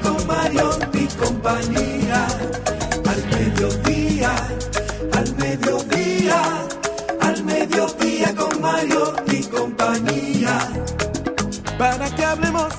con 0.00 1.06
compañía. 1.18 2.26
Al 3.06 3.22
mediodía, 3.28 4.34
al 5.12 5.36
mediodía, 5.36 6.42
al 7.20 7.44
mediodía 7.44 8.34
con 8.34 8.60
Mario 8.60 9.14
y 9.30 9.42
compañía 9.44 10.58
para 11.78 12.14
que 12.14 12.24
hablemos. 12.24 12.72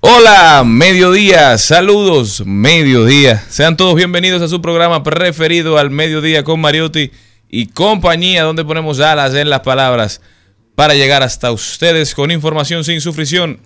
Hola, 0.00 0.62
mediodía, 0.64 1.58
saludos, 1.58 2.42
mediodía. 2.44 3.42
Sean 3.48 3.76
todos 3.76 3.94
bienvenidos 3.94 4.42
a 4.42 4.48
su 4.48 4.60
programa 4.60 5.02
preferido 5.02 5.78
al 5.78 5.90
mediodía 5.90 6.44
con 6.44 6.60
Mariotti 6.60 7.10
y 7.48 7.66
compañía, 7.66 8.44
donde 8.44 8.64
ponemos 8.64 9.00
alas 9.00 9.34
en 9.34 9.50
las 9.50 9.60
palabras 9.60 10.20
para 10.74 10.94
llegar 10.94 11.22
hasta 11.22 11.50
ustedes 11.50 12.14
con 12.14 12.30
información 12.30 12.84
sin 12.84 13.00
sufrición 13.00 13.60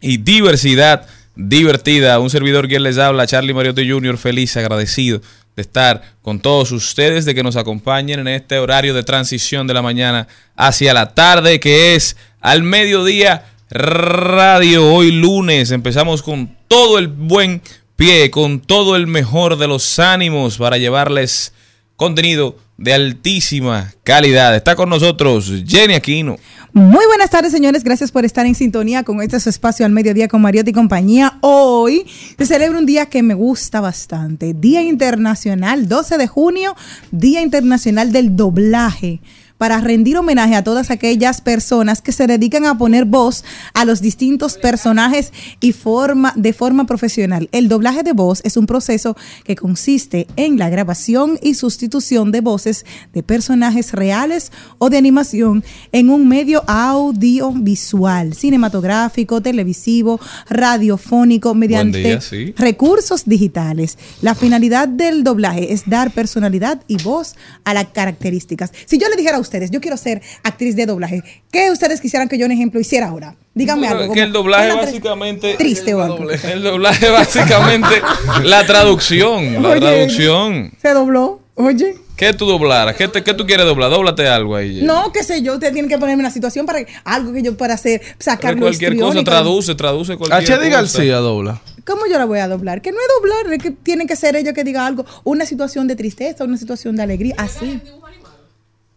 y 0.00 0.18
diversidad 0.18 1.06
divertida. 1.38 2.18
Un 2.18 2.28
servidor 2.28 2.68
quien 2.68 2.82
les 2.82 2.98
habla, 2.98 3.26
Charlie 3.26 3.54
Mariotti 3.54 3.88
Jr., 3.88 4.18
feliz, 4.18 4.56
agradecido 4.56 5.22
de 5.54 5.62
estar 5.62 6.02
con 6.20 6.40
todos 6.40 6.72
ustedes, 6.72 7.24
de 7.24 7.34
que 7.34 7.42
nos 7.42 7.56
acompañen 7.56 8.20
en 8.20 8.28
este 8.28 8.58
horario 8.58 8.92
de 8.92 9.04
transición 9.04 9.66
de 9.66 9.74
la 9.74 9.82
mañana 9.82 10.28
hacia 10.56 10.92
la 10.92 11.14
tarde, 11.14 11.60
que 11.60 11.94
es 11.94 12.16
al 12.40 12.62
mediodía 12.62 13.46
Radio. 13.70 14.92
Hoy 14.92 15.12
lunes 15.12 15.70
empezamos 15.70 16.22
con 16.22 16.56
todo 16.68 16.98
el 16.98 17.06
buen 17.06 17.62
pie, 17.96 18.30
con 18.30 18.60
todo 18.60 18.96
el 18.96 19.06
mejor 19.06 19.58
de 19.58 19.68
los 19.68 19.98
ánimos 19.98 20.58
para 20.58 20.78
llevarles 20.78 21.52
contenido 21.96 22.56
de 22.76 22.94
altísima 22.94 23.92
calidad. 24.04 24.54
Está 24.54 24.76
con 24.76 24.88
nosotros 24.88 25.52
Jenny 25.66 25.94
Aquino. 25.94 26.36
Muy 26.72 27.06
buenas 27.06 27.30
tardes, 27.30 27.50
señores. 27.50 27.82
Gracias 27.82 28.12
por 28.12 28.26
estar 28.26 28.44
en 28.44 28.54
sintonía 28.54 29.02
con 29.02 29.22
este 29.22 29.40
su 29.40 29.48
espacio 29.48 29.86
al 29.86 29.92
mediodía 29.92 30.28
con 30.28 30.42
Mariotti 30.42 30.70
y 30.70 30.74
compañía. 30.74 31.38
Hoy 31.40 32.06
se 32.36 32.44
celebra 32.44 32.78
un 32.78 32.84
día 32.84 33.06
que 33.06 33.22
me 33.22 33.32
gusta 33.32 33.80
bastante. 33.80 34.52
Día 34.52 34.82
Internacional, 34.82 35.88
12 35.88 36.18
de 36.18 36.26
junio, 36.26 36.76
Día 37.10 37.40
Internacional 37.40 38.12
del 38.12 38.36
Doblaje 38.36 39.20
para 39.58 39.80
rendir 39.80 40.16
homenaje 40.16 40.54
a 40.54 40.64
todas 40.64 40.90
aquellas 40.90 41.40
personas 41.40 42.00
que 42.00 42.12
se 42.12 42.26
dedican 42.26 42.64
a 42.64 42.78
poner 42.78 43.04
voz 43.04 43.44
a 43.74 43.84
los 43.84 44.00
distintos 44.00 44.56
personajes 44.56 45.32
y 45.60 45.72
forma 45.72 46.32
de 46.36 46.52
forma 46.52 46.86
profesional. 46.86 47.48
El 47.52 47.68
doblaje 47.68 48.02
de 48.02 48.12
voz 48.12 48.40
es 48.44 48.56
un 48.56 48.66
proceso 48.66 49.16
que 49.44 49.56
consiste 49.56 50.26
en 50.36 50.58
la 50.58 50.70
grabación 50.70 51.38
y 51.42 51.54
sustitución 51.54 52.32
de 52.32 52.40
voces 52.40 52.86
de 53.12 53.22
personajes 53.22 53.92
reales 53.92 54.52
o 54.78 54.90
de 54.90 54.96
animación 54.96 55.64
en 55.92 56.10
un 56.10 56.28
medio 56.28 56.62
audiovisual, 56.68 58.34
cinematográfico, 58.34 59.40
televisivo, 59.40 60.20
radiofónico, 60.48 61.54
mediante 61.54 61.98
día, 61.98 62.20
sí. 62.20 62.54
recursos 62.56 63.24
digitales. 63.24 63.98
La 64.22 64.34
finalidad 64.34 64.86
del 64.86 65.24
doblaje 65.24 65.72
es 65.72 65.82
dar 65.86 66.12
personalidad 66.12 66.82
y 66.86 67.02
voz 67.02 67.34
a 67.64 67.74
las 67.74 67.88
características. 67.88 68.72
Si 68.86 68.98
yo 68.98 69.08
le 69.08 69.16
dijera 69.16 69.36
a 69.36 69.40
ustedes, 69.48 69.70
yo 69.70 69.80
quiero 69.80 69.96
ser 69.96 70.20
actriz 70.42 70.76
de 70.76 70.86
doblaje, 70.86 71.22
¿qué 71.50 71.70
ustedes 71.70 72.00
quisieran 72.00 72.28
que 72.28 72.38
yo, 72.38 72.46
en 72.46 72.52
ejemplo, 72.52 72.78
hiciera 72.80 73.08
ahora? 73.08 73.34
Díganme 73.54 73.86
Bueno, 73.88 74.02
algo. 74.02 74.14
que 74.14 74.22
el 74.22 74.32
doblaje 74.32 74.72
básicamente- 74.74 75.54
Triste 75.56 75.94
o 75.94 76.02
algo. 76.02 76.30
El 76.30 76.62
doblaje 76.62 77.08
básicamente 77.10 78.00
la 78.44 78.64
traducción, 78.66 79.62
la 79.62 79.68
Oye, 79.70 79.80
traducción. 79.80 80.72
Se 80.80 80.92
dobló. 80.92 81.40
Oye. 81.54 81.96
¿Qué 82.16 82.32
tú 82.32 82.46
doblaras? 82.46 82.96
¿Qué, 82.96 83.06
te- 83.08 83.22
qué 83.22 83.32
tú 83.34 83.46
quieres 83.46 83.64
doblar? 83.66 83.90
Dóblate 83.90 84.26
algo 84.28 84.54
ahí. 84.56 84.80
No, 84.82 85.12
qué 85.12 85.22
sé 85.22 85.40
yo, 85.42 85.54
usted 85.54 85.72
tiene 85.72 85.88
que 85.88 85.98
ponerme 85.98 86.20
una 86.20 86.30
situación 86.32 86.66
para 86.66 86.80
algo 87.04 87.32
que 87.32 87.42
yo 87.42 87.56
pueda 87.56 87.74
hacer, 87.74 88.00
sacar 88.18 88.54
Pero 88.54 88.66
cualquier 88.66 88.96
cosa 88.98 89.22
traduce, 89.24 89.74
traduce 89.76 90.16
cualquier 90.16 90.42
HD 90.42 90.56
cosa. 90.58 90.68
García 90.68 91.16
dobla. 91.18 91.60
¿Cómo 91.86 92.02
yo 92.10 92.18
la 92.18 92.26
voy 92.26 92.40
a 92.40 92.48
doblar? 92.48 92.82
Que 92.82 92.90
no 92.92 92.98
es 92.98 93.06
doblar, 93.20 93.54
es 93.54 93.62
que 93.62 93.70
tiene 93.70 94.06
que 94.06 94.14
ser 94.16 94.36
ella 94.36 94.52
que 94.52 94.62
diga 94.62 94.84
algo, 94.86 95.04
una 95.24 95.46
situación 95.46 95.86
de 95.88 95.96
tristeza, 95.96 96.44
una 96.44 96.56
situación 96.58 96.96
de 96.96 97.02
alegría, 97.04 97.34
así. 97.38 97.80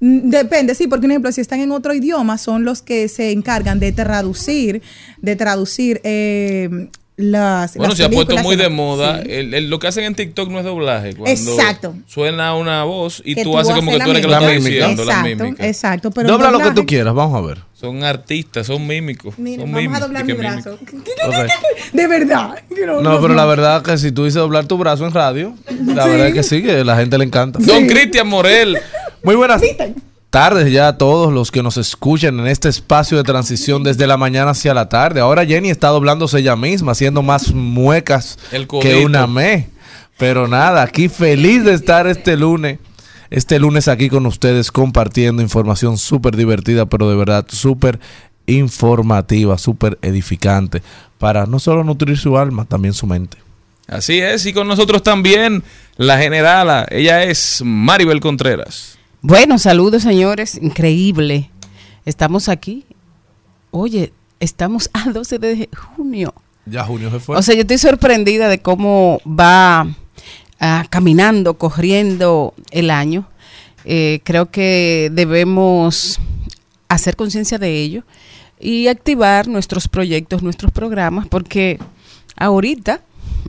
Mm, 0.02 0.30
Depende, 0.30 0.76
sí, 0.76 0.88
porque, 0.88 1.04
por 1.04 1.12
ejemplo, 1.12 1.32
si 1.32 1.40
están 1.42 1.60
en 1.62 1.72
otro 1.72 1.94
idioma, 1.94 2.38
son 2.38 2.66
los 2.66 2.82
que 2.82 3.08
se 3.08 3.32
encargan 3.32 3.80
de 3.80 3.92
traducir, 3.92 4.82
de 5.22 5.36
traducir 5.36 6.02
eh, 6.04 6.88
las. 7.18 7.76
Bueno, 7.76 7.90
las 7.90 7.98
se 7.98 8.06
ha 8.06 8.10
puesto 8.10 8.36
muy 8.38 8.56
de 8.56 8.70
moda. 8.70 9.22
sí. 9.22 9.28
El- 9.32 9.54
el- 9.54 9.70
lo 9.70 9.78
que 9.78 9.86
hacen 9.88 10.04
en 10.06 10.16
TikTok 10.16 10.50
no 10.50 10.58
es 10.58 10.66
doblaje. 10.66 11.14
Cuando 11.16 11.30
Exacto. 11.32 11.94
Suena 12.08 12.56
una 12.56 12.84
voz 12.84 13.22
y 13.24 13.36
tú, 13.36 13.44
tú 13.44 13.58
haces 13.60 13.76
como 13.76 13.92
que 13.92 14.00
tú 14.00 14.10
eres 14.10 14.22
que 14.24 14.28
la 14.28 14.40
lo 14.40 14.46
está 14.48 14.60
mímica. 14.60 14.70
diciendo, 14.88 15.06
la 15.06 15.12
Exacto, 15.20 15.44
mímica. 15.44 15.68
exacto. 15.68 16.12
Pero 16.12 16.28
Dobla 16.30 16.50
lo 16.52 16.60
que 16.60 16.72
tú 16.72 16.86
quieras, 16.88 17.14
vamos 17.14 17.38
a 17.38 17.46
ver. 17.46 17.60
Son 17.74 18.04
artistas, 18.04 18.66
son 18.68 18.86
mímicos. 18.88 19.38
Mire, 19.38 19.58
son 19.62 19.72
vamos 19.72 19.82
mímicos. 19.84 19.98
a 20.02 20.06
doblar 20.08 20.24
¿Y 20.24 20.28
mi 20.28 20.34
qué 20.34 20.40
brazo. 20.40 20.74
Ok. 20.82 20.92
De 21.94 22.08
verdad. 22.08 22.56
no- 22.88 23.02
No, 23.02 23.22
pero 23.22 23.34
la 23.36 23.46
verdad 23.46 23.84
que 23.84 23.98
si 24.00 24.12
tú 24.12 24.24
dices 24.26 24.36
doblar 24.40 24.66
tu 24.66 24.78
brazo 24.78 25.06
en 25.06 25.12
radio, 25.14 25.54
la 25.86 26.08
verdad 26.08 26.28
es 26.28 26.34
que 26.34 26.44
sí, 26.44 26.64
que 26.64 26.72
a 26.80 26.84
la 26.84 26.96
gente 26.96 27.18
le 27.20 27.26
encanta. 27.26 27.60
Don 27.62 27.86
Cristian 27.88 28.28
Morel. 28.28 28.78
Muy 29.24 29.36
buenas 29.36 29.62
tardes 30.32 30.72
ya 30.72 30.88
a 30.88 30.98
todos 30.98 31.32
los 31.32 31.52
que 31.52 31.62
nos 31.62 31.78
escuchan 31.78 32.40
en 32.40 32.48
este 32.48 32.70
espacio 32.70 33.18
de 33.18 33.24
transición 33.24 33.84
desde 33.84 34.08
la 34.08 34.18
mañana 34.18 34.52
hacia 34.52 34.74
la 34.74 34.90
tarde. 34.90 35.20
Ahora 35.20 35.46
Jenny 35.46 35.70
está 35.70 35.90
doblándose 35.90 36.40
ella 36.40 36.56
misma, 36.56 36.94
haciendo 36.94 37.22
más 37.22 37.54
muecas 37.54 38.40
El 38.52 38.68
que 38.68 39.06
una 39.06 39.28
me. 39.28 39.70
Pero 40.18 40.48
nada, 40.48 40.82
aquí 40.82 41.08
feliz 41.08 41.64
de 41.64 41.74
estar 41.74 42.08
este 42.08 42.36
lunes. 42.36 42.80
Este 43.30 43.60
lunes 43.60 43.88
aquí 43.88 44.10
con 44.10 44.26
ustedes 44.26 44.72
compartiendo 44.72 45.44
información 45.44 45.98
súper 45.98 46.36
divertida, 46.36 46.88
pero 46.88 47.08
de 47.10 47.16
verdad 47.16 47.46
súper 47.48 48.00
informativa, 48.48 49.58
súper 49.58 50.00
edificante, 50.02 50.82
para 51.20 51.46
no 51.46 51.60
solo 51.60 51.84
nutrir 51.84 52.18
su 52.18 52.38
alma, 52.38 52.66
también 52.66 52.94
su 52.94 53.06
mente. 53.06 53.38
Así 53.88 54.20
es, 54.20 54.46
y 54.46 54.54
con 54.54 54.68
nosotros 54.68 55.04
también 55.04 55.64
la 55.98 56.18
generala. 56.18 56.88
Ella 56.90 57.24
es 57.24 57.62
Maribel 57.64 58.20
Contreras. 58.20 58.98
Bueno, 59.24 59.60
saludos 59.60 60.02
señores, 60.02 60.56
increíble. 60.60 61.52
Estamos 62.06 62.50
aquí. 62.50 62.86
Oye, 63.70 64.14
estamos 64.40 64.90
a 64.94 65.12
12 65.12 65.38
de 65.38 65.70
junio. 65.96 66.34
Ya 66.66 66.84
junio 66.84 67.12
se 67.12 67.20
fue. 67.20 67.38
O 67.38 67.42
sea, 67.44 67.54
yo 67.54 67.62
estoy 67.62 67.78
sorprendida 67.78 68.50
de 68.50 68.64
cómo 68.64 69.22
va 69.28 69.88
ah, 70.60 70.86
caminando, 70.90 71.54
corriendo 71.54 72.56
el 72.72 72.90
año. 72.90 73.28
Eh, 73.86 74.22
creo 74.24 74.50
que 74.50 75.12
debemos 75.12 76.20
hacer 76.90 77.16
conciencia 77.16 77.60
de 77.60 77.78
ello. 77.80 78.04
y 78.60 78.88
activar 78.88 79.48
nuestros 79.48 79.88
proyectos, 79.88 80.44
nuestros 80.44 80.72
programas, 80.72 81.28
porque 81.28 81.80
ahorita, 82.36 83.02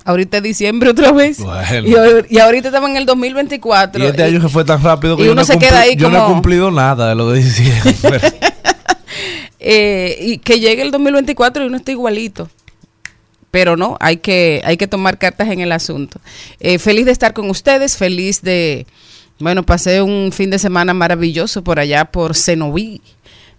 ahorita 0.05 0.39
es 0.39 0.43
diciembre 0.43 0.91
otra 0.91 1.12
vez, 1.12 1.39
Bueno. 1.39 1.89
y, 1.89 1.93
ahor- 1.93 2.27
y 2.29 2.39
ahorita 2.39 2.69
estamos 2.69 2.91
en 2.91 2.97
el 2.97 3.06
2024. 3.06 4.03
Y 4.03 4.06
este 4.06 4.23
año 4.23 4.41
que 4.41 4.49
fue 4.49 4.65
tan 4.65 4.83
rápido 4.83 5.17
que 5.17 5.23
y 5.23 5.27
yo, 5.27 5.33
uno 5.33 5.41
no, 5.41 5.43
he 5.43 5.44
se 5.47 5.59
queda 5.59 5.81
ahí 5.81 5.97
yo 5.97 6.11
no 6.11 6.25
he 6.25 6.33
cumplido 6.33 6.71
nada 6.71 7.09
de 7.11 7.15
lo 7.15 7.31
de 7.31 7.43
diciembre. 7.43 7.94
eh, 9.61 10.17
y 10.21 10.39
que 10.39 10.61
llegue 10.61 10.83
el 10.83 10.91
2024 10.91 11.65
y 11.65 11.67
uno 11.67 11.77
está 11.77 11.93
igualito. 11.93 12.49
Pero 13.50 13.77
no, 13.77 13.99
hay 14.00 14.17
que, 14.17 14.62
hay 14.65 14.79
que 14.79 14.87
tomar 14.87 15.19
cartas 15.19 15.49
en 15.50 15.61
el 15.61 15.73
asunto. 15.73 16.21
Eh, 16.59 16.79
feliz 16.79 17.05
de 17.05 17.12
estar 17.12 17.35
con 17.35 17.50
ustedes, 17.50 17.99
feliz 17.99 18.41
de, 18.41 18.87
bueno, 19.38 19.62
pasé 19.62 20.00
un 20.00 20.33
fin 20.33 20.49
de 20.49 20.59
semana 20.59 20.95
maravilloso 20.95 21.62
por 21.62 21.79
allá 21.79 22.06
por 22.06 22.35
Cenoví, 22.35 23.03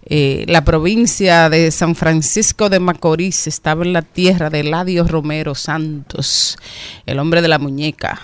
eh, 0.05 0.43
la 0.47 0.65
provincia 0.65 1.49
de 1.49 1.71
San 1.71 1.95
Francisco 1.95 2.69
de 2.69 2.79
Macorís, 2.79 3.47
estaba 3.47 3.83
en 3.83 3.93
la 3.93 4.01
tierra 4.01 4.49
de 4.49 4.59
Eladio 4.59 5.07
Romero 5.07 5.55
Santos, 5.55 6.57
el 7.05 7.19
hombre 7.19 7.41
de 7.41 7.47
la 7.47 7.57
muñeca, 7.57 8.21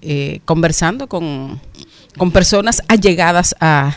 eh, 0.00 0.40
conversando 0.44 1.08
con, 1.08 1.60
con 2.16 2.30
personas 2.30 2.82
allegadas 2.86 3.56
a, 3.58 3.96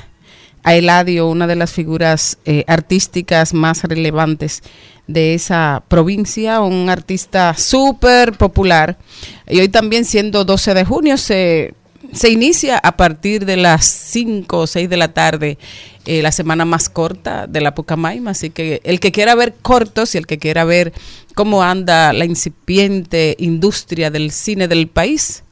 a 0.63 0.73
Eladio, 0.73 1.27
una 1.27 1.45
de 1.45 1.56
las 1.56 1.71
figuras 1.71 2.39
eh, 2.45 2.63
artísticas 2.68 3.53
más 3.53 3.83
relevantes 3.83 4.63
de 5.06 5.35
esa 5.35 5.83
provincia, 5.88 6.62
un 6.62 6.89
artista 6.89 7.53
súper 7.56 8.33
popular. 8.33 8.97
Y 9.47 9.59
hoy 9.59 9.69
también, 9.69 10.06
siendo 10.06 10.44
12 10.44 10.73
de 10.73 10.85
junio, 10.85 11.18
se, 11.18 11.75
se 12.13 12.29
inicia 12.29 12.79
a 12.79 12.97
partir 12.97 13.45
de 13.45 13.57
las 13.57 13.85
5 13.85 14.57
o 14.57 14.65
6 14.65 14.89
de 14.89 14.97
la 14.97 15.13
tarde 15.13 15.57
eh, 16.06 16.21
la 16.21 16.31
semana 16.31 16.65
más 16.65 16.89
corta 16.89 17.48
de 17.48 17.62
la 17.62 17.75
Pucamaima. 17.75 18.31
Así 18.31 18.50
que 18.50 18.81
el 18.83 19.00
que 19.00 19.12
quiera 19.12 19.36
ver 19.36 19.53
cortos 19.62 20.15
y 20.15 20.18
el 20.18 20.27
que 20.27 20.39
quiera 20.39 20.63
ver 20.63 20.94
cómo 21.36 21.63
anda 21.63 22.13
la 22.13 22.25
incipiente 22.25 23.36
industria 23.39 24.12
del 24.12 24.31
cine 24.31 24.68
del 24.68 24.88
país, 24.88 25.44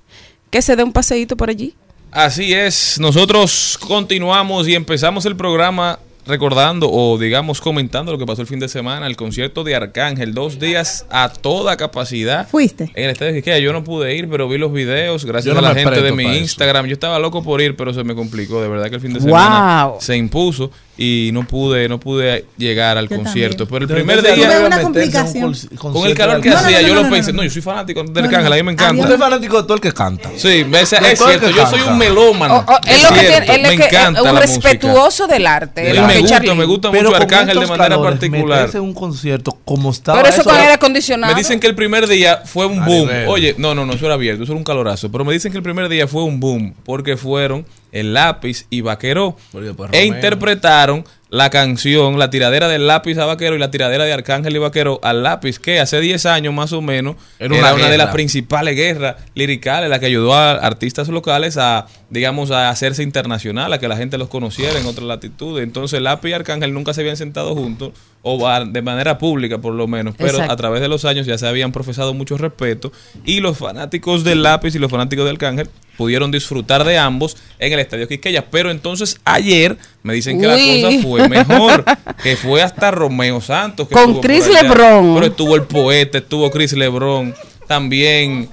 que 0.49 0.61
se 0.61 0.75
dé 0.75 0.83
un 0.83 0.93
paseíto 0.93 1.37
por 1.37 1.49
allí. 1.49 1.75
Así 2.11 2.53
es, 2.53 2.99
nosotros 2.99 3.77
continuamos 3.79 4.67
y 4.67 4.73
empezamos 4.73 5.25
el 5.25 5.35
programa 5.35 5.99
recordando 6.25 6.89
o 6.91 7.17
digamos 7.17 7.59
comentando 7.61 8.11
lo 8.11 8.17
que 8.17 8.25
pasó 8.25 8.41
el 8.41 8.47
fin 8.47 8.59
de 8.59 8.67
semana, 8.69 9.07
el 9.07 9.15
concierto 9.15 9.63
de 9.63 9.75
Arcángel, 9.75 10.33
dos 10.33 10.59
días 10.59 11.05
a 11.09 11.29
toda 11.29 11.75
capacidad. 11.77 12.47
¿Fuiste? 12.47 12.91
En 12.95 13.05
el 13.05 13.11
estadio 13.11 13.33
de 13.33 13.39
Quisqueya 13.39 13.59
yo 13.59 13.73
no 13.73 13.83
pude 13.83 14.15
ir, 14.15 14.29
pero 14.29 14.47
vi 14.47 14.57
los 14.57 14.71
videos 14.71 15.25
gracias 15.25 15.53
no 15.53 15.59
a 15.59 15.61
la 15.63 15.73
gente 15.75 16.01
de 16.01 16.11
mi 16.11 16.25
eso. 16.25 16.33
Instagram. 16.39 16.85
Yo 16.85 16.93
estaba 16.93 17.17
loco 17.19 17.41
por 17.43 17.61
ir, 17.61 17.75
pero 17.75 17.93
se 17.93 18.03
me 18.03 18.13
complicó. 18.15 18.61
De 18.61 18.67
verdad 18.67 18.89
que 18.89 18.95
el 18.95 19.01
fin 19.01 19.13
de 19.13 19.21
semana 19.21 19.85
Wow. 19.87 20.01
se 20.01 20.15
impuso 20.17 20.71
y 21.01 21.29
no 21.31 21.47
pude, 21.47 21.87
no 21.87 21.97
pude 21.97 22.43
llegar 22.57 22.97
al 22.97 23.07
Yo 23.07 23.15
concierto. 23.15 23.65
también. 23.65 23.87
Pero 23.87 23.99
el 23.99 24.03
primer 24.05 24.19
Tuve 24.21 24.35
día, 24.35 24.59
una 24.67 24.81
complicación. 24.81 25.55
con 25.77 26.05
el 26.05 26.13
calor 26.13 26.41
que 26.41 26.49
No, 26.49 26.57
hacía, 26.57 26.81
no, 26.81 26.87
yo 26.89 26.93
no, 26.95 27.01
lo 27.01 27.07
no, 27.07 27.09
pensé. 27.13 27.31
no, 27.31 27.37
No, 27.37 27.41
no. 27.43 27.47
yo 27.47 27.53
soy 27.53 27.61
fanático 27.61 28.03
del 28.03 28.25
Arcángel, 28.25 28.51
a 28.51 28.55
mí 28.57 28.63
me 28.63 28.71
encanta. 28.73 29.01
Tú 29.01 29.07
eres 29.07 29.17
fanático 29.19 29.57
de 29.57 29.63
todo 29.63 29.75
el 29.75 29.79
que 29.79 29.93
canta. 29.93 30.29
Sí, 30.35 30.65
es 30.69 30.89
cierto, 30.89 31.49
yo 31.51 31.65
soy 31.67 31.79
un 31.83 31.97
melómano. 31.97 32.57
O- 32.67 32.73
o- 32.73 32.79
es 32.85 33.01
lo 33.01 33.09
que 33.13 33.19
cierto, 33.21 33.53
tiene, 33.53 33.55
él 33.55 33.61
me 33.61 33.69
es 33.85 33.89
que 33.89 33.95
es 33.95 34.01
encanta 34.01 34.21
un 34.21 34.25
la 34.27 34.33
música. 34.41 34.69
respetuoso 34.69 35.27
del 35.27 35.47
arte. 35.47 35.89
Es 35.89 36.01
me 36.05 36.19
gusta, 36.19 36.53
me 36.55 36.65
gusta 36.65 36.91
Pero 36.91 37.03
mucho 37.11 37.13
con 37.13 37.21
Arcángel 37.21 37.59
de 37.61 37.67
manera 37.67 37.89
calores, 37.95 38.11
particular. 38.19 38.69
en 38.73 38.81
un 38.81 38.93
concierto 38.93 39.57
como 39.63 39.91
estaba 39.91 40.17
Pero 40.21 40.33
eso 40.33 40.43
con 40.43 40.53
era- 40.53 40.63
aire 40.63 40.73
acondicionado. 40.73 41.33
Me 41.33 41.39
dicen 41.39 41.61
que 41.61 41.67
el 41.67 41.75
primer 41.75 42.07
día 42.07 42.41
fue 42.43 42.65
un 42.65 42.83
boom. 42.83 43.09
Oye, 43.29 43.55
no, 43.57 43.73
no, 43.73 43.85
no, 43.85 43.93
eso 43.93 44.03
era 44.05 44.15
abierto, 44.15 44.43
eso 44.43 44.51
era 44.51 44.57
un 44.57 44.65
calorazo. 44.65 45.09
Pero 45.09 45.23
me 45.23 45.31
dicen 45.31 45.51
que 45.53 45.57
el 45.57 45.63
primer 45.63 45.87
día 45.87 46.09
fue 46.09 46.23
un 46.23 46.41
boom 46.41 46.73
porque 46.83 47.15
fueron 47.15 47.65
el 47.91 48.13
lápiz 48.13 48.65
y 48.69 48.81
vaquero. 48.81 49.35
Pues, 49.51 49.75
e 49.91 50.05
interpretaron 50.05 51.03
la 51.29 51.51
canción, 51.51 52.17
la 52.17 52.31
tiradera 52.31 52.67
del 52.67 52.87
lápiz 52.87 53.17
a 53.19 53.25
vaquero 53.25 53.55
y 53.55 53.59
la 53.59 53.69
tiradera 53.69 54.05
de 54.05 54.13
Arcángel 54.13 54.55
y 54.55 54.59
vaquero 54.59 54.99
al 55.03 55.21
lápiz, 55.21 55.59
que 55.59 55.79
hace 55.79 55.99
10 55.99 56.25
años 56.25 56.53
más 56.55 56.73
o 56.73 56.81
menos 56.81 57.17
Era 57.37 57.55
era 57.55 57.73
una 57.75 57.89
de 57.89 57.97
las 57.99 58.11
principales 58.11 58.75
guerras 58.75 59.17
liricales, 59.35 59.89
la 59.89 59.99
que 59.99 60.07
ayudó 60.07 60.33
a 60.33 60.53
artistas 60.53 61.07
locales 61.09 61.57
a, 61.57 61.85
digamos, 62.09 62.49
a 62.49 62.69
hacerse 62.69 63.03
internacional, 63.03 63.71
a 63.71 63.79
que 63.79 63.87
la 63.87 63.95
gente 63.95 64.17
los 64.17 64.29
conociera 64.29 64.79
en 64.79 64.87
otras 64.87 65.05
latitudes. 65.05 65.63
Entonces, 65.63 66.01
lápiz 66.01 66.29
y 66.29 66.33
Arcángel 66.33 66.73
nunca 66.73 66.93
se 66.93 67.01
habían 67.01 67.17
sentado 67.17 67.53
juntos, 67.53 67.91
o 68.21 68.47
a- 68.47 68.65
de 68.65 68.81
manera 68.81 69.17
pública 69.17 69.57
por 69.59 69.73
lo 69.73 69.87
menos, 69.87 70.13
pero 70.17 70.31
Exacto. 70.31 70.51
a 70.53 70.55
través 70.57 70.81
de 70.81 70.87
los 70.89 71.05
años 71.05 71.25
ya 71.25 71.37
se 71.37 71.47
habían 71.47 71.71
profesado 71.71 72.13
mucho 72.13 72.37
respeto 72.37 72.91
y 73.25 73.39
los 73.39 73.57
fanáticos 73.57 74.23
del 74.23 74.43
lápiz 74.43 74.75
y 74.75 74.79
los 74.79 74.91
fanáticos 74.91 75.25
de 75.25 75.31
Arcángel 75.31 75.69
pudieron 75.97 76.31
disfrutar 76.31 76.83
de 76.85 76.97
ambos 76.97 77.35
en 77.59 77.73
el 77.73 77.79
Estadio 77.79 78.07
Quisqueya. 78.07 78.45
Pero 78.49 78.71
entonces 78.71 79.19
ayer 79.25 79.77
me 80.03 80.13
dicen 80.13 80.39
que 80.39 80.47
Uy. 80.47 80.81
la 80.81 80.89
cosa 80.89 81.01
fue 81.01 81.27
mejor, 81.29 81.85
que 82.23 82.35
fue 82.37 82.61
hasta 82.61 82.89
Romeo 82.91 83.41
Santos. 83.41 83.87
que 83.87 83.95
Con 83.95 84.21
Chris 84.21 84.45
allá. 84.47 84.63
Lebrón. 84.63 85.13
Pero 85.15 85.25
estuvo 85.27 85.55
el 85.55 85.63
poeta, 85.63 86.17
estuvo 86.19 86.49
Chris 86.51 86.73
Lebrón, 86.73 87.33
también 87.67 88.49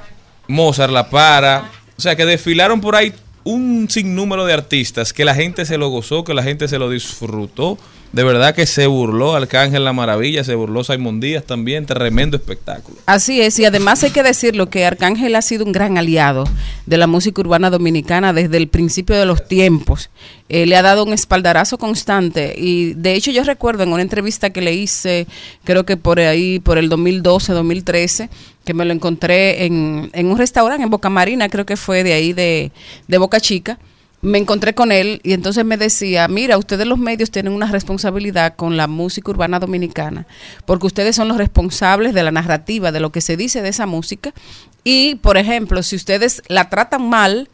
Mozart 0.48 0.92
La 0.92 1.08
Para. 1.10 1.70
O 1.98 2.00
sea 2.00 2.14
que 2.16 2.24
desfilaron 2.26 2.80
por 2.80 2.94
ahí 2.96 3.12
un 3.44 3.86
sinnúmero 3.88 4.44
de 4.44 4.52
artistas 4.52 5.12
que 5.12 5.24
la 5.24 5.34
gente 5.34 5.64
se 5.66 5.78
lo 5.78 5.88
gozó, 5.88 6.24
que 6.24 6.34
la 6.34 6.42
gente 6.42 6.68
se 6.68 6.78
lo 6.78 6.90
disfrutó. 6.90 7.78
De 8.12 8.24
verdad 8.24 8.54
que 8.54 8.66
se 8.66 8.86
burló 8.86 9.34
Arcángel 9.34 9.84
La 9.84 9.92
Maravilla, 9.92 10.44
se 10.44 10.54
burló 10.54 10.84
Simon 10.84 11.20
Díaz 11.20 11.44
también, 11.44 11.86
tremendo 11.86 12.36
espectáculo. 12.36 12.96
Así 13.06 13.40
es, 13.40 13.58
y 13.58 13.64
además 13.64 14.02
hay 14.04 14.10
que 14.10 14.22
decirlo 14.22 14.70
que 14.70 14.86
Arcángel 14.86 15.34
ha 15.34 15.42
sido 15.42 15.64
un 15.64 15.72
gran 15.72 15.98
aliado 15.98 16.44
de 16.86 16.96
la 16.96 17.06
música 17.06 17.40
urbana 17.40 17.68
dominicana 17.68 18.32
desde 18.32 18.56
el 18.56 18.68
principio 18.68 19.16
de 19.16 19.26
los 19.26 19.46
tiempos. 19.46 20.10
Eh, 20.48 20.64
le 20.66 20.76
ha 20.76 20.82
dado 20.82 21.04
un 21.04 21.12
espaldarazo 21.12 21.76
constante 21.76 22.54
y 22.56 22.94
de 22.94 23.14
hecho 23.14 23.32
yo 23.32 23.42
recuerdo 23.42 23.82
en 23.82 23.92
una 23.92 24.02
entrevista 24.02 24.50
que 24.50 24.60
le 24.60 24.74
hice, 24.74 25.26
creo 25.64 25.84
que 25.84 25.96
por 25.96 26.20
ahí, 26.20 26.60
por 26.60 26.78
el 26.78 26.88
2012, 26.88 27.52
2013, 27.52 28.30
que 28.64 28.74
me 28.74 28.84
lo 28.84 28.92
encontré 28.92 29.66
en, 29.66 30.10
un 30.14 30.38
restaurante 30.38 30.84
en 30.84 30.90
Boca 30.90 31.10
Marina, 31.10 31.48
creo 31.48 31.66
que 31.66 31.76
fue 31.76 32.04
de 32.04 32.12
ahí 32.12 32.32
de, 32.32 32.72
de 33.08 33.18
Boca 33.18 33.40
Chica 33.40 33.78
me 34.26 34.38
encontré 34.38 34.74
con 34.74 34.90
él 34.90 35.20
y 35.22 35.34
entonces 35.34 35.64
me 35.64 35.76
decía, 35.76 36.26
mira, 36.26 36.58
ustedes 36.58 36.84
los 36.84 36.98
medios 36.98 37.30
tienen 37.30 37.52
una 37.52 37.70
responsabilidad 37.70 38.56
con 38.56 38.76
la 38.76 38.88
música 38.88 39.30
urbana 39.30 39.60
dominicana, 39.60 40.26
porque 40.64 40.88
ustedes 40.88 41.14
son 41.14 41.28
los 41.28 41.36
responsables 41.36 42.12
de 42.12 42.24
la 42.24 42.32
narrativa, 42.32 42.90
de 42.90 42.98
lo 42.98 43.12
que 43.12 43.20
se 43.20 43.36
dice 43.36 43.62
de 43.62 43.68
esa 43.68 43.86
música. 43.86 44.34
Y, 44.82 45.14
por 45.16 45.36
ejemplo, 45.36 45.80
si 45.84 45.94
ustedes 45.94 46.42
la 46.48 46.68
tratan 46.68 47.08
mal, 47.08 47.48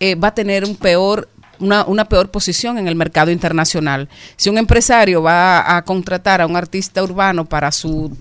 eh, 0.00 0.16
va 0.16 0.28
a 0.28 0.34
tener 0.34 0.66
un 0.66 0.76
peor 0.76 1.30
una, 1.60 1.84
una 1.86 2.04
peor 2.04 2.30
posición 2.30 2.76
en 2.76 2.88
el 2.88 2.94
mercado 2.94 3.30
internacional. 3.30 4.08
Si 4.36 4.50
un 4.50 4.58
empresario 4.58 5.22
va 5.22 5.76
a 5.76 5.82
contratar 5.82 6.42
a 6.42 6.46
un 6.46 6.56
artista 6.56 7.02
urbano 7.02 7.46
para 7.46 7.72
su 7.72 8.16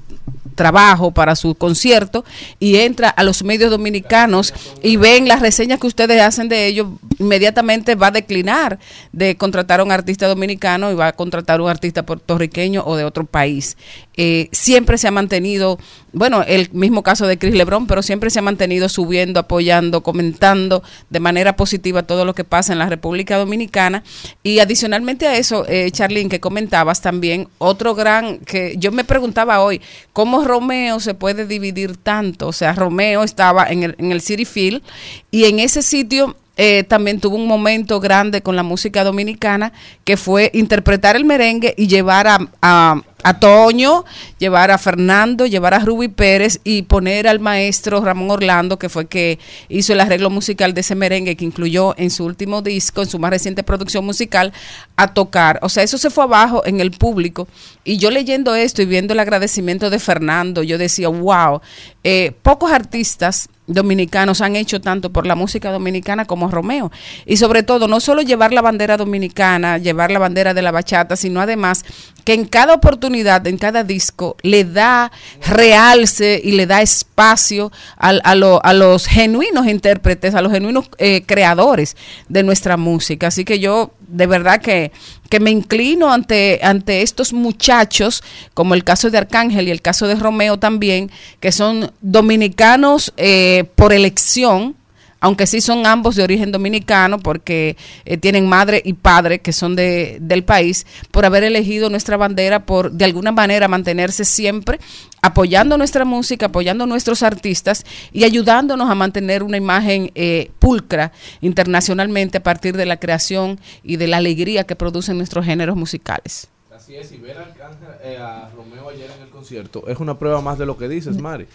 trabajo, 0.57 1.11
para 1.11 1.37
su 1.37 1.55
concierto, 1.55 2.25
y 2.59 2.75
entra 2.75 3.07
a 3.07 3.23
los 3.23 3.43
medios 3.43 3.71
dominicanos 3.71 4.53
y 4.83 4.97
ven 4.97 5.29
las 5.29 5.39
reseñas 5.39 5.79
que 5.79 5.87
ustedes 5.87 6.21
hacen 6.21 6.49
de 6.49 6.67
ellos, 6.67 6.87
inmediatamente 7.19 7.95
va 7.95 8.07
a 8.07 8.11
declinar 8.11 8.79
de 9.13 9.37
contratar 9.37 9.79
a 9.79 9.83
un 9.85 9.93
artista 9.93 10.27
dominicano 10.27 10.91
y 10.91 10.95
va 10.95 11.07
a 11.07 11.13
contratar 11.13 11.61
a 11.61 11.63
un 11.63 11.69
artista 11.69 12.05
puertorriqueño 12.05 12.83
o 12.85 12.97
de 12.97 13.05
otro 13.05 13.23
país. 13.23 13.77
Eh, 14.17 14.49
siempre 14.51 14.97
se 14.97 15.07
ha 15.07 15.11
mantenido, 15.11 15.77
bueno, 16.11 16.43
el 16.47 16.69
mismo 16.73 17.03
caso 17.03 17.27
de 17.27 17.37
Chris 17.37 17.53
Lebron, 17.53 17.85
pero 17.85 18.01
siempre 18.01 18.31
se 18.31 18.39
ha 18.39 18.41
mantenido 18.41 18.89
subiendo, 18.89 19.39
apoyando, 19.39 20.01
comentando 20.01 20.81
de 21.09 21.19
manera 21.19 21.55
positiva 21.55 22.03
todo 22.03 22.25
lo 22.25 22.33
que 22.33 22.43
pasa 22.43 22.73
en 22.73 22.79
la 22.79 22.89
República 22.89 23.37
Dominicana. 23.37 24.03
Y 24.41 24.59
adicionalmente 24.59 25.27
a 25.27 25.37
eso, 25.37 25.65
eh, 25.67 25.91
Charlene, 25.91 26.29
que 26.29 26.39
comentabas 26.39 27.01
también, 27.01 27.47
otro 27.59 27.93
gran, 27.93 28.39
que 28.39 28.75
yo 28.77 28.91
me 28.91 29.03
preguntaba 29.03 29.61
hoy, 29.61 29.81
¿cómo 30.13 30.43
Romeo 30.43 30.99
se 30.99 31.13
puede 31.13 31.45
dividir 31.45 31.97
tanto? 31.97 32.47
O 32.47 32.53
sea, 32.53 32.73
Romeo 32.73 33.23
estaba 33.23 33.67
en 33.69 33.83
el, 33.83 33.95
en 33.99 34.11
el 34.11 34.21
City 34.21 34.45
Field 34.45 34.81
y 35.29 35.45
en 35.45 35.59
ese 35.59 35.83
sitio 35.83 36.35
eh, 36.57 36.83
también 36.83 37.19
tuvo 37.19 37.35
un 37.35 37.47
momento 37.47 37.99
grande 37.99 38.41
con 38.41 38.55
la 38.55 38.63
música 38.63 39.03
dominicana 39.03 39.73
que 40.03 40.17
fue 40.17 40.49
interpretar 40.55 41.15
el 41.15 41.23
merengue 41.23 41.75
y 41.77 41.87
llevar 41.87 42.27
a, 42.27 42.39
a, 42.63 43.03
a 43.23 43.39
Toño, 43.39 44.05
llevar 44.37 44.71
a 44.71 44.77
Fernando, 44.77 45.45
llevar 45.45 45.73
a 45.73 45.79
Ruby 45.79 46.07
Pérez 46.07 46.59
y 46.63 46.83
poner 46.83 47.27
al 47.27 47.39
maestro 47.39 48.01
Ramón 48.01 48.31
Orlando, 48.31 48.77
que 48.77 48.89
fue 48.89 49.07
que 49.07 49.39
hizo 49.69 49.93
el 49.93 49.99
arreglo 49.99 50.29
musical 50.29 50.73
de 50.73 50.81
ese 50.81 50.95
merengue 50.95 51.35
que 51.35 51.45
incluyó 51.45 51.95
en 51.97 52.09
su 52.11 52.25
último 52.25 52.61
disco, 52.61 53.01
en 53.01 53.09
su 53.09 53.19
más 53.19 53.31
reciente 53.31 53.63
producción 53.63 54.05
musical, 54.05 54.53
a 54.95 55.13
tocar. 55.13 55.59
O 55.61 55.69
sea, 55.69 55.83
eso 55.83 55.97
se 55.97 56.09
fue 56.09 56.23
abajo 56.23 56.63
en 56.65 56.79
el 56.79 56.91
público. 56.91 57.47
Y 57.83 57.97
yo 57.97 58.11
leyendo 58.11 58.55
esto 58.55 58.81
y 58.81 58.85
viendo 58.85 59.13
el 59.13 59.19
agradecimiento 59.19 59.89
de 59.89 59.99
Fernando, 59.99 60.63
yo 60.63 60.77
decía, 60.77 61.09
wow, 61.09 61.61
eh, 62.03 62.33
pocos 62.43 62.71
artistas 62.71 63.49
dominicanos 63.67 64.41
han 64.41 64.55
hecho 64.55 64.81
tanto 64.81 65.11
por 65.11 65.27
la 65.27 65.35
música 65.35 65.71
dominicana 65.71 66.25
como 66.25 66.49
Romeo. 66.49 66.91
Y 67.25 67.37
sobre 67.37 67.63
todo, 67.63 67.87
no 67.87 67.99
solo 67.99 68.21
llevar 68.21 68.53
la 68.53 68.61
bandera 68.61 68.97
dominicana, 68.97 69.77
llevar 69.77 70.09
la 70.11 70.19
bandera 70.19 70.53
de 70.53 70.61
la 70.61 70.71
bachata, 70.71 71.15
sino 71.15 71.41
además 71.41 71.83
que 72.23 72.33
en 72.33 72.45
cada 72.45 72.73
oportunidad, 72.73 73.45
en 73.47 73.57
cada 73.57 73.83
disco, 73.83 74.35
le 74.41 74.63
da 74.65 75.11
realce 75.45 76.39
y 76.43 76.51
le 76.53 76.65
da 76.65 76.81
espacio 76.81 77.71
al- 77.97 78.21
a, 78.23 78.35
lo- 78.35 78.63
a 78.65 78.73
los 78.73 79.05
genuinos 79.07 79.67
intérpretes, 79.67 80.35
a 80.35 80.41
los 80.41 80.51
genuinos 80.51 80.89
eh, 80.97 81.23
creadores 81.25 81.95
de 82.29 82.43
nuestra 82.43 82.77
música. 82.77 83.27
Así 83.27 83.45
que 83.45 83.59
yo 83.59 83.91
de 84.07 84.27
verdad 84.27 84.61
que, 84.61 84.91
que 85.29 85.39
me 85.39 85.51
inclino 85.51 86.11
ante, 86.11 86.59
ante 86.63 87.01
estos 87.01 87.33
muchachos, 87.33 88.23
como 88.53 88.73
el 88.73 88.83
caso 88.83 89.09
de 89.09 89.17
Arcángel 89.17 89.67
y 89.67 89.71
el 89.71 89.81
caso 89.81 90.07
de 90.07 90.15
Romeo 90.15 90.57
también, 90.57 91.11
que 91.39 91.51
son 91.51 91.91
dominicanos 92.01 93.13
eh, 93.17 93.65
por 93.75 93.93
elección, 93.93 94.75
aunque 95.19 95.47
sí 95.47 95.61
son 95.61 95.85
ambos 95.85 96.15
de 96.15 96.23
origen 96.23 96.51
dominicano, 96.51 97.19
porque 97.19 97.77
eh, 98.05 98.17
tienen 98.17 98.47
madre 98.47 98.81
y 98.83 98.93
padre 98.93 99.39
que 99.39 99.53
son 99.53 99.75
de, 99.75 100.17
del 100.21 100.43
país, 100.43 100.85
por 101.11 101.25
haber 101.25 101.43
elegido 101.43 101.89
nuestra 101.89 102.17
bandera, 102.17 102.65
por 102.65 102.91
de 102.91 103.05
alguna 103.05 103.31
manera 103.31 103.67
mantenerse 103.67 104.25
siempre 104.25 104.79
apoyando 105.21 105.77
nuestra 105.77 106.05
música, 106.05 106.47
apoyando 106.47 106.83
a 106.83 106.87
nuestros 106.87 107.23
artistas 107.23 107.85
y 108.11 108.23
ayudándonos 108.23 108.89
a 108.89 108.95
mantener 108.95 109.43
una 109.43 109.57
imagen 109.57 110.11
eh, 110.15 110.51
pulcra 110.59 111.11
internacionalmente 111.41 112.37
a 112.37 112.43
partir 112.43 112.77
de 112.77 112.85
la 112.85 112.97
creación 112.97 113.59
y 113.83 113.97
de 113.97 114.07
la 114.07 114.17
alegría 114.17 114.65
que 114.65 114.75
producen 114.75 115.17
nuestros 115.17 115.45
géneros 115.45 115.75
musicales. 115.75 116.47
Así 116.73 116.95
es, 116.95 117.11
y 117.11 117.17
ver 117.17 117.37
a, 117.37 117.41
Arcángel, 117.41 117.89
eh, 118.03 118.17
a 118.17 118.49
Romeo 118.55 118.89
ayer 118.89 119.09
en 119.17 119.23
el 119.23 119.29
concierto 119.29 119.87
es 119.87 119.97
una 119.97 120.17
prueba 120.17 120.41
más 120.41 120.57
de 120.57 120.65
lo 120.65 120.77
que 120.77 120.87
dices, 120.87 121.19
Mari. 121.19 121.47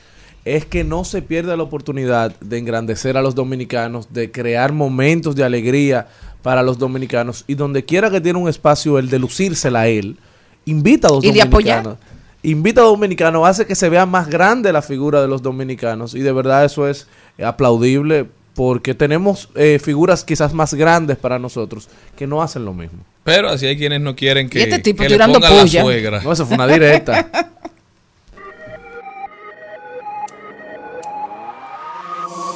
Es 0.44 0.66
que 0.66 0.82
no 0.82 1.04
se 1.04 1.22
pierde 1.22 1.56
la 1.56 1.62
oportunidad 1.62 2.34
de 2.40 2.58
engrandecer 2.58 3.16
a 3.16 3.22
los 3.22 3.34
dominicanos, 3.34 4.12
de 4.12 4.30
crear 4.30 4.72
momentos 4.72 5.36
de 5.36 5.44
alegría 5.44 6.08
para 6.42 6.62
los 6.62 6.78
dominicanos 6.78 7.44
y 7.46 7.54
donde 7.54 7.84
quiera 7.84 8.10
que 8.10 8.20
tiene 8.20 8.38
un 8.38 8.48
espacio 8.48 8.98
el 8.98 9.08
de 9.08 9.18
lucírsela 9.18 9.82
a 9.82 9.88
él, 9.88 10.16
invita 10.64 11.08
a 11.08 11.12
los 11.12 11.24
Y 11.24 11.30
de 11.30 11.40
dominicanos. 11.40 11.98
Invita 12.42 12.80
a 12.80 12.84
los 12.84 12.94
dominicanos, 12.94 13.46
hace 13.46 13.66
que 13.66 13.76
se 13.76 13.88
vea 13.88 14.04
más 14.04 14.28
grande 14.28 14.72
la 14.72 14.82
figura 14.82 15.22
de 15.22 15.28
los 15.28 15.42
dominicanos 15.42 16.14
y 16.14 16.20
de 16.20 16.32
verdad 16.32 16.64
eso 16.64 16.88
es 16.88 17.06
aplaudible 17.40 18.26
porque 18.54 18.94
tenemos 18.94 19.48
eh, 19.54 19.78
figuras 19.82 20.24
quizás 20.24 20.52
más 20.52 20.74
grandes 20.74 21.16
para 21.16 21.38
nosotros 21.38 21.88
que 22.16 22.26
no 22.26 22.42
hacen 22.42 22.64
lo 22.64 22.74
mismo. 22.74 22.98
Pero 23.24 23.48
así 23.48 23.66
hay 23.66 23.78
quienes 23.78 24.00
no 24.00 24.16
quieren 24.16 24.48
que, 24.48 24.58
Y 24.58 24.62
este 24.62 24.80
tipo 24.80 25.04
que 25.04 25.10
le 25.10 25.18
pongan 25.18 25.40
la 25.40 25.62
puya. 25.62 25.82
suegra. 25.82 26.20
No, 26.22 26.32
eso 26.32 26.44
fue 26.44 26.56
una 26.56 26.66
directa. 26.66 27.30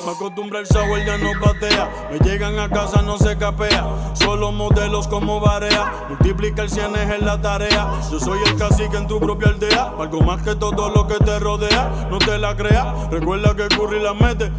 Me 0.06 0.12
acostumbra 0.12 0.60
el 0.60 0.66
sour, 0.66 1.04
ya 1.04 1.18
no 1.18 1.32
patea. 1.40 2.08
Me 2.12 2.20
llegan 2.20 2.56
a 2.60 2.68
casa, 2.68 3.02
no 3.02 3.18
se 3.18 3.36
capea. 3.36 4.14
Solo 4.14 4.52
modelos 4.52 5.08
como 5.08 5.40
Barea. 5.40 6.06
Multiplica 6.08 6.62
el 6.62 6.70
cienes 6.70 7.10
en 7.10 7.26
la 7.26 7.40
tarea. 7.40 7.90
Yo 8.08 8.20
soy 8.20 8.38
el 8.46 8.54
cacique 8.56 8.96
en 8.96 9.08
tu 9.08 9.18
propia 9.18 9.48
aldea. 9.48 9.94
Algo 9.98 10.20
más 10.20 10.42
que 10.42 10.54
todo 10.54 10.90
lo 10.90 11.08
que 11.08 11.16
te 11.16 11.40
rodea. 11.40 12.06
No 12.08 12.18
te 12.18 12.38
la 12.38 12.56
creas. 12.56 13.10
Recuerda 13.10 13.56
que 13.56 13.66
Curry 13.66 14.00
la 14.00 14.14
mete. 14.14 14.52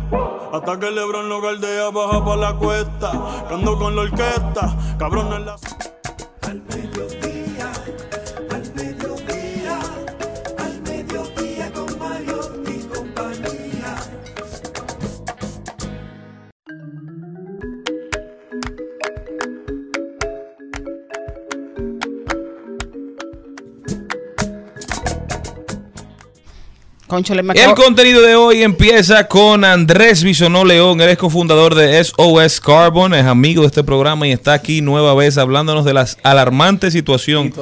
Hasta 0.52 0.80
que 0.80 0.92
Lebron 0.92 1.30
lo 1.30 1.40
galdea, 1.40 1.92
baja 1.92 2.26
pa' 2.26 2.36
la 2.36 2.54
cuesta. 2.56 3.12
Cando 3.48 3.80
con 3.80 3.96
la 3.96 4.02
orquesta. 4.02 4.76
Cabrón 5.00 5.32
en 5.32 5.46
la. 5.46 5.56
Conchole, 27.08 27.42
me 27.42 27.54
El 27.54 27.74
contenido 27.74 28.22
de 28.22 28.36
hoy 28.36 28.64
empieza 28.64 29.30
con 29.30 29.64
Andrés 29.64 30.24
Bisonó 30.24 30.66
León, 30.66 31.00
él 31.00 31.08
es 31.08 31.18
cofundador 31.18 31.74
de 31.74 32.04
SOS 32.04 32.60
Carbon, 32.60 33.14
es 33.14 33.26
amigo 33.26 33.62
de 33.62 33.68
este 33.68 33.82
programa 33.82 34.28
y 34.28 34.34
está 34.34 34.52
aquí 34.52 34.82
nueva 34.82 35.14
vez 35.14 35.38
hablándonos 35.38 35.86
de 35.86 35.94
la 35.94 36.06
alarmante 36.24 36.92
situación 36.92 37.54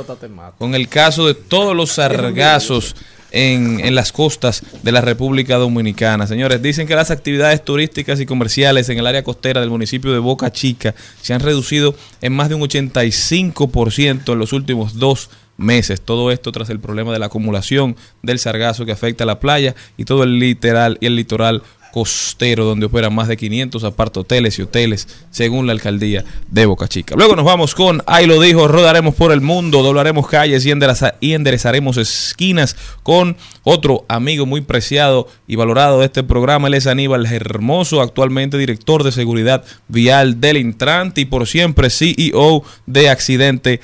con 0.58 0.74
el 0.74 0.88
caso 0.90 1.28
de 1.28 1.36
todos 1.36 1.76
los 1.76 1.92
sargazos 1.92 2.96
en, 3.32 3.82
en 3.82 3.94
las 3.94 4.12
costas 4.12 4.64
de 4.82 4.92
la 4.92 5.02
República 5.02 5.58
Dominicana. 5.58 6.26
Señores, 6.26 6.64
dicen 6.64 6.88
que 6.88 6.96
las 6.96 7.12
actividades 7.12 7.64
turísticas 7.64 8.20
y 8.20 8.26
comerciales 8.26 8.90
en 8.90 8.98
el 8.98 9.06
área 9.06 9.24
costera 9.24 9.62
del 9.62 9.70
municipio 9.70 10.12
de 10.12 10.20
Boca 10.20 10.52
Chica 10.52 10.96
se 11.22 11.36
han 11.36 11.42
reducido 11.42 11.96
en 12.22 12.34
más 12.34 12.50
de 12.50 12.56
un 12.56 12.62
85% 12.62 14.34
en 14.34 14.40
los 14.40 14.54
últimos 14.54 14.98
dos 14.98 15.30
meses. 15.58 16.02
Todo 16.02 16.32
esto 16.32 16.52
tras 16.52 16.70
el 16.70 16.80
problema 16.80 17.12
de 17.14 17.20
la 17.20 17.28
acumulación 17.28 17.96
del 18.22 18.40
sargazo 18.40 18.86
que 18.86 18.92
afecta 18.92 19.24
a 19.24 19.28
la 19.28 19.40
playa 19.40 19.76
y 19.98 20.06
todo 20.06 20.24
el 20.24 20.40
literal 20.40 20.98
y 21.02 21.06
el 21.08 21.16
litoral 21.16 21.64
costero 21.94 22.66
donde 22.66 22.88
operan 22.88 23.16
más 23.16 23.30
de 23.30 23.38
500 23.38 23.86
apartoteles 23.86 24.60
y 24.60 24.64
hoteles 24.64 25.08
según 25.32 25.66
la 25.66 25.72
alcaldía 25.72 26.26
de 26.52 26.66
Boca 26.66 26.90
Chica. 26.90 27.16
Luego 27.18 27.38
nos 27.38 27.46
vamos 27.46 27.74
con 27.74 28.04
Ahí 28.06 28.26
lo 28.28 28.42
dijo, 28.42 28.68
rodaremos 28.68 29.16
por 29.16 29.32
el 29.32 29.40
mundo, 29.40 29.82
doblaremos 29.82 30.28
calles 30.28 30.66
y, 30.66 30.72
endereza- 30.72 31.16
y 31.22 31.32
enderezaremos 31.36 31.96
esquinas 31.96 32.76
con 33.02 33.38
otro 33.64 34.04
amigo 34.10 34.46
muy 34.46 34.60
preciado 34.60 35.30
y 35.48 35.56
valorado 35.56 36.00
de 36.00 36.08
este 36.08 36.22
programa, 36.24 36.68
él 36.68 36.74
es 36.74 36.86
Aníbal 36.86 37.26
Hermoso, 37.28 38.02
actualmente 38.02 38.58
director 38.58 39.04
de 39.06 39.14
seguridad 39.14 39.64
vial 39.88 40.42
del 40.42 40.58
Intrant 40.58 41.18
y 41.18 41.24
por 41.24 41.48
siempre 41.48 41.90
CEO 41.90 42.64
de 42.88 43.08
Accidente 43.10 43.80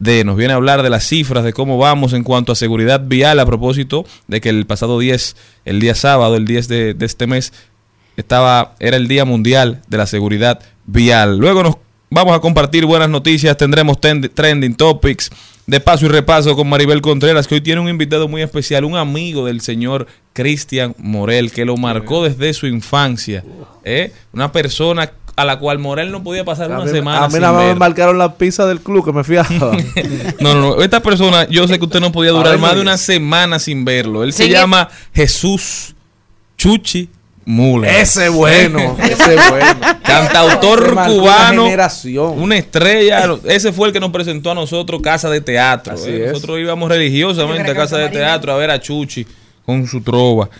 RD. 0.00 0.24
Nos 0.24 0.36
viene 0.36 0.52
a 0.52 0.56
hablar 0.56 0.82
de 0.82 0.90
las 0.90 1.04
cifras, 1.06 1.44
de 1.44 1.52
cómo 1.52 1.78
vamos 1.78 2.12
en 2.12 2.24
cuanto 2.24 2.52
a 2.52 2.54
seguridad 2.56 3.02
vial 3.04 3.40
a 3.40 3.46
propósito 3.46 4.04
de 4.26 4.40
que 4.40 4.48
el 4.48 4.66
pasado 4.66 4.98
10, 4.98 5.36
el 5.64 5.80
día 5.80 5.94
sábado, 5.94 6.36
el 6.36 6.44
10 6.44 6.68
de, 6.68 6.94
de 6.94 7.06
este 7.06 7.26
mes, 7.26 7.52
estaba, 8.16 8.74
era 8.80 8.96
el 8.96 9.08
Día 9.08 9.24
Mundial 9.24 9.82
de 9.88 9.96
la 9.96 10.06
Seguridad 10.06 10.60
Vial. 10.86 11.38
Luego 11.38 11.62
nos 11.62 11.76
vamos 12.10 12.34
a 12.36 12.40
compartir 12.40 12.84
buenas 12.86 13.08
noticias, 13.08 13.56
tendremos 13.56 13.98
tend- 14.00 14.30
trending 14.34 14.74
topics 14.74 15.30
de 15.66 15.80
paso 15.80 16.06
y 16.06 16.08
repaso 16.08 16.56
con 16.56 16.68
Maribel 16.68 17.02
Contreras, 17.02 17.46
que 17.46 17.56
hoy 17.56 17.60
tiene 17.60 17.80
un 17.82 17.88
invitado 17.90 18.26
muy 18.26 18.40
especial, 18.42 18.84
un 18.84 18.96
amigo 18.96 19.44
del 19.44 19.60
señor 19.60 20.06
Cristian 20.32 20.94
Morel, 20.98 21.52
que 21.52 21.66
lo 21.66 21.76
marcó 21.76 22.24
desde 22.24 22.54
su 22.54 22.66
infancia. 22.66 23.44
¿eh? 23.84 24.12
Una 24.32 24.50
persona 24.50 25.12
a 25.38 25.44
la 25.44 25.56
cual 25.60 25.78
Morel 25.78 26.10
no 26.10 26.24
podía 26.24 26.44
pasar 26.44 26.72
A 26.72 26.74
una 26.74 26.84
mí, 26.84 26.90
semana 26.90 27.24
a 27.24 27.28
mí 27.28 27.34
nada 27.38 27.52
más 27.52 27.62
me 27.62 27.68
ver. 27.68 27.76
marcaron 27.76 28.18
la 28.18 28.34
pizza 28.34 28.66
del 28.66 28.80
club 28.80 29.04
que 29.04 29.12
me 29.12 29.22
fui 29.22 29.36
a... 29.36 29.46
No, 30.40 30.54
no, 30.54 30.60
no. 30.60 30.82
Esta 30.82 31.00
persona, 31.00 31.46
yo 31.48 31.68
sé 31.68 31.78
que 31.78 31.84
usted 31.84 32.00
no 32.00 32.10
podía 32.10 32.32
durar 32.32 32.58
más 32.58 32.74
de 32.74 32.80
una 32.80 32.98
semana 32.98 33.60
sin 33.60 33.84
verlo. 33.84 34.24
Él 34.24 34.32
se 34.32 34.48
llama 34.48 34.88
Jesús 35.14 35.94
Chuchi 36.56 37.08
Mula. 37.44 37.88
ese 38.00 38.28
bueno, 38.28 38.96
ese 39.02 39.36
bueno. 39.48 39.80
Cantautor 40.02 40.92
marcó 40.92 41.14
una 41.14 41.22
cubano, 41.22 41.64
generación. 41.64 42.42
una 42.42 42.56
estrella. 42.56 43.36
Ese 43.44 43.72
fue 43.72 43.86
el 43.86 43.92
que 43.94 44.00
nos 44.00 44.10
presentó 44.10 44.50
a 44.50 44.54
nosotros 44.56 45.00
Casa 45.00 45.30
de 45.30 45.40
Teatro. 45.40 45.94
Así 45.94 46.10
¿eh? 46.10 46.24
es. 46.26 46.32
Nosotros 46.32 46.58
íbamos 46.58 46.90
religiosamente 46.90 47.70
a 47.70 47.74
Casa 47.76 47.96
de 47.98 48.08
Teatro 48.08 48.52
a 48.52 48.56
ver 48.56 48.72
a 48.72 48.80
Chuchi 48.80 49.24
con 49.64 49.86
su 49.86 50.00
trova. 50.00 50.50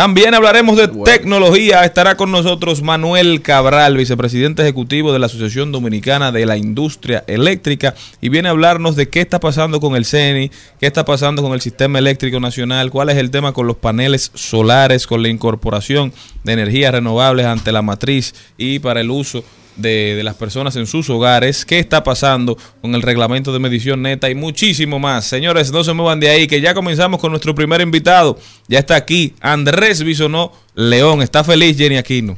También 0.00 0.32
hablaremos 0.32 0.78
de 0.78 0.88
tecnología. 0.88 1.84
Estará 1.84 2.16
con 2.16 2.30
nosotros 2.30 2.80
Manuel 2.80 3.42
Cabral, 3.42 3.98
vicepresidente 3.98 4.62
ejecutivo 4.62 5.12
de 5.12 5.18
la 5.18 5.26
Asociación 5.26 5.72
Dominicana 5.72 6.32
de 6.32 6.46
la 6.46 6.56
Industria 6.56 7.22
Eléctrica, 7.26 7.94
y 8.22 8.30
viene 8.30 8.48
a 8.48 8.52
hablarnos 8.52 8.96
de 8.96 9.10
qué 9.10 9.20
está 9.20 9.40
pasando 9.40 9.78
con 9.78 9.96
el 9.96 10.06
CENI, 10.06 10.50
qué 10.80 10.86
está 10.86 11.04
pasando 11.04 11.42
con 11.42 11.52
el 11.52 11.60
Sistema 11.60 11.98
Eléctrico 11.98 12.40
Nacional, 12.40 12.90
cuál 12.90 13.10
es 13.10 13.18
el 13.18 13.30
tema 13.30 13.52
con 13.52 13.66
los 13.66 13.76
paneles 13.76 14.30
solares, 14.32 15.06
con 15.06 15.22
la 15.22 15.28
incorporación 15.28 16.14
de 16.44 16.54
energías 16.54 16.92
renovables 16.92 17.44
ante 17.44 17.70
la 17.70 17.82
matriz 17.82 18.34
y 18.56 18.78
para 18.78 19.02
el 19.02 19.10
uso 19.10 19.44
de, 19.80 20.20
las 20.22 20.34
personas 20.34 20.76
en 20.76 20.86
sus 20.86 21.08
hogares, 21.10 21.64
qué 21.64 21.78
está 21.78 22.04
pasando 22.04 22.56
con 22.80 22.94
el 22.94 23.02
reglamento 23.02 23.52
de 23.52 23.58
medición 23.58 24.02
neta 24.02 24.30
y 24.30 24.34
muchísimo 24.34 24.98
más. 24.98 25.24
Señores, 25.24 25.72
no 25.72 25.84
se 25.84 25.92
muevan 25.92 26.20
de 26.20 26.30
ahí, 26.30 26.46
que 26.46 26.60
ya 26.60 26.74
comenzamos 26.74 27.20
con 27.20 27.30
nuestro 27.30 27.54
primer 27.54 27.80
invitado. 27.80 28.38
Ya 28.68 28.78
está 28.78 28.96
aquí, 28.96 29.34
Andrés 29.40 30.02
Bisonó 30.02 30.52
León. 30.74 31.22
Está 31.22 31.44
feliz 31.44 31.76
Jenny 31.76 31.96
Aquino. 31.96 32.36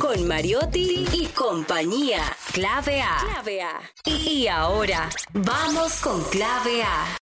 Con 0.00 0.28
Mariotti 0.28 1.04
y 1.12 1.26
compañía. 1.26 2.22
Clave 2.52 3.00
A. 3.02 3.16
Clave 3.24 3.62
A. 3.62 3.80
Y 4.04 4.46
ahora, 4.46 5.10
vamos 5.32 6.00
con 6.00 6.22
Clave 6.24 6.82
A. 6.84 7.16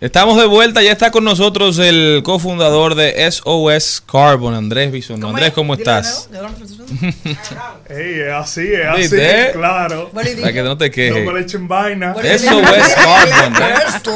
Estamos 0.00 0.38
de 0.38 0.46
vuelta, 0.46 0.82
ya 0.82 0.92
está 0.92 1.10
con 1.10 1.24
nosotros 1.24 1.78
el 1.78 2.22
cofundador 2.24 2.94
de 2.94 3.30
SOS 3.30 4.02
Carbon, 4.10 4.54
Andrés 4.54 4.90
Bison. 4.90 5.22
Andrés, 5.22 5.52
¿cómo 5.52 5.74
estás? 5.74 6.30
Ey, 7.86 8.20
es 8.20 8.32
así, 8.32 8.66
es 8.72 8.86
así, 8.86 9.16
claro. 9.52 10.10
Para 10.10 10.52
que 10.54 10.62
no 10.62 10.78
te 10.78 10.86
No 10.86 10.90
quejes. 10.90 11.26
me 11.26 11.32
le 11.34 11.40
echen 11.40 11.68
vaina. 11.68 12.14
SOS 12.14 12.94
Carbon, 12.94 13.62
¿eh? 13.62 13.74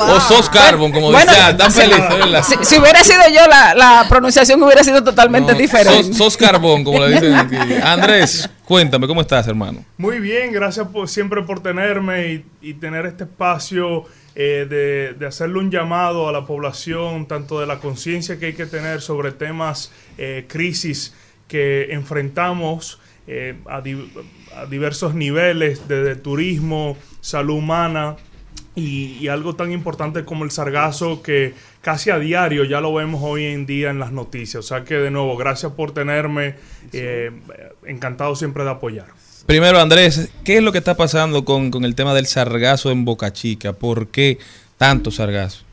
O 0.08 0.20
SOS 0.20 0.48
Carbon, 0.48 0.90
como 0.90 1.10
Bueno, 1.12 1.30
decía, 1.30 1.54
tan 1.54 1.70
feliz. 1.70 1.96
Si, 2.48 2.64
si 2.64 2.78
hubiera 2.78 3.04
sido 3.04 3.20
yo, 3.28 3.46
la, 3.46 3.74
la 3.74 4.06
pronunciación 4.08 4.62
hubiera 4.62 4.82
sido 4.82 5.04
totalmente 5.04 5.52
No, 5.52 5.58
diferente. 5.58 6.04
Sos, 6.04 6.16
sos 6.16 6.36
carbón, 6.38 6.82
como 6.82 6.98
le 7.00 7.12
dicen 7.12 7.34
aquí. 7.34 7.56
Andrés, 7.82 8.48
cuéntame, 8.64 9.06
¿cómo 9.06 9.20
estás, 9.20 9.46
hermano? 9.48 9.84
Muy 9.98 10.18
bien, 10.18 10.50
gracias 10.50 10.88
por, 10.88 11.10
siempre 11.10 11.42
por 11.42 11.62
tenerme 11.62 12.32
y, 12.32 12.70
y 12.70 12.72
tener 12.72 13.04
este 13.04 13.24
espacio 13.24 14.06
eh, 14.36 14.66
de, 14.68 15.14
de 15.18 15.26
hacerle 15.26 15.58
un 15.58 15.70
llamado 15.70 16.28
a 16.28 16.32
la 16.32 16.44
población, 16.44 17.26
tanto 17.26 17.60
de 17.60 17.66
la 17.66 17.78
conciencia 17.78 18.38
que 18.38 18.46
hay 18.46 18.54
que 18.54 18.66
tener 18.66 19.00
sobre 19.00 19.32
temas, 19.32 19.92
eh, 20.18 20.44
crisis 20.48 21.14
que 21.48 21.92
enfrentamos 21.92 22.98
eh, 23.26 23.54
a, 23.66 23.80
di- 23.80 24.10
a 24.56 24.66
diversos 24.66 25.14
niveles, 25.14 25.86
desde 25.88 26.16
turismo, 26.16 26.96
salud 27.20 27.54
humana, 27.58 28.16
y, 28.76 29.18
y 29.20 29.28
algo 29.28 29.54
tan 29.54 29.70
importante 29.70 30.24
como 30.24 30.44
el 30.44 30.50
sargazo 30.50 31.22
que 31.22 31.54
casi 31.80 32.10
a 32.10 32.18
diario 32.18 32.64
ya 32.64 32.80
lo 32.80 32.92
vemos 32.92 33.20
hoy 33.22 33.44
en 33.44 33.66
día 33.66 33.90
en 33.90 34.00
las 34.00 34.10
noticias. 34.10 34.64
O 34.64 34.66
sea 34.66 34.82
que 34.84 34.94
de 34.96 35.10
nuevo, 35.12 35.36
gracias 35.36 35.72
por 35.72 35.92
tenerme. 35.92 36.56
eh, 36.92 37.30
encantado 37.86 38.34
siempre 38.34 38.64
de 38.64 38.70
apoyar. 38.70 39.06
Primero, 39.46 39.78
Andrés, 39.78 40.30
¿qué 40.42 40.56
es 40.56 40.62
lo 40.62 40.72
que 40.72 40.78
está 40.78 40.96
pasando 40.96 41.44
con, 41.44 41.70
con 41.70 41.84
el 41.84 41.94
tema 41.94 42.14
del 42.14 42.26
sargazo 42.26 42.90
en 42.90 43.04
Boca 43.04 43.32
Chica? 43.32 43.74
¿Por 43.74 44.08
qué 44.08 44.38
tanto 44.78 45.10
sargazo? 45.10 45.64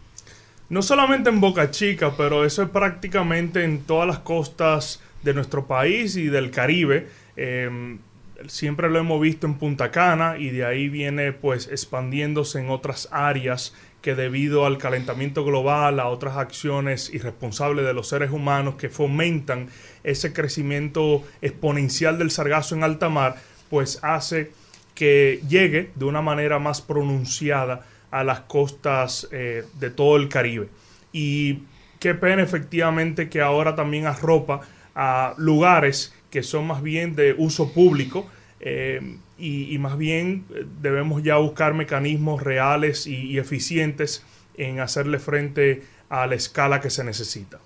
No 0.67 0.81
solamente 0.81 1.29
en 1.29 1.39
Boca 1.39 1.71
Chica, 1.71 2.13
pero 2.17 2.43
eso 2.43 2.63
es 2.63 2.69
prácticamente 2.69 3.63
en 3.63 3.83
todas 3.83 4.07
las 4.07 4.19
costas 4.19 4.99
de 5.23 5.33
nuestro 5.33 5.67
país 5.67 6.17
y 6.17 6.25
del 6.25 6.51
Caribe. 6.51 7.07
Eh, 7.37 7.97
siempre 8.47 8.89
lo 8.89 8.99
hemos 8.99 9.21
visto 9.21 9.47
en 9.47 9.55
Punta 9.55 9.91
Cana 9.91 10.37
y 10.37 10.49
de 10.49 10.65
ahí 10.65 10.89
viene 10.89 11.31
pues 11.31 11.67
expandiéndose 11.67 12.59
en 12.59 12.69
otras 12.69 13.07
áreas 13.11 13.73
que 14.01 14.15
debido 14.15 14.65
al 14.65 14.79
calentamiento 14.79 15.45
global, 15.45 15.99
a 15.99 16.07
otras 16.07 16.37
acciones 16.37 17.11
irresponsables 17.13 17.85
de 17.85 17.93
los 17.93 18.07
seres 18.07 18.31
humanos 18.31 18.75
que 18.75 18.89
fomentan 18.89 19.69
ese 20.03 20.33
crecimiento 20.33 21.23
exponencial 21.41 22.17
del 22.17 22.31
sargazo 22.31 22.75
en 22.75 22.83
alta 22.83 23.09
mar, 23.09 23.35
pues 23.71 23.99
hace 24.03 24.51
que 24.93 25.41
llegue 25.47 25.91
de 25.95 26.05
una 26.05 26.21
manera 26.21 26.59
más 26.59 26.81
pronunciada 26.81 27.85
a 28.11 28.23
las 28.25 28.41
costas 28.41 29.27
eh, 29.31 29.63
de 29.79 29.89
todo 29.89 30.17
el 30.17 30.27
Caribe. 30.27 30.67
Y 31.13 31.63
qué 31.99 32.13
pena 32.13 32.43
efectivamente 32.43 33.29
que 33.29 33.41
ahora 33.41 33.75
también 33.75 34.05
arropa 34.05 34.61
a 34.93 35.33
lugares 35.37 36.13
que 36.29 36.43
son 36.43 36.67
más 36.67 36.83
bien 36.83 37.15
de 37.15 37.33
uso 37.37 37.73
público 37.73 38.29
eh, 38.59 39.17
y, 39.37 39.77
más 39.79 39.97
bien 39.97 40.45
eh, 40.53 40.65
debemos 40.81 41.23
ya 41.23 41.37
buscar 41.37 41.73
mecanismos 41.73 42.43
reales 42.43 43.07
y 43.07 43.39
eficientes 43.39 44.23
en 44.55 44.81
hacerle 44.81 45.17
frente 45.17 45.81
a 46.09 46.27
la 46.27 46.35
escala 46.35 46.81
que 46.81 46.89
se 46.89 47.03
necesita. 47.03 47.59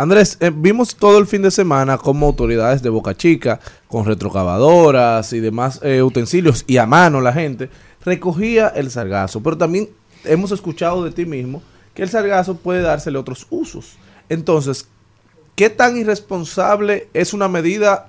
Andrés, 0.00 0.38
eh, 0.40 0.50
vimos 0.50 0.96
todo 0.96 1.18
el 1.18 1.26
fin 1.26 1.42
de 1.42 1.50
semana 1.50 1.98
como 1.98 2.24
autoridades 2.24 2.80
de 2.80 2.88
Boca 2.88 3.14
Chica, 3.14 3.60
con 3.86 4.06
retrocavadoras 4.06 5.30
y 5.34 5.40
demás 5.40 5.78
eh, 5.82 6.02
utensilios, 6.02 6.64
y 6.66 6.78
a 6.78 6.86
mano 6.86 7.20
la 7.20 7.34
gente, 7.34 7.68
recogía 8.02 8.68
el 8.68 8.90
sargazo. 8.90 9.42
Pero 9.42 9.58
también 9.58 9.90
hemos 10.24 10.52
escuchado 10.52 11.04
de 11.04 11.10
ti 11.10 11.26
mismo 11.26 11.62
que 11.92 12.02
el 12.02 12.08
sargazo 12.08 12.56
puede 12.56 12.80
dársele 12.80 13.18
otros 13.18 13.46
usos. 13.50 13.98
Entonces, 14.30 14.88
¿qué 15.54 15.68
tan 15.68 15.98
irresponsable 15.98 17.08
es 17.12 17.34
una 17.34 17.48
medida 17.48 18.08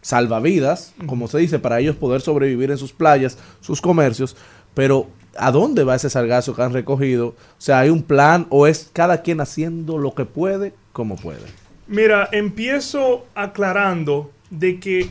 salvavidas, 0.00 0.94
como 1.06 1.26
se 1.26 1.38
dice, 1.38 1.58
para 1.58 1.80
ellos 1.80 1.96
poder 1.96 2.20
sobrevivir 2.20 2.70
en 2.70 2.78
sus 2.78 2.92
playas, 2.92 3.36
sus 3.60 3.80
comercios? 3.80 4.36
Pero, 4.74 5.08
¿a 5.36 5.50
dónde 5.50 5.82
va 5.82 5.96
ese 5.96 6.08
sargazo 6.08 6.54
que 6.54 6.62
han 6.62 6.72
recogido? 6.72 7.30
O 7.30 7.34
sea, 7.58 7.80
¿hay 7.80 7.90
un 7.90 8.04
plan 8.04 8.46
o 8.48 8.68
es 8.68 8.90
cada 8.92 9.22
quien 9.22 9.40
haciendo 9.40 9.98
lo 9.98 10.14
que 10.14 10.24
puede, 10.24 10.72
como 10.92 11.16
puede? 11.16 11.46
Mira, 11.86 12.28
empiezo 12.32 13.26
aclarando 13.34 14.32
de 14.50 14.78
que 14.78 15.10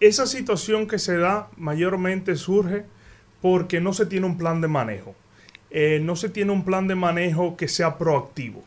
esa 0.00 0.26
situación 0.26 0.86
que 0.86 0.98
se 0.98 1.16
da 1.16 1.48
mayormente 1.56 2.36
surge 2.36 2.84
porque 3.40 3.80
no 3.80 3.92
se 3.92 4.06
tiene 4.06 4.26
un 4.26 4.38
plan 4.38 4.60
de 4.60 4.68
manejo. 4.68 5.14
Eh, 5.70 6.00
no 6.02 6.16
se 6.16 6.28
tiene 6.28 6.52
un 6.52 6.64
plan 6.64 6.86
de 6.86 6.94
manejo 6.94 7.56
que 7.56 7.68
sea 7.68 7.98
proactivo. 7.98 8.62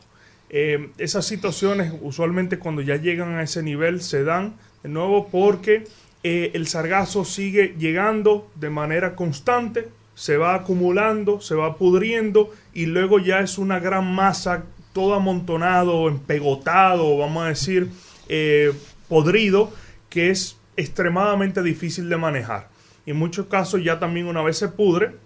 Eh, 0.48 0.90
esas 0.98 1.26
situaciones 1.26 1.92
usualmente 2.02 2.58
cuando 2.58 2.82
ya 2.82 2.96
llegan 2.96 3.34
a 3.34 3.42
ese 3.42 3.62
nivel 3.62 4.00
se 4.00 4.22
dan 4.22 4.54
de 4.82 4.88
nuevo 4.88 5.28
porque 5.28 5.84
eh, 6.22 6.52
el 6.54 6.66
sargazo 6.66 7.24
sigue 7.24 7.74
llegando 7.78 8.50
de 8.54 8.70
manera 8.70 9.14
constante, 9.14 9.88
se 10.14 10.36
va 10.36 10.54
acumulando, 10.54 11.40
se 11.40 11.54
va 11.54 11.76
pudriendo 11.76 12.52
y 12.72 12.86
luego 12.86 13.18
ya 13.18 13.40
es 13.40 13.58
una 13.58 13.78
gran 13.80 14.12
masa, 14.14 14.64
todo 14.96 15.12
amontonado, 15.12 16.08
empegotado, 16.08 17.18
vamos 17.18 17.44
a 17.44 17.48
decir, 17.48 17.90
eh, 18.30 18.72
podrido, 19.10 19.70
que 20.08 20.30
es 20.30 20.56
extremadamente 20.74 21.62
difícil 21.62 22.08
de 22.08 22.16
manejar. 22.16 22.70
En 23.04 23.16
muchos 23.16 23.44
casos 23.44 23.84
ya 23.84 23.98
también 23.98 24.26
una 24.26 24.40
vez 24.40 24.56
se 24.56 24.68
pudre, 24.68 25.16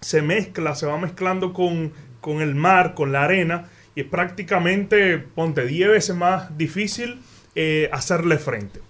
se 0.00 0.22
mezcla, 0.22 0.74
se 0.74 0.86
va 0.86 0.96
mezclando 0.96 1.52
con, 1.52 1.92
con 2.22 2.40
el 2.40 2.54
mar, 2.54 2.94
con 2.94 3.12
la 3.12 3.24
arena, 3.24 3.68
y 3.94 4.00
es 4.00 4.06
prácticamente, 4.06 5.18
ponte, 5.18 5.66
10 5.66 5.90
veces 5.90 6.16
más 6.16 6.56
difícil 6.56 7.18
eh, 7.54 7.90
hacerle 7.92 8.38
frente. 8.38 8.80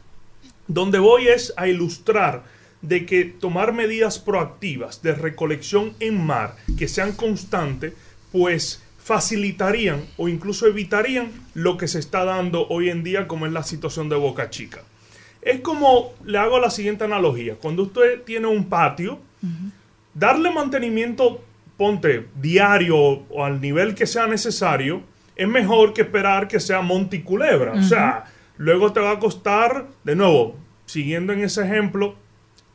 Donde 0.68 1.00
voy 1.00 1.26
es 1.26 1.52
a 1.56 1.66
ilustrar 1.66 2.44
de 2.82 3.04
que 3.04 3.24
tomar 3.24 3.72
medidas 3.72 4.20
proactivas 4.20 5.02
de 5.02 5.12
recolección 5.12 5.92
en 5.98 6.24
mar 6.24 6.54
que 6.78 6.86
sean 6.86 7.14
constantes, 7.14 7.94
pues 8.30 8.80
facilitarían 9.10 10.04
o 10.18 10.28
incluso 10.28 10.68
evitarían 10.68 11.32
lo 11.54 11.76
que 11.76 11.88
se 11.88 11.98
está 11.98 12.24
dando 12.24 12.68
hoy 12.68 12.90
en 12.90 13.02
día 13.02 13.26
como 13.26 13.44
es 13.44 13.50
la 13.50 13.64
situación 13.64 14.08
de 14.08 14.14
Boca 14.14 14.50
Chica. 14.50 14.82
Es 15.42 15.62
como, 15.62 16.12
le 16.24 16.38
hago 16.38 16.60
la 16.60 16.70
siguiente 16.70 17.02
analogía, 17.02 17.56
cuando 17.56 17.82
usted 17.82 18.22
tiene 18.22 18.46
un 18.46 18.66
patio, 18.66 19.18
darle 20.14 20.52
mantenimiento, 20.52 21.42
ponte, 21.76 22.28
diario 22.40 22.96
o 22.96 23.44
al 23.44 23.60
nivel 23.60 23.96
que 23.96 24.06
sea 24.06 24.28
necesario, 24.28 25.02
es 25.34 25.48
mejor 25.48 25.92
que 25.92 26.02
esperar 26.02 26.46
que 26.46 26.60
sea 26.60 26.80
monticulebra. 26.80 27.72
O 27.72 27.82
sea, 27.82 28.26
luego 28.58 28.92
te 28.92 29.00
va 29.00 29.10
a 29.10 29.18
costar, 29.18 29.88
de 30.04 30.14
nuevo, 30.14 30.54
siguiendo 30.86 31.32
en 31.32 31.40
ese 31.40 31.64
ejemplo, 31.64 32.14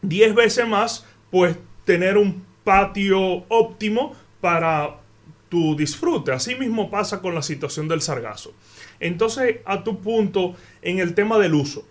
10 0.02 0.36
veces 0.36 0.68
más, 0.68 1.06
pues 1.32 1.56
tener 1.86 2.18
un 2.18 2.44
patio 2.66 3.46
óptimo 3.48 4.14
para 4.42 5.05
tu 5.50 5.76
disfrute. 5.76 6.32
Así 6.32 6.56
mismo 6.56 6.90
pasa 6.90 7.22
con 7.22 7.36
la 7.36 7.42
situación 7.42 7.88
del 7.88 8.02
sargazo. 8.02 8.54
Entonces, 9.00 9.58
a 9.66 9.84
tu 9.84 10.00
punto 10.00 10.56
en 10.82 11.00
el 11.00 11.14
tema 11.14 11.38
del 11.38 11.54
uso. 11.54 11.86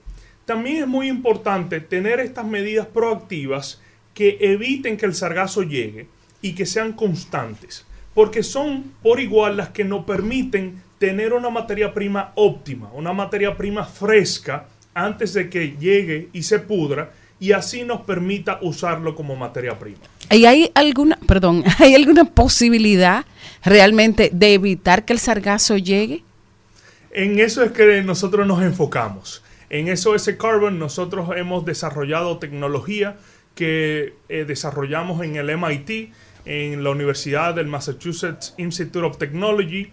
También 0.44 0.82
es 0.82 0.86
muy 0.86 1.08
importante 1.08 1.80
tener 1.80 2.20
estas 2.20 2.46
medidas 2.46 2.86
proactivas 2.86 3.80
que 4.12 4.36
eviten 4.40 4.96
que 4.96 5.06
el 5.06 5.14
sargazo 5.14 5.62
llegue 5.62 6.06
y 6.42 6.54
que 6.54 6.66
sean 6.66 6.92
constantes, 6.92 7.86
porque 8.14 8.42
son 8.42 8.92
por 9.02 9.20
igual 9.20 9.56
las 9.56 9.70
que 9.70 9.84
nos 9.84 10.04
permiten 10.04 10.82
tener 10.98 11.32
una 11.32 11.50
materia 11.50 11.92
prima 11.94 12.32
óptima, 12.34 12.92
una 12.92 13.12
materia 13.12 13.56
prima 13.56 13.84
fresca 13.84 14.68
antes 14.92 15.32
de 15.32 15.50
que 15.50 15.76
llegue 15.78 16.28
y 16.32 16.42
se 16.42 16.60
pudra 16.60 17.12
y 17.44 17.52
así 17.52 17.84
nos 17.84 18.00
permita 18.00 18.58
usarlo 18.62 19.14
como 19.14 19.36
materia 19.36 19.78
prima. 19.78 19.98
¿Y 20.30 20.46
hay 20.46 20.70
alguna, 20.74 21.18
perdón, 21.26 21.62
hay 21.78 21.94
alguna 21.94 22.24
posibilidad 22.24 23.26
realmente 23.62 24.30
de 24.32 24.54
evitar 24.54 25.04
que 25.04 25.12
el 25.12 25.18
sargazo 25.18 25.76
llegue? 25.76 26.24
En 27.10 27.38
eso 27.38 27.62
es 27.62 27.72
que 27.72 28.02
nosotros 28.02 28.46
nos 28.46 28.62
enfocamos. 28.62 29.44
En 29.68 29.94
SOS 29.94 30.30
Carbon 30.38 30.78
nosotros 30.78 31.28
hemos 31.36 31.66
desarrollado 31.66 32.38
tecnología 32.38 33.18
que 33.54 34.14
eh, 34.30 34.46
desarrollamos 34.46 35.22
en 35.22 35.36
el 35.36 35.54
MIT, 35.54 36.14
en 36.46 36.82
la 36.82 36.90
Universidad 36.90 37.54
del 37.54 37.66
Massachusetts 37.66 38.54
Institute 38.56 39.04
of 39.04 39.18
Technology. 39.18 39.92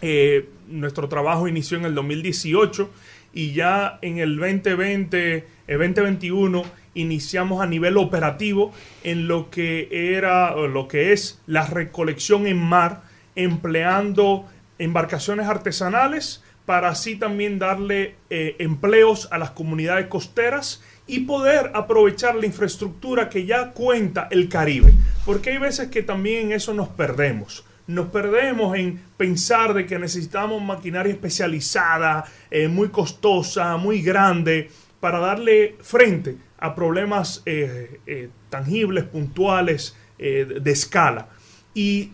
Eh, 0.00 0.48
nuestro 0.68 1.08
trabajo 1.08 1.48
inició 1.48 1.76
en 1.76 1.86
el 1.86 1.94
2018 1.96 2.88
y 3.32 3.52
ya 3.52 3.98
en 4.00 4.18
el 4.18 4.36
2020, 4.36 5.57
eh, 5.68 5.74
2021 5.74 6.62
iniciamos 6.94 7.62
a 7.62 7.66
nivel 7.66 7.96
operativo 7.96 8.72
en 9.04 9.28
lo 9.28 9.50
que 9.50 10.16
era 10.16 10.56
lo 10.56 10.88
que 10.88 11.12
es 11.12 11.40
la 11.46 11.66
recolección 11.66 12.46
en 12.46 12.58
mar 12.58 13.02
empleando 13.36 14.46
embarcaciones 14.78 15.46
artesanales 15.46 16.42
para 16.68 16.90
así 16.90 17.16
también 17.16 17.58
darle 17.58 18.16
eh, 18.28 18.56
empleos 18.58 19.28
a 19.30 19.38
las 19.38 19.52
comunidades 19.52 20.06
costeras 20.08 20.82
y 21.06 21.20
poder 21.20 21.70
aprovechar 21.72 22.34
la 22.34 22.44
infraestructura 22.44 23.30
que 23.30 23.46
ya 23.46 23.72
cuenta 23.72 24.28
el 24.30 24.50
Caribe. 24.50 24.92
Porque 25.24 25.48
hay 25.48 25.56
veces 25.56 25.88
que 25.88 26.02
también 26.02 26.48
en 26.48 26.52
eso 26.52 26.74
nos 26.74 26.88
perdemos. 26.88 27.64
nos 27.86 28.08
perdemos 28.08 28.76
en 28.76 29.00
pensar 29.16 29.72
de 29.72 29.86
que 29.86 29.98
necesitamos 29.98 30.60
maquinaria 30.62 31.10
especializada, 31.10 32.26
eh, 32.50 32.68
muy 32.68 32.90
costosa, 32.90 33.78
muy 33.78 34.02
grande, 34.02 34.70
para 35.00 35.18
darle 35.20 35.76
frente 35.80 36.36
a 36.58 36.74
problemas 36.74 37.42
eh, 37.46 38.00
eh, 38.06 38.30
tangibles, 38.50 39.04
puntuales, 39.04 39.96
eh, 40.18 40.60
de 40.60 40.70
escala. 40.70 41.28
Y 41.74 42.12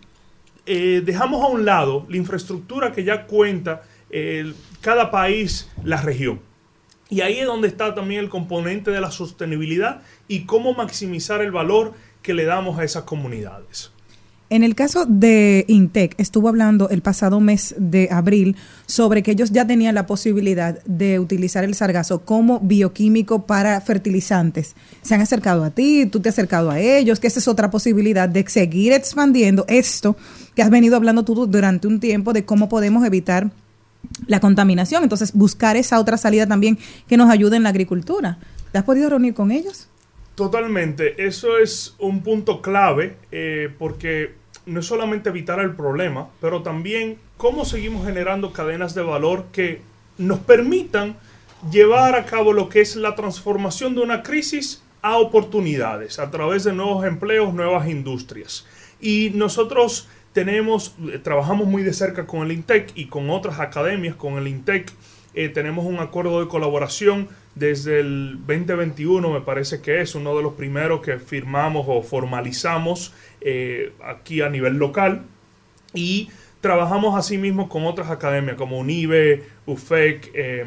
dejamos 0.66 1.42
a 1.42 1.49
un 1.49 1.64
lado 1.64 2.07
la 2.09 2.16
infraestructura 2.16 2.92
que 2.92 3.05
ya 3.05 3.27
cuenta 3.27 3.83
cada 4.81 5.11
país, 5.11 5.70
la 5.83 6.01
región. 6.01 6.40
Y 7.11 7.20
ahí 7.20 7.38
es 7.38 7.47
donde 7.47 7.68
está 7.68 7.94
también 7.94 8.20
el 8.20 8.31
componente 8.31 8.90
de 8.90 9.01
la 9.01 9.11
sostenibilidad 9.11 10.03
y 10.29 10.44
cómo 10.44 10.73
maximizar 10.75 11.42
el 11.42 11.51
valor 11.51 11.92
que 12.23 12.35
le 12.35 12.44
damos 12.44 12.79
a 12.79 12.85
esas 12.85 13.05
comunidades. 13.05 13.94
En 14.55 14.62
el 14.62 14.77
caso 14.77 15.05
de 15.05 15.64
Intec, 15.67 16.14
estuvo 16.17 16.49
hablando 16.49 16.88
el 16.88 17.03
pasado 17.03 17.40
mes 17.40 17.75
de 17.77 18.09
abril 18.12 18.55
sobre 18.87 19.25
que 19.25 19.33
ellos 19.33 19.51
ya 19.51 19.67
tenían 19.67 19.97
la 19.97 20.07
posibilidad 20.07 20.81
de 20.85 21.19
utilizar 21.19 21.64
el 21.64 21.75
sargazo 21.75 22.21
como 22.21 22.61
bioquímico 22.61 23.47
para 23.47 23.81
fertilizantes. 23.81 24.77
Se 25.03 25.17
han 25.17 25.23
acercado 25.23 25.64
a 25.64 25.71
ti, 25.71 26.07
tú 26.07 26.21
te 26.21 26.29
has 26.29 26.37
acercado 26.37 26.71
a 26.71 26.79
ellos, 26.79 27.19
que 27.19 27.27
esa 27.27 27.40
es 27.40 27.49
otra 27.49 27.73
posibilidad 27.73 28.29
de 28.29 28.47
seguir 28.47 28.93
expandiendo 28.93 29.64
esto 29.67 30.17
que 30.55 30.62
has 30.62 30.71
venido 30.71 30.95
hablando 30.95 31.25
tú 31.25 31.49
durante 31.49 31.88
un 31.88 31.99
tiempo 31.99 32.33
de 32.33 32.45
cómo 32.45 32.69
podemos 32.69 33.05
evitar 33.05 33.51
la 34.29 34.38
contaminación. 34.38 35.03
Entonces, 35.03 35.33
buscar 35.33 35.77
esa 35.77 35.99
otra 35.99 36.17
salida 36.17 36.47
también 36.47 36.79
que 37.09 37.17
nos 37.17 37.29
ayude 37.29 37.57
en 37.57 37.64
la 37.64 37.71
agricultura. 37.71 38.38
¿Te 38.71 38.79
has 38.79 38.85
podido 38.85 39.11
reunir 39.11 39.35
con 39.35 39.51
ellos? 39.51 39.88
Totalmente, 40.37 41.27
eso 41.27 41.59
es 41.59 41.95
un 41.99 42.23
punto 42.23 42.61
clave 42.61 43.17
eh, 43.31 43.69
porque 43.79 44.44
no 44.66 44.81
es 44.81 44.87
solamente 44.87 45.29
evitar 45.29 45.61
el 45.61 45.74
problema, 45.74 46.29
pero 46.40 46.62
también 46.62 47.18
cómo 47.37 47.64
seguimos 47.64 48.07
generando 48.07 48.53
cadenas 48.53 48.94
de 48.94 49.03
valor 49.03 49.46
que 49.53 49.83
nos 50.18 50.38
permitan 50.40 51.16
llevar 51.70 52.14
a 52.14 52.24
cabo 52.27 52.53
lo 52.53 52.68
que 52.68 52.81
es 52.81 52.96
la 52.96 53.14
transformación 53.14 53.94
de 53.94 54.03
una 54.03 54.22
crisis 54.22 54.83
a 55.03 55.18
oportunidades 55.18 56.18
a 56.18 56.31
través 56.31 56.64
de 56.64 56.72
nuevos 56.72 57.05
empleos, 57.05 57.53
nuevas 57.53 57.88
industrias. 57.88 58.66
Y 59.00 59.31
nosotros 59.35 60.09
tenemos, 60.33 60.94
eh, 61.12 61.18
trabajamos 61.18 61.66
muy 61.66 61.83
de 61.83 61.92
cerca 61.92 62.27
con 62.27 62.42
el 62.42 62.53
INTEC 62.53 62.92
y 62.94 63.07
con 63.07 63.31
otras 63.31 63.61
academias, 63.61 64.16
con 64.16 64.35
el 64.35 64.48
INTEC 64.48 64.92
eh, 65.35 65.48
tenemos 65.48 65.85
un 65.85 65.98
acuerdo 65.98 66.40
de 66.40 66.48
colaboración 66.48 67.29
desde 67.57 68.00
el 68.00 68.38
2021, 68.46 69.31
me 69.31 69.40
parece 69.40 69.81
que 69.81 70.00
es 70.00 70.14
uno 70.14 70.37
de 70.37 70.42
los 70.42 70.55
primeros 70.55 71.00
que 71.00 71.18
firmamos 71.18 71.87
o 71.88 72.03
formalizamos 72.03 73.12
eh, 73.45 73.93
aquí 74.05 74.41
a 74.41 74.49
nivel 74.49 74.75
local. 74.79 75.23
Y 75.95 76.29
trabajamos 76.61 77.17
asimismo 77.17 77.69
con 77.69 77.85
otras 77.87 78.11
academias 78.11 78.57
como 78.57 78.79
UNIBE, 78.79 79.45
UFEC, 79.67 80.31
eh, 80.35 80.65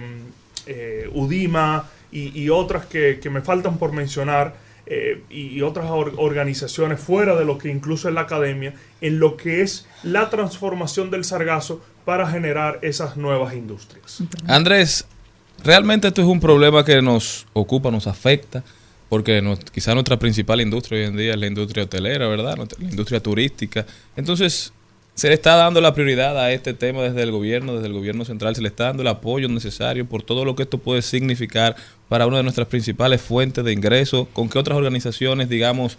eh, 0.67 1.09
UDIMA 1.13 1.89
y, 2.11 2.49
otras 2.49 2.85
que, 2.85 3.19
me 3.29 3.41
faltan 3.41 3.77
por 3.77 3.91
mencionar. 3.91 4.53
eh, 4.89 5.21
y, 5.29 5.61
otras 5.63 5.87
or- 5.89 6.13
organizaciones 6.17 6.99
fuera 7.01 7.35
de 7.35 7.43
lo 7.43 7.57
que 7.57 7.67
incluso 7.69 8.07
es 8.07 8.13
la 8.13 8.21
academia, 8.21 8.73
en 9.01 9.19
lo 9.19 9.35
que 9.35 9.61
es 9.61 9.85
la 10.03 10.29
transformación 10.29 11.11
del 11.11 11.25
sargazo 11.25 11.81
para 12.05 12.25
generar 12.29 12.79
esas 12.81 13.17
nuevas 13.17 13.53
industrias. 13.53 14.23
Andrés, 14.47 15.05
realmente 15.61 16.07
esto 16.07 16.21
es 16.21 16.27
un 16.27 16.39
problema 16.39 16.85
que 16.85 17.01
nos 17.01 17.45
ocupa, 17.51 17.91
nos 17.91 18.07
afecta, 18.07 18.63
porque 19.09 19.41
nos, 19.41 19.59
quizá 19.59 19.93
nuestra 19.93 20.17
principal 20.17 20.61
industria 20.61 20.99
hoy 20.99 21.05
en 21.05 21.17
día 21.17 21.33
es 21.33 21.39
la 21.39 21.47
industria 21.47 21.83
hotelera, 21.83 22.27
¿verdad? 22.27 22.57
La 22.57 22.89
industria 22.89 23.21
turística. 23.21 23.85
Entonces, 24.15 24.73
se 25.17 25.29
le 25.29 25.33
está 25.33 25.55
dando 25.55 25.81
la 25.81 25.95
prioridad 25.95 26.37
a 26.37 26.51
este 26.51 26.75
tema 26.75 27.01
desde 27.01 27.23
el 27.23 27.31
gobierno, 27.31 27.73
desde 27.73 27.87
el 27.87 27.93
gobierno 27.93 28.23
central, 28.23 28.55
se 28.55 28.61
le 28.61 28.67
está 28.67 28.83
dando 28.83 29.01
el 29.01 29.07
apoyo 29.07 29.49
necesario 29.49 30.05
por 30.05 30.21
todo 30.21 30.45
lo 30.45 30.55
que 30.55 30.61
esto 30.61 30.77
puede 30.77 31.01
significar 31.01 31.75
para 32.07 32.27
una 32.27 32.37
de 32.37 32.43
nuestras 32.43 32.67
principales 32.67 33.19
fuentes 33.19 33.63
de 33.65 33.73
ingresos, 33.73 34.27
con 34.31 34.47
que 34.47 34.59
otras 34.59 34.77
organizaciones, 34.77 35.49
digamos, 35.49 35.97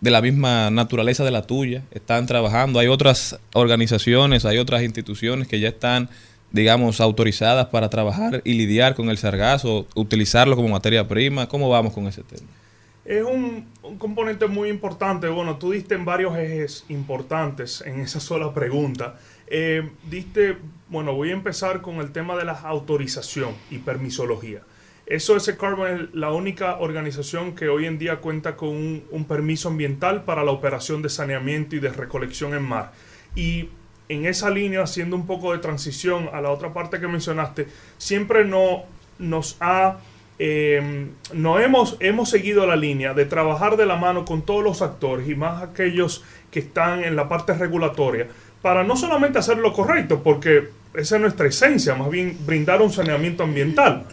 de 0.00 0.10
la 0.12 0.22
misma 0.22 0.70
naturaleza 0.70 1.24
de 1.24 1.32
la 1.32 1.42
tuya, 1.42 1.82
están 1.90 2.26
trabajando. 2.26 2.78
Hay 2.78 2.86
otras 2.86 3.40
organizaciones, 3.54 4.44
hay 4.44 4.58
otras 4.58 4.84
instituciones 4.84 5.48
que 5.48 5.58
ya 5.58 5.70
están, 5.70 6.08
digamos, 6.52 7.00
autorizadas 7.00 7.66
para 7.66 7.90
trabajar 7.90 8.40
y 8.44 8.54
lidiar 8.54 8.94
con 8.94 9.10
el 9.10 9.18
sargazo, 9.18 9.86
utilizarlo 9.94 10.56
como 10.56 10.68
materia 10.68 11.06
prima. 11.06 11.48
¿Cómo 11.48 11.68
vamos 11.68 11.92
con 11.92 12.06
ese 12.06 12.22
tema? 12.22 12.48
Es 13.04 13.22
un, 13.22 13.66
un 13.82 13.98
componente 13.98 14.46
muy 14.46 14.68
importante. 14.68 15.28
Bueno, 15.28 15.56
tú 15.56 15.72
diste 15.72 15.94
en 15.94 16.04
varios 16.04 16.36
ejes 16.36 16.84
importantes 16.88 17.82
en 17.86 18.00
esa 18.00 18.20
sola 18.20 18.52
pregunta. 18.52 19.16
Eh, 19.46 19.88
diste, 20.10 20.58
bueno, 20.88 21.14
voy 21.14 21.30
a 21.30 21.32
empezar 21.32 21.80
con 21.80 21.96
el 21.96 22.12
tema 22.12 22.36
de 22.36 22.44
la 22.44 22.52
autorización 22.52 23.54
y 23.70 23.78
permisología. 23.78 24.60
SOS 25.08 25.52
Carbon 25.58 25.88
es 25.88 26.14
la 26.14 26.32
única 26.32 26.76
organización 26.80 27.54
que 27.54 27.70
hoy 27.70 27.86
en 27.86 27.98
día 27.98 28.16
cuenta 28.16 28.56
con 28.56 28.68
un, 28.68 29.04
un 29.10 29.24
permiso 29.24 29.68
ambiental 29.68 30.24
para 30.24 30.44
la 30.44 30.50
operación 30.50 31.00
de 31.00 31.08
saneamiento 31.08 31.76
y 31.76 31.78
de 31.78 31.88
recolección 31.88 32.52
en 32.52 32.62
mar. 32.62 32.92
Y 33.34 33.70
en 34.08 34.26
esa 34.26 34.50
línea, 34.50 34.82
haciendo 34.82 35.16
un 35.16 35.26
poco 35.26 35.52
de 35.52 35.58
transición 35.58 36.30
a 36.32 36.40
la 36.40 36.50
otra 36.50 36.72
parte 36.72 37.00
que 37.00 37.08
mencionaste, 37.08 37.68
siempre 37.98 38.44
no, 38.44 38.84
nos 39.18 39.56
ha 39.60 39.98
eh, 40.40 41.08
no 41.32 41.58
hemos, 41.58 41.96
hemos 41.98 42.30
seguido 42.30 42.64
la 42.64 42.76
línea 42.76 43.12
de 43.12 43.24
trabajar 43.24 43.76
de 43.76 43.86
la 43.86 43.96
mano 43.96 44.24
con 44.24 44.42
todos 44.42 44.62
los 44.62 44.82
actores 44.82 45.28
y 45.28 45.34
más 45.34 45.62
aquellos 45.62 46.22
que 46.52 46.60
están 46.60 47.02
en 47.02 47.16
la 47.16 47.28
parte 47.28 47.54
regulatoria 47.54 48.28
para 48.62 48.84
no 48.84 48.96
solamente 48.96 49.38
hacer 49.38 49.58
lo 49.58 49.72
correcto, 49.72 50.22
porque 50.22 50.68
esa 50.94 51.16
es 51.16 51.22
nuestra 51.22 51.48
esencia, 51.48 51.94
más 51.96 52.10
bien 52.10 52.38
brindar 52.46 52.82
un 52.82 52.92
saneamiento 52.92 53.42
ambiental, 53.42 54.06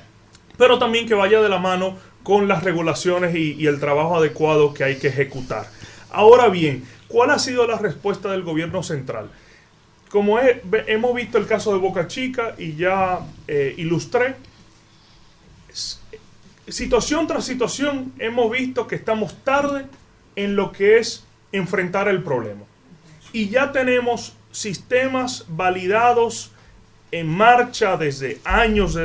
pero 0.57 0.79
también 0.79 1.07
que 1.07 1.13
vaya 1.13 1.41
de 1.41 1.49
la 1.49 1.59
mano 1.59 1.95
con 2.23 2.47
las 2.47 2.63
regulaciones 2.63 3.35
y, 3.35 3.53
y 3.53 3.67
el 3.67 3.79
trabajo 3.79 4.17
adecuado 4.17 4.73
que 4.73 4.83
hay 4.83 4.95
que 4.95 5.09
ejecutar. 5.09 5.67
Ahora 6.11 6.49
bien, 6.49 6.83
¿cuál 7.07 7.29
ha 7.31 7.39
sido 7.39 7.67
la 7.67 7.77
respuesta 7.77 8.31
del 8.31 8.43
gobierno 8.43 8.81
central? 8.81 9.29
Como 10.15 10.39
hemos 10.39 11.13
visto 11.13 11.37
el 11.37 11.45
caso 11.45 11.73
de 11.73 11.79
Boca 11.79 12.07
Chica 12.07 12.55
y 12.57 12.77
ya 12.77 13.19
eh, 13.49 13.75
ilustré, 13.75 14.35
situación 16.69 17.27
tras 17.27 17.43
situación 17.43 18.13
hemos 18.17 18.49
visto 18.49 18.87
que 18.87 18.95
estamos 18.95 19.43
tarde 19.43 19.87
en 20.37 20.55
lo 20.55 20.71
que 20.71 20.99
es 20.99 21.25
enfrentar 21.51 22.07
el 22.07 22.23
problema. 22.23 22.61
Y 23.33 23.49
ya 23.49 23.73
tenemos 23.73 24.37
sistemas 24.53 25.47
validados 25.49 26.53
en 27.11 27.27
marcha 27.27 27.97
desde 27.97 28.39
años, 28.45 28.97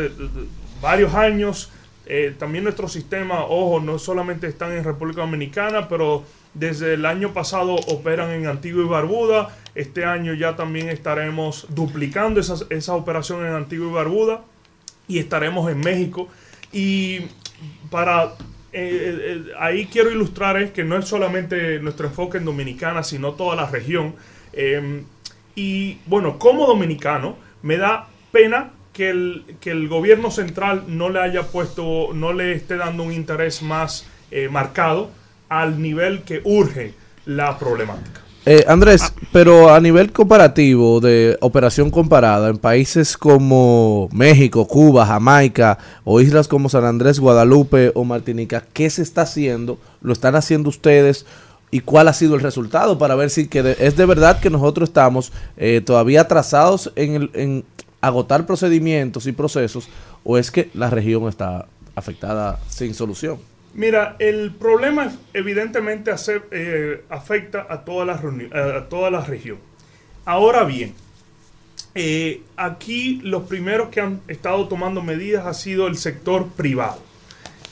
varios 0.81 1.13
años. 1.13 1.73
Eh, 2.07 2.37
también 2.39 2.63
nuestro 2.63 2.87
sistema, 2.87 3.47
ojo, 3.47 3.81
no 3.81 3.99
solamente 3.99 4.47
están 4.47 4.71
en 4.71 4.85
República 4.85 5.23
Dominicana, 5.23 5.89
pero 5.89 6.23
desde 6.55 6.95
el 6.95 7.07
año 7.07 7.33
pasado 7.33 7.75
operan 7.75 8.31
en 8.31 8.47
Antigua 8.47 8.83
y 8.85 8.89
Barbuda. 8.89 9.57
Este 9.75 10.05
año 10.05 10.35
ya 10.35 10.57
también 10.57 10.89
estaremos 10.89 11.67
duplicando 11.71 12.41
esas- 12.41 12.67
esa 12.71 12.95
operación 12.95 13.47
en 13.47 13.53
Antigua 13.53 13.89
y 13.89 13.93
Barbuda 13.93 14.43
y 15.07 15.19
estaremos 15.19 15.71
en 15.71 15.79
México. 15.81 16.29
Y 16.73 17.21
para 17.91 18.33
eh, 18.73 19.19
eh, 19.23 19.45
ahí 19.59 19.87
quiero 19.87 20.11
ilustrar 20.11 20.57
es 20.57 20.71
que 20.71 20.85
no 20.85 20.97
es 20.97 21.07
solamente 21.07 21.81
nuestro 21.81 22.07
enfoque 22.07 22.39
en 22.39 22.45
Dominicana, 22.45 23.03
sino 23.03 23.33
toda 23.33 23.57
la 23.57 23.67
región. 23.67 24.15
Eh, 24.53 25.03
y 25.55 25.99
bueno, 26.07 26.39
como 26.39 26.67
dominicano, 26.67 27.37
me 27.63 27.77
da 27.77 28.09
pena 28.33 28.71
que 28.93 29.11
el, 29.11 29.89
gobierno 29.89 30.31
central 30.31 30.85
no 30.89 31.09
le 31.09 31.21
haya 31.21 31.45
puesto, 31.45 32.11
no 32.13 32.33
le 32.33 32.53
esté 32.53 32.77
dando 32.77 33.03
un 33.03 33.13
interés 33.13 33.63
más 33.63 34.07
eh, 34.31 34.49
marcado 34.49 35.11
al 35.51 35.83
nivel 35.83 36.23
que 36.23 36.41
urge 36.45 36.95
la 37.27 37.59
problemática. 37.59 38.23
Eh, 38.47 38.65
Andrés, 38.67 39.13
pero 39.33 39.73
a 39.75 39.79
nivel 39.81 40.13
comparativo 40.13 40.99
de 41.01 41.37
operación 41.43 41.91
comparada 41.91 42.49
en 42.49 42.57
países 42.57 43.19
como 43.19 44.09
México, 44.13 44.67
Cuba, 44.67 45.05
Jamaica 45.05 45.77
o 46.05 46.23
islas 46.23 46.49
como 46.49 46.71
San 46.71 46.87
Andrés, 46.87 47.21
Guadalupe 47.21 47.93
o 47.95 48.03
Martinica, 48.05 48.65
¿qué 48.73 48.89
se 48.89 49.03
está 49.03 49.23
haciendo? 49.23 49.79
¿Lo 50.01 50.15
están 50.15 50.37
haciendo 50.37 50.71
ustedes? 50.71 51.27
¿Y 51.71 51.81
cuál 51.81 52.09
ha 52.09 52.15
sido 52.15 52.35
el 52.35 52.41
resultado 52.41 52.97
para 52.97 53.15
ver 53.15 53.29
si 53.29 53.47
que 53.47 53.63
de- 53.63 53.77
es 53.79 53.97
de 53.97 54.07
verdad 54.07 54.41
que 54.41 54.49
nosotros 54.49 54.89
estamos 54.89 55.33
eh, 55.59 55.83
todavía 55.85 56.23
atrasados 56.23 56.91
en, 56.97 57.15
el- 57.15 57.31
en 57.35 57.65
agotar 58.01 58.47
procedimientos 58.47 59.27
y 59.27 59.33
procesos 59.33 59.89
o 60.25 60.39
es 60.39 60.51
que 60.51 60.71
la 60.73 60.89
región 60.89 61.29
está 61.29 61.67
afectada 61.95 62.59
sin 62.71 62.95
solución? 62.95 63.37
Mira, 63.75 64.17
el 64.19 64.53
problema 64.53 65.13
evidentemente 65.33 66.11
hace- 66.11 66.43
eh, 66.51 67.05
afecta 67.09 67.67
a 67.69 67.85
toda, 67.85 68.05
la 68.05 68.15
a 68.15 68.89
toda 68.89 69.11
la 69.11 69.21
región. 69.25 69.59
Ahora 70.25 70.65
bien, 70.65 70.95
eh, 71.95 72.43
aquí 72.57 73.21
los 73.23 73.45
primeros 73.45 73.89
que 73.91 74.01
han 74.01 74.21
estado 74.29 74.69
tomando 74.69 75.03
medidas 75.03 75.47
ha 75.47 75.55
sido 75.55 75.87
el 75.87 75.97
sector 75.97 76.49
privado. 76.49 77.03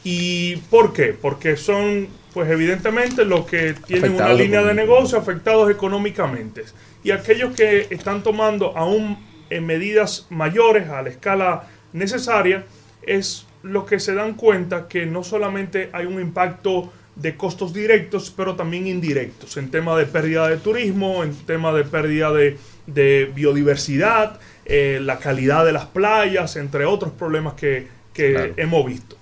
¿Y 0.04 0.56
por 0.70 0.92
qué? 0.92 1.14
Porque 1.20 1.56
son 1.56 2.08
Pues 2.34 2.50
evidentemente 2.50 3.24
los 3.24 3.46
que 3.46 3.74
tienen 3.86 4.12
una 4.14 4.26
línea 4.44 4.62
de 4.62 4.74
negocio 4.74 5.18
afectados 5.18 5.70
económicamente. 5.72 6.62
Y 7.02 7.10
aquellos 7.10 7.56
que 7.56 7.88
están 7.90 8.22
tomando 8.22 8.76
aún 8.76 9.18
en 9.50 9.66
medidas 9.66 10.26
mayores 10.30 10.88
a 10.88 11.02
la 11.02 11.08
escala 11.08 11.66
necesaria, 11.92 12.64
es 13.02 13.46
los 13.62 13.84
que 13.84 13.98
se 14.00 14.14
dan 14.14 14.34
cuenta 14.34 14.88
que 14.88 15.06
no 15.06 15.22
solamente 15.24 15.90
hay 15.92 16.06
un 16.06 16.20
impacto 16.20 16.92
de 17.16 17.36
costos 17.36 17.72
directos, 17.74 18.32
pero 18.36 18.54
también 18.54 18.86
indirectos, 18.86 19.56
en 19.56 19.70
tema 19.70 19.96
de 19.98 20.06
pérdida 20.06 20.48
de 20.48 20.56
turismo, 20.58 21.24
en 21.24 21.34
tema 21.34 21.72
de 21.72 21.82
pérdida 21.84 22.32
de, 22.32 22.56
de 22.86 23.30
biodiversidad, 23.34 24.38
eh, 24.64 25.00
la 25.02 25.18
calidad 25.18 25.64
de 25.64 25.72
las 25.72 25.86
playas, 25.86 26.54
entre 26.56 26.84
otros 26.84 27.12
problemas 27.12 27.54
que, 27.54 27.88
que 28.12 28.32
Claro. 28.32 28.54
hemos 28.56 28.86
visto. 28.86 29.16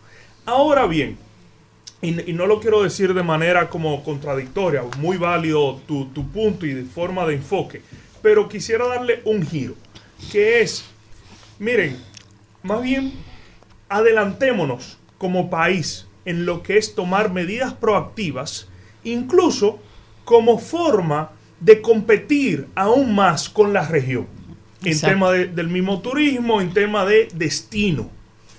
Ahora 0.44 0.86
bien, 0.86 1.16
y, 2.02 2.30
y 2.30 2.34
no 2.34 2.46
lo 2.46 2.60
quiero 2.60 2.82
decir 2.82 3.14
de 3.14 3.22
manera 3.22 3.70
como 3.70 4.04
contradictoria, 4.04 4.82
muy 4.98 5.16
válido 5.16 5.80
tu, 5.88 6.06
tu 6.06 6.28
punto 6.28 6.66
y 6.66 6.74
de 6.74 6.84
forma 6.84 7.24
de 7.26 7.34
enfoque, 7.34 7.80
pero 8.22 8.48
quisiera 8.48 8.86
darle 8.86 9.22
un 9.24 9.46
giro, 9.46 9.74
que 10.30 10.60
es, 10.60 10.84
miren, 11.58 11.96
más 12.62 12.82
bien 12.82 13.12
adelantémonos 13.88 14.98
como 15.18 15.50
país 15.50 16.06
en 16.24 16.44
lo 16.46 16.62
que 16.62 16.76
es 16.78 16.94
tomar 16.94 17.32
medidas 17.32 17.72
proactivas, 17.72 18.68
incluso 19.04 19.78
como 20.24 20.58
forma 20.58 21.30
de 21.60 21.80
competir 21.80 22.66
aún 22.74 23.14
más 23.14 23.48
con 23.48 23.72
la 23.72 23.86
región, 23.86 24.26
en 24.82 24.88
Exacto. 24.88 25.14
tema 25.14 25.30
de- 25.32 25.46
del 25.46 25.68
mismo 25.68 26.00
turismo, 26.00 26.60
en 26.60 26.72
tema 26.72 27.04
de 27.04 27.28
destino. 27.34 28.10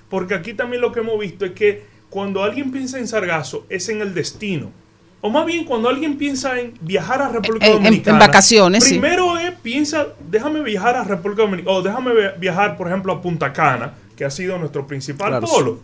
Porque 0.09 0.33
aquí 0.33 0.53
también 0.53 0.81
lo 0.81 0.91
que 0.91 1.01
hemos 1.01 1.19
visto 1.19 1.45
es 1.45 1.51
que 1.51 1.85
cuando 2.09 2.41
alguien 2.43 2.71
piensa 2.71 2.97
en 2.97 3.07
Sargazo 3.07 3.65
es 3.69 3.89
en 3.89 4.01
el 4.01 4.13
destino. 4.13 4.71
O 5.19 5.29
más 5.29 5.45
bien 5.45 5.65
cuando 5.65 5.89
alguien 5.89 6.17
piensa 6.17 6.59
en 6.59 6.73
viajar 6.79 7.21
a 7.21 7.27
República 7.29 7.65
En- 7.65 7.71
en- 7.73 7.77
en 7.79 7.83
Dominicana. 7.83 8.19
vacaciones, 8.19 8.83
sí. 8.85 8.91
Primero 8.91 9.37
es, 9.37 9.51
piensa, 9.61 10.07
déjame 10.29 10.61
viajar 10.61 10.95
a 10.95 11.03
República 11.03 11.41
Dominicana. 11.41 11.75
O 11.77 11.81
déjame 11.81 12.13
via- 12.13 12.31
viajar, 12.39 12.77
por 12.77 12.87
ejemplo, 12.87 13.11
a 13.13 13.21
Punta 13.21 13.51
Cana, 13.51 13.93
que 14.17 14.25
ha 14.25 14.29
sido 14.31 14.57
nuestro 14.57 14.85
principal 14.87 15.29
Claro. 15.29 15.47
polo. 15.47 15.79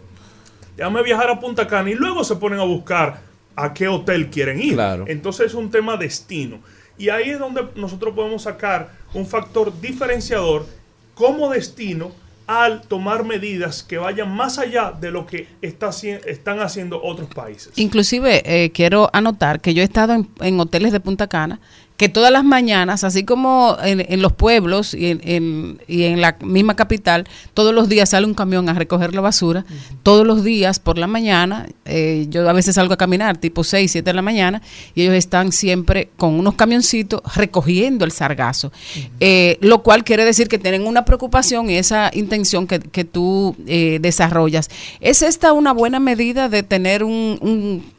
Déjame 0.76 1.04
viajar 1.04 1.30
a 1.30 1.39
Punta 1.39 1.67
Cana 1.67 1.89
y 1.91 1.93
luego 1.93 2.24
se 2.24 2.36
ponen 2.36 2.60
a 2.60 2.63
buscar 2.63 3.22
a 3.56 3.74
qué 3.74 3.88
hotel 3.88 4.30
quieren 4.30 4.60
ir. 4.60 4.74
Claro. 4.74 5.06
Entonces 5.08 5.48
es 5.48 5.54
un 5.54 5.69
tema 5.69 5.96
destino. 5.96 6.60
Y 6.98 7.10
ahí 7.10 7.30
es 7.30 7.39
donde 7.39 7.63
nosotros 7.76 8.13
podemos 8.13 8.41
sacar 8.43 8.91
un 9.13 9.26
factor 9.26 9.72
diferenciador 9.80 10.65
como 11.13 11.50
destino 11.52 12.12
al 12.46 12.82
tomar 12.82 13.24
medidas 13.24 13.84
que 13.84 13.98
vayan 13.98 14.30
más 14.36 14.58
allá 14.58 14.91
de 14.91 15.12
lo 15.12 15.26
que 15.26 15.48
está 15.62 15.91
están 16.26 16.60
haciendo 16.60 17.02
otros 17.02 17.30
países. 17.34 17.72
Inclusive 17.78 18.41
eh, 18.46 18.72
quiero 18.72 19.10
anotar 19.13 19.62
que 19.62 19.74
yo 19.74 19.82
he 19.82 19.86
estado 19.86 20.13
en, 20.13 20.28
en 20.41 20.60
hoteles 20.60 20.91
de 20.91 21.00
Punta 21.00 21.28
Cana 21.28 21.60
que 22.04 22.10
todas 22.10 22.32
las 22.34 22.44
mañanas, 22.44 23.06
así 23.06 23.24
como 23.24 23.78
en, 23.82 24.06
en 24.10 24.22
los 24.22 24.34
pueblos 24.34 24.94
y 24.94 25.08
en, 25.12 25.22
en- 25.24 25.80
y 25.88 26.04
en 26.04 26.20
la 26.20 26.36
misma 26.44 26.76
capital, 26.76 27.26
todos 27.54 27.74
los 27.74 27.88
días 27.88 28.10
sale 28.10 28.26
un 28.28 28.34
camión 28.34 28.68
a 28.68 28.74
recoger 28.74 29.16
la 29.16 29.22
basura. 29.22 29.63
Todos 30.04 30.28
los 30.28 30.44
días 30.44 30.80
por 30.80 30.98
la 30.98 31.08
mañana, 31.08 31.66
eh, 31.86 32.26
yo 32.30 32.50
a 32.50 32.52
veces 32.54 32.76
salgo 32.76 32.94
a 32.94 32.98
caminar 32.98 33.38
tipo 33.38 33.63
6, 33.63 33.89
7 33.89 34.10
de 34.10 34.13
la 34.13 34.22
mañana 34.22 34.62
y 34.96 35.04
ellos 35.04 35.13
están 35.16 35.54
siempre 35.54 36.10
con 36.18 36.34
unos 36.34 36.56
camioncitos 36.56 37.22
recogiendo 37.36 38.04
el 38.04 38.12
sargazo. 38.12 38.74
Eh, 39.22 39.58
lo 39.62 39.82
cual 39.82 40.04
quiere 40.04 40.26
decir 40.26 40.50
que 40.50 40.58
tienen 40.58 40.86
una 40.86 41.06
preocupación 41.06 41.70
y 41.70 41.76
esa 41.78 42.12
intención 42.13 42.68
que, 42.68 42.80
que 42.80 43.06
tú 43.06 43.56
eh, 43.66 44.00
desarrollas. 44.02 44.70
¿Es 45.00 45.22
esta 45.22 45.54
una 45.54 45.72
buena 45.72 46.02
medida 46.02 46.50
de 46.50 46.63
tener 46.63 47.06
un, 47.06 47.38
un 47.42 47.94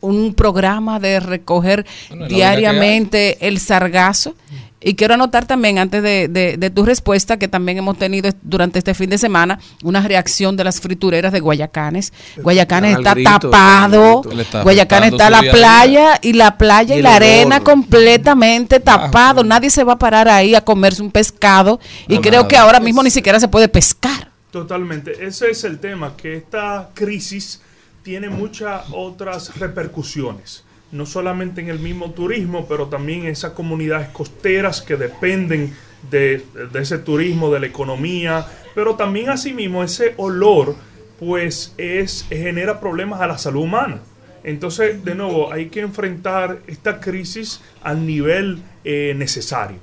un 0.00 0.34
programa 0.34 1.00
de 1.00 1.20
recoger 1.20 1.86
Bueno, 2.08 2.26
diariamente 2.28 3.46
el 3.48 3.58
sargazo. 3.60 4.34
Y 4.80 4.94
quiero 4.94 5.14
anotar 5.14 5.44
también, 5.44 5.76
antes 5.78 6.04
de, 6.04 6.28
de- 6.28 6.56
de 6.56 6.70
tu 6.70 6.84
respuesta, 6.84 7.36
que 7.36 7.48
también 7.48 7.78
hemos 7.78 7.98
tenido 7.98 8.30
durante 8.42 8.78
este 8.78 8.94
fin 8.94 9.10
de 9.10 9.18
semana 9.18 9.58
una 9.82 10.00
reacción 10.06 10.56
de 10.56 10.62
las 10.62 10.80
fritureras 10.80 11.32
de 11.32 11.40
Guayacanes. 11.40 12.12
Guayacanes 12.36 12.94
Al 12.94 13.00
está 13.00 13.14
grito, 13.14 13.30
tapado, 13.40 14.22
está 14.38 14.62
Guayacanes 14.62 15.10
está 15.12 15.30
la 15.30 15.40
playa 15.40 16.20
y 16.22 16.32
la 16.32 16.56
playa 16.56 16.94
y, 16.94 17.00
Y 17.00 17.02
la 17.02 17.16
arena 17.16 17.56
olor. 17.56 17.64
completamente 17.64 18.78
tapado. 18.78 19.42
Nadie 19.42 19.68
se 19.70 19.82
va 19.82 19.94
a 19.94 19.98
parar 19.98 20.28
ahí 20.28 20.54
a 20.54 20.60
comerse 20.60 21.02
un 21.02 21.10
pescado 21.10 21.80
y 22.06 22.14
No, 22.14 22.20
creo 22.20 22.32
nada. 22.42 22.48
que 22.48 22.56
ahora 22.56 22.78
mismo 22.78 23.02
ni 23.02 23.10
siquiera 23.10 23.40
se 23.40 23.48
puede 23.48 23.68
pescar. 23.68 24.28
Totalmente, 24.52 25.26
ese 25.26 25.50
es 25.50 25.64
el 25.64 25.80
tema, 25.80 26.16
que 26.16 26.36
esta 26.36 26.90
crisis 26.94 27.60
tiene 28.08 28.30
muchas 28.30 28.86
otras 28.92 29.58
repercusiones, 29.58 30.64
no 30.92 31.04
solamente 31.04 31.60
en 31.60 31.68
el 31.68 31.78
mismo 31.78 32.12
turismo, 32.12 32.64
pero 32.66 32.86
también 32.86 33.24
en 33.24 33.26
esas 33.26 33.52
comunidades 33.52 34.08
costeras 34.08 34.80
que 34.80 34.96
dependen 34.96 35.76
de, 36.10 36.42
de 36.72 36.80
ese 36.80 36.96
turismo, 36.96 37.52
de 37.52 37.60
la 37.60 37.66
economía, 37.66 38.46
pero 38.74 38.94
también 38.94 39.28
asimismo 39.28 39.84
ese 39.84 40.14
olor, 40.16 40.74
pues 41.20 41.74
es, 41.76 42.24
genera 42.30 42.80
problemas 42.80 43.20
a 43.20 43.26
la 43.26 43.36
salud 43.36 43.64
humana. 43.64 44.00
Entonces, 44.42 45.04
de 45.04 45.14
nuevo, 45.14 45.52
hay 45.52 45.66
que 45.66 45.80
enfrentar 45.80 46.60
esta 46.66 47.00
crisis 47.00 47.60
al 47.82 48.06
nivel 48.06 48.62
eh, 48.84 49.12
necesario. 49.18 49.80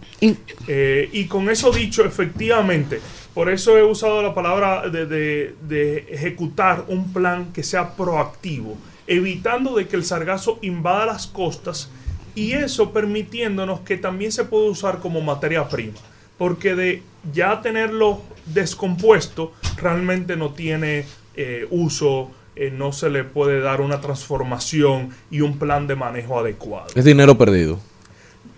Eh, 0.67 1.09
y 1.13 1.25
con 1.25 1.47
eso 1.51 1.69
dicho, 1.69 2.03
efectivamente, 2.03 2.99
por 3.35 3.49
eso 3.49 3.77
he 3.77 3.83
usado 3.83 4.23
la 4.23 4.33
palabra 4.33 4.89
de, 4.89 5.05
de- 5.05 6.07
ejecutar 6.09 6.85
un 6.87 7.13
plan 7.13 7.51
que 7.53 7.61
sea 7.61 7.95
proactivo, 7.95 8.75
evitando 9.05 9.75
de 9.75 9.87
que 9.87 9.95
el 9.97 10.03
sargazo 10.05 10.57
invada 10.63 11.05
las 11.05 11.27
costas 11.27 11.89
y 12.33 12.53
eso 12.53 12.91
permitiéndonos 12.91 13.81
que 13.81 13.97
también 13.97 14.31
se 14.31 14.45
puede 14.45 14.69
usar 14.69 14.99
como 14.99 15.21
materia 15.21 15.67
prima, 15.69 15.97
porque 16.37 16.73
de 16.75 17.03
ya 17.33 17.61
tenerlo 17.61 18.21
descompuesto 18.45 19.53
realmente 19.77 20.35
no 20.35 20.51
tiene 20.53 21.05
eh, 21.35 21.67
uso, 21.69 22.31
eh, 22.55 22.71
no 22.75 22.91
se 22.93 23.09
le 23.09 23.23
puede 23.25 23.59
dar 23.59 23.81
una 23.81 23.99
transformación 24.01 25.09
y 25.29 25.41
un 25.41 25.57
plan 25.59 25.87
de 25.87 25.95
manejo 25.95 26.39
adecuado. 26.39 26.87
Es 26.95 27.03
dinero 27.05 27.37
perdido. 27.37 27.79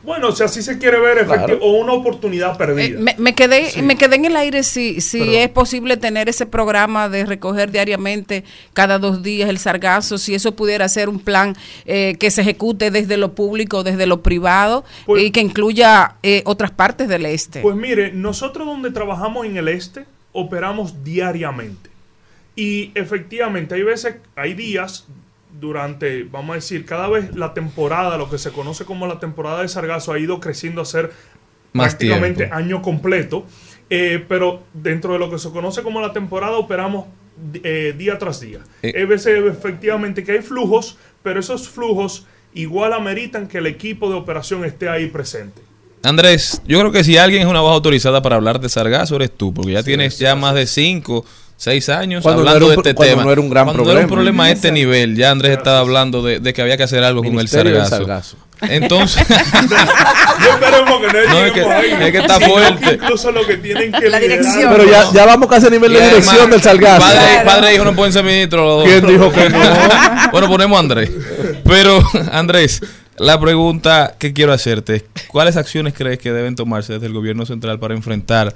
Bueno, 0.07 0.31
si 0.31 0.41
así 0.41 0.61
se 0.63 0.77
quiere 0.77 1.01
ver, 1.01 1.25
Claro. 1.25 1.33
efectivo, 1.43 1.65
o 1.65 1.71
una 1.81 1.91
oportunidad 1.91 2.53
Eh, 2.53 2.57
perdida. 2.57 2.97
me, 2.99 3.13
me 3.17 3.35
quedé 3.35 3.69
Sí. 3.71 3.81
me 3.81 3.97
quedé 3.97 4.15
en 4.15 4.23
el 4.23 4.37
aire 4.37 4.63
si, 4.63 5.01
si 5.01 5.19
Pero- 5.19 5.31
es 5.33 5.49
posible 5.49 5.97
tener 5.97 6.29
ese 6.29 6.45
programa 6.45 7.09
de 7.09 7.25
recoger 7.25 7.71
diariamente 7.73 8.45
cada 8.73 8.99
dos 8.99 9.21
días 9.21 9.49
el 9.49 9.57
sargazo, 9.59 10.17
si 10.17 10.33
eso 10.33 10.55
pudiera 10.55 10.87
ser 10.87 11.09
un 11.09 11.19
plan 11.19 11.57
eh, 11.85 12.15
que 12.21 12.31
se 12.31 12.39
ejecute 12.41 12.89
desde 12.89 13.17
lo 13.17 13.35
público, 13.35 13.83
desde 13.83 14.05
lo 14.07 14.23
privado 14.23 14.85
Pues- 15.05 15.23
y 15.23 15.31
que 15.31 15.41
incluya 15.41 16.15
eh, 16.23 16.41
otras 16.45 16.71
partes 16.71 17.09
del 17.09 17.25
este. 17.25 17.59
Pues 17.59 17.75
mire, 17.75 18.13
nosotros 18.13 18.65
donde 18.65 18.91
trabajamos 18.91 19.45
en 19.45 19.57
el 19.57 19.67
este, 19.67 20.05
operamos 20.31 21.03
diariamente. 21.03 21.89
Y 22.55 22.91
efectivamente, 22.95 23.75
hay 23.75 23.83
veces, 23.83 24.15
hay 24.37 24.53
días 24.53 25.05
durante, 25.59 26.23
vamos 26.23 26.51
a 26.51 26.55
decir, 26.55 26.85
cada 26.85 27.07
vez 27.07 27.35
la 27.35 27.53
temporada, 27.53 28.17
lo 28.17 28.29
que 28.29 28.37
se 28.37 28.51
conoce 28.51 28.85
como 28.85 29.07
la 29.07 29.19
temporada 29.19 29.61
de 29.61 29.67
sargazo, 29.67 30.13
ha 30.13 30.19
ido 30.19 30.39
creciendo 30.39 30.81
a 30.81 30.85
ser 30.85 31.11
Más 31.73 31.89
prácticamente 31.89 32.45
tiempo. 32.45 32.55
año 32.55 32.81
completo. 32.81 33.45
Eh, 33.89 34.23
pero 34.27 34.63
dentro 34.73 35.13
de 35.13 35.19
lo 35.19 35.29
que 35.29 35.39
se 35.39 35.49
conoce 35.49 35.81
como 35.81 36.01
la 36.01 36.11
temporada, 36.11 36.57
operamos 36.57 37.05
eh, 37.63 37.93
día 37.97 38.17
tras 38.17 38.41
día. 38.41 38.59
Eh. 38.81 38.93
Hay 38.95 39.05
veces 39.05 39.39
efectivamente 39.45 40.23
que 40.23 40.33
hay 40.33 40.41
flujos, 40.41 40.97
pero 41.23 41.39
esos 41.39 41.69
flujos 41.69 42.25
igual 42.53 42.93
ameritan 42.93 43.47
que 43.47 43.59
el 43.59 43.67
equipo 43.67 44.09
de 44.09 44.15
operación 44.15 44.65
esté 44.65 44.89
ahí 44.89 45.07
presente. 45.07 45.61
Andrés, 46.03 46.61
yo 46.67 46.79
creo 46.79 46.91
que 46.91 47.03
si 47.03 47.17
alguien 47.17 47.41
es 47.41 47.47
una 47.47 47.61
voz 47.61 47.73
autorizada 47.73 48.21
para 48.21 48.35
hablar 48.35 48.59
de 48.59 48.69
sargazo, 48.69 49.15
eres 49.15 49.31
tú, 49.31 49.53
porque 49.53 49.71
ya 49.73 49.83
tienes 49.83 50.19
ya 50.19 50.35
más 50.35 50.53
de 50.53 50.67
cinco, 50.67 51.25
seis 51.57 51.89
años 51.89 52.21
Cuando 52.23 52.43
no 52.43 52.49
hablando 52.49 52.69
de 52.69 52.75
este 52.75 52.93
cuando 52.93 53.11
tema. 53.15 53.23
no 53.25 53.31
era 53.31 53.41
un 53.41 53.49
gran 53.49 53.65
Cuando 53.65 53.83
no 53.83 53.91
era 53.91 53.99
un 54.01 54.07
problema. 54.07 54.15
problema 54.15 54.43
a 54.45 54.51
este 54.51 54.71
nivel, 54.71 55.15
ya 55.15 55.31
Andrés 55.31 55.57
estaba 55.57 55.79
hablando 55.79 56.21
de, 56.21 56.39
de 56.39 56.53
que 56.53 56.61
había 56.61 56.77
que 56.77 56.83
hacer 56.83 57.03
algo 57.03 57.23
con 57.23 57.37
el 57.39 57.47
sargazo. 57.47 58.37
Entonces, 58.61 59.23
Yo 59.27 60.49
esperemos 60.53 60.99
que 61.01 61.07
no, 61.07 61.29
No, 61.33 61.45
es 61.45 61.51
que- 61.51 62.07
es 62.07 62.15
está 62.15 62.39
fuerte. 62.47 62.93
incluso 62.95 63.31
lo 63.31 63.45
que 63.45 63.57
tienen 63.57 63.91
que 63.91 64.09
La 64.09 64.19
liderar- 64.19 64.21
dirección. 64.21 64.71
Pero 64.71 64.85
ya, 64.89 65.11
ya 65.13 65.25
vamos 65.25 65.47
casi 65.49 65.67
a 65.67 65.69
nivel 65.69 65.93
de 65.93 65.99
dirección 66.01 66.35
además, 66.37 66.51
del 66.51 66.61
sargazo. 66.61 67.01
Padre, 67.05 67.41
padre 67.45 67.69
e 67.69 67.75
hijo 67.75 67.85
no 67.85 67.95
pueden 67.95 68.13
ser 68.13 68.23
ministros. 68.23 68.83
¿Quién 68.83 69.05
dijo 69.05 69.31
que 69.31 69.49
no? 69.49 69.59
bueno, 70.31 70.47
ponemos 70.47 70.75
a 70.77 70.79
Andrés. 70.79 71.11
Pero, 71.63 71.99
Andrés, 72.31 72.81
la 73.17 73.39
pregunta 73.39 74.15
que 74.17 74.33
quiero 74.33 74.53
hacerte 74.53 74.95
es, 74.95 75.03
¿cuáles 75.27 75.55
acciones 75.57 75.93
crees 75.95 76.17
que 76.19 76.31
deben 76.31 76.55
tomarse 76.55 76.93
desde 76.93 77.07
el 77.07 77.13
gobierno 77.13 77.45
central 77.45 77.79
para 77.79 77.93
enfrentar 77.93 78.53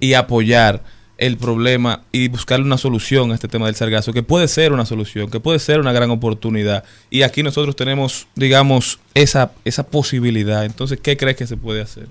y 0.00 0.14
apoyar 0.14 0.82
el 1.18 1.36
problema 1.36 2.02
y 2.12 2.28
buscarle 2.28 2.64
una 2.64 2.78
solución 2.78 3.32
a 3.32 3.34
este 3.34 3.48
tema 3.48 3.66
del 3.66 3.74
sargazo, 3.74 4.12
que 4.12 4.22
puede 4.22 4.48
ser 4.48 4.72
una 4.72 4.86
solución, 4.86 5.30
que 5.30 5.40
puede 5.40 5.58
ser 5.58 5.80
una 5.80 5.92
gran 5.92 6.10
oportunidad. 6.10 6.84
Y 7.10 7.22
aquí 7.22 7.42
nosotros 7.42 7.74
tenemos, 7.76 8.28
digamos, 8.36 9.00
esa, 9.14 9.52
esa 9.64 9.86
posibilidad. 9.88 10.64
Entonces, 10.64 11.00
¿qué 11.00 11.16
crees 11.16 11.36
que 11.36 11.46
se 11.46 11.56
puede 11.56 11.82
hacer? 11.82 12.06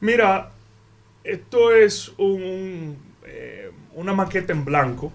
Mira, 0.00 0.50
esto 1.24 1.74
es 1.74 2.12
un, 2.18 2.96
eh, 3.26 3.70
una 3.94 4.12
maqueta 4.12 4.52
en 4.52 4.64
blanco. 4.64 5.12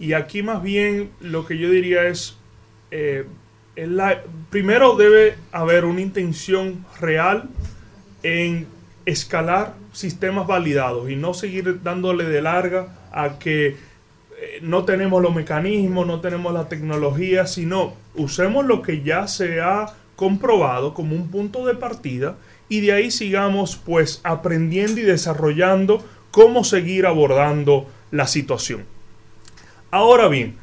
Y 0.00 0.14
aquí 0.14 0.42
más 0.42 0.62
bien 0.62 1.10
lo 1.20 1.46
que 1.46 1.56
yo 1.58 1.70
diría 1.70 2.06
es 2.08 2.36
eh, 2.90 3.26
la- 3.76 4.22
primero 4.50 4.96
debe 4.96 5.36
haber 5.52 5.84
una 5.84 6.00
intención 6.00 6.84
real 7.00 7.48
en 8.22 8.66
escalar 9.06 9.74
sistemas 9.92 10.46
validados 10.46 11.08
y 11.10 11.16
no 11.16 11.32
seguir 11.32 11.82
dándole 11.82 12.24
de 12.24 12.42
larga 12.42 12.88
a 13.12 13.38
que 13.38 13.68
eh, 13.68 13.76
no 14.60 14.84
tenemos 14.84 15.22
los 15.22 15.34
mecanismos, 15.34 16.06
no 16.06 16.20
tenemos 16.20 16.52
la 16.52 16.68
tecnología, 16.68 17.46
sino 17.46 17.94
usemos 18.14 18.66
lo 18.66 18.82
que 18.82 19.02
ya 19.02 19.28
se 19.28 19.60
ha 19.60 19.94
comprobado 20.16 20.92
como 20.92 21.14
un 21.14 21.28
punto 21.28 21.64
de 21.64 21.74
partida 21.74 22.36
y 22.68 22.80
de 22.80 22.92
ahí 22.92 23.10
sigamos 23.10 23.76
pues 23.76 24.20
aprendiendo 24.24 25.00
y 25.00 25.04
desarrollando 25.04 26.04
cómo 26.30 26.64
seguir 26.64 27.06
abordando 27.06 27.86
la 28.10 28.26
situación. 28.26 28.84
Ahora 29.90 30.28
bien, 30.28 30.56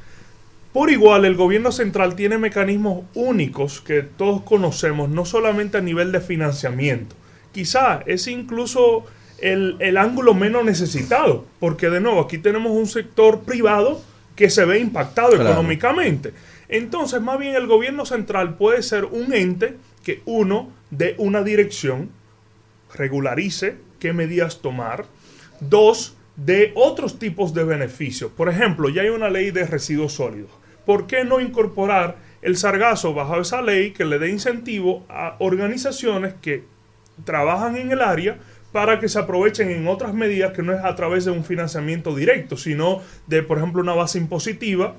por 0.74 0.90
igual, 0.90 1.24
el 1.24 1.36
gobierno 1.36 1.72
central 1.72 2.16
tiene 2.16 2.38
mecanismos 2.38 3.06
únicos 3.14 3.80
que 3.80 4.02
todos 4.02 4.42
conocemos, 4.42 5.08
no 5.08 5.24
solamente 5.24 5.78
a 5.78 5.82
nivel 5.82 6.12
de 6.12 6.20
financiamiento. 6.20 7.16
Quizá 7.54 8.02
es 8.06 8.28
incluso 8.28 9.06
el, 9.40 9.78
el 9.80 9.98
ángulo 9.98 10.34
menos 10.34 10.66
necesitado, 10.66 11.46
porque 11.60 11.90
de 11.90 12.02
nuevo, 12.02 12.20
aquí 12.20 12.38
tenemos 12.38 12.72
un 12.74 12.88
sector 12.88 13.42
privado 13.44 14.02
que 14.36 14.50
se 14.50 14.66
ve 14.66 14.80
impactado 14.80 15.30
Claro. 15.32 15.52
económicamente. 15.52 16.34
Entonces, 16.68 17.22
más 17.22 17.38
bien 17.40 17.56
el 17.56 17.68
gobierno 17.68 18.06
central 18.06 18.56
puede 18.56 18.82
ser 18.84 19.06
un 19.06 19.34
ente 19.34 19.78
que 20.04 20.22
uno 20.26 20.70
dé 20.90 21.16
una 21.20 21.44
dirección, 21.44 22.10
regularice 22.94 23.76
qué 24.00 24.14
medidas 24.14 24.60
tomar. 24.60 25.06
Dos, 25.60 26.16
de 26.36 26.72
otros 26.76 27.20
tipos 27.20 27.54
de 27.54 27.64
beneficios. 27.64 28.32
Por 28.32 28.50
ejemplo, 28.50 28.90
ya 28.90 29.04
hay 29.04 29.10
una 29.10 29.30
ley 29.30 29.52
de 29.52 29.66
residuos 29.66 30.14
sólidos. 30.14 30.50
¿Por 30.86 31.06
qué 31.08 31.24
no 31.24 31.40
incorporar 31.40 32.18
el 32.42 32.58
sargazo 32.58 33.14
bajo 33.14 33.40
esa 33.40 33.62
ley 33.62 33.92
que 33.92 34.04
le 34.04 34.20
dé 34.20 34.30
incentivo 34.30 35.06
a 35.10 35.36
organizaciones 35.40 36.34
que 36.42 36.64
trabajan 37.24 37.76
en 37.78 37.92
el 37.92 38.02
área 38.02 38.38
para 38.72 39.00
que 39.00 39.08
se 39.08 39.20
aprovechen 39.20 39.70
en 39.70 39.88
otras 39.88 40.14
medidas 40.14 40.54
que 40.54 40.64
no 40.64 40.74
es 40.74 40.84
a 40.84 40.96
través 40.96 41.26
de 41.26 41.32
un 41.32 41.44
financiamiento 41.44 42.16
directo, 42.16 42.58
sino 42.58 43.02
de, 43.28 43.44
por 43.44 43.60
ejemplo, 43.60 43.82
una 43.82 43.94
base 43.94 44.18
impositiva 44.18 44.96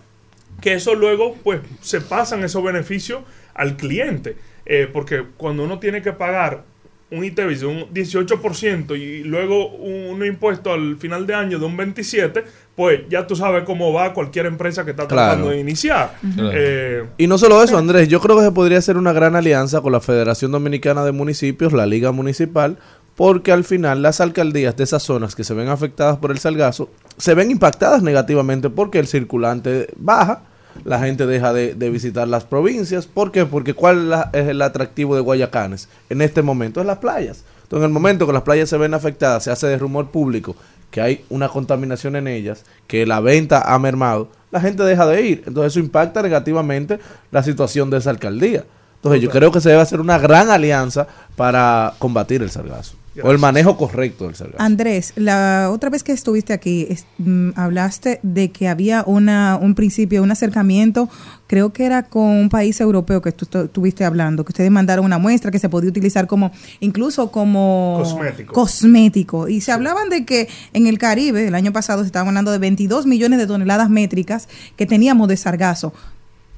que 0.60 0.74
eso 0.74 0.94
luego 0.94 1.34
pues 1.42 1.60
se 1.80 2.00
pasan 2.00 2.44
esos 2.44 2.62
beneficios 2.62 3.22
al 3.54 3.76
cliente. 3.76 4.36
Eh, 4.66 4.88
porque 4.90 5.24
cuando 5.36 5.64
uno 5.64 5.78
tiene 5.78 6.00
que 6.00 6.12
pagar 6.12 6.64
un 7.10 7.24
ITV 7.24 7.58
de 7.58 7.66
un 7.66 7.80
18% 7.94 8.98
y 8.98 9.22
luego 9.24 9.68
un, 9.68 10.14
un 10.20 10.26
impuesto 10.26 10.72
al 10.72 10.96
final 10.96 11.26
de 11.26 11.34
año 11.34 11.58
de 11.58 11.64
un 11.66 11.76
27%, 11.76 12.42
pues 12.74 13.02
ya 13.08 13.26
tú 13.26 13.36
sabes 13.36 13.62
cómo 13.64 13.92
va 13.92 14.12
cualquier 14.12 14.46
empresa 14.46 14.84
que 14.84 14.90
está 14.92 15.06
Claro. 15.06 15.26
tratando 15.28 15.50
de 15.50 15.60
iniciar. 15.60 16.14
Eh, 16.52 17.04
Y 17.18 17.26
no 17.28 17.38
solo 17.38 17.62
eso, 17.62 17.78
Andrés, 17.78 18.08
yo 18.08 18.20
creo 18.20 18.36
que 18.36 18.42
se 18.44 18.50
podría 18.50 18.78
hacer 18.78 18.96
una 18.96 19.12
gran 19.12 19.36
alianza 19.36 19.80
con 19.80 19.92
la 19.92 20.00
Federación 20.00 20.50
Dominicana 20.50 21.04
de 21.04 21.12
Municipios, 21.12 21.72
la 21.72 21.86
Liga 21.86 22.10
Municipal, 22.10 22.78
porque 23.14 23.52
al 23.52 23.62
final 23.62 24.02
las 24.02 24.20
alcaldías 24.20 24.76
de 24.76 24.82
esas 24.82 25.04
zonas 25.04 25.36
que 25.36 25.44
se 25.44 25.54
ven 25.54 25.68
afectadas 25.68 26.16
por 26.16 26.32
el 26.32 26.38
salgazo 26.38 26.90
se 27.16 27.34
ven 27.34 27.52
impactadas 27.52 28.02
negativamente 28.02 28.70
porque 28.70 28.98
el 28.98 29.06
circulante 29.06 29.86
baja, 29.96 30.42
la 30.84 30.98
gente 30.98 31.26
deja 31.26 31.52
de, 31.52 31.74
de 31.74 31.90
visitar 31.90 32.26
las 32.28 32.44
provincias. 32.44 33.06
¿Por 33.06 33.30
qué? 33.32 33.46
Porque 33.46 33.74
¿cuál 33.74 33.98
es 33.98 34.04
la- 34.04 34.30
es 34.32 34.48
el 34.48 34.60
atractivo 34.62 35.14
de 35.14 35.20
Guayacanes 35.20 35.88
en 36.10 36.20
este 36.22 36.42
momento? 36.42 36.80
Es 36.80 36.86
las 36.86 36.98
playas. 36.98 37.44
Entonces, 37.62 37.84
en 37.84 37.90
el 37.90 37.94
momento 37.94 38.26
que 38.26 38.32
las 38.32 38.42
playas 38.42 38.68
se 38.68 38.76
ven 38.76 38.94
afectadas, 38.94 39.44
se 39.44 39.50
hace 39.50 39.66
de 39.66 39.78
rumor 39.78 40.10
público 40.10 40.54
que 40.90 41.00
hay 41.00 41.24
una 41.28 41.48
contaminación 41.48 42.14
en 42.14 42.28
ellas, 42.28 42.64
que 42.86 43.04
la 43.04 43.18
venta 43.20 43.74
ha 43.74 43.78
mermado, 43.80 44.28
la 44.52 44.60
gente 44.60 44.84
deja 44.84 45.06
de 45.06 45.22
ir. 45.22 45.42
Entonces 45.46 45.72
eso 45.72 45.80
impacta 45.80 46.22
negativamente 46.22 47.00
la 47.32 47.42
situación 47.42 47.90
de 47.90 47.98
esa 47.98 48.10
alcaldía. 48.10 48.64
Entonces 48.96 49.20
yo 49.20 49.28
creo 49.28 49.50
que 49.50 49.60
se 49.60 49.70
debe 49.70 49.80
hacer 49.82 50.00
una 50.00 50.18
gran 50.18 50.50
alianza 50.50 51.06
para 51.34 51.94
combatir 51.98 52.42
el 52.42 52.50
sargazo. 52.50 52.94
O 53.22 53.30
el 53.30 53.38
manejo 53.38 53.76
correcto 53.76 54.26
del 54.26 54.34
sargazo. 54.34 54.62
Andrés, 54.62 55.12
la 55.16 55.70
otra 55.72 55.88
vez 55.90 56.02
que 56.02 56.12
estuviste 56.12 56.52
aquí, 56.52 56.86
es- 56.90 57.06
mm, 57.18 57.50
hablaste 57.54 58.18
de 58.22 58.50
que 58.50 58.66
había 58.68 59.04
una, 59.06 59.56
un 59.60 59.74
principio, 59.74 60.22
un 60.22 60.30
acercamiento, 60.32 61.08
creo 61.46 61.72
que 61.72 61.84
era 61.84 62.02
con 62.04 62.24
un 62.24 62.48
país 62.48 62.80
europeo 62.80 63.22
que 63.22 63.30
tú 63.32 63.46
tu- 63.46 63.58
estuviste 63.64 64.04
hablando, 64.04 64.44
que 64.44 64.50
ustedes 64.50 64.70
mandaron 64.70 65.04
una 65.04 65.18
muestra 65.18 65.50
que 65.50 65.58
se 65.58 65.68
podía 65.68 65.90
utilizar 65.90 66.26
como, 66.26 66.50
incluso 66.80 67.30
como 67.30 67.98
Cosmético. 68.02 68.52
cosmético. 68.52 69.48
Y 69.48 69.60
se 69.60 69.72
hablaban 69.72 70.08
de 70.08 70.24
que 70.24 70.48
en 70.72 70.86
el 70.86 70.98
Caribe, 70.98 71.46
el 71.46 71.54
año 71.54 71.72
pasado, 71.72 72.00
se 72.02 72.06
estaban 72.06 72.28
hablando 72.28 72.50
de 72.50 72.58
22 72.58 73.06
millones 73.06 73.38
de 73.38 73.46
toneladas 73.46 73.90
métricas 73.90 74.48
que 74.76 74.86
teníamos 74.86 75.28
de 75.28 75.36
sargazo. 75.36 75.92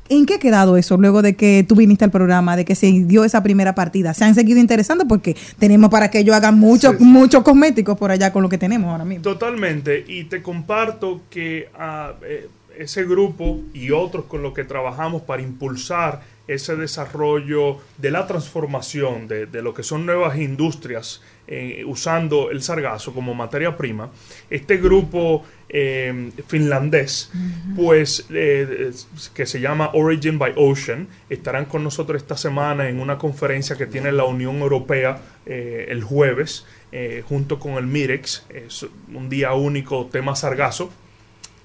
¿En 0.09 0.27
qué 0.27 0.35
ha 0.35 0.39
quedado 0.39 0.77
eso 0.77 0.97
luego 0.97 1.23
de 1.23 1.35
que 1.37 1.65
tú 1.69 1.75
viniste 1.77 2.05
al 2.05 2.11
programa, 2.11 2.57
de 2.57 2.65
que 2.65 2.75
se 2.75 2.87
dio 2.91 3.25
esa 3.25 3.43
primera 3.43 3.75
partida? 3.75 4.15
¿Se 4.15 4.25
han 4.25 4.35
seguido 4.35 4.61
interesando? 4.61 5.07
Porque 5.07 5.37
tenemos 5.59 5.91
para 5.91 6.11
que 6.11 6.19
ellos 6.21 6.35
hagan 6.37 6.59
muchos 6.59 6.93
Sí, 6.93 6.99
sí. 6.99 7.05
muchos 7.05 7.43
cosméticos 7.43 7.97
por 7.99 8.11
allá 8.11 8.33
con 8.33 8.43
lo 8.43 8.49
que 8.49 8.59
tenemos 8.59 8.91
ahora 8.91 9.05
mismo. 9.05 9.23
Totalmente, 9.23 10.05
y 10.07 10.25
te 10.25 10.43
comparto 10.43 11.23
que 11.31 11.69
eh, 12.23 12.49
ese 12.79 13.05
grupo 13.05 13.61
y 13.75 13.91
otros 13.91 14.27
con 14.27 14.43
los 14.43 14.53
que 14.53 14.65
trabajamos 14.65 15.23
para 15.23 15.43
impulsar 15.43 16.21
ese 16.47 16.77
desarrollo 16.77 17.79
de 17.99 18.11
la 18.11 18.27
transformación 18.27 19.27
de, 19.29 19.47
de 19.47 19.63
lo 19.63 19.75
que 19.75 19.83
son 19.83 20.07
nuevas 20.07 20.39
industrias 20.39 21.21
eh, 21.49 21.85
usando 21.87 22.51
el 22.51 22.63
sargazo 22.63 23.13
como 23.15 23.35
materia 23.35 23.77
prima, 23.77 24.11
este 24.51 24.77
grupo 24.79 25.45
eh, 25.69 26.31
finlandés, 26.47 27.31
pues 27.75 28.27
eh, 28.31 28.93
que 29.35 29.47
se 29.47 29.61
llama 29.61 29.91
Origin 29.95 30.39
by 30.39 30.53
Ocean, 30.57 31.09
estarán 31.29 31.67
con 31.67 31.83
nosotros 31.83 32.23
esta 32.23 32.37
semana 32.37 32.89
en 32.89 33.01
una 33.01 33.19
conferencia 33.19 33.77
que 33.77 33.87
tiene 33.87 34.13
la 34.13 34.25
Unión 34.25 34.59
Europea 34.59 35.21
eh, 35.45 35.87
el 35.89 36.03
jueves, 36.03 36.67
eh, 36.93 37.23
junto 37.29 37.59
con 37.59 37.75
el 37.75 37.87
MIREX, 37.87 38.45
es 38.49 38.87
un 39.13 39.29
día 39.29 39.53
único 39.55 40.07
tema 40.07 40.37
sargazo. 40.37 40.91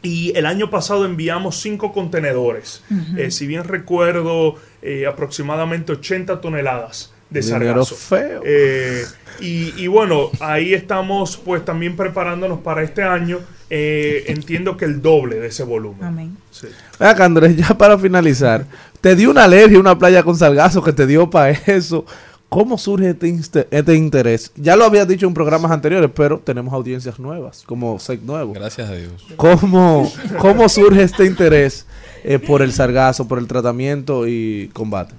Y 0.03 0.35
el 0.35 0.47
año 0.47 0.71
pasado 0.71 1.05
enviamos 1.05 1.61
cinco 1.61 1.93
contenedores. 1.93 2.83
Eh, 3.17 3.29
si 3.29 3.45
bien 3.45 3.65
recuerdo, 3.65 4.55
eh, 4.81 5.05
aproximadamente 5.05 5.91
80 5.91 6.41
toneladas 6.41 7.10
de 7.31 7.41
sargazo. 7.41 7.95
feo. 7.95 8.41
Eh, 8.45 9.03
y, 9.39 9.73
y 9.81 9.87
bueno, 9.87 10.29
ahí 10.39 10.73
estamos 10.73 11.37
pues 11.37 11.65
también 11.65 11.95
preparándonos 11.95 12.59
para 12.59 12.83
este 12.83 13.01
año. 13.01 13.39
Eh, 13.69 14.25
entiendo 14.27 14.75
que 14.75 14.85
el 14.85 15.01
doble 15.01 15.37
de 15.37 15.47
ese 15.47 15.63
volumen. 15.63 16.03
Amén. 16.03 16.37
Sí. 16.51 16.67
Acá, 16.99 17.25
Andrés, 17.25 17.55
ya 17.55 17.69
para 17.77 17.97
finalizar, 17.97 18.65
te 18.99 19.15
dio 19.15 19.31
una 19.31 19.45
alergia 19.45 19.79
una 19.79 19.97
playa 19.97 20.21
con 20.23 20.35
salgazo 20.35 20.83
que 20.83 20.91
te 20.93 21.07
dio 21.07 21.29
para 21.29 21.51
eso. 21.51 22.05
¿Cómo 22.49 22.77
surge 22.77 23.15
este, 23.39 23.65
este 23.71 23.95
interés? 23.95 24.51
Ya 24.57 24.75
lo 24.75 24.83
habías 24.83 25.07
dicho 25.07 25.25
en 25.25 25.33
programas 25.33 25.71
anteriores, 25.71 26.11
pero 26.13 26.37
tenemos 26.37 26.73
audiencias 26.73 27.17
nuevas, 27.17 27.63
como 27.65 27.97
SEC 27.97 28.23
nuevo. 28.23 28.51
Gracias 28.51 28.89
a 28.89 28.93
Dios. 28.93 29.25
¿Cómo, 29.37 30.11
cómo 30.37 30.67
surge 30.67 31.01
este 31.01 31.25
interés 31.25 31.85
eh, 32.25 32.39
por 32.39 32.61
el 32.61 32.73
sargazo, 32.73 33.25
por 33.25 33.39
el 33.39 33.47
tratamiento 33.47 34.27
y 34.27 34.69
combate? 34.73 35.13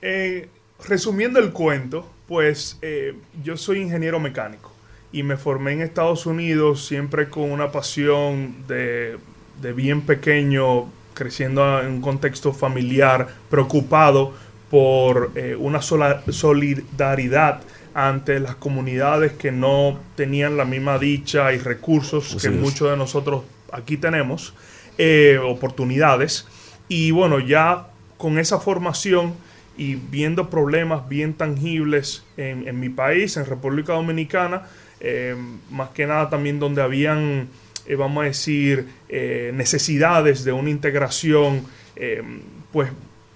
Eh, 0.00 0.48
resumiendo 0.86 1.38
el 1.38 1.52
cuento, 1.52 2.08
pues 2.26 2.78
eh, 2.82 3.14
yo 3.42 3.56
soy 3.56 3.80
ingeniero 3.80 4.20
mecánico 4.20 4.72
y 5.12 5.22
me 5.22 5.36
formé 5.36 5.72
en 5.72 5.80
Estados 5.80 6.26
Unidos 6.26 6.86
siempre 6.86 7.28
con 7.28 7.50
una 7.50 7.72
pasión 7.72 8.66
de, 8.68 9.18
de 9.62 9.72
bien 9.72 10.02
pequeño, 10.02 10.90
creciendo 11.14 11.80
en 11.80 11.86
un 11.92 12.00
contexto 12.00 12.52
familiar, 12.52 13.28
preocupado 13.50 14.34
por 14.70 15.32
eh, 15.34 15.56
una 15.58 15.80
sola 15.80 16.22
solidaridad 16.28 17.62
ante 17.94 18.38
las 18.38 18.54
comunidades 18.56 19.32
que 19.32 19.50
no 19.50 19.98
tenían 20.14 20.56
la 20.56 20.64
misma 20.64 20.98
dicha 20.98 21.52
y 21.52 21.58
recursos 21.58 22.34
Así 22.34 22.48
que 22.48 22.54
es. 22.54 22.60
muchos 22.60 22.90
de 22.90 22.96
nosotros 22.96 23.42
aquí 23.72 23.96
tenemos, 23.96 24.54
eh, 24.98 25.40
oportunidades. 25.42 26.46
Y 26.88 27.10
bueno, 27.10 27.40
ya 27.40 27.88
con 28.16 28.38
esa 28.38 28.60
formación 28.60 29.34
y 29.78 29.94
viendo 29.94 30.50
problemas 30.50 31.08
bien 31.08 31.34
tangibles 31.34 32.24
en, 32.36 32.78
mi 32.78 32.88
país, 32.88 33.36
en 33.36 33.46
República 33.46 33.94
Dominicana, 33.94 34.64
eh, 35.00 35.34
más 35.70 35.90
que 35.90 36.06
nada 36.06 36.28
también 36.28 36.58
donde 36.58 36.82
habían, 36.82 37.48
eh, 37.86 37.94
vamos 37.94 38.22
a 38.22 38.26
decir, 38.26 38.88
eh, 39.08 39.52
necesidades 39.54 40.44
de 40.44 40.52
una 40.52 40.68
integración, 40.68 41.62
eh, 41.96 42.22
pues 42.72 42.90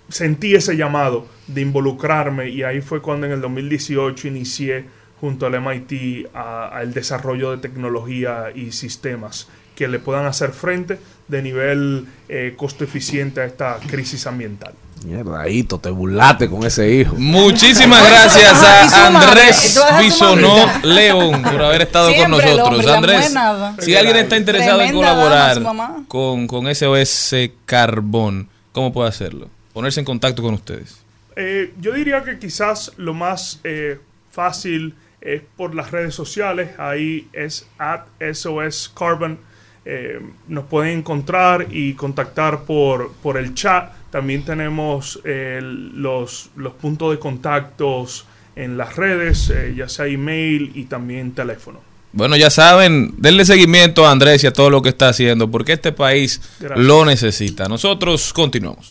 sentí 0.09 0.55
ese 0.55 0.77
llamado 0.77 1.27
de 1.47 1.63
involucrarme 1.63 2.49
y 2.51 2.63
ahí 2.65 2.81
fue 2.81 3.01
cuando 3.01 3.27
en 3.27 3.33
el 3.33 3.41
2018 3.41 4.29
inicié 4.29 4.85
junto 5.21 5.47
al 5.47 5.55
MIT 5.61 6.27
al 6.35 6.93
desarrollo 6.93 7.53
de 7.53 7.59
tecnología 7.59 8.53
y 8.55 8.73
sistemas 8.73 9.49
que 9.75 9.89
le 9.89 9.99
puedan 9.99 10.27
hacer 10.27 10.51
frente 10.51 10.99
de 11.29 11.43
nivel 11.43 12.07
eh, 12.29 12.55
costo 12.57 12.85
eficiente 12.85 13.41
a 13.41 13.45
esta 13.45 13.79
crisis 13.87 14.27
ambiental. 14.27 14.75
Mierda, 15.05 15.49
Hito, 15.49 15.79
te 15.79 15.91
burlaste 15.91 16.49
con 16.49 16.65
ese 16.65 16.93
hijo. 16.93 17.15
Muchísimas 17.17 18.07
gracias 18.09 18.63
a 18.63 19.07
Andrés 19.07 19.81
Bisonó. 20.01 20.57
León 20.83 21.43
por 21.43 21.63
haber 21.63 21.83
estado 21.83 22.07
con 22.07 22.17
Siempre 22.17 22.55
nosotros. 22.57 22.87
Andrés, 22.87 23.35
si 23.81 23.97
alguien 23.97 24.17
está 24.17 24.37
interesado 24.37 24.81
en 24.83 24.95
colaborar 24.95 25.63
con, 26.09 26.47
con 26.47 26.73
SOS 26.75 27.35
Carbón, 27.67 28.49
¿cómo 28.73 28.93
puede 28.93 29.09
hacerlo? 29.09 29.49
Ponerse 29.73 30.01
en 30.01 30.07
contacto 30.07 30.43
con 30.43 30.55
ustedes. 30.55 31.03
Eh, 31.37 31.73
yo 31.81 31.93
diría 31.93 32.23
que 32.23 32.39
quizás 32.39 32.93
lo 32.97 33.15
más 33.15 33.61
eh, 33.65 33.99
fácil 34.31 34.95
es 35.21 35.43
por 35.57 35.75
las 35.75 35.91
redes 35.91 36.15
sociales. 36.15 36.79
Ahí 36.79 37.29
es 37.33 37.67
at 37.79 38.03
SOS 38.21 38.93
Carbon. 38.95 39.39
Eh, 39.85 40.21
nos 40.47 40.65
pueden 40.67 40.99
encontrar 40.99 41.67
y 41.71 41.95
contactar 41.95 42.65
por, 42.65 43.13
por 43.23 43.37
el 43.37 43.55
chat. 43.55 43.93
También 44.13 44.45
tenemos 44.45 45.21
eh, 45.25 45.59
los, 45.63 46.51
los 46.55 46.75
puntos 46.75 47.13
de 47.13 47.19
contactos 47.19 48.27
en 48.55 48.77
las 48.77 48.95
redes, 48.97 49.49
eh, 49.49 49.73
ya 49.75 49.89
sea 49.89 50.07
email 50.07 50.71
y 50.75 50.85
también 50.85 51.33
teléfono. 51.33 51.81
Bueno, 52.13 52.37
ya 52.37 52.51
saben, 52.51 53.15
denle 53.17 53.47
seguimiento 53.47 54.07
a 54.07 54.11
Andrés 54.11 54.45
y 54.45 54.47
a 54.47 54.53
todo 54.53 54.69
lo 54.69 54.83
que 54.83 54.91
está 54.91 55.09
haciendo, 55.09 55.51
porque 55.51 55.73
este 55.73 55.93
país 55.93 56.43
Gracias. 56.61 56.87
lo 56.87 57.07
necesita. 57.07 57.69
Nosotros 57.69 58.35
continuamos. 58.35 58.91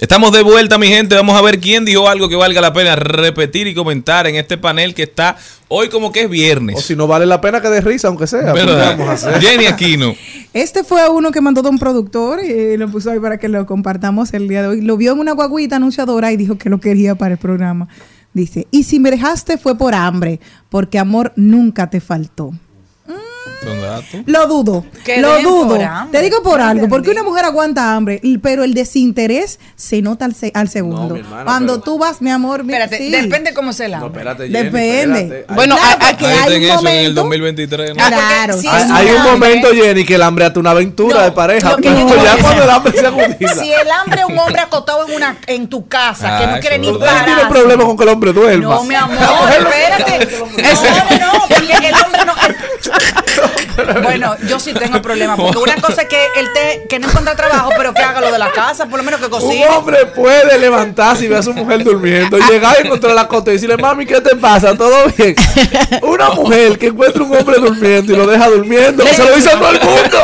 Estamos 0.00 0.30
de 0.30 0.42
vuelta, 0.42 0.78
mi 0.78 0.86
gente. 0.86 1.16
Vamos 1.16 1.36
a 1.36 1.42
ver 1.42 1.58
quién 1.58 1.84
dijo 1.84 2.08
algo 2.08 2.28
que 2.28 2.36
valga 2.36 2.60
la 2.60 2.72
pena 2.72 2.94
repetir 2.94 3.66
y 3.66 3.74
comentar 3.74 4.28
en 4.28 4.36
este 4.36 4.56
panel 4.56 4.94
que 4.94 5.02
está 5.02 5.36
hoy 5.66 5.88
como 5.88 6.12
que 6.12 6.22
es 6.22 6.30
viernes. 6.30 6.76
O 6.76 6.80
si 6.80 6.94
no 6.94 7.08
vale 7.08 7.26
la 7.26 7.40
pena 7.40 7.60
que 7.60 7.68
dé 7.68 7.80
risa, 7.80 8.06
aunque 8.06 8.28
sea. 8.28 8.52
pues, 8.52 8.64
¿qué 8.64 8.70
¿Verdad? 8.70 8.96
vamos 8.96 9.08
a 9.08 9.12
hacer? 9.14 9.42
Jenny 9.42 9.66
Aquino. 9.66 10.14
Este 10.54 10.84
fue 10.84 11.08
uno 11.10 11.32
que 11.32 11.40
mandó 11.40 11.62
de 11.62 11.68
un 11.68 11.80
productor 11.80 12.42
y 12.44 12.76
lo 12.76 12.88
puso 12.88 13.10
ahí 13.10 13.18
para 13.18 13.38
que 13.38 13.48
lo 13.48 13.66
compartamos 13.66 14.32
el 14.34 14.46
día 14.46 14.62
de 14.62 14.68
hoy. 14.68 14.80
Lo 14.82 14.96
vio 14.96 15.12
en 15.12 15.18
una 15.18 15.32
guaguita 15.32 15.76
anunciadora 15.76 16.30
y 16.30 16.36
dijo 16.36 16.56
que 16.56 16.70
lo 16.70 16.78
quería 16.78 17.16
para 17.16 17.32
el 17.32 17.38
programa. 17.38 17.88
Dice, 18.32 18.68
y 18.70 18.84
si 18.84 19.00
me 19.00 19.10
dejaste 19.10 19.58
fue 19.58 19.76
por 19.76 19.96
hambre, 19.96 20.38
porque 20.68 21.00
amor 21.00 21.32
nunca 21.34 21.90
te 21.90 22.00
faltó. 22.00 22.52
Datos. 23.06 23.57
Lo 24.26 24.46
dudo, 24.46 24.84
lo 25.18 25.42
dudo. 25.42 25.78
Te 26.10 26.22
digo 26.22 26.42
por 26.42 26.60
algo, 26.60 26.88
porque 26.88 27.10
una 27.10 27.22
mujer 27.22 27.44
aguanta 27.44 27.94
hambre, 27.94 28.20
pero 28.42 28.64
el 28.64 28.74
desinterés 28.74 29.58
se 29.76 30.02
nota 30.02 30.24
al, 30.24 30.34
se- 30.34 30.52
al 30.54 30.68
segundo. 30.68 31.16
Cuando 31.44 31.74
pero- 31.74 31.84
tú 31.84 31.98
vas, 31.98 32.20
mi 32.22 32.30
amor, 32.30 32.64
mi- 32.64 32.72
Espérate, 32.72 32.98
sí. 32.98 33.10
depende 33.10 33.52
cómo 33.54 33.72
se 33.72 33.88
la 33.88 33.98
No, 34.00 34.06
espérate, 34.06 34.48
Jenny, 34.48 34.64
Depende. 34.64 35.20
espérate. 35.20 35.54
Bueno, 35.54 35.76
Claro, 35.76 35.98
hay- 36.00 36.14
un 36.46 36.52
en 36.52 36.62
eso 36.62 36.72
en 36.72 36.72
el 36.72 36.74
momento- 36.76 37.20
2023. 37.22 37.96
¿no? 37.96 38.02
Ah, 38.04 38.08
Claro, 38.08 38.58
sí. 38.60 38.66
hay, 38.68 38.82
un 38.84 38.92
hay 38.92 39.06
un 39.10 39.16
hambre- 39.16 39.32
momento, 39.32 39.68
Jenny, 39.74 40.04
que 40.04 40.14
el 40.14 40.22
hambre 40.22 40.44
hasta 40.46 40.60
una 40.60 40.70
aventura 40.70 41.18
No, 41.18 41.24
de 41.24 41.32
pareja. 41.32 41.70
lo 41.70 41.76
que 41.76 41.82
yo 41.88 41.94
Pero 41.94 42.06
digo 42.08 42.22
ya 42.24 42.34
es- 42.34 42.42
cuando 42.42 42.62
el 42.64 42.70
hambre 42.70 42.92
se 42.98 43.06
agudiza. 43.06 43.54
Si 43.62 43.72
el 43.72 43.90
hambre 43.90 44.20
es 44.20 44.26
un 44.26 44.38
hombre 44.38 44.60
acotado 44.62 45.06
en 45.08 45.14
una 45.14 45.36
en 45.46 45.68
tu 45.68 45.86
casa, 45.88 46.38
que 46.38 46.44
Ah, 46.44 46.52
no 46.54 46.60
quiere 46.60 46.76
eso 46.76 46.84
ni 46.92 46.98
verdad. 46.98 47.24
tiene 47.24 47.36
parar. 47.42 47.52
problema 47.52 47.84
con 47.84 47.96
que 47.96 48.02
el 48.04 48.08
hombre 48.10 48.32
duerma. 48.32 48.64
No, 48.64 48.84
mi 48.84 48.94
amor, 48.94 49.16
espérate. 49.50 50.28
No, 50.38 51.18
no, 51.18 51.32
no, 51.32 51.48
porque 51.48 51.88
el 51.88 51.94
hombre 51.94 52.24
no. 52.26 52.34
Bueno, 54.02 54.36
yo 54.48 54.58
sí 54.60 54.72
tengo 54.74 55.00
problemas, 55.02 55.38
porque 55.38 55.58
una 55.58 55.76
cosa 55.76 56.02
es 56.02 56.08
que 56.08 56.22
él 56.36 56.48
te, 56.52 56.86
que 56.88 56.98
no 56.98 57.08
encuentra 57.08 57.34
trabajo, 57.36 57.70
pero 57.76 57.92
que 57.94 58.02
haga 58.02 58.20
lo 58.20 58.32
de 58.32 58.38
la 58.38 58.50
casa, 58.50 58.86
por 58.86 58.98
lo 58.98 59.02
menos 59.04 59.20
que 59.20 59.26
Un 59.26 59.32
cocine. 59.32 59.66
hombre 59.68 60.06
puede 60.06 60.58
levantarse 60.58 61.24
y 61.24 61.28
ver 61.28 61.38
a 61.38 61.42
su 61.42 61.52
mujer 61.54 61.84
durmiendo, 61.84 62.38
llegar 62.38 62.76
y 62.82 62.86
encontrar 62.86 63.14
la 63.14 63.28
cota 63.28 63.50
y 63.50 63.54
decirle, 63.54 63.76
mami, 63.76 64.06
¿qué 64.06 64.20
te 64.20 64.34
pasa? 64.36 64.74
¿Todo 64.76 65.06
bien? 65.16 65.34
Una 66.02 66.30
mujer 66.30 66.78
que 66.78 66.86
encuentra 66.88 67.22
un 67.22 67.36
hombre 67.36 67.58
durmiendo 67.58 68.12
y 68.12 68.16
lo 68.16 68.26
deja 68.26 68.48
durmiendo, 68.48 69.06
se 69.06 69.24
lo 69.24 69.34
dice 69.36 69.50
a 69.50 69.58
todo 69.58 69.70
el 69.70 69.80
mundo. 69.80 70.18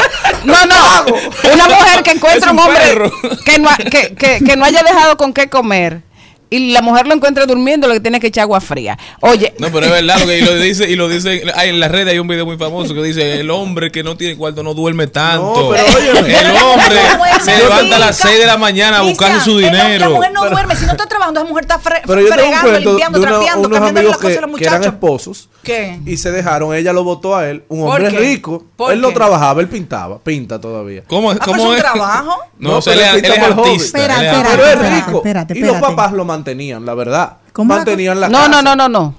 No, 0.45 0.66
no. 0.66 1.16
Una 1.53 1.68
mujer 1.68 2.03
que 2.03 2.11
encuentra 2.12 2.51
un 2.53 2.59
un 2.59 2.64
hombre 2.66 3.11
que 3.45 3.59
no, 3.59 3.68
ha- 3.68 3.76
que, 3.76 4.14
que, 4.14 4.45
que 4.45 4.57
no 4.57 4.64
haya 4.64 4.82
dejado 4.82 5.16
con 5.16 5.32
qué 5.32 5.49
comer 5.49 6.03
y 6.51 6.72
la 6.72 6.82
mujer 6.82 7.07
lo 7.07 7.14
encuentra 7.14 7.47
durmiendo, 7.47 7.88
lo 7.88 7.95
que 7.95 8.01
tiene 8.01 8.20
que 8.20 8.28
echar 8.28 8.42
agua 8.42 8.61
fría. 8.61 8.99
Oye, 9.20 9.55
No, 9.59 9.68
pero 9.72 9.86
es 9.86 9.92
verdad 9.92 10.18
lo 10.20 10.26
que 10.26 10.38
y 10.38 10.42
lo 10.42 10.55
dice 10.57 10.88
y 10.90 10.97
lo 10.97 11.09
dice 11.09 11.42
hay 11.55 11.70
en 11.70 11.80
las 11.80 11.90
redes 11.90 12.09
hay 12.12 12.18
un 12.18 12.28
video 12.28 12.47
muy 12.47 12.57
famoso 12.57 12.95
que 12.95 13.03
dice 13.03 13.40
el 13.40 13.51
hombre 13.51 13.90
que 13.90 14.03
no 14.03 14.16
tiene 14.16 14.36
cuarto 14.36 14.62
no 14.62 14.74
duerme 14.74 15.07
tanto. 15.07 15.62
No, 15.62 15.70
pero 15.70 15.84
oye, 15.97 16.11
el 16.11 16.57
hombre 16.62 16.97
se 17.42 17.59
levanta 17.59 17.97
a 17.97 17.99
las 17.99 18.16
chica. 18.16 18.28
6 18.28 18.40
de 18.40 18.47
la 18.47 18.57
mañana 18.59 18.99
a 18.99 19.03
buscarse 19.03 19.40
su 19.40 19.59
dinero. 19.59 19.99
La 20.01 20.09
mujer 20.11 20.32
no 20.32 20.49
duerme, 20.51 20.76
si 20.76 20.84
no 20.86 20.92
está 20.92 21.07
trabajando, 21.07 21.40
esa 21.40 21.49
mujer 21.49 21.64
está 21.64 21.78
fre 21.78 22.03
Pero 22.07 22.20
yo 22.20 22.28
tengo 22.28 22.42
un 22.51 22.55
fregando, 22.59 22.78
limpiando, 22.90 23.20
trapeando, 23.20 23.70
cambiando 23.70 24.03
las 24.03 24.16
cosas 24.18 24.38
a 24.38 24.47
los 24.47 24.57
que 24.59 24.64
eran 24.64 24.78
muchachos. 24.80 24.86
esposos 24.95 25.49
¿Qué? 25.62 25.99
y 26.07 26.16
se 26.16 26.30
dejaron. 26.30 26.74
Ella 26.74 26.92
lo 26.92 27.05
votó 27.05 27.36
a 27.36 27.49
él, 27.49 27.64
un 27.68 27.80
¿Por 27.84 28.01
hombre 28.01 28.11
qué? 28.11 28.18
rico. 28.18 28.64
¿Por 28.76 28.92
Él 28.92 29.01
no 29.01 29.09
qué? 29.09 29.14
trabajaba, 29.14 29.61
él 29.61 29.68
pintaba, 29.68 30.18
pinta 30.18 30.61
todavía. 30.61 31.03
¿Cómo, 31.07 31.30
Ah, 31.30 31.36
cómo 31.45 31.57
es 31.57 31.62
es? 31.62 31.84
un 31.84 31.92
trabajo. 31.92 32.38
No, 32.59 32.70
No, 32.72 32.80
pero 32.80 33.01
él, 33.01 33.01
es- 33.24 33.30
artista. 33.40 33.99
Espera, 33.99 34.14
espera. 34.14 34.49
Pero 34.51 34.66
es 34.66 34.95
rico. 34.95 35.16
espérate, 35.18 35.59
y 35.59 35.62
los 35.62 35.76
papás 35.78 36.12
lo 36.12 36.24
mantenían, 36.35 36.85
la 36.85 36.95
verdad. 36.95 37.37
¿Cómo 37.53 37.72
la 37.72 37.78
mantenían 37.78 38.20
la 38.20 38.28
no, 38.28 38.39
casa. 38.39 38.49
no, 38.51 38.62
no, 38.62 38.76
no, 38.76 38.89
no. 38.89 39.14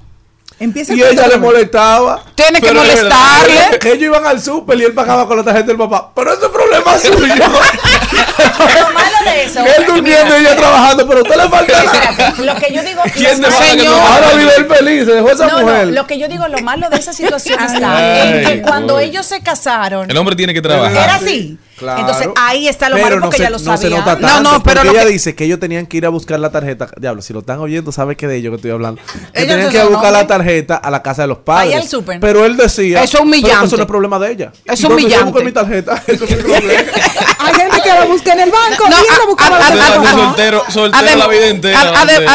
Empieza 0.57 0.93
Y 0.93 1.01
ella 1.03 1.27
le 1.27 1.37
molestaba. 1.37 2.23
Tiene 2.33 2.61
que 2.61 2.71
molestarle. 2.71 3.77
Ellos 3.83 4.03
iban 4.03 4.25
al 4.25 4.41
súper 4.41 4.79
y 4.79 4.83
él 4.85 4.93
pagaba 4.93 5.27
con 5.27 5.35
la 5.37 5.43
tarjeta 5.43 5.67
del 5.67 5.77
papá. 5.77 6.11
Pero 6.15 6.31
ese 6.33 6.45
es 6.45 6.51
problema 6.51 6.97
suyo. 6.97 7.35
Lo 7.35 8.93
malo 8.93 9.17
de 9.25 9.43
eso. 9.43 9.59
él 9.59 9.85
durmiendo 9.85 10.37
y 10.37 10.41
ella 10.41 10.55
trabajando, 10.55 11.07
pero 11.07 11.19
a 11.19 11.23
usted 11.23 11.35
le 11.35 11.49
falta 11.49 12.33
lo 12.37 12.55
que 12.55 12.73
yo 12.73 12.83
digo. 12.83 13.01
¿Quién 13.13 13.41
lo 13.41 13.51
Señor. 13.51 13.85
no- 13.85 14.01
Ahora 14.07 14.33
vive 14.37 14.51
él 14.57 14.65
feliz, 14.65 15.05
se 15.05 15.11
dejó 15.11 15.29
esa 15.31 15.47
No, 15.47 15.59
mujer. 15.61 15.87
no, 15.87 15.91
lo 15.93 16.07
que 16.07 16.17
yo 16.19 16.27
digo, 16.29 16.47
lo 16.47 16.59
malo 16.61 16.89
de 16.89 16.97
esa 16.97 17.11
situación 17.11 17.59
está 17.63 18.25
en 18.25 18.45
que 18.45 18.61
cuando 18.61 18.99
ellos 18.99 19.25
se 19.25 19.41
casaron, 19.41 20.09
El 20.09 20.17
hombre 20.17 20.35
tiene 20.37 20.53
que 20.53 20.61
trabajar. 20.61 20.95
era 21.03 21.15
así. 21.15 21.57
Claro. 21.77 21.99
Entonces 22.01 22.29
ahí 22.37 22.67
está 22.67 22.87
lo 22.89 22.97
malo 22.97 23.15
no 23.17 23.21
porque 23.23 23.37
se, 23.37 23.43
ya 23.43 23.49
lo 23.49 23.57
no 23.57 23.63
sabía. 23.63 23.77
se 23.77 23.89
nota 23.89 24.11
antes. 24.13 24.27
tanto, 24.29 24.43
No, 24.49 24.57
no, 24.57 24.63
pero 24.63 24.81
ella 24.83 25.03
que- 25.03 25.09
dice 25.09 25.35
que 25.35 25.43
ellos 25.43 25.59
tenían 25.59 25.85
que 25.87 25.97
ir 25.97 26.05
a 26.05 26.09
buscar 26.09 26.39
la 26.39 26.49
tarjeta. 26.51 26.87
Diablo, 26.97 27.21
si 27.21 27.33
lo 27.33 27.39
están 27.39 27.59
oyendo, 27.59 27.91
sabe 27.91 28.15
que 28.15 28.27
de 28.27 28.37
ellos 28.37 28.51
que 28.51 28.55
estoy 28.55 28.71
hablando. 28.71 29.01
Que 29.33 29.41
Ellos 29.41 29.51
tenían 29.53 29.69
que 29.71 29.75
ir 29.77 29.81
a 29.83 29.85
buscar 29.87 30.13
la 30.13 30.25
tarjeta 30.27 30.75
a 30.77 30.89
la 30.89 31.01
casa 31.03 31.23
de 31.23 31.27
los 31.27 31.39
padres. 31.39 31.73
Ahí 31.73 31.81
al 31.81 31.87
súper. 31.87 32.19
Pero 32.19 32.45
él 32.45 32.55
decía. 32.55 33.03
Eso 33.03 33.17
es 33.17 33.23
humillante. 33.23 33.55
"Pero 33.55 33.65
Eso 33.67 33.75
no 33.77 33.83
es 33.83 33.87
problema 33.89 34.19
de 34.19 34.31
ella. 34.31 34.51
Es 34.65 34.79
¿Y 34.79 34.83
dónde 34.83 35.01
yo 35.01 35.05
humillante. 35.07 35.31
busco 35.31 35.43
mi 35.45 35.51
tarjeta? 35.51 36.03
Eso 36.07 36.23
es 36.23 36.31
mi 36.31 36.37
problema. 36.37 36.69
Hay 37.39 37.53
gente 37.53 37.81
que 37.83 37.89
la 37.89 38.05
busca 38.05 38.33
en 38.33 38.39
el 38.39 38.51
banco. 38.51 38.89
No, 38.89 38.95
a- 38.95 38.99
a- 38.99 39.57
a- 39.57 39.75
la 39.75 40.11
soltero, 40.11 40.63
soltero 40.69 41.17
la 41.17 41.27
vida 41.27 41.47
entera. 41.47 41.81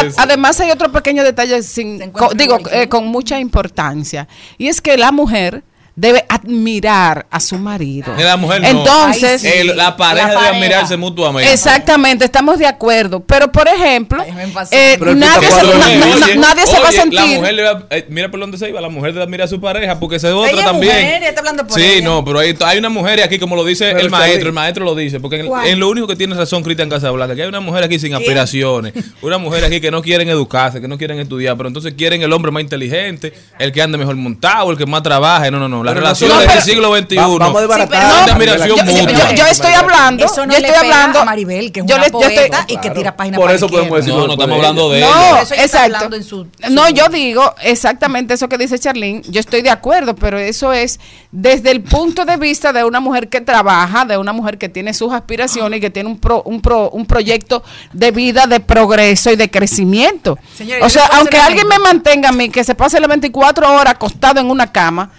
eso. 0.07 0.15
además 0.17 0.59
hay 0.59 0.71
otro 0.71 0.91
pequeño 0.91 1.23
detalle 1.23 1.63
sin, 1.63 2.11
digo 2.35 2.59
eh, 2.71 2.87
con 2.87 3.07
mucha 3.07 3.39
importancia 3.39 4.27
y 4.57 4.67
es 4.67 4.81
que 4.81 4.97
la 4.97 5.11
mujer 5.11 5.63
debe 5.95 6.25
admirar 6.29 7.25
a 7.29 7.39
su 7.39 7.57
marido. 7.57 8.13
La 8.17 8.37
mujer 8.37 8.61
no. 8.61 8.67
Entonces, 8.69 9.43
Ay, 9.43 9.51
sí. 9.51 9.57
El- 9.69 9.77
la 9.77 9.95
pareja 9.97 10.29
La 10.33 10.41
debe 10.41 10.47
admirarse 10.57 10.97
mutuamente. 10.97 11.51
Exactamente, 11.51 12.25
estamos 12.25 12.57
de 12.59 12.65
acuerdo. 12.65 13.19
Pero, 13.21 13.51
por 13.51 13.67
ejemplo, 13.67 14.23
eh, 14.71 14.95
Pero 14.97 15.15
nadie, 15.15 15.47
se, 15.47 15.53
cuadro 15.53 15.77
na- 15.77 15.87
de- 15.87 15.97
na- 15.97 16.05
na- 16.05 16.25
Oye, 16.25 16.35
nadie 16.37 16.65
se 16.65 16.73
va 16.79 16.85
a 16.85 16.89
oye, 16.89 16.97
La 16.97 17.01
sentir. 17.03 17.37
mujer 17.39 17.53
le 17.53 17.63
va, 17.63 17.87
eh, 17.89 18.05
mira 18.09 18.31
por 18.31 18.39
dónde 18.39 18.57
se 18.57 18.69
iba, 18.69 18.79
la 18.81 18.89
mujer 18.89 19.11
debe 19.13 19.23
admirar 19.23 19.45
a 19.45 19.49
su 19.49 19.59
pareja 19.59 19.99
porque 19.99 20.15
Ella 20.15 20.27
es 20.49 20.65
también. 20.65 20.93
mujer, 20.93 21.13
ella 21.17 21.29
está 21.29 21.39
hablando 21.41 21.67
por 21.67 21.79
sí, 21.79 21.85
ella. 21.85 22.05
no, 22.05 22.23
pero 22.25 22.39
hay, 22.39 22.55
hay 22.65 22.77
una 22.77 22.89
mujer 22.89 23.21
aquí, 23.23 23.37
como 23.39 23.55
lo 23.55 23.63
dice 23.65 23.85
Pero 23.87 23.99
el 23.99 24.09
maestro, 24.09 24.37
bien. 24.37 24.47
el 24.47 24.53
maestro 24.53 24.85
lo 24.85 24.95
dice, 24.95 25.19
porque 25.19 25.39
en 25.65 25.79
lo 25.79 25.89
único 25.89 26.07
que 26.07 26.15
tiene 26.15 26.35
razón 26.35 26.63
Cristian 26.63 26.89
Casablanca, 26.89 27.35
que 27.35 27.43
hay 27.43 27.47
una 27.49 27.59
mujer 27.59 27.83
aquí 27.83 27.99
sin 27.99 28.13
aspiraciones, 28.13 28.93
una 29.21 29.37
mujer 29.37 29.65
aquí 29.65 29.81
que 29.81 29.91
no 29.91 30.01
quieren 30.01 30.29
educarse, 30.29 30.79
que 30.81 30.87
no 30.87 30.97
quieren 30.97 31.19
estudiar, 31.19 31.57
pero 31.57 31.67
entonces 31.67 31.93
quieren 31.97 32.21
el 32.21 32.31
hombre 32.33 32.51
más 32.51 32.63
inteligente, 32.63 33.33
el 33.59 33.71
que 33.71 33.81
ande 33.81 33.97
mejor 33.97 34.15
montado, 34.15 34.71
el 34.71 34.77
que 34.77 34.85
más 34.85 35.03
trabaje. 35.03 35.51
No, 35.51 35.59
no, 35.59 35.67
no. 35.67 35.80
Las 35.83 35.93
no 35.95 36.01
relaciones 36.01 36.35
solo- 36.37 36.51
del 36.53 36.61
siglo 36.63 36.95
XXI. 36.97 37.15
Va- 37.17 37.27
vamos 37.27 37.55
a 37.57 37.59
desbaratar. 37.61 37.89
pero 37.89 38.07
no, 38.21 38.25
la- 38.27 38.33
admiración 38.33 38.67
yo, 38.69 38.75
la- 38.75 38.91
yo- 38.91 39.09
yo- 39.29 39.35
yo 39.35 39.45
estoy 39.47 39.73
hablando, 39.73 40.25
Eso 40.25 40.45
no 40.45 40.51
yo 40.53 40.57
estoy 40.59 40.75
hablando 40.75 41.19
a 41.19 41.25
Maribel, 41.25 41.71
que 41.71 41.79
es 41.81 41.85
yo 41.85 41.95
una 41.95 42.05
le- 42.05 42.11
yo 42.11 42.19
estoy- 42.19 42.35
poeta 42.35 42.65
y 42.67 42.77
que 42.77 42.89
tira 42.91 43.15
páginas 43.15 43.39
Por 43.39 43.51
eso 43.51 43.67
podemos 43.67 43.97
decir. 43.97 44.13
No, 44.13 44.27
no 44.27 44.33
estamos 44.33 44.55
hablando 44.55 44.89
de 44.89 45.01
No, 45.01 45.37
exacto. 45.41 45.77
hablando 45.95 46.15
en 46.15 46.23
su- 46.23 46.47
no, 46.69 46.87
su- 46.87 46.93
yo 46.93 47.07
digo 47.09 47.53
exactamente 47.61 48.33
eso 48.33 48.47
que 48.49 48.57
dice 48.57 48.77
Charlene. 48.79 49.21
Yo 49.27 49.39
estoy 49.39 49.61
de 49.61 49.69
acuerdo, 49.69 50.15
pero 50.15 50.37
eso 50.37 50.71
es 50.73 50.99
desde 51.31 51.71
el 51.71 51.81
punto 51.81 52.25
de 52.25 52.37
vista 52.37 52.73
de 52.73 52.83
una 52.83 52.99
mujer 52.99 53.29
que 53.29 53.41
trabaja, 53.41 54.05
de 54.05 54.17
una 54.17 54.33
mujer 54.33 54.57
que 54.57 54.69
tiene 54.69 54.93
sus 54.93 55.11
aspiraciones 55.13 55.77
y 55.77 55.81
que 55.81 55.89
tiene 55.89 56.09
un, 56.09 56.19
pro- 56.19 56.43
un, 56.43 56.61
pro- 56.61 56.89
un 56.89 57.05
proyecto 57.05 57.63
de 57.93 58.11
vida, 58.11 58.47
de 58.47 58.59
progreso 58.59 59.31
y 59.31 59.35
de 59.35 59.49
crecimiento. 59.49 60.37
Señora, 60.55 60.85
o 60.85 60.89
sea, 60.89 61.05
aunque 61.13 61.37
alguien 61.37 61.67
me 61.67 61.79
mantenga 61.79 62.29
a 62.29 62.31
mí, 62.31 62.49
que 62.49 62.63
se 62.63 62.75
pase 62.75 62.99
las 62.99 63.09
24 63.09 63.71
horas 63.73 63.93
acostado 63.95 64.39
en 64.39 64.49
una 64.49 64.71
cama, 64.71 65.11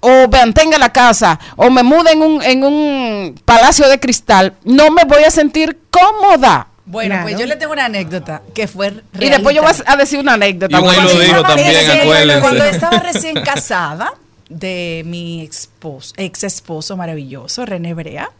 o 0.00 0.28
mantenga 0.28 0.78
la 0.78 0.90
casa, 0.92 1.38
o 1.56 1.70
me 1.70 1.82
mude 1.82 2.12
en 2.12 2.22
un, 2.22 2.42
en 2.42 2.64
un 2.64 3.40
palacio 3.44 3.88
de 3.88 4.00
cristal, 4.00 4.54
no 4.64 4.90
me 4.90 5.04
voy 5.04 5.24
a 5.24 5.30
sentir 5.30 5.78
cómoda. 5.90 6.66
Bueno, 6.86 7.10
Claro. 7.10 7.22
pues 7.24 7.38
yo 7.38 7.46
le 7.46 7.54
tengo 7.56 7.72
una 7.72 7.84
anécdota 7.84 8.42
que 8.54 8.66
fue 8.66 8.92
Y 9.20 9.28
después 9.28 9.54
yo 9.54 9.62
voy 9.62 9.70
a 9.86 9.96
decir 9.96 10.18
una 10.18 10.32
anécdota. 10.32 10.76
Y 10.76 10.80
lo 10.80 10.86
Cuando 10.86 11.02
dijo 11.10 11.22
estaba 11.22 11.48
también, 11.48 11.68
recién- 11.74 12.00
acuérdense. 12.00 12.40
Cuando 12.40 12.64
estaba 12.64 12.98
recién 12.98 13.34
casada 13.44 14.14
de 14.48 15.02
mi 15.06 15.42
esposo, 15.42 16.12
ex 16.16 16.42
esposo 16.42 16.96
maravilloso, 16.96 17.64
René 17.64 17.94
Brea. 17.94 18.30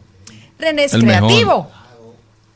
René 0.58 0.84
es 0.84 0.94
El 0.94 1.04
mejor. 1.04 1.30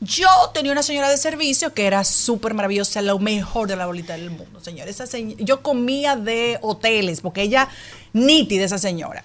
Yo 0.01 0.27
tenía 0.53 0.71
una 0.71 0.83
señora 0.83 1.09
de 1.09 1.17
servicio 1.17 1.73
que 1.73 1.87
era 1.87 2.03
súper 2.03 2.53
maravillosa, 2.53 3.01
lo 3.01 3.17
mejor 3.17 3.67
de 3.67 3.75
la 3.75 3.85
bolita 3.85 4.13
del 4.13 4.29
mundo, 4.29 4.59
señor. 4.59 4.87
Esa 4.87 5.05
señ- 5.05 5.35
yo 5.39 5.61
comía 5.61 6.15
de 6.15 6.59
hoteles, 6.61 7.21
porque 7.21 7.41
ella, 7.43 7.69
nítida 8.13 8.65
esa 8.65 8.77
señora. 8.77 9.23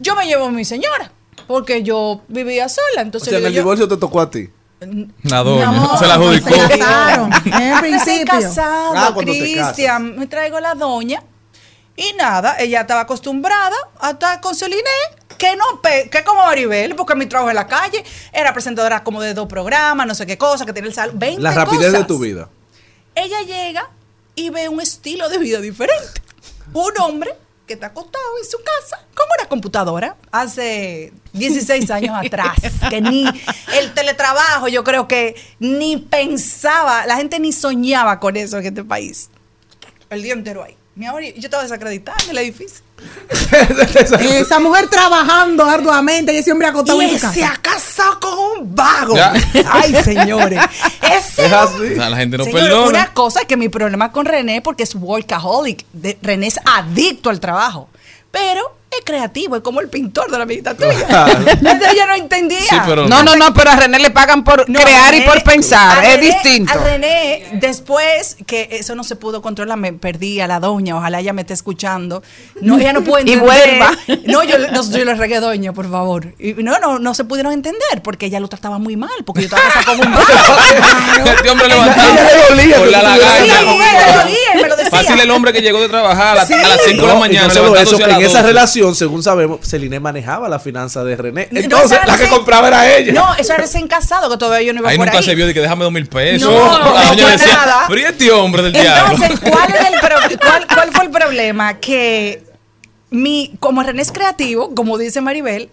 Yo 0.00 0.16
me 0.16 0.26
llevo 0.26 0.46
a 0.46 0.50
mi 0.50 0.64
señora, 0.64 1.12
porque 1.46 1.82
yo 1.82 2.22
vivía 2.28 2.68
sola. 2.68 2.98
O 2.98 3.00
Entonces 3.00 3.28
sea, 3.30 3.38
en 3.38 3.42
yo 3.44 3.48
el 3.48 3.52
digo, 3.54 3.62
divorcio 3.62 3.88
te 3.88 3.96
tocó 3.96 4.20
a 4.20 4.30
ti. 4.30 4.50
La 5.22 5.44
doña. 5.44 5.70
No, 5.70 5.96
se 5.96 6.06
la 6.08 6.14
adjudicó. 6.14 6.48
Se 6.50 6.78
casaron. 6.78 7.30
En 7.44 7.78
principio. 7.80 8.24
casado, 8.26 8.92
Ah, 8.96 9.14
Cristian, 9.16 10.16
me 10.18 10.26
traigo 10.26 10.58
la 10.58 10.74
doña. 10.74 11.22
Y 11.94 12.14
nada, 12.14 12.56
ella 12.58 12.80
estaba 12.80 13.02
acostumbrada 13.02 13.76
a 14.00 14.10
estar 14.12 14.40
con 14.40 14.54
Celine, 14.56 14.82
que 15.42 15.56
no, 15.56 15.80
que 15.82 16.22
como 16.22 16.44
Maribel, 16.44 16.94
porque 16.94 17.16
mi 17.16 17.26
trabajo 17.26 17.50
en 17.50 17.56
la 17.56 17.66
calle, 17.66 18.04
era 18.32 18.52
presentadora 18.52 19.02
como 19.02 19.20
de 19.20 19.34
dos 19.34 19.48
programas, 19.48 20.06
no 20.06 20.14
sé 20.14 20.24
qué 20.24 20.38
cosa, 20.38 20.64
que 20.64 20.72
tiene 20.72 20.86
el 20.86 20.94
salón, 20.94 21.18
20 21.18 21.42
La 21.42 21.50
rapidez 21.50 21.92
de 21.92 22.04
tu 22.04 22.16
vida. 22.20 22.48
Ella 23.16 23.40
llega 23.42 23.90
y 24.36 24.50
ve 24.50 24.68
un 24.68 24.80
estilo 24.80 25.28
de 25.28 25.38
vida 25.38 25.60
diferente. 25.60 26.22
Un 26.72 26.92
hombre 27.00 27.34
que 27.66 27.74
está 27.74 27.88
acostado 27.88 28.24
en 28.40 28.48
su 28.48 28.58
casa 28.58 29.04
con 29.14 29.26
una 29.36 29.48
computadora 29.48 30.16
hace 30.30 31.12
16 31.32 31.90
años 31.90 32.14
atrás, 32.16 32.56
que 32.88 33.00
ni 33.00 33.26
el 33.76 33.94
teletrabajo 33.94 34.68
yo 34.68 34.84
creo 34.84 35.08
que 35.08 35.34
ni 35.58 35.96
pensaba, 35.96 37.04
la 37.04 37.16
gente 37.16 37.40
ni 37.40 37.50
soñaba 37.50 38.20
con 38.20 38.36
eso 38.36 38.58
en 38.58 38.66
este 38.66 38.84
país. 38.84 39.28
El 40.08 40.22
día 40.22 40.34
entero 40.34 40.62
ahí. 40.62 40.76
Mi 40.94 41.06
amor, 41.06 41.22
yo 41.22 41.32
estaba 41.36 41.64
desacreditada 41.64 42.18
en 42.22 42.30
el 42.30 42.38
edificio. 42.38 42.84
Esa 44.20 44.58
mujer 44.60 44.88
trabajando 44.88 45.64
arduamente 45.64 46.32
y 46.32 46.36
ese 46.38 46.52
hombre 46.52 46.68
acostado 46.68 47.00
Y 47.00 47.06
en 47.06 47.10
su 47.12 47.26
se 47.32 47.40
casa. 47.40 47.52
ha 47.54 47.56
casado 47.62 48.20
con 48.20 48.34
un 48.60 48.74
vago. 48.74 49.14
Ya. 49.16 49.32
Ay, 49.70 49.94
señores. 50.02 50.60
Ese 51.02 51.46
Es 51.46 51.52
así. 51.52 51.92
O 51.92 51.96
sea, 51.96 52.10
la 52.10 52.16
gente 52.16 52.38
no 52.38 52.44
Señor, 52.44 52.60
perdona. 52.60 52.86
Una 52.88 53.06
cosa 53.14 53.40
es 53.40 53.46
que 53.46 53.56
mi 53.56 53.68
problema 53.68 54.12
con 54.12 54.26
René, 54.26 54.60
porque 54.62 54.82
es 54.82 54.94
workaholic, 54.94 55.84
de- 55.92 56.18
René 56.22 56.46
es 56.48 56.60
adicto 56.64 57.30
al 57.30 57.40
trabajo, 57.40 57.88
pero 58.30 58.76
es 58.98 59.04
creativo, 59.04 59.56
es 59.56 59.62
como 59.62 59.80
el 59.80 59.88
pintor 59.88 60.30
de 60.30 60.36
la 60.38 60.44
amiguita 60.44 60.74
tuya. 60.76 61.26
Ella 61.90 62.06
no 62.06 62.14
entendía. 62.14 62.58
Sí, 62.60 62.76
pero 62.86 63.06
No, 63.08 63.22
no, 63.22 63.36
no, 63.36 63.52
pero 63.54 63.70
a 63.70 63.76
René 63.76 63.98
le 63.98 64.10
pagan 64.10 64.44
por 64.44 64.68
No, 64.68 64.80
crear 64.80 65.14
y 65.14 65.22
por 65.22 65.42
pensar. 65.42 66.04
Es 66.04 66.20
distinto. 66.20 66.72
A 66.72 66.82
René, 66.82 67.48
después 67.54 68.36
que 68.46 68.68
eso 68.72 68.94
no 68.94 69.04
se 69.04 69.16
pudo 69.16 69.42
controlar, 69.42 69.78
me 69.78 69.92
perdí 69.92 70.40
a 70.40 70.46
la 70.46 70.60
doña, 70.60 70.96
ojalá 70.96 71.20
ella 71.20 71.32
me 71.32 71.42
esté 71.42 71.54
escuchando. 71.54 72.22
No, 72.60 72.78
ella 72.78 72.92
no 72.92 73.02
puede 73.02 73.24
Y 73.28 73.32
entender. 73.34 73.78
vuelva. 73.78 73.96
No, 74.26 74.42
yo, 74.44 74.58
le- 74.58 74.70
no, 74.70 74.88
yo 74.90 75.04
le 75.04 75.14
regué 75.14 75.40
doña, 75.40 75.72
por 75.72 75.90
favor. 75.90 76.34
Y 76.38 76.54
no, 76.54 76.78
no, 76.78 76.98
no 76.98 77.14
se 77.14 77.24
pudieron 77.24 77.52
entender 77.52 78.02
porque 78.02 78.26
ella 78.26 78.40
lo 78.40 78.48
trataba 78.48 78.78
muy 78.78 78.96
mal, 78.96 79.10
porque 79.24 79.42
yo 79.42 79.46
estaba 79.46 79.62
casada 79.62 79.96
con 79.96 80.06
un. 80.06 80.14
Este 81.32 81.50
hombre 81.50 81.66
A 81.66 81.68
levantado 81.68 82.12
ella 82.12 82.22
le 82.24 82.48
dolía 82.48 82.76
con 82.76 82.84
que 82.84 82.90
la 82.90 83.00
Sí, 83.00 83.18
lagaña. 83.48 83.62
y 84.54 84.62
me 84.62 84.68
lo 84.68 84.76
decía. 84.76 84.90
Fácil 84.90 85.20
el 85.20 85.30
hombre 85.30 85.52
que 85.52 85.60
llegó 85.62 85.80
de 85.80 85.88
trabajar 85.88 86.38
a, 86.38 86.44
la- 86.44 86.64
a 86.64 86.68
las 86.68 86.80
5 86.84 87.02
de 87.02 87.08
la 87.08 87.14
y 87.14 87.18
mañana. 87.18 87.52
levantándose 87.54 88.02
a 88.04 88.06
las 88.08 88.18
en 88.18 88.24
esa 88.26 88.38
12. 88.42 88.48
Según 88.94 89.22
sabemos, 89.22 89.60
Celine 89.66 90.00
manejaba 90.00 90.48
la 90.48 90.58
finanza 90.58 91.04
de 91.04 91.16
René. 91.16 91.48
No, 91.50 91.60
Entonces, 91.60 91.92
era 91.92 92.06
la 92.06 92.18
que 92.18 92.28
compraba 92.28 92.68
era 92.68 92.96
ella. 92.96 93.12
No, 93.12 93.34
eso 93.34 93.52
era 93.52 93.62
recién 93.62 93.88
casado, 93.88 94.28
que 94.30 94.36
todavía 94.36 94.66
yo 94.66 94.72
no 94.72 94.80
iba 94.80 94.90
Ahí 94.90 94.96
por 94.96 95.06
nunca 95.06 95.18
ahí. 95.18 95.24
se 95.24 95.34
vio 95.34 95.46
de 95.46 95.54
que 95.54 95.60
déjame 95.60 95.84
dos 95.84 95.92
mil 95.92 96.06
pesos. 96.06 96.50
No, 96.50 96.78
doña 97.08 97.22
no, 97.24 97.28
decía, 97.28 97.54
nada. 97.54 97.84
pero 97.88 98.00
¿y 98.00 98.04
este 98.04 98.30
hombre 98.30 98.62
del 98.62 98.72
diablo? 98.72 99.14
Entonces, 99.14 99.40
¿cuál, 99.50 99.70
era 99.74 99.88
el 99.88 100.00
pro- 100.00 100.38
cuál- 100.46 100.66
cuál 100.74 100.92
fue 100.92 101.04
el 101.04 101.10
problema? 101.10 101.78
Que 101.78 102.42
mi, 103.10 103.52
como 103.60 103.82
René 103.82 104.02
es 104.02 104.12
creativo, 104.12 104.74
como 104.74 104.98
dice 104.98 105.20
Maribel, 105.20 105.70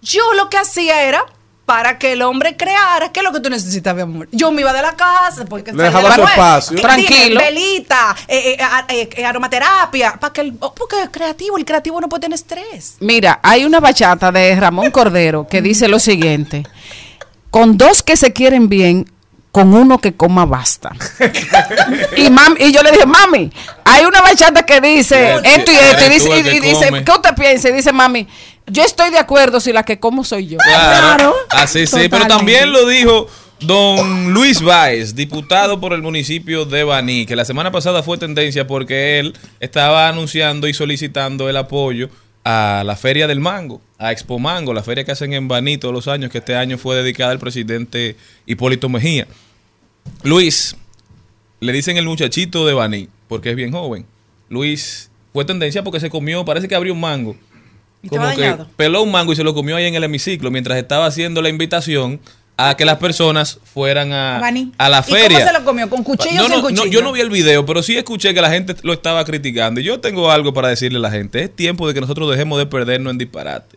yo 0.00 0.22
lo 0.34 0.48
que 0.50 0.58
hacía 0.58 1.02
era 1.04 1.24
para 1.72 1.96
que 1.98 2.12
el 2.12 2.20
hombre 2.20 2.54
creara, 2.54 3.10
¿qué 3.12 3.20
es 3.20 3.24
lo 3.24 3.32
que 3.32 3.40
tú 3.40 3.48
necesitas, 3.48 3.94
mi 3.94 4.02
amor? 4.02 4.28
Yo 4.30 4.52
me 4.52 4.60
iba 4.60 4.74
de 4.74 4.82
la 4.82 4.94
casa, 4.94 5.46
porque 5.46 5.72
Le 5.72 5.84
dejaba 5.84 6.14
su 6.14 6.22
espacio. 6.22 6.76
Tranquilo. 6.82 7.40
velita, 7.40 8.14
eh, 8.28 8.56
eh, 8.58 8.62
a- 8.62 8.84
eh, 8.90 9.08
eh, 9.16 9.24
aromaterapia, 9.24 10.12
para 10.20 10.34
que 10.34 10.42
el, 10.42 10.52
oh, 10.60 10.74
porque 10.74 11.00
es 11.02 11.08
creativo, 11.10 11.56
el 11.56 11.64
creativo 11.64 11.98
no 11.98 12.10
puede 12.10 12.20
tener 12.20 12.34
estrés. 12.34 12.96
Mira, 13.00 13.40
hay 13.42 13.64
una 13.64 13.80
bachata 13.80 14.30
de 14.30 14.54
Ramón 14.54 14.90
Cordero 14.90 15.46
que 15.48 15.62
dice 15.62 15.88
lo 15.88 15.98
siguiente: 15.98 16.64
con 17.50 17.78
dos 17.78 18.02
que 18.02 18.18
se 18.18 18.34
quieren 18.34 18.68
bien, 18.68 19.10
con 19.50 19.72
uno 19.72 19.96
que 19.98 20.14
coma 20.14 20.44
basta. 20.44 20.90
y, 22.18 22.28
mam- 22.28 22.56
y 22.60 22.70
yo 22.70 22.82
le 22.82 22.90
dije, 22.92 23.06
mami, 23.06 23.50
hay 23.86 24.04
una 24.04 24.20
bachata 24.20 24.66
que 24.66 24.78
dice 24.82 25.36
esto 25.42 25.72
y 25.72 25.76
esto. 25.76 26.04
Y 26.04 26.08
dice, 26.10 26.38
y- 26.38 26.60
dice. 26.60 27.02
¿qué 27.02 27.12
usted 27.12 27.34
piensa? 27.34 27.68
Y 27.70 27.72
dice, 27.72 27.92
mami, 27.92 28.28
yo 28.66 28.82
estoy 28.82 29.10
de 29.10 29.18
acuerdo 29.18 29.60
si 29.60 29.72
la 29.72 29.82
que 29.82 29.98
como 29.98 30.24
soy 30.24 30.48
yo. 30.48 30.58
Claro. 30.58 31.34
Así 31.50 31.86
sí, 31.86 32.08
pero 32.08 32.26
también 32.26 32.72
lo 32.72 32.86
dijo 32.86 33.28
don 33.60 34.32
Luis 34.32 34.60
Báez, 34.60 35.14
diputado 35.14 35.80
por 35.80 35.92
el 35.92 36.02
municipio 36.02 36.64
de 36.64 36.84
Baní, 36.84 37.26
que 37.26 37.36
la 37.36 37.44
semana 37.44 37.70
pasada 37.70 38.02
fue 38.02 38.18
tendencia 38.18 38.66
porque 38.66 39.18
él 39.18 39.34
estaba 39.60 40.08
anunciando 40.08 40.66
y 40.66 40.74
solicitando 40.74 41.48
el 41.48 41.56
apoyo 41.56 42.08
a 42.44 42.82
la 42.84 42.96
Feria 42.96 43.26
del 43.26 43.40
Mango, 43.40 43.80
a 43.98 44.10
Expo 44.10 44.38
Mango, 44.38 44.74
la 44.74 44.82
feria 44.82 45.04
que 45.04 45.12
hacen 45.12 45.32
en 45.32 45.46
Baní 45.46 45.78
todos 45.78 45.94
los 45.94 46.08
años, 46.08 46.30
que 46.30 46.38
este 46.38 46.56
año 46.56 46.76
fue 46.76 46.96
dedicada 46.96 47.30
al 47.30 47.38
presidente 47.38 48.16
Hipólito 48.46 48.88
Mejía. 48.88 49.28
Luis, 50.24 50.76
le 51.60 51.72
dicen 51.72 51.96
el 51.96 52.06
muchachito 52.06 52.66
de 52.66 52.74
Baní, 52.74 53.08
porque 53.28 53.50
es 53.50 53.56
bien 53.56 53.70
joven. 53.70 54.06
Luis 54.48 55.10
fue 55.32 55.44
tendencia 55.44 55.84
porque 55.84 56.00
se 56.00 56.10
comió, 56.10 56.44
parece 56.44 56.66
que 56.66 56.74
abrió 56.74 56.92
un 56.92 57.00
mango. 57.00 57.36
Y 58.02 58.08
Como 58.08 58.22
que 58.30 58.40
dañado. 58.40 58.68
peló 58.76 59.02
un 59.02 59.10
mango 59.12 59.32
y 59.32 59.36
se 59.36 59.44
lo 59.44 59.54
comió 59.54 59.76
ahí 59.76 59.86
en 59.86 59.94
el 59.94 60.04
hemiciclo 60.04 60.50
mientras 60.50 60.76
estaba 60.78 61.06
haciendo 61.06 61.40
la 61.40 61.48
invitación 61.48 62.20
a 62.56 62.76
que 62.76 62.84
las 62.84 62.98
personas 62.98 63.58
fueran 63.64 64.12
a, 64.12 64.38
A 64.78 64.88
la 64.88 65.00
¿Y 65.06 65.10
feria. 65.10 65.38
cómo 65.38 65.50
se 65.52 65.58
lo 65.58 65.64
comió? 65.64 65.88
¿Con 65.90 66.02
cuchillo 66.04 66.34
no, 66.36 66.42
o 66.44 66.46
sin 66.48 66.56
no, 66.56 66.62
cuchillo? 66.62 66.84
yo 66.86 67.02
no 67.02 67.12
vi 67.12 67.20
el 67.20 67.30
video, 67.30 67.64
pero 67.64 67.82
sí 67.82 67.96
escuché 67.96 68.34
que 68.34 68.40
la 68.42 68.50
gente 68.50 68.74
lo 68.82 68.92
estaba 68.92 69.24
criticando. 69.24 69.80
Y 69.80 69.84
yo 69.84 70.00
tengo 70.00 70.30
algo 70.30 70.52
para 70.52 70.68
decirle 70.68 70.98
a 70.98 71.00
la 71.02 71.10
gente. 71.10 71.42
Es 71.44 71.54
tiempo 71.56 71.88
de 71.88 71.94
que 71.94 72.00
nosotros 72.00 72.30
dejemos 72.30 72.58
de 72.58 72.66
perdernos 72.66 73.10
en 73.12 73.18
disparate. 73.18 73.76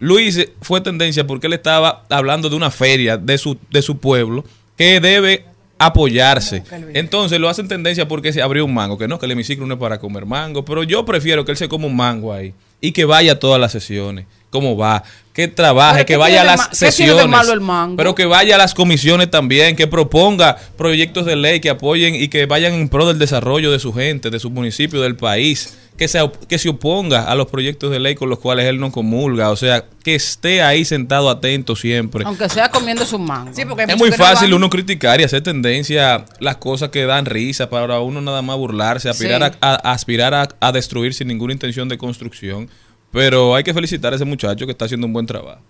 Luis 0.00 0.36
eh, 0.38 0.52
fue 0.62 0.80
tendencia 0.80 1.26
porque 1.26 1.48
él 1.48 1.52
estaba 1.52 2.04
hablando 2.08 2.48
de 2.48 2.54
una 2.56 2.70
feria 2.70 3.16
de 3.16 3.36
su, 3.36 3.58
de 3.70 3.82
su 3.82 3.98
pueblo 3.98 4.44
que 4.76 5.00
debe 5.00 5.44
apoyarse. 5.78 6.62
Entonces 6.94 7.38
lo 7.40 7.48
hacen 7.48 7.68
tendencia 7.68 8.06
porque 8.08 8.32
se 8.32 8.40
abrió 8.42 8.64
un 8.64 8.74
mango, 8.74 8.96
que 8.98 9.08
no, 9.08 9.18
que 9.18 9.26
el 9.26 9.32
hemiciclo 9.32 9.66
no 9.66 9.74
es 9.74 9.80
para 9.80 9.98
comer 9.98 10.26
mango, 10.26 10.64
pero 10.64 10.82
yo 10.82 11.04
prefiero 11.04 11.44
que 11.44 11.50
él 11.52 11.56
se 11.56 11.68
coma 11.68 11.86
un 11.86 11.96
mango 11.96 12.32
ahí 12.32 12.52
y 12.80 12.92
que 12.92 13.04
vaya 13.04 13.32
a 13.32 13.38
todas 13.38 13.60
las 13.60 13.72
sesiones. 13.72 14.26
¿Cómo 14.50 14.76
va? 14.76 15.02
Que 15.34 15.46
trabaje, 15.46 15.98
¿Pero 15.98 16.06
que 16.06 16.16
vaya 16.16 16.40
a 16.40 16.44
las 16.44 16.70
sesiones. 16.72 17.28
malo 17.28 17.52
el 17.52 17.60
mango? 17.60 17.96
Pero 17.96 18.14
que 18.14 18.24
vaya 18.24 18.54
a 18.54 18.58
las 18.58 18.74
comisiones 18.74 19.30
también, 19.30 19.76
que 19.76 19.86
proponga 19.86 20.56
proyectos 20.76 21.26
de 21.26 21.36
ley 21.36 21.60
que 21.60 21.70
apoyen 21.70 22.14
y 22.14 22.28
que 22.28 22.46
vayan 22.46 22.72
en 22.72 22.88
pro 22.88 23.06
del 23.06 23.18
desarrollo 23.18 23.70
de 23.70 23.78
su 23.78 23.92
gente, 23.92 24.30
de 24.30 24.38
su 24.38 24.50
municipio, 24.50 25.00
del 25.02 25.16
país, 25.16 25.76
que 25.98 26.08
se, 26.08 26.18
que 26.48 26.58
se 26.58 26.68
oponga 26.70 27.24
a 27.24 27.34
los 27.34 27.48
proyectos 27.48 27.90
de 27.90 27.98
ley 27.98 28.14
con 28.14 28.30
los 28.30 28.38
cuales 28.38 28.64
él 28.66 28.78
no 28.80 28.90
comulga, 28.92 29.50
o 29.50 29.56
sea, 29.56 29.84
que 30.04 30.14
esté 30.14 30.62
ahí 30.62 30.84
sentado 30.84 31.28
atento 31.28 31.76
siempre. 31.76 32.24
Aunque 32.24 32.48
sea 32.48 32.70
comiendo 32.70 33.04
su 33.04 33.18
mango. 33.18 33.50
Sí, 33.52 33.64
porque 33.66 33.82
Es 33.82 33.98
muy 33.98 34.10
no 34.10 34.16
fácil 34.16 34.48
van. 34.50 34.56
uno 34.58 34.70
criticar 34.70 35.20
y 35.20 35.24
hacer 35.24 35.42
tendencia 35.42 36.24
las 36.40 36.56
cosas 36.56 36.88
que 36.90 37.04
dan 37.04 37.26
risa 37.26 37.68
para 37.68 38.00
uno 38.00 38.20
nada 38.20 38.40
más 38.40 38.56
burlarse, 38.56 39.08
aspirar, 39.10 39.52
Sí. 39.52 39.58
a, 39.60 39.74
a- 39.74 39.92
aspirar 39.92 40.32
a, 40.34 40.48
a 40.60 40.72
destruir 40.72 41.12
sin 41.12 41.28
ninguna 41.28 41.52
intención 41.52 41.88
de 41.88 41.98
construcción. 41.98 42.70
Pero 43.10 43.54
hay 43.54 43.64
que 43.64 43.74
felicitar 43.74 44.12
a 44.12 44.16
ese 44.16 44.24
muchacho 44.24 44.66
que 44.66 44.72
está 44.72 44.84
haciendo 44.84 45.06
un 45.06 45.12
buen 45.12 45.26
trabajo. 45.26 45.60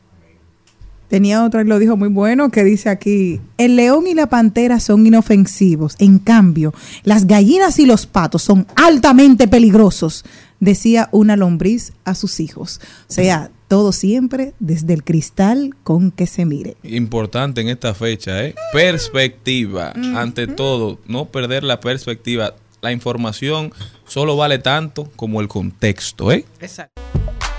Tenía 1.09 1.43
otro 1.45 1.61
que 1.61 1.69
lo 1.69 1.79
dijo 1.79 1.97
muy 1.97 2.09
bueno 2.09 2.51
que 2.51 2.65
dice 2.65 2.91
aquí, 2.91 3.41
el 3.57 3.77
león 3.77 4.07
y 4.07 4.15
la 4.15 4.29
pantera 4.29 4.79
son 4.79 5.07
inofensivos, 5.07 5.97
en 5.99 6.19
cambio, 6.19 6.75
las 7.03 7.27
gallinas 7.27 7.79
y 7.79 7.87
los 7.87 8.07
patos 8.07 8.43
son 8.43 8.67
altamente 8.77 9.49
peligrosos, 9.49 10.25
decía 10.61 11.09
una 11.13 11.37
lombriz 11.37 11.93
a 12.05 12.15
sus 12.15 12.41
hijos. 12.41 12.81
O 13.09 13.13
sea, 13.13 13.51
todo 13.69 13.93
siempre 13.93 14.55
desde 14.59 14.93
el 14.93 15.03
cristal 15.03 15.75
con 15.83 16.11
que 16.11 16.27
se 16.27 16.45
mire. 16.45 16.77
Importante 16.83 17.63
en 17.63 17.69
esta 17.69 17.95
fecha, 17.95 18.45
¿eh? 18.45 18.55
Perspectiva. 18.73 19.93
Ante 20.15 20.47
todo, 20.47 20.99
no 21.07 21.27
perder 21.27 21.65
la 21.65 21.81
perspectiva. 21.81 22.55
La 22.81 22.93
información 22.93 23.73
solo 24.07 24.37
vale 24.37 24.59
tanto 24.59 25.11
como 25.17 25.41
el 25.41 25.49
contexto, 25.49 26.31
¿eh? 26.33 26.45
Exacto. 26.61 27.01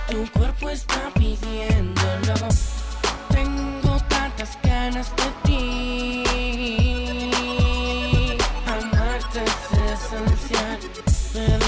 Tu 0.10 0.40
cuerpo 0.40 0.70
está. 0.70 1.10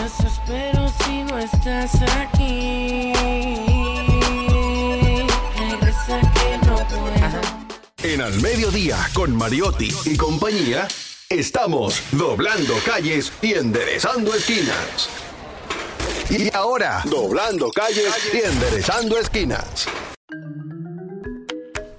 Desespero 0.01 0.93
si 1.05 1.23
no 1.23 1.37
estás 1.39 1.91
aquí. 2.19 3.13
No. 6.65 6.81
En 8.03 8.21
Al 8.21 8.41
Mediodía, 8.41 8.97
con 9.13 9.35
Mariotti 9.35 9.93
y 10.05 10.17
compañía, 10.17 10.87
estamos 11.29 12.03
doblando 12.11 12.75
calles 12.85 13.31
y 13.41 13.53
enderezando 13.53 14.33
esquinas. 14.33 15.09
Y 16.29 16.53
ahora, 16.53 17.01
doblando 17.05 17.71
calles 17.71 18.13
y 18.33 18.37
enderezando 18.37 19.17
esquinas. 19.17 19.87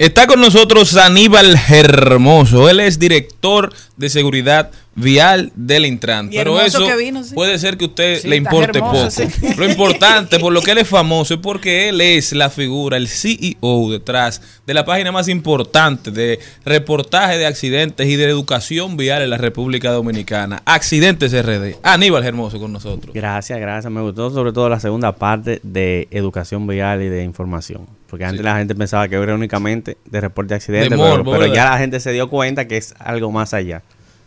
Está 0.02 0.26
con 0.26 0.40
nosotros 0.40 0.96
Aníbal 0.96 1.54
Hermoso. 1.68 2.68
Él 2.68 2.80
es 2.80 2.98
director 2.98 3.72
de 3.96 4.08
seguridad 4.08 4.72
vial 4.96 5.52
del 5.54 5.86
Intran. 5.86 6.26
Y 6.26 6.38
Pero 6.38 6.58
hermoso 6.58 6.78
eso 6.84 6.86
que 6.88 6.96
vino, 6.96 7.22
sí. 7.22 7.32
puede 7.36 7.56
ser 7.60 7.76
que 7.78 7.84
a 7.84 7.86
usted 7.86 8.18
Sí, 8.20 8.26
le 8.26 8.34
importe 8.34 8.78
hermoso, 8.78 9.22
poco. 9.22 9.30
sí. 9.40 9.54
Lo 9.56 9.64
importante, 9.70 10.40
por 10.40 10.52
lo 10.52 10.60
que 10.60 10.72
él 10.72 10.78
es 10.78 10.88
famoso, 10.88 11.34
es 11.34 11.40
porque 11.40 11.88
él 11.88 12.00
es 12.00 12.32
la 12.32 12.50
figura, 12.50 12.96
el 12.96 13.06
CEO 13.06 13.92
detrás 13.92 14.42
de 14.66 14.74
la 14.74 14.84
página 14.84 15.12
más 15.12 15.28
importante 15.28 16.10
de 16.10 16.40
reportaje 16.64 17.38
de 17.38 17.46
accidentes 17.46 18.04
y 18.08 18.16
de 18.16 18.24
educación 18.24 18.96
vial 18.96 19.22
en 19.22 19.30
la 19.30 19.38
República 19.38 19.92
Dominicana. 19.92 20.62
Accidentes 20.64 21.30
RD. 21.32 21.76
Aníbal 21.84 22.24
Hermoso 22.24 22.58
con 22.58 22.72
nosotros. 22.72 23.14
Gracias, 23.14 23.60
gracias. 23.60 23.92
Me 23.92 24.00
gustó 24.00 24.30
sobre 24.30 24.52
todo 24.52 24.68
la 24.68 24.80
segunda 24.80 25.12
parte 25.12 25.60
de 25.62 26.08
educación 26.10 26.66
vial 26.66 27.02
y 27.02 27.08
de 27.08 27.22
información. 27.22 27.86
Porque 28.12 28.26
antes 28.26 28.44
la 28.44 28.58
gente 28.58 28.74
pensaba 28.74 29.08
que 29.08 29.14
era 29.16 29.34
únicamente 29.34 29.96
de 30.04 30.20
reporte 30.20 30.50
de 30.52 30.56
accidentes, 30.56 30.90
De 30.90 30.96
pero- 30.98 31.08
morbo, 31.08 31.30
pero, 31.30 31.40
¿verdad? 31.44 31.54
ya 31.54 31.70
la 31.70 31.78
gente 31.78 31.98
se 31.98 32.12
dio 32.12 32.28
cuenta 32.28 32.68
que 32.68 32.76
es 32.76 32.94
algo 32.98 33.32
más 33.32 33.54
allá. 33.54 33.80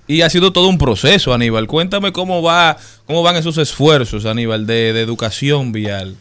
Y 0.07 0.21
ha 0.23 0.29
sido 0.31 0.51
todo 0.51 0.69
un 0.69 0.79
proceso, 0.79 1.35
Aníbal. 1.35 1.67
Cuéntame 1.67 2.11
cómo 2.11 2.41
va, 2.41 2.77
cómo 3.05 3.21
van 3.21 3.35
esos 3.35 3.59
esfuerzos, 3.59 4.25
Aníbal, 4.25 4.65
de, 4.65 4.91
de 4.91 5.01
educación 5.01 5.71
vial. 5.71 6.15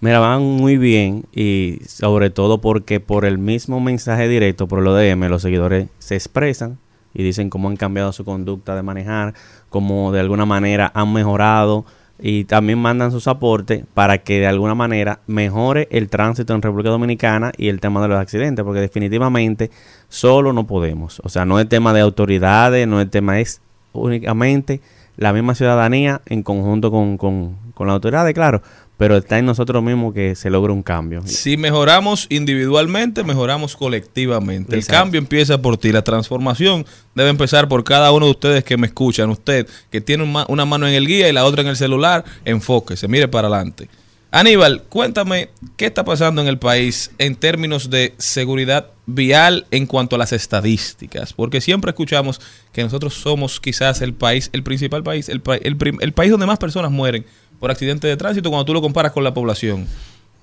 Mira, 0.00 0.18
van 0.18 0.42
muy 0.42 0.78
bien 0.78 1.26
y 1.32 1.78
sobre 1.86 2.30
todo 2.30 2.60
porque 2.60 2.98
por 2.98 3.24
el 3.24 3.38
mismo 3.38 3.78
mensaje 3.78 4.26
directo, 4.26 4.66
por 4.66 4.80
el 4.80 4.88
ODM, 4.88 5.28
los 5.28 5.42
seguidores 5.42 5.86
se 6.00 6.16
expresan 6.16 6.76
y 7.14 7.22
dicen 7.22 7.50
cómo 7.50 7.68
han 7.68 7.76
cambiado 7.76 8.12
su 8.12 8.24
conducta 8.24 8.74
de 8.74 8.82
manejar, 8.82 9.32
cómo 9.68 10.10
de 10.10 10.18
alguna 10.18 10.44
manera 10.44 10.90
han 10.92 11.12
mejorado 11.12 11.86
y 12.18 12.44
también 12.44 12.78
mandan 12.78 13.10
sus 13.10 13.28
aportes 13.28 13.84
para 13.94 14.18
que 14.18 14.40
de 14.40 14.46
alguna 14.46 14.74
manera 14.74 15.20
mejore 15.26 15.88
el 15.90 16.08
tránsito 16.08 16.54
en 16.54 16.62
República 16.62 16.90
Dominicana 16.90 17.52
y 17.56 17.68
el 17.68 17.80
tema 17.80 18.00
de 18.02 18.08
los 18.08 18.18
accidentes, 18.18 18.64
porque 18.64 18.80
definitivamente 18.80 19.70
solo 20.08 20.52
no 20.52 20.66
podemos. 20.66 21.20
O 21.24 21.28
sea, 21.28 21.44
no 21.44 21.60
es 21.60 21.68
tema 21.68 21.92
de 21.92 22.00
autoridades, 22.00 22.86
no 22.88 23.00
es 23.00 23.10
tema, 23.10 23.40
es 23.40 23.60
únicamente 23.92 24.80
la 25.16 25.32
misma 25.32 25.54
ciudadanía 25.54 26.20
en 26.26 26.42
conjunto 26.42 26.90
con, 26.90 27.16
con, 27.16 27.56
con 27.74 27.86
las 27.86 27.94
autoridades, 27.94 28.34
claro, 28.34 28.62
pero 28.96 29.16
está 29.16 29.38
en 29.38 29.44
nosotros 29.46 29.82
mismos 29.82 30.14
que 30.14 30.34
se 30.34 30.48
logre 30.48 30.72
un 30.72 30.82
cambio. 30.82 31.22
Si 31.26 31.56
mejoramos 31.56 32.26
individualmente, 32.30 33.24
mejoramos 33.24 33.76
colectivamente. 33.76 34.74
El 34.74 34.86
cambio 34.86 35.18
empieza 35.18 35.60
por 35.60 35.76
ti. 35.76 35.92
La 35.92 36.02
transformación 36.02 36.86
debe 37.14 37.28
empezar 37.30 37.68
por 37.68 37.84
cada 37.84 38.10
uno 38.12 38.24
de 38.26 38.30
ustedes 38.32 38.64
que 38.64 38.76
me 38.76 38.86
escuchan. 38.86 39.28
Usted 39.30 39.66
que 39.90 40.00
tiene 40.00 40.24
una 40.48 40.64
mano 40.64 40.88
en 40.88 40.94
el 40.94 41.06
guía 41.06 41.28
y 41.28 41.32
la 41.32 41.44
otra 41.44 41.62
en 41.62 41.68
el 41.68 41.76
celular, 41.76 42.24
enfóquese, 42.44 43.06
mire 43.08 43.28
para 43.28 43.48
adelante. 43.48 43.88
Aníbal, 44.32 44.82
cuéntame 44.88 45.50
qué 45.76 45.86
está 45.86 46.04
pasando 46.04 46.42
en 46.42 46.48
el 46.48 46.58
país 46.58 47.10
en 47.18 47.36
términos 47.36 47.88
de 47.90 48.12
seguridad 48.18 48.88
vial 49.06 49.66
en 49.70 49.86
cuanto 49.86 50.16
a 50.16 50.18
las 50.18 50.32
estadísticas, 50.32 51.32
porque 51.32 51.60
siempre 51.60 51.90
escuchamos 51.90 52.40
que 52.72 52.82
nosotros 52.82 53.14
somos 53.14 53.60
quizás 53.60 54.02
el 54.02 54.12
país, 54.14 54.50
el 54.52 54.62
principal 54.62 55.02
país, 55.04 55.28
el, 55.28 55.40
pa- 55.40 55.56
el 55.56 55.76
prim- 55.76 55.98
el 56.00 56.12
país 56.12 56.30
donde 56.32 56.44
más 56.46 56.58
personas 56.58 56.90
mueren 56.90 57.24
por 57.58 57.70
accidentes 57.70 58.08
de 58.08 58.16
tránsito 58.16 58.50
cuando 58.50 58.64
tú 58.64 58.74
lo 58.74 58.82
comparas 58.82 59.12
con 59.12 59.24
la 59.24 59.34
población. 59.34 59.86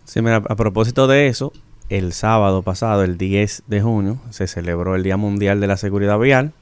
Sí, 0.06 0.22
mira, 0.22 0.38
a 0.38 0.56
propósito 0.56 1.08
de 1.08 1.28
eso, 1.28 1.54
el 1.90 2.14
sábado 2.14 2.62
pasado, 2.62 3.04
el 3.04 3.18
10 3.18 3.64
de 3.68 3.82
junio, 3.82 4.20
se 4.32 4.48
celebró 4.48 4.96
el 4.96 5.04
Día 5.04 5.18
Mundial 5.18 5.60
de 5.60 5.68
la 5.68 5.78
Seguridad 5.78 6.20
Vial 6.20 6.54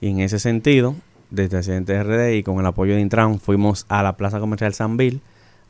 y 0.00 0.10
en 0.10 0.20
ese 0.20 0.38
sentido, 0.38 0.94
desde 1.30 1.56
Accidentes 1.56 2.04
RD 2.04 2.34
y 2.34 2.42
con 2.42 2.60
el 2.60 2.66
apoyo 2.66 2.94
de 2.94 3.00
Intran, 3.00 3.40
fuimos 3.40 3.86
a 3.88 4.02
la 4.02 4.16
Plaza 4.16 4.40
Comercial 4.40 4.74
San 4.74 4.96
Bill 4.96 5.20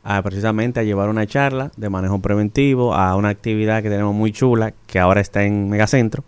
a 0.02 0.20
precisamente 0.22 0.80
a 0.80 0.82
llevar 0.82 1.08
una 1.08 1.26
charla 1.26 1.72
de 1.76 1.88
manejo 1.88 2.20
preventivo 2.20 2.94
a 2.94 3.16
una 3.16 3.30
actividad 3.30 3.82
que 3.82 3.88
tenemos 3.88 4.14
muy 4.14 4.32
chula 4.32 4.74
que 4.86 4.98
ahora 4.98 5.22
está 5.22 5.44
en 5.44 5.70
Megacentro, 5.70 6.24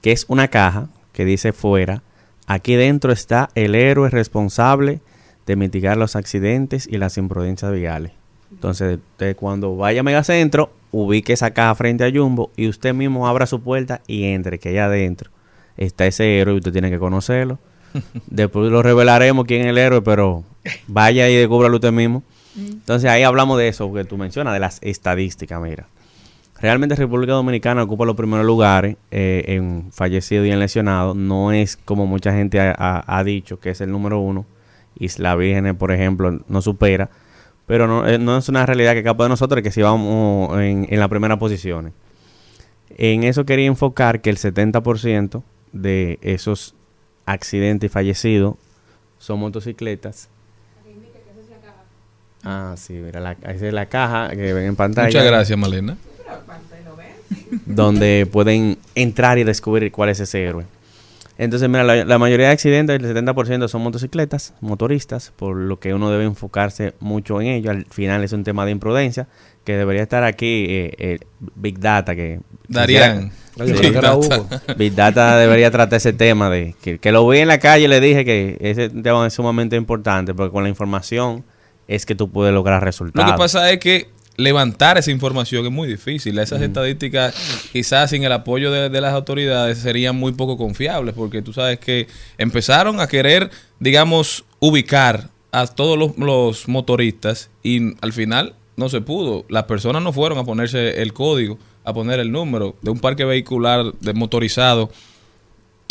que 0.00 0.12
es 0.12 0.24
una 0.28 0.48
caja 0.48 0.88
que 1.12 1.24
dice 1.24 1.52
fuera, 1.52 2.02
aquí 2.46 2.74
dentro 2.74 3.12
está 3.12 3.50
el 3.56 3.74
héroe 3.74 4.08
responsable 4.08 5.00
de 5.46 5.56
mitigar 5.56 5.96
los 5.96 6.16
accidentes 6.16 6.86
y 6.86 6.98
las 6.98 7.16
imprudencias 7.18 7.72
viales. 7.72 8.12
Entonces, 8.50 8.98
usted 9.12 9.34
cuando 9.36 9.76
vaya 9.76 10.00
a 10.00 10.02
Megacentro, 10.02 10.70
ubique 10.90 11.32
esa 11.32 11.52
caja 11.52 11.74
frente 11.74 12.04
a 12.04 12.10
Jumbo 12.12 12.50
y 12.56 12.68
usted 12.68 12.92
mismo 12.94 13.26
abra 13.26 13.46
su 13.46 13.60
puerta 13.62 14.02
y 14.06 14.24
entre, 14.24 14.58
que 14.58 14.68
allá 14.70 14.84
adentro 14.86 15.30
está 15.78 16.06
ese 16.06 16.38
héroe 16.38 16.54
y 16.54 16.58
usted 16.58 16.72
tiene 16.72 16.90
que 16.90 16.98
conocerlo. 16.98 17.58
Después 18.26 18.70
lo 18.70 18.82
revelaremos 18.82 19.46
quién 19.46 19.62
es 19.62 19.68
el 19.68 19.78
héroe, 19.78 20.02
pero 20.02 20.44
vaya 20.86 21.28
y 21.30 21.34
descúbralo 21.36 21.76
usted 21.76 21.92
mismo. 21.92 22.22
Entonces 22.56 23.08
ahí 23.08 23.22
hablamos 23.22 23.56
de 23.58 23.68
eso 23.68 23.90
que 23.94 24.04
tú 24.04 24.18
mencionas, 24.18 24.52
de 24.52 24.60
las 24.60 24.78
estadísticas, 24.82 25.60
mira. 25.62 25.86
Realmente 26.60 26.94
República 26.94 27.32
Dominicana 27.32 27.82
ocupa 27.82 28.04
los 28.04 28.14
primeros 28.14 28.46
lugares 28.46 28.96
eh, 29.10 29.44
en 29.48 29.90
fallecidos 29.90 30.46
y 30.46 30.50
en 30.50 30.60
lesionados. 30.60 31.16
No 31.16 31.50
es 31.50 31.76
como 31.76 32.06
mucha 32.06 32.32
gente 32.32 32.60
ha, 32.60 32.72
ha- 32.78 33.04
ha 33.18 33.24
dicho 33.24 33.58
que 33.58 33.70
es 33.70 33.80
el 33.80 33.90
número 33.90 34.20
uno. 34.20 34.44
Isla 34.98 35.34
Virgen, 35.36 35.76
por 35.76 35.92
ejemplo, 35.92 36.40
no 36.48 36.62
supera. 36.62 37.10
Pero 37.66 37.86
no, 37.86 38.06
eh, 38.06 38.18
no 38.18 38.36
es 38.36 38.48
una 38.48 38.66
realidad 38.66 38.92
que 38.92 38.98
escapa 38.98 39.24
de 39.24 39.30
nosotros 39.30 39.62
que 39.62 39.70
si 39.70 39.82
vamos 39.82 40.58
en, 40.60 40.86
en 40.90 41.00
las 41.00 41.08
primeras 41.08 41.38
posiciones. 41.38 41.92
En 42.96 43.22
eso 43.24 43.44
quería 43.44 43.66
enfocar 43.66 44.20
que 44.20 44.30
el 44.30 44.36
70% 44.36 45.42
de 45.72 46.18
esos 46.22 46.74
accidentes 47.24 47.88
y 47.88 47.92
fallecidos 47.92 48.56
son 49.18 49.40
motocicletas. 49.40 50.28
Ah, 52.44 52.74
sí, 52.76 52.94
mira, 52.94 53.20
la, 53.20 53.32
esa 53.32 53.68
es 53.68 53.72
la 53.72 53.86
caja 53.86 54.30
que 54.30 54.52
ven 54.52 54.64
en 54.64 54.76
pantalla. 54.76 55.06
Muchas 55.06 55.24
gracias, 55.24 55.58
Malena. 55.58 55.96
Donde 57.66 58.26
pueden 58.30 58.78
entrar 58.94 59.38
y 59.38 59.44
descubrir 59.44 59.92
cuál 59.92 60.10
es 60.10 60.18
ese 60.20 60.44
héroe. 60.44 60.64
Entonces, 61.42 61.68
mira, 61.68 61.82
la, 61.82 62.04
la 62.04 62.18
mayoría 62.18 62.46
de 62.46 62.52
accidentes, 62.52 63.02
el 63.02 63.04
70% 63.16 63.66
son 63.66 63.82
motocicletas, 63.82 64.54
motoristas, 64.60 65.32
por 65.34 65.56
lo 65.56 65.80
que 65.80 65.92
uno 65.92 66.08
debe 66.10 66.24
enfocarse 66.24 66.94
mucho 67.00 67.40
en 67.40 67.48
ello. 67.48 67.70
Al 67.72 67.84
final 67.86 68.22
es 68.22 68.32
un 68.32 68.44
tema 68.44 68.64
de 68.64 68.70
imprudencia, 68.70 69.26
que 69.64 69.76
debería 69.76 70.02
estar 70.02 70.22
aquí 70.22 70.66
eh, 70.68 70.94
eh, 70.98 71.18
Big 71.56 71.80
Data, 71.80 72.14
que... 72.14 72.38
Darían. 72.68 73.32
Big 73.56 73.76
Sí, 73.76 73.90
Data. 73.90 74.18
Big 74.78 74.94
Data 74.94 75.36
debería 75.36 75.70
tratar 75.72 75.96
ese 75.96 76.12
tema 76.12 76.48
de 76.48 76.74
que, 76.80 76.98
que 76.98 77.10
lo 77.12 77.28
vi 77.28 77.38
en 77.38 77.48
la 77.48 77.58
calle 77.58 77.84
y 77.84 77.88
le 77.88 78.00
dije 78.00 78.24
que 78.24 78.56
ese 78.60 78.88
tema 78.88 79.26
es 79.26 79.34
sumamente 79.34 79.74
importante 79.76 80.32
porque 80.34 80.52
con 80.52 80.62
la 80.62 80.68
información 80.68 81.44
es 81.88 82.06
que 82.06 82.14
tú 82.14 82.30
puedes 82.30 82.54
lograr 82.54 82.80
Lo 82.80 82.86
resultados. 82.86 83.32
que 83.32 83.36
pasa 83.38 83.70
es 83.70 83.78
que 83.78 84.08
levantar 84.36 84.98
esa 84.98 85.10
información 85.10 85.64
es 85.64 85.72
muy 85.72 85.88
difícil. 85.88 86.38
Esas 86.38 86.62
estadísticas, 86.62 87.34
quizás 87.72 88.10
sin 88.10 88.24
el 88.24 88.32
apoyo 88.32 88.70
de, 88.70 88.88
de 88.88 89.00
las 89.00 89.12
autoridades, 89.14 89.78
serían 89.78 90.16
muy 90.16 90.32
poco 90.32 90.56
confiables, 90.56 91.14
porque 91.14 91.42
tú 91.42 91.52
sabes 91.52 91.78
que 91.78 92.06
empezaron 92.38 93.00
a 93.00 93.06
querer, 93.06 93.50
digamos, 93.78 94.44
ubicar 94.58 95.30
a 95.52 95.66
todos 95.66 95.98
los, 95.98 96.16
los 96.18 96.68
motoristas 96.68 97.50
y 97.62 97.94
al 98.00 98.12
final 98.12 98.54
no 98.76 98.88
se 98.88 99.00
pudo. 99.00 99.44
Las 99.48 99.64
personas 99.64 100.02
no 100.02 100.12
fueron 100.12 100.38
a 100.38 100.44
ponerse 100.44 101.02
el 101.02 101.12
código, 101.12 101.58
a 101.84 101.92
poner 101.92 102.20
el 102.20 102.32
número 102.32 102.76
de 102.80 102.90
un 102.90 102.98
parque 102.98 103.24
vehicular 103.24 103.92
de 104.00 104.12
motorizado. 104.14 104.90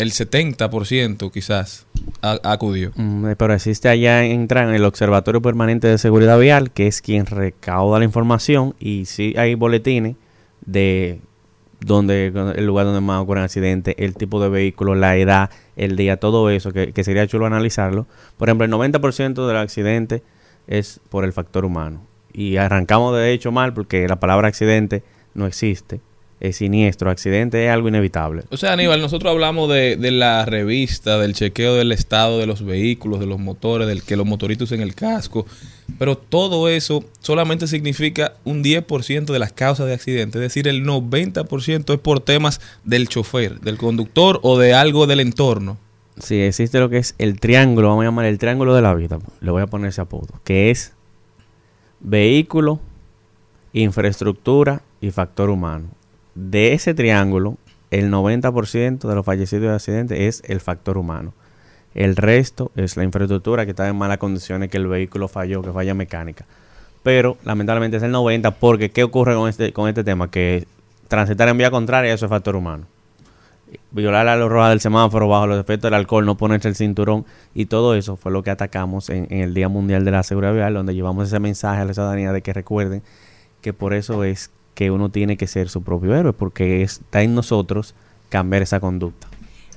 El 0.02 0.10
70% 0.10 1.30
quizás 1.30 1.86
acudió. 2.22 2.90
Mm, 2.96 3.28
eh, 3.28 3.36
Pero 3.36 3.54
existe 3.54 3.88
allá 3.88 4.24
entra 4.24 4.64
en 4.64 4.74
el 4.74 4.84
Observatorio 4.84 5.40
Permanente 5.40 5.86
de 5.86 5.96
Seguridad 5.96 6.40
Vial, 6.40 6.72
que 6.72 6.88
es 6.88 7.00
quien 7.00 7.24
recauda 7.24 8.00
la 8.00 8.04
información 8.04 8.74
y 8.80 9.04
sí 9.04 9.32
hay 9.36 9.54
boletines 9.54 10.16
de 10.66 11.20
donde 11.78 12.32
el 12.56 12.66
lugar 12.66 12.86
donde 12.86 13.00
más 13.00 13.22
ocurren 13.22 13.44
accidentes, 13.44 13.94
el 13.96 14.16
tipo 14.16 14.42
de 14.42 14.48
vehículo, 14.48 14.96
la 14.96 15.16
edad, 15.16 15.50
el 15.76 15.94
día, 15.94 16.16
todo 16.16 16.50
eso, 16.50 16.72
que, 16.72 16.92
que 16.92 17.04
sería 17.04 17.28
chulo 17.28 17.46
analizarlo. 17.46 18.08
Por 18.38 18.48
ejemplo, 18.48 18.64
el 18.64 18.72
90% 18.72 19.46
de 19.46 19.52
los 19.52 19.62
accidentes 19.62 20.22
es 20.66 21.00
por 21.10 21.24
el 21.24 21.32
factor 21.32 21.64
humano. 21.64 22.04
Y 22.32 22.56
arrancamos 22.56 23.14
de 23.16 23.32
hecho 23.32 23.52
mal 23.52 23.72
porque 23.72 24.08
la 24.08 24.18
palabra 24.18 24.48
accidente 24.48 25.04
no 25.34 25.46
existe. 25.46 26.00
Es 26.42 26.56
siniestro, 26.56 27.08
accidente 27.08 27.64
es 27.64 27.70
algo 27.70 27.86
inevitable. 27.86 28.42
O 28.50 28.56
sea, 28.56 28.72
Aníbal, 28.72 29.00
nosotros 29.00 29.30
hablamos 29.30 29.70
de, 29.70 29.96
de 29.96 30.10
la 30.10 30.44
revista, 30.44 31.16
del 31.18 31.34
chequeo 31.34 31.76
del 31.76 31.92
estado 31.92 32.40
de 32.40 32.48
los 32.48 32.64
vehículos, 32.64 33.20
de 33.20 33.26
los 33.26 33.38
motores, 33.38 33.86
del 33.86 34.02
que 34.02 34.16
los 34.16 34.26
motoristas 34.26 34.72
usen 34.72 34.80
el 34.80 34.96
casco, 34.96 35.46
pero 36.00 36.18
todo 36.18 36.68
eso 36.68 37.04
solamente 37.20 37.68
significa 37.68 38.34
un 38.42 38.64
10% 38.64 39.26
de 39.26 39.38
las 39.38 39.52
causas 39.52 39.86
de 39.86 39.94
accidentes, 39.94 40.34
es 40.34 40.48
decir, 40.48 40.66
el 40.66 40.84
90% 40.84 41.94
es 41.94 42.00
por 42.00 42.18
temas 42.18 42.60
del 42.82 43.06
chofer, 43.06 43.60
del 43.60 43.78
conductor 43.78 44.40
o 44.42 44.58
de 44.58 44.74
algo 44.74 45.06
del 45.06 45.20
entorno. 45.20 45.78
Sí, 46.18 46.40
existe 46.40 46.80
lo 46.80 46.90
que 46.90 46.98
es 46.98 47.14
el 47.18 47.38
triángulo, 47.38 47.90
vamos 47.90 48.02
a 48.02 48.06
llamar 48.06 48.24
el 48.24 48.38
triángulo 48.38 48.74
de 48.74 48.82
la 48.82 48.94
vida, 48.94 49.20
le 49.40 49.50
voy 49.52 49.62
a 49.62 49.68
poner 49.68 49.90
ese 49.90 50.00
apodo, 50.00 50.40
que 50.42 50.72
es 50.72 50.92
vehículo, 52.00 52.80
infraestructura 53.72 54.82
y 55.00 55.12
factor 55.12 55.48
humano. 55.48 55.86
De 56.34 56.72
ese 56.72 56.94
triángulo, 56.94 57.58
el 57.90 58.10
90% 58.10 59.06
de 59.06 59.14
los 59.14 59.24
fallecidos 59.24 59.68
de 59.68 59.74
accidentes 59.74 60.18
es 60.18 60.50
el 60.50 60.60
factor 60.60 60.96
humano. 60.96 61.34
El 61.94 62.16
resto 62.16 62.72
es 62.74 62.96
la 62.96 63.04
infraestructura 63.04 63.64
que 63.64 63.72
está 63.72 63.86
en 63.86 63.96
malas 63.96 64.16
condiciones, 64.16 64.70
que 64.70 64.78
el 64.78 64.86
vehículo 64.86 65.28
falló, 65.28 65.60
que 65.60 65.72
falla 65.72 65.92
mecánica. 65.92 66.46
Pero 67.02 67.36
lamentablemente 67.44 67.98
es 67.98 68.02
el 68.02 68.12
90% 68.12 68.54
porque 68.58 68.90
¿qué 68.90 69.04
ocurre 69.04 69.34
con 69.34 69.48
este, 69.48 69.74
con 69.74 69.88
este 69.88 70.04
tema? 70.04 70.30
Que 70.30 70.66
transitar 71.08 71.48
en 71.48 71.58
vía 71.58 71.70
contraria 71.70 72.14
eso 72.14 72.26
es 72.26 72.30
factor 72.30 72.56
humano. 72.56 72.86
Violar 73.90 74.24
la 74.24 74.36
luz 74.36 74.50
roja 74.50 74.70
del 74.70 74.80
semáforo 74.80 75.28
bajo 75.28 75.46
los 75.46 75.60
efectos 75.60 75.90
del 75.90 75.94
alcohol, 75.94 76.24
no 76.24 76.36
ponerse 76.36 76.68
el 76.68 76.76
cinturón 76.76 77.26
y 77.54 77.66
todo 77.66 77.94
eso 77.94 78.16
fue 78.16 78.32
lo 78.32 78.42
que 78.42 78.50
atacamos 78.50 79.10
en, 79.10 79.26
en 79.30 79.40
el 79.40 79.54
Día 79.54 79.68
Mundial 79.68 80.04
de 80.04 80.10
la 80.12 80.22
Seguridad 80.22 80.54
Vial, 80.54 80.72
donde 80.72 80.94
llevamos 80.94 81.28
ese 81.28 81.40
mensaje 81.40 81.82
a 81.82 81.84
la 81.84 81.92
ciudadanía 81.92 82.32
de 82.32 82.40
que 82.40 82.54
recuerden 82.54 83.02
que 83.60 83.74
por 83.74 83.92
eso 83.92 84.24
es 84.24 84.50
que 84.74 84.90
uno 84.90 85.10
tiene 85.10 85.36
que 85.36 85.46
ser 85.46 85.68
su 85.68 85.82
propio 85.82 86.14
héroe, 86.14 86.32
porque 86.32 86.82
está 86.82 87.22
en 87.22 87.34
nosotros 87.34 87.94
cambiar 88.28 88.62
esa 88.62 88.80
conducta. 88.80 89.28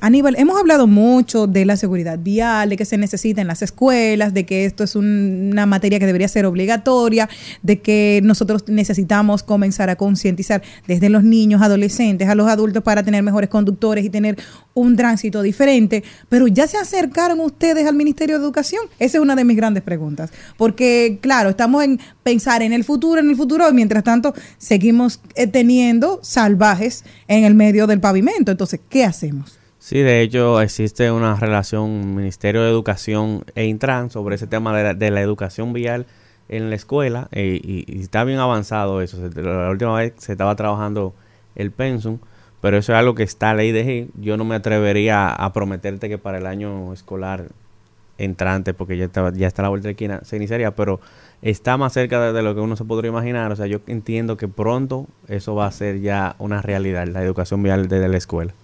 Aníbal, 0.06 0.36
hemos 0.38 0.60
hablado 0.60 0.86
mucho 0.86 1.48
de 1.48 1.66
la 1.66 1.78
seguridad 1.78 2.20
vial, 2.20 2.70
de 2.70 2.78
que 2.78 2.86
se 2.86 2.96
necesita 2.96 3.42
en 3.42 3.48
las 3.48 3.64
escuelas, 3.64 4.36
de 4.36 4.46
que 4.46 4.66
esto 4.66 4.84
es 4.84 4.96
un- 4.96 5.50
una 5.52 5.66
materia 5.66 5.98
que 5.98 6.06
debería 6.06 6.28
ser 6.28 6.46
obligatoria, 6.46 7.28
de 7.64 7.82
que 7.82 8.22
nosotros 8.24 8.66
necesitamos 8.68 9.42
comenzar 9.42 9.90
a 9.90 9.96
concientizar 9.96 10.62
desde 10.88 11.10
los 11.10 11.24
niños, 11.24 11.64
adolescentes, 11.64 12.30
a 12.30 12.36
los 12.36 12.48
adultos 12.48 12.84
para 12.84 13.02
tener 13.02 13.24
mejores 13.24 13.50
conductores 13.50 14.06
y 14.06 14.12
tener 14.12 14.38
un 14.76 14.96
tránsito 14.96 15.42
diferente. 15.42 16.04
Pero 16.30 16.46
ya 16.48 16.68
se 16.68 16.78
acercaron 16.78 17.40
ustedes 17.40 17.88
al 17.88 17.96
Ministerio 17.96 18.38
de 18.38 18.44
Educación. 18.46 18.84
Esa 19.00 19.18
es 19.18 19.24
una 19.24 19.36
de 19.36 19.44
mis 19.44 19.58
grandes 19.58 19.82
preguntas. 19.82 20.30
Porque, 20.56 21.18
claro, 21.20 21.50
estamos 21.50 21.84
en 21.84 22.00
pensar 22.22 22.62
en 22.62 22.74
el 22.74 22.84
futuro, 22.84 23.22
en 23.22 23.30
el 23.32 23.36
futuro, 23.36 23.68
y 23.68 23.74
mientras 23.74 24.04
tanto 24.04 24.36
seguimos 24.60 25.20
eh, 25.34 25.48
teniendo 25.48 26.20
salvajes 26.22 27.04
en 27.28 27.44
el 27.44 27.56
medio 27.56 27.88
del 27.88 28.00
pavimento. 28.00 28.52
Entonces, 28.52 28.80
¿qué 28.88 29.04
hacemos? 29.04 29.58
Sí, 29.86 30.00
de 30.00 30.22
hecho 30.22 30.62
existe 30.62 31.12
una 31.12 31.36
relación 31.36 32.16
Ministerio 32.16 32.64
de 32.64 32.72
Educación 32.72 33.44
e 33.54 33.66
Intran 33.66 34.10
sobre 34.10 34.34
ese 34.34 34.48
tema 34.48 34.76
de 34.76 34.84
la, 34.84 34.94
de 34.96 35.12
la 35.12 35.22
educación 35.22 35.74
vial 35.74 36.08
en 36.50 36.72
la 36.72 36.76
escuela 36.76 37.28
eh, 37.32 37.60
y, 37.64 37.86
y 37.88 38.02
está 38.02 38.24
bien 38.24 38.40
avanzado 38.40 39.04
eso. 39.04 39.20
La 39.36 39.70
última 39.70 39.96
vez 39.96 40.14
se 40.18 40.32
estaba 40.32 40.56
trabajando 40.56 41.14
el 41.54 41.70
pensum, 41.70 42.18
pero 42.62 42.78
eso 42.78 42.94
es 42.94 42.98
algo 42.98 43.14
que 43.14 43.22
está 43.22 43.54
ley 43.54 43.72
de. 43.72 44.08
Yo 44.20 44.38
no 44.38 44.44
me 44.44 44.56
atrevería 44.56 45.32
a 45.32 45.54
prometerte 45.54 46.10
que 46.10 46.18
para 46.18 46.40
el 46.40 46.48
año 46.48 46.92
escolar 46.92 47.50
entrante, 48.18 48.74
porque 48.74 48.98
ya 48.98 49.06
está, 49.06 49.32
ya 49.34 49.46
está 49.46 49.62
la 49.62 49.70
vuelta 49.70 49.88
de 49.88 49.92
esquina, 49.92 50.22
se 50.24 50.36
iniciaría, 50.38 50.72
pero 50.76 51.00
está 51.44 51.78
más 51.78 51.94
cerca 51.94 52.20
de, 52.20 52.34
de 52.34 52.42
lo 52.42 52.56
que 52.56 52.62
uno 52.62 52.76
se 52.76 52.86
podría 52.86 53.12
imaginar. 53.12 53.52
O 53.52 53.56
sea, 53.56 53.68
yo 53.68 53.82
entiendo 53.86 54.36
que 54.36 54.48
pronto 54.48 55.06
eso 55.28 55.54
va 55.54 55.68
a 55.68 55.72
ser 55.72 56.02
ya 56.02 56.36
una 56.40 56.64
realidad, 56.64 57.06
la 57.08 57.22
educación 57.22 57.62
vial 57.62 57.88
desde 57.88 58.08
la 58.08 58.18
escuela. 58.18 58.56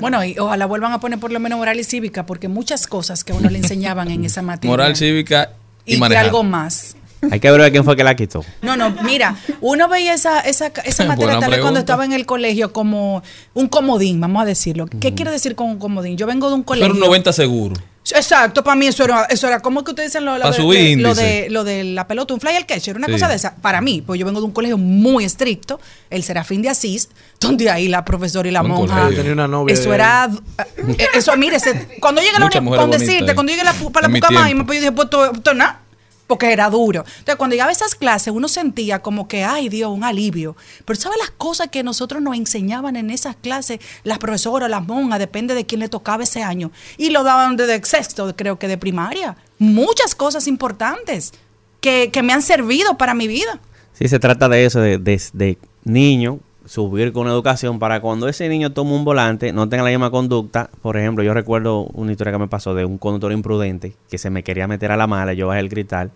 Bueno, 0.00 0.24
y 0.24 0.38
ojalá 0.38 0.66
vuelvan 0.66 0.92
a 0.92 1.00
poner 1.00 1.18
por 1.18 1.32
lo 1.32 1.40
menos 1.40 1.58
moral 1.58 1.78
y 1.80 1.84
cívica, 1.84 2.26
porque 2.26 2.48
muchas 2.48 2.86
cosas 2.86 3.24
que 3.24 3.32
a 3.32 3.34
uno 3.34 3.50
le 3.50 3.58
enseñaban 3.58 4.10
en 4.10 4.24
esa 4.24 4.42
materia. 4.42 4.70
Moral 4.70 4.96
cívica 4.96 5.50
y, 5.84 5.96
y 5.96 6.14
algo 6.14 6.42
más. 6.42 6.96
Hay 7.30 7.40
que 7.40 7.50
ver 7.50 7.72
quién 7.72 7.84
fue 7.84 7.96
que 7.96 8.04
la 8.04 8.14
quitó. 8.14 8.44
No, 8.62 8.76
no, 8.76 8.90
mira, 9.02 9.36
uno 9.60 9.88
veía 9.88 10.14
esa, 10.14 10.40
esa, 10.40 10.68
esa 10.84 11.04
materia 11.06 11.34
Buena 11.34 11.40
tal 11.40 11.50
vez 11.50 11.60
cuando 11.60 11.80
estaba 11.80 12.04
en 12.04 12.12
el 12.12 12.26
colegio 12.26 12.72
como 12.72 13.22
un 13.54 13.68
comodín, 13.68 14.20
vamos 14.20 14.42
a 14.42 14.44
decirlo. 14.44 14.86
¿Qué 14.86 15.14
quiere 15.14 15.30
decir 15.30 15.54
con 15.54 15.68
un 15.68 15.78
comodín? 15.78 16.16
Yo 16.16 16.26
vengo 16.26 16.48
de 16.48 16.54
un 16.54 16.62
colegio. 16.62 16.86
era 16.86 16.94
un 16.94 17.00
90 17.00 17.32
seguro. 17.32 17.76
Exacto, 18.16 18.62
para 18.64 18.74
mí 18.76 18.86
eso 18.86 19.04
era, 19.04 19.24
eso 19.24 19.46
era 19.46 19.60
como 19.60 19.84
que 19.84 19.90
ustedes 19.90 20.10
dicen 20.12 20.24
lo, 20.24 20.38
lo 20.38 20.46
de, 20.50 20.52
subir 20.56 20.96
de- 20.96 21.02
lo 21.02 21.14
de 21.14 21.46
lo 21.50 21.64
de 21.64 21.84
la 21.84 22.06
pelota, 22.06 22.34
un 22.34 22.40
flyer 22.40 22.64
catcher, 22.66 22.96
una 22.96 23.06
Sí. 23.06 23.12
cosa 23.12 23.28
de 23.28 23.34
esa. 23.36 23.56
Para 23.56 23.80
mí, 23.80 24.02
pues 24.02 24.18
yo 24.18 24.24
vengo 24.26 24.40
de 24.40 24.46
un 24.46 24.52
colegio 24.52 24.78
muy 24.78 25.24
estricto, 25.24 25.80
el 26.10 26.22
Serafín 26.22 26.62
de 26.62 26.68
Asís, 26.70 27.08
donde 27.40 27.70
ahí 27.70 27.88
la 27.88 28.04
profesora 28.04 28.48
y 28.48 28.52
la 28.52 28.62
Un 28.62 28.68
monja. 28.68 29.08
Tenía 29.10 29.32
una 29.32 29.48
novia 29.48 29.72
Eso 29.74 29.92
era. 29.92 30.28
eh, 30.76 31.06
Eso, 31.14 31.36
mire, 31.36 31.58
se- 31.60 31.98
cuando 32.00 32.20
llegué 32.20 32.36
a 32.36 32.40
la 32.40 32.48
bonitas 32.60 33.00
decirte, 33.00 33.30
ahí. 33.30 33.34
cuando 33.34 33.50
llegué 33.52 33.62
a 33.62 33.72
la, 33.72 33.74
para 33.92 34.08
la 34.08 34.12
mi 34.12 34.20
Pucamaima, 34.20 34.46
tiempo. 34.46 34.66
pues 34.66 34.76
yo 34.78 34.80
dije, 34.82 34.92
pues 34.92 35.04
esto, 35.06 35.32
esto 35.32 35.54
nada. 35.54 35.80
Porque 36.28 36.52
era 36.52 36.70
duro. 36.70 37.00
Entonces, 37.06 37.34
cuando 37.34 37.54
llegaba 37.54 37.70
a 37.70 37.72
esas 37.72 37.96
clases, 37.96 38.32
uno 38.32 38.46
sentía 38.46 39.00
como 39.00 39.26
que, 39.26 39.42
ay 39.42 39.68
Dios, 39.68 39.90
un 39.90 40.04
alivio. 40.04 40.54
Pero 40.84 41.00
¿sabes 41.00 41.18
las 41.18 41.30
cosas 41.30 41.68
que 41.68 41.82
nosotros 41.82 42.22
nos 42.22 42.36
enseñaban 42.36 42.94
en 42.94 43.10
esas 43.10 43.34
clases? 43.34 43.80
Las 44.04 44.18
profesoras, 44.18 44.70
las 44.70 44.86
monjas, 44.86 45.18
depende 45.18 45.54
de 45.54 45.66
quién 45.66 45.80
le 45.80 45.88
tocaba 45.88 46.22
ese 46.22 46.44
año. 46.44 46.70
Y 46.96 47.10
lo 47.10 47.24
daban 47.24 47.56
desde 47.56 47.82
sexto, 47.84 48.36
creo 48.36 48.60
que 48.60 48.68
de 48.68 48.78
primaria. 48.78 49.36
Muchas 49.58 50.14
cosas 50.14 50.46
importantes 50.46 51.32
que, 51.80 52.10
que 52.12 52.22
me 52.22 52.32
han 52.32 52.42
servido 52.42 52.96
para 52.96 53.14
mi 53.14 53.26
vida. 53.26 53.58
Sí, 53.94 54.06
se 54.06 54.20
trata 54.20 54.48
de 54.48 54.64
eso, 54.64 54.80
de, 54.80 54.98
de, 54.98 55.20
de 55.32 55.58
niño 55.82 56.38
subir 56.68 57.12
con 57.12 57.26
educación 57.28 57.78
para 57.78 58.00
cuando 58.00 58.28
ese 58.28 58.46
niño 58.48 58.72
toma 58.72 58.92
un 58.92 59.04
volante 59.04 59.52
no 59.54 59.68
tenga 59.68 59.84
la 59.84 59.90
misma 59.90 60.10
conducta. 60.10 60.68
Por 60.82 60.96
ejemplo, 60.98 61.24
yo 61.24 61.32
recuerdo 61.32 61.84
una 61.94 62.12
historia 62.12 62.32
que 62.32 62.38
me 62.38 62.48
pasó 62.48 62.74
de 62.74 62.84
un 62.84 62.98
conductor 62.98 63.32
imprudente 63.32 63.94
que 64.10 64.18
se 64.18 64.28
me 64.28 64.42
quería 64.42 64.68
meter 64.68 64.92
a 64.92 64.96
la 64.98 65.06
mala, 65.06 65.32
yo 65.32 65.46
bajé 65.48 65.60
el 65.60 65.70
cristal 65.70 66.10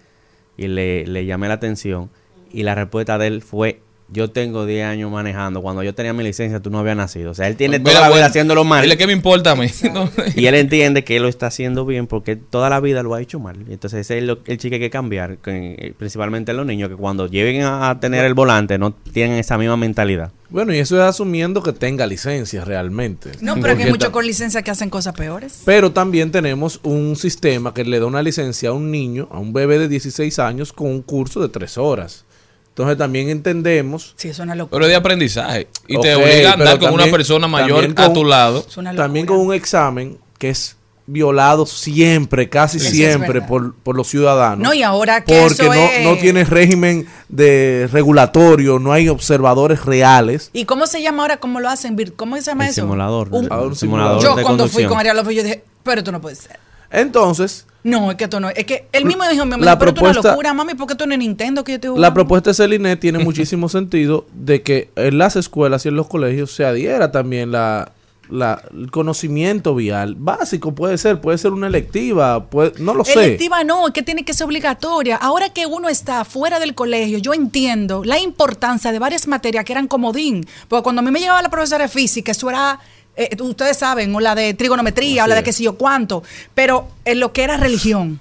y 0.58 0.68
le, 0.68 1.06
le 1.06 1.24
llamé 1.24 1.48
la 1.48 1.54
atención 1.54 2.10
y 2.52 2.64
la 2.64 2.74
respuesta 2.74 3.16
de 3.16 3.28
él 3.28 3.40
fue, 3.40 3.80
yo 4.10 4.28
tengo 4.28 4.66
10 4.66 4.84
años 4.84 5.10
manejando, 5.10 5.62
cuando 5.62 5.82
yo 5.82 5.94
tenía 5.94 6.12
mi 6.12 6.22
licencia 6.22 6.60
tú 6.60 6.68
no 6.68 6.80
habías 6.80 6.98
nacido. 6.98 7.30
O 7.30 7.34
sea, 7.34 7.48
él 7.48 7.56
tiene 7.56 7.78
Mira, 7.78 7.92
toda 7.92 8.08
la 8.10 8.14
vida 8.14 8.26
haciéndolo 8.26 8.62
mal. 8.62 8.82
Dile 8.82 8.98
que 8.98 9.06
me 9.06 9.14
importa 9.14 9.52
a 9.52 9.56
mí. 9.56 9.68
No. 9.90 10.10
Y 10.36 10.44
él 10.44 10.54
entiende 10.56 11.02
que 11.02 11.16
él 11.16 11.22
lo 11.22 11.28
está 11.30 11.46
haciendo 11.46 11.86
bien 11.86 12.06
porque 12.06 12.36
toda 12.36 12.68
la 12.68 12.78
vida 12.80 13.02
lo 13.02 13.14
ha 13.14 13.22
hecho 13.22 13.40
mal. 13.40 13.56
Y 13.66 13.72
Entonces 13.72 14.00
ese 14.00 14.18
es 14.18 14.24
lo- 14.24 14.40
el 14.44 14.58
chico 14.58 14.72
que 14.72 14.74
hay 14.74 14.80
que 14.82 14.90
cambiar, 14.90 15.38
que, 15.38 15.76
eh, 15.78 15.94
principalmente 15.96 16.52
los 16.52 16.66
niños, 16.66 16.90
que 16.90 16.96
cuando 16.96 17.26
lleguen 17.26 17.62
a, 17.62 17.88
a 17.88 18.00
tener 18.00 18.26
el 18.26 18.34
volante 18.34 18.76
no 18.76 18.92
tienen 18.92 19.38
esa 19.38 19.56
misma 19.56 19.78
mentalidad. 19.78 20.30
Bueno, 20.52 20.74
y 20.74 20.78
eso 20.78 20.96
es 20.96 21.02
asumiendo 21.02 21.62
que 21.62 21.72
tenga 21.72 22.06
licencia 22.06 22.62
realmente. 22.62 23.32
No, 23.40 23.54
pero 23.58 23.74
que 23.74 23.84
hay 23.84 23.90
muchos 23.90 24.10
con 24.10 24.26
licencia 24.26 24.60
que 24.60 24.70
hacen 24.70 24.90
cosas 24.90 25.14
peores. 25.14 25.62
Pero 25.64 25.92
también 25.92 26.30
tenemos 26.30 26.78
un 26.82 27.16
sistema 27.16 27.72
que 27.72 27.84
le 27.84 27.98
da 27.98 28.04
una 28.04 28.22
licencia 28.22 28.68
a 28.68 28.72
un 28.72 28.90
niño, 28.90 29.28
a 29.30 29.38
un 29.38 29.54
bebé 29.54 29.78
de 29.78 29.88
16 29.88 30.38
años, 30.38 30.74
con 30.74 30.88
un 30.88 31.00
curso 31.00 31.40
de 31.40 31.48
3 31.48 31.78
horas. 31.78 32.26
Entonces 32.68 32.98
también 32.98 33.30
entendemos... 33.30 34.12
Sí, 34.16 34.28
es 34.28 34.38
una 34.40 34.54
locura. 34.54 34.76
Pero 34.76 34.84
es 34.84 34.90
de 34.90 34.96
aprendizaje. 34.96 35.68
Y 35.88 35.98
te 35.98 36.14
obliga 36.14 36.50
a 36.50 36.52
andar 36.52 36.78
con 36.78 36.92
una 36.92 37.06
persona 37.06 37.48
mayor 37.48 37.90
a 37.96 38.12
tu 38.12 38.22
lado. 38.22 38.64
Es 38.68 38.76
una 38.76 38.94
También 38.94 39.24
con 39.24 39.38
un 39.38 39.54
examen 39.54 40.18
que 40.36 40.50
es 40.50 40.76
violado 41.12 41.66
siempre, 41.66 42.48
casi 42.48 42.78
Eso 42.78 42.90
siempre 42.90 43.42
por, 43.42 43.74
por 43.74 43.94
los 43.96 44.08
ciudadanos. 44.08 44.58
No, 44.60 44.72
y 44.74 44.82
ahora 44.82 45.22
que 45.24 45.38
porque 45.40 45.52
eso 45.54 45.64
no, 45.64 45.72
es- 45.74 46.04
no 46.04 46.16
tiene 46.16 46.44
régimen 46.44 47.06
de 47.28 47.88
regulatorio, 47.92 48.78
no 48.78 48.92
hay 48.92 49.08
observadores 49.08 49.84
reales. 49.84 50.50
¿Y 50.52 50.64
cómo 50.64 50.86
se 50.86 51.02
llama 51.02 51.22
ahora? 51.22 51.36
¿Cómo 51.38 51.60
lo 51.60 51.68
hacen? 51.68 51.96
¿Cómo 52.16 52.36
se 52.36 52.42
llama 52.42 52.64
El 52.64 52.70
eso? 52.70 52.80
simulador. 52.82 53.28
Un- 53.30 53.48
Ah, 53.50 53.60
un 53.60 53.76
simulador. 53.76 53.76
simulador 53.76 54.22
yo 54.22 54.36
de 54.36 54.42
cuando 54.42 54.64
fui 54.64 54.84
conducción. 54.84 54.88
con 54.88 54.96
María 54.96 55.14
López, 55.14 55.36
yo 55.36 55.42
dije, 55.42 55.64
pero 55.82 55.98
esto 56.00 56.12
no 56.12 56.20
puede 56.20 56.36
ser. 56.36 56.58
Entonces, 56.90 57.66
No, 57.84 58.10
es 58.12 58.16
que 58.16 58.24
esto 58.24 58.38
no 58.38 58.48
es 58.50 58.64
que 58.64 58.86
él 58.92 59.04
mismo 59.06 59.24
dijo, 59.28 59.44
mi 59.44 59.50
mamá, 59.52 59.76
pero 59.78 59.90
esto 59.90 60.06
es 60.08 60.16
una 60.18 60.30
locura, 60.30 60.54
mami, 60.54 60.74
porque 60.74 60.92
esto 60.92 61.04
no 61.06 61.14
es 61.14 61.18
Nintendo 61.18 61.64
que 61.64 61.72
yo 61.72 61.80
te 61.80 61.88
la 61.98 62.14
propuesta 62.14 62.50
de 62.50 62.54
Celine 62.54 62.96
tiene 62.96 63.18
muchísimo 63.24 63.68
sentido 63.68 64.24
de 64.34 64.62
que 64.62 64.90
en 64.94 65.18
las 65.18 65.34
escuelas 65.36 65.84
y 65.84 65.88
en 65.88 65.96
los 65.96 66.06
colegios 66.06 66.52
se 66.54 66.64
adhiera 66.64 67.10
también 67.10 67.50
la, 67.50 67.90
la- 68.32 68.62
el 68.72 68.90
conocimiento 68.90 69.74
vial 69.74 70.14
básico, 70.18 70.74
puede 70.74 70.96
ser, 70.98 71.20
puede 71.20 71.36
ser 71.38 71.52
una 71.52 71.66
electiva, 71.66 72.46
puede- 72.46 72.72
no 72.78 72.94
lo 72.94 73.04
sé. 73.04 73.12
Electiva 73.12 73.62
no, 73.62 73.86
es 73.88 73.92
que 73.92 74.02
tiene 74.02 74.24
que 74.24 74.32
ser 74.34 74.46
obligatoria. 74.46 75.16
Ahora 75.16 75.50
que 75.50 75.66
uno 75.66 75.88
está 75.88 76.24
fuera 76.24 76.58
del 76.58 76.74
colegio, 76.74 77.18
yo 77.18 77.34
entiendo 77.34 78.02
la 78.04 78.18
importancia 78.18 78.90
de 78.90 78.98
varias 78.98 79.26
materias 79.28 79.64
que 79.64 79.72
eran 79.72 79.86
comodín. 79.86 80.46
Porque 80.68 80.82
cuando 80.82 81.00
a 81.00 81.04
mí 81.04 81.10
me 81.10 81.20
llegaba 81.20 81.42
la 81.42 81.50
profesora 81.50 81.84
de 81.84 81.88
física, 81.90 82.32
eso 82.32 82.48
era, 82.48 82.80
eh, 83.16 83.36
ustedes 83.40 83.76
saben, 83.76 84.14
o 84.14 84.20
la 84.20 84.34
de 84.34 84.54
trigonometría, 84.54 85.24
o 85.24 85.26
la 85.26 85.34
de 85.34 85.42
qué 85.42 85.52
sé 85.52 85.64
yo 85.64 85.76
cuánto. 85.76 86.22
Pero 86.54 86.88
en 87.04 87.20
lo 87.20 87.32
que 87.32 87.42
era 87.44 87.56
religión, 87.58 88.18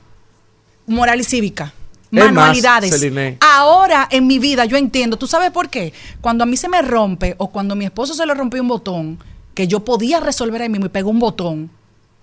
moral 0.88 1.22
y 1.22 1.24
cívica. 1.24 1.74
Más, 2.14 2.26
Manualidades. 2.26 2.92
Ahora 3.40 4.10
en 4.12 4.28
mi 4.28 4.38
vida 4.38 4.66
yo 4.66 4.76
entiendo. 4.76 5.16
¿Tú 5.18 5.28
sabes 5.28 5.50
por 5.52 5.70
qué? 5.70 5.94
Cuando 6.20 6.44
a 6.44 6.48
mí 6.48 6.58
se 6.58 6.68
me 6.68 6.82
rompe 6.82 7.36
o 7.38 7.48
cuando 7.50 7.72
a 7.74 7.78
mi 7.78 7.86
esposo 7.86 8.14
se 8.14 8.26
le 8.26 8.34
rompió 8.34 8.62
un 8.62 8.68
botón, 8.68 9.18
que 9.54 9.68
yo 9.68 9.82
podía 9.82 10.20
resolver 10.20 10.62
ahí 10.62 10.70
mismo 10.70 10.86
y 10.88 10.90
pegó 10.90 11.10
un 11.10 11.20
botón, 11.20 11.70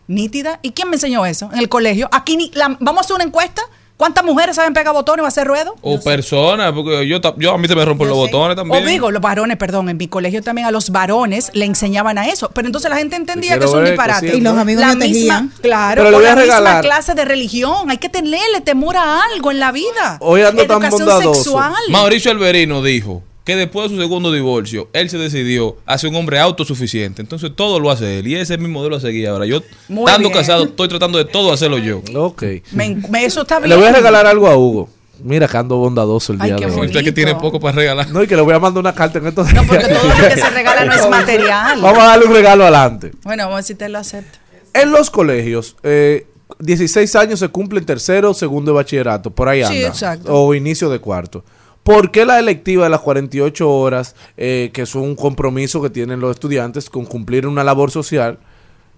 nítida. 0.07 0.59
¿Y 0.63 0.71
quién 0.73 0.89
me 0.89 0.97
enseñó 0.97 1.27
eso? 1.27 1.51
En 1.53 1.59
el 1.59 1.69
colegio. 1.69 2.09
Aquí 2.13 2.37
ni 2.37 2.51
la- 2.55 2.77
vamos 2.81 2.99
a 2.99 3.01
hacer 3.05 3.15
una 3.17 3.25
encuesta. 3.25 3.63
¿Cuántas 3.99 4.25
mujeres 4.25 4.55
saben 4.55 4.73
pegar 4.75 4.95
botones 4.95 5.25
o 5.25 5.27
hacer 5.27 5.45
ruedo? 5.45 5.75
O 5.83 5.99
personas, 6.01 6.73
porque 6.73 7.05
yo, 7.09 7.19
yo 7.37 7.53
a 7.53 7.59
mí 7.59 7.67
se 7.67 7.75
me 7.75 7.85
rompen 7.85 8.07
los 8.07 8.17
botones 8.17 8.57
también. 8.57 8.85
O 8.85 8.87
digo, 8.87 9.11
los 9.11 9.21
varones, 9.21 9.57
perdón, 9.57 9.89
en 9.89 9.97
mi 9.97 10.07
colegio 10.07 10.41
también 10.41 10.69
a 10.69 10.71
los 10.71 10.91
varones 10.91 11.51
le 11.53 11.65
enseñaban 11.65 12.17
a 12.17 12.29
eso. 12.29 12.49
Pero 12.55 12.69
entonces 12.69 12.89
la 12.91 12.97
gente 12.97 13.17
entendía 13.17 13.55
Te 13.55 13.59
que 13.59 13.65
es 13.65 13.73
un 13.73 13.85
disparate. 13.85 14.37
Y 14.37 14.41
los 14.41 14.57
amigos 14.57 14.83
la 14.83 14.95
no 14.95 15.01
misma, 15.05 15.49
claro, 15.61 16.05
Pero 16.05 16.21
la 16.21 16.37
misma 16.37 16.81
clase 16.81 17.15
de 17.15 17.25
religión. 17.25 17.91
Hay 17.91 17.99
que 17.99 18.09
tenerle 18.09 18.61
temor 18.61 18.97
a 18.97 19.21
algo 19.35 19.51
en 19.51 19.59
la 19.59 19.73
vida. 19.73 20.19
Hoy 20.21 20.43
ando 20.43 20.65
tan 20.65 20.77
Educación 20.81 21.01
bondadoso. 21.09 21.35
sexual. 21.43 21.75
Mauricio 21.91 22.31
Alberino 22.31 22.83
dijo 22.85 23.25
que 23.49 23.57
después 23.57 23.89
de 23.89 23.97
su 23.97 24.01
segundo 24.03 24.31
divorcio, 24.31 24.91
él 24.93 25.09
se 25.09 25.17
decidió 25.17 25.79
a 25.87 25.97
ser 25.97 26.11
un 26.11 26.17
hombre 26.17 26.39
autosuficiente. 26.39 27.23
Entonces 27.23 27.51
todo 27.57 27.81
lo 27.81 27.91
hace 27.91 28.19
él. 28.19 28.27
Y 28.29 28.35
ese 28.35 28.53
es 28.55 28.61
mi 28.61 28.69
modelo 28.69 28.97
a 28.97 29.01
seguir 29.01 29.27
ahora. 29.27 29.47
Yo, 29.47 29.63
Muy 29.89 30.05
estando 30.05 30.29
bien. 30.29 30.39
casado, 30.39 30.65
estoy 30.65 30.87
tratando 30.89 31.17
de 31.17 31.25
todo 31.25 31.51
hacerlo 31.51 31.79
yo. 31.79 32.03
Ok. 32.15 32.43
Me- 32.73 32.97
me- 33.09 33.25
eso 33.25 33.41
está 33.41 33.59
bien. 33.59 33.71
Le 33.71 33.77
voy 33.77 33.87
a 33.87 33.93
regalar 33.93 34.27
algo 34.27 34.49
a 34.49 34.57
Hugo. 34.59 34.91
Mira 35.25 35.49
que 35.49 35.57
ando 35.57 35.77
bondadoso 35.79 36.35
el 36.35 36.43
Ay, 36.43 36.51
día 36.51 36.57
qué 36.59 36.67
de 36.67 36.79
hoy. 36.79 36.87
Usted 36.89 37.03
que 37.03 37.11
tiene 37.13 37.35
poco 37.37 37.59
para 37.59 37.75
regalar. 37.75 38.11
No, 38.11 38.23
y 38.23 38.27
que 38.27 38.37
le 38.37 38.43
voy 38.43 38.53
a 38.53 38.59
mandar 38.59 38.81
una 38.81 38.95
carta 38.95 39.19
en 39.19 39.29
estos 39.29 39.51
No, 39.55 39.65
porque 39.67 39.87
todo 39.89 40.05
lo 40.09 40.15
que 40.15 40.37
se 40.37 40.51
regala 40.51 40.85
no 40.85 40.93
es 40.93 41.09
material. 41.11 41.81
Vamos 41.81 41.99
a 42.03 42.07
darle 42.07 42.27
un 42.27 42.35
regalo 42.35 42.65
adelante. 42.65 43.13
Bueno, 43.25 43.45
vamos 43.45 43.55
a 43.55 43.57
ver 43.57 43.65
si 43.65 43.75
te 43.77 43.89
lo 43.89 43.99
acepta. 43.99 44.39
En 44.75 44.93
los 44.93 45.09
colegios, 45.09 45.75
eh, 45.83 46.27
16 46.59 47.17
años 47.17 47.39
se 47.41 47.49
cumple 47.49 47.81
el 47.81 47.87
tercero 47.87 48.31
o 48.33 48.35
segundo 48.35 48.73
de 48.73 48.77
bachillerato, 48.77 49.31
por 49.31 49.49
ahí 49.49 49.63
anda. 49.63 49.75
Sí, 49.75 49.85
exacto. 49.85 50.35
O 50.35 50.55
inicio 50.55 50.91
de 50.91 50.99
cuarto. 50.99 51.45
¿Por 51.89 52.11
qué 52.11 52.27
la 52.27 52.39
electiva 52.39 52.85
de 52.85 52.91
las 52.91 53.01
48 53.01 53.67
horas, 53.67 54.15
eh, 54.37 54.69
que 54.75 54.83
es 54.83 54.95
un 54.95 55.17
compromiso 55.17 55.81
que 55.81 55.89
tienen 55.89 56.21
los 56.21 56.33
estudiantes 56.33 56.91
con 56.91 57.07
cumplir 57.07 57.47
una 57.47 57.65
labor 57.65 57.91
social, 57.91 58.39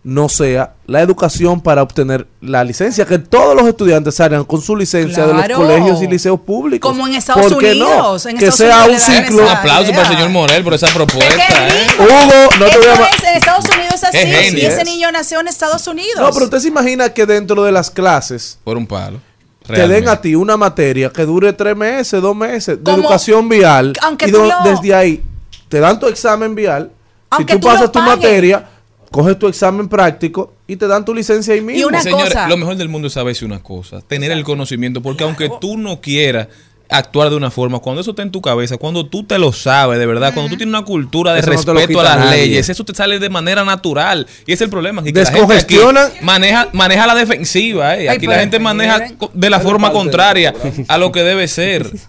no 0.03 0.29
sea 0.29 0.75
la 0.89 1.01
educación 1.01 1.61
para 1.61 1.85
obtener 1.85 2.27
la 2.41 2.65
licencia? 2.65 3.07
Que 3.07 3.21
todos 3.21 3.55
los 3.55 3.69
estudiantes 3.69 4.17
salgan 4.17 4.43
con 4.43 4.61
su 4.61 4.75
licencia 4.75 5.25
de 5.25 5.35
los 5.35 5.49
colegios 5.57 6.03
y 6.03 6.09
liceos 6.09 6.41
públicos. 6.41 6.91
Como 6.91 7.07
en 7.07 7.15
Estados 7.15 7.53
¿Por 7.53 7.59
qué 7.59 7.77
no? 7.77 7.87
Unidos. 7.87 8.27
En 8.27 8.39
que 8.39 8.47
Estados 8.47 8.57
sea 8.73 8.85
Unidos 8.87 9.09
un 9.09 9.15
ciclo. 9.15 9.43
Un 9.45 9.49
aplauso 9.51 9.91
para 9.93 10.03
el 10.03 10.09
señor 10.09 10.31
Morel 10.31 10.65
por 10.65 10.75
esa 10.75 10.89
propuesta. 10.89 11.69
¿eh? 11.69 11.87
Hugo, 11.97 12.49
no 12.59 12.67
te 12.67 12.77
voy 12.77 12.87
a 12.89 13.05
es, 13.05 13.23
en 13.23 13.37
Estados 13.37 13.67
Unidos 13.67 13.95
es 13.95 14.03
así. 14.03 14.19
Y 14.57 14.67
ese 14.67 14.81
Es. 14.81 14.85
niño 14.85 15.13
nació 15.13 15.39
en 15.39 15.47
Estados 15.47 15.87
Unidos. 15.87 16.17
No, 16.19 16.33
pero 16.33 16.47
usted 16.47 16.59
se 16.59 16.67
imagina 16.67 17.11
que 17.11 17.25
dentro 17.25 17.63
de 17.63 17.71
las 17.71 17.89
clases 17.89 18.59
Por 18.65 18.77
un 18.77 18.89
palo. 18.89 19.21
Te 19.67 19.87
den 19.89 20.09
a 20.09 20.21
ti 20.21 20.35
una 20.35 20.57
materia 20.57 21.11
que 21.11 21.25
dure 21.25 21.53
tres 21.53 21.77
meses, 21.77 22.21
dos 22.21 22.35
meses 22.35 22.79
de 22.79 22.83
Como- 22.85 22.99
educación 22.99 23.49
vial 23.49 23.93
aunque 24.03 24.27
y 24.29 24.33
tú 24.33 24.39
do- 24.39 24.47
lo- 24.47 24.55
desde 24.71 24.95
ahí 24.95 25.23
te 25.69 25.79
dan 25.81 25.99
tu 26.01 26.07
examen 26.09 26.55
vial. 26.55 26.91
Si 27.37 27.45
tú, 27.45 27.61
pasas 27.61 27.93
tu 27.93 28.01
materia, 28.01 28.69
coges 29.13 29.39
tu 29.39 29.47
examen 29.47 29.89
práctico 29.89 30.55
y 30.67 30.75
te 30.77 30.87
dan 30.89 31.05
tu 31.05 31.15
licencia 31.15 31.55
ahí 31.55 31.61
mismo. 31.61 31.87
una 31.89 32.03
Señores, 32.03 32.29
cosa. 32.35 32.49
lo 32.49 32.57
mejor 32.57 32.77
del 32.77 32.89
mundo 32.89 33.07
es 33.07 33.13
saberse 33.15 33.45
una 33.45 33.63
cosa, 33.63 34.01
tener 34.01 34.33
el 34.33 34.43
conocimiento, 34.43 35.01
porque 35.01 35.23
aunque 35.25 35.49
tú 35.61 35.77
no 35.79 36.01
quieras 36.01 36.49
actuar 36.91 37.31
de 37.31 37.37
una 37.37 37.51
forma, 37.51 37.79
cuando 37.79 38.01
eso 38.01 38.11
está 38.11 38.23
en 38.23 38.31
tu 38.31 38.41
cabeza, 38.41 38.77
cuando 38.77 39.07
tú 39.07 39.25
te 39.25 39.39
lo 39.39 39.53
sabes 39.53 39.99
de 39.99 40.07
verdad, 40.07 40.33
cuando 40.35 40.51
tú 40.51 40.57
tienes 40.57 40.75
una 40.75 40.85
cultura 40.85 41.33
de 41.33 41.41
Eso 41.41 41.51
no 41.51 41.75
respeto 41.75 42.01
a 42.01 42.05
las 42.05 42.19
nadie. 42.19 42.31
leyes, 42.47 42.69
eso 42.69 42.85
te 42.85 42.95
sale 42.95 43.19
de 43.19 43.29
manera 43.31 43.65
natural. 43.65 44.27
Y 44.47 44.53
ese 44.53 44.65
es 44.65 44.69
el 44.69 44.71
problema, 44.71 45.03
que 45.03 45.13
la 45.13 45.25
gente 45.25 45.31
aquí 45.31 45.39
Descongestionan. 45.41 46.11
maneja, 46.23 46.69
maneja 46.73 47.07
la 47.07 47.15
defensiva, 47.15 47.97
eh. 47.97 48.09
Ay, 48.09 48.17
aquí 48.17 48.27
la 48.27 48.39
gente 48.39 48.59
maneja 48.59 49.17
co- 49.19 49.31
de 49.35 49.51
la 49.51 49.61
forma 49.61 49.93
contraria 49.93 50.55
a 50.89 50.99
lo 50.99 51.13
que 51.13 51.23
debe 51.23 51.47
ser. 51.49 51.91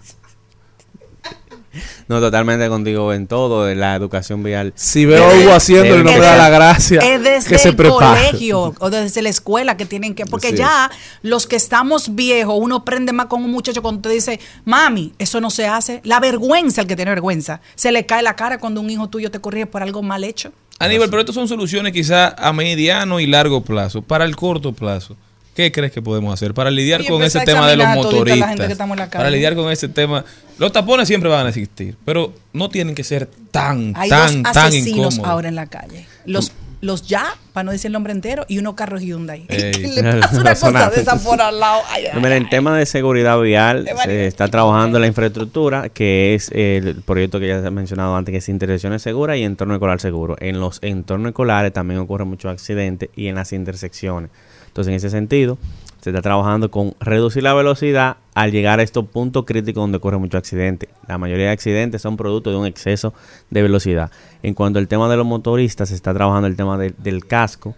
No, 2.12 2.20
totalmente 2.20 2.68
contigo 2.68 3.14
en 3.14 3.26
todo, 3.26 3.64
de 3.64 3.74
la 3.76 3.96
educación 3.96 4.44
vial. 4.44 4.74
Si 4.76 5.06
veo 5.06 5.24
a 5.24 5.34
Hugo 5.34 5.54
haciendo 5.54 5.96
y 5.96 6.04
no 6.04 6.12
me 6.12 6.20
da 6.20 6.36
la 6.36 6.50
gracia, 6.50 7.00
Es 7.00 7.24
desde 7.24 7.50
que 7.50 7.58
se 7.58 7.70
el 7.70 7.76
prepare. 7.78 8.28
colegio 8.28 8.76
o 8.80 8.90
desde 8.90 9.22
la 9.22 9.30
escuela 9.30 9.78
que 9.78 9.86
tienen 9.86 10.14
que. 10.14 10.26
Porque 10.26 10.50
Sí. 10.50 10.58
ya 10.58 10.92
los 11.22 11.48
que 11.48 11.56
estamos 11.56 12.14
viejos, 12.14 12.56
uno 12.60 12.84
prende 12.84 13.14
más 13.14 13.28
con 13.28 13.46
un 13.46 13.50
muchacho 13.52 13.82
cuando 13.82 14.02
te 14.02 14.10
dice, 14.10 14.42
mami, 14.66 15.14
eso 15.20 15.40
no 15.40 15.50
se 15.50 15.68
hace. 15.68 16.02
La 16.04 16.20
vergüenza, 16.20 16.82
el 16.82 16.88
que 16.88 16.98
tiene 16.98 17.12
vergüenza, 17.12 17.62
se 17.76 17.94
le 17.94 18.06
cae 18.06 18.22
la 18.24 18.36
cara 18.36 18.58
cuando 18.60 18.82
un 18.82 18.90
hijo 18.90 19.08
tuyo 19.08 19.32
te 19.32 19.40
corrige 19.40 19.68
por 19.68 19.82
algo 19.82 20.02
mal 20.02 20.26
hecho. 20.26 20.52
Aníbal, 20.80 21.10
pero 21.10 21.22
estas 21.22 21.36
son 21.36 21.48
soluciones 21.48 21.94
quizá 21.94 22.36
a 22.38 22.52
mediano 22.52 23.22
y 23.22 23.26
largo 23.28 23.62
plazo. 23.62 24.02
Para 24.02 24.26
el 24.26 24.36
corto 24.36 24.74
plazo, 24.74 25.16
¿qué 25.56 25.72
crees 25.72 25.92
que 25.92 26.02
podemos 26.02 26.34
hacer 26.34 26.54
para 26.54 26.72
lidiar 26.72 27.02
Oye, 27.02 27.10
con 27.10 27.24
ese 27.24 27.40
tema 27.42 27.68
de 27.68 27.76
los 27.78 27.88
motoristas? 27.90 28.56
que 28.56 28.72
estamos 28.72 28.96
en 28.96 29.00
la 29.00 29.10
calle. 29.10 29.20
Para 29.24 29.30
lidiar 29.32 29.56
con 29.56 29.72
ese 29.72 29.90
tema, 29.90 30.24
los 30.58 30.72
tapones 30.72 31.08
siempre 31.08 31.30
van 31.30 31.46
a 31.46 31.50
existir, 31.50 31.96
pero 32.06 32.34
no 32.54 32.70
tienen 32.70 32.96
que 32.96 33.04
ser 33.04 33.28
tan, 33.52 33.94
Hay 33.96 34.10
tan, 34.10 34.44
dos 34.44 34.54
tan 34.54 34.68
asesinos 34.68 35.16
incómodos. 35.16 35.20
ahora 35.32 35.50
en 35.50 35.56
la 35.56 35.66
calle. 35.68 36.06
Los, 36.26 36.52
los 36.82 37.08
ya, 37.08 37.36
para 37.54 37.64
no 37.66 37.72
decir 37.72 37.90
el 37.90 37.94
nombre 37.94 38.12
entero, 38.12 38.46
y 38.48 38.58
uno 38.58 38.76
carro 38.76 38.98
Hyundai. 39.00 39.46
Ey. 39.50 39.74
Le 39.96 40.20
pasa 40.20 40.38
una 40.42 40.56
cosa 40.56 40.90
de 40.90 41.02
esa 41.02 41.16
por 41.18 41.42
al 41.42 41.60
lado. 41.60 41.82
Ay, 41.90 42.06
ay, 42.06 42.12
No, 42.16 42.22
mira, 42.22 42.36
en 42.38 42.50
tema 42.50 42.76
de 42.78 42.86
seguridad 42.86 43.40
vial 43.40 43.88
se 44.04 44.26
está 44.28 44.48
trabajando 44.48 44.98
la 45.00 45.08
infraestructura, 45.08 45.90
que 45.90 46.34
es 46.34 46.50
el 46.54 47.02
proyecto 47.04 47.40
que 47.40 47.48
ya 47.48 47.62
se 47.62 47.68
ha 47.68 47.72
mencionado 47.72 48.16
antes, 48.16 48.32
que 48.32 48.38
es 48.38 48.50
intersecciones 48.50 49.02
seguras 49.02 49.38
y 49.38 49.44
entorno 49.44 49.74
escolar 49.76 50.00
seguro. 50.00 50.36
En 50.40 50.60
los 50.60 50.80
entornos 50.82 51.30
escolares 51.30 51.72
también 51.74 52.00
ocurren 52.00 52.28
muchos 52.28 52.52
accidentes 52.52 53.10
y 53.16 53.28
en 53.28 53.36
las 53.36 53.54
intersecciones. 53.54 54.32
Entonces, 54.72 54.90
en 54.92 54.96
ese 54.96 55.10
sentido, 55.10 55.58
se 56.02 56.10
está 56.12 56.22
trabajando 56.22 56.72
con 56.72 56.96
reducir 57.02 57.44
la 57.44 57.54
velocidad 57.54 58.18
al 58.34 58.52
llegar 58.52 58.80
a 58.80 58.84
estos 58.84 59.06
puntos 59.06 59.44
críticos 59.46 59.84
donde 59.84 59.98
ocurren 59.98 60.22
muchos 60.22 60.40
accidentes. 60.40 60.90
La 61.08 61.18
mayoría 61.18 61.48
de 61.48 61.52
accidentes 61.52 62.02
son 62.02 62.16
producto 62.18 62.50
de 62.52 62.56
un 62.56 62.66
exceso 62.66 63.14
de 63.50 63.62
velocidad. 63.62 64.10
En 64.42 64.54
cuanto 64.54 64.80
al 64.80 64.88
tema 64.88 65.10
de 65.10 65.18
los 65.18 65.26
motoristas, 65.26 65.90
se 65.90 65.96
está 65.96 66.14
trabajando 66.14 66.48
el 66.48 66.56
tema 66.56 66.78
de- 66.78 66.94
del 66.98 67.26
casco. 67.28 67.76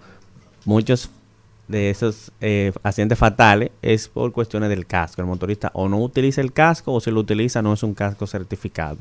Muchos 0.66 1.10
de 1.68 1.89
esos 1.89 2.32
eh, 2.39 2.72
accidentes 2.84 3.18
fatales 3.18 3.72
es 3.82 4.08
por 4.08 4.32
cuestiones 4.32 4.70
del 4.70 4.86
casco. 4.86 5.22
El 5.22 5.28
motorista 5.28 5.72
o 5.74 5.89
no 5.89 6.00
utiliza 6.00 6.39
el 6.41 6.54
casco 6.54 6.94
o 6.94 7.02
si 7.02 7.10
lo 7.12 7.20
utiliza 7.20 7.62
no 7.62 7.74
es 7.74 7.84
un 7.84 7.94
casco 7.96 8.28
certificado. 8.28 8.98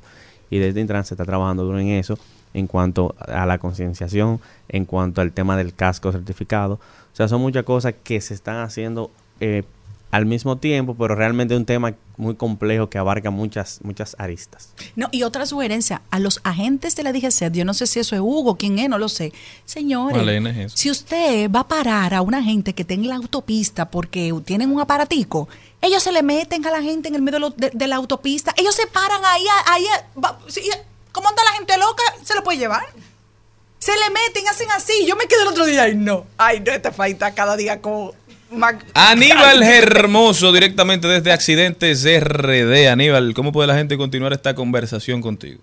Y 0.51 0.59
desde 0.59 0.80
Intran 0.80 1.05
se 1.05 1.14
está 1.14 1.24
trabajando 1.24 1.64
duro 1.64 1.78
en 1.78 1.88
eso 1.88 2.18
en 2.55 2.66
cuanto 2.66 3.14
a 3.18 3.47
la 3.47 3.59
concienciación, 3.59 4.40
en 4.68 4.84
cuanto 4.84 5.20
al 5.20 5.32
tema 5.32 5.57
del 5.57 5.74
casco 5.74 6.12
certificado. 6.12 6.80
O 7.12 7.16
sea, 7.16 7.28
son 7.28 7.40
muchas 7.40 7.64
cosas 7.64 7.94
que 8.02 8.20
se 8.20 8.34
están 8.34 8.56
haciendo 8.58 9.10
eh, 9.40 9.64
al 10.10 10.26
mismo 10.26 10.56
tiempo, 10.58 10.94
pero 10.98 11.14
realmente 11.14 11.54
es 11.54 11.58
un 11.60 11.64
tema 11.66 11.94
muy 12.18 12.34
complejo 12.36 12.90
que 12.90 12.98
abarca 12.98 13.30
muchas, 13.30 13.80
muchas 13.82 14.14
aristas. 14.18 14.70
No, 14.94 15.08
y 15.10 15.22
otra 15.22 15.46
sugerencia, 15.46 16.02
a 16.10 16.18
los 16.18 16.40
agentes 16.44 16.94
de 16.96 17.02
la 17.02 17.12
DGC, 17.12 17.50
yo 17.52 17.64
no 17.64 17.72
sé 17.74 17.86
si 17.86 17.98
eso 18.00 18.14
es 18.14 18.20
Hugo, 18.20 18.56
quién 18.56 18.78
es, 18.78 18.88
no 18.90 18.98
lo 18.98 19.08
sé. 19.08 19.32
Señores, 19.64 20.16
es 20.66 20.72
si 20.74 20.90
usted 20.90 21.50
va 21.50 21.60
a 21.60 21.68
parar 21.68 22.12
a 22.14 22.20
una 22.22 22.42
gente 22.42 22.74
que 22.74 22.84
tenga 22.84 23.08
la 23.08 23.16
autopista 23.16 23.90
porque 23.90 24.32
tienen 24.44 24.70
un 24.70 24.80
aparatico, 24.80 25.48
ellos 25.80 26.02
se 26.02 26.12
le 26.12 26.22
meten 26.22 26.64
a 26.66 26.70
la 26.70 26.82
gente 26.82 27.08
en 27.08 27.14
el 27.14 27.22
medio 27.22 27.36
de, 27.36 27.40
lo- 27.40 27.50
de- 27.50 27.70
de 27.72 27.86
la 27.88 27.96
autopista, 27.96 28.54
ellos 28.58 28.74
se 28.74 28.86
paran 28.86 29.20
ahí, 29.24 29.44
ahí, 29.66 29.84
va- 30.22 30.38
¿cómo 31.10 31.28
anda 31.28 31.42
la 31.44 31.52
gente 31.56 31.76
loca? 31.78 32.02
¿Se 32.22 32.34
lo 32.34 32.42
puede 32.44 32.58
llevar? 32.58 32.84
Se 33.83 33.91
le 33.91 34.11
meten, 34.11 34.47
hacen 34.49 34.68
así. 34.70 35.05
Yo 35.09 35.16
me 35.16 35.26
quedé 35.26 35.43
el 35.43 35.49
otro 35.49 35.66
día 35.66 35.89
y 35.89 35.97
no. 35.97 36.24
Ay, 36.39 36.61
no, 36.61 36.70
esta 36.70 36.93
falta 36.93 37.35
cada 37.35 37.57
día 37.57 37.80
como... 37.80 38.14
Aníbal 38.95 39.61
Hermoso, 39.64 40.53
directamente 40.53 41.09
desde 41.09 41.33
Accidentes 41.33 42.05
RD. 42.05 42.87
Aníbal, 42.89 43.35
¿cómo 43.35 43.51
puede 43.51 43.66
la 43.66 43.74
gente 43.74 43.97
continuar 43.97 44.33
esta 44.33 44.55
conversación 44.55 45.20
contigo? 45.20 45.61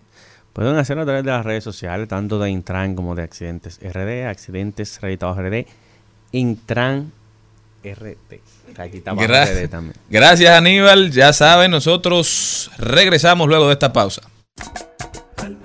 Pueden 0.52 0.76
hacerlo 0.76 1.04
a 1.04 1.06
través 1.06 1.24
de 1.24 1.32
las 1.32 1.46
redes 1.46 1.64
sociales, 1.64 2.10
tanto 2.10 2.40
de 2.40 2.50
Intran 2.50 2.94
como 2.96 3.16
de 3.16 3.24
Accidentes 3.24 3.80
RD, 3.82 4.26
Accidentes 4.28 5.00
Reeditados 5.00 5.38
RD, 5.38 5.66
Intran 6.34 7.14
RD. 7.86 8.18
Aquí 8.78 8.98
está 8.98 9.12
abajo 9.12 9.28
Gra- 9.30 9.46
RD 9.46 9.70
también. 9.70 9.96
Gracias, 10.10 10.50
Aníbal. 10.58 11.12
Ya 11.12 11.32
saben, 11.32 11.72
nosotros 11.72 12.70
regresamos 12.80 13.48
luego 13.48 13.68
de 13.68 13.74
esta 13.74 13.94
pausa. 13.94 14.24
Al 15.38 15.56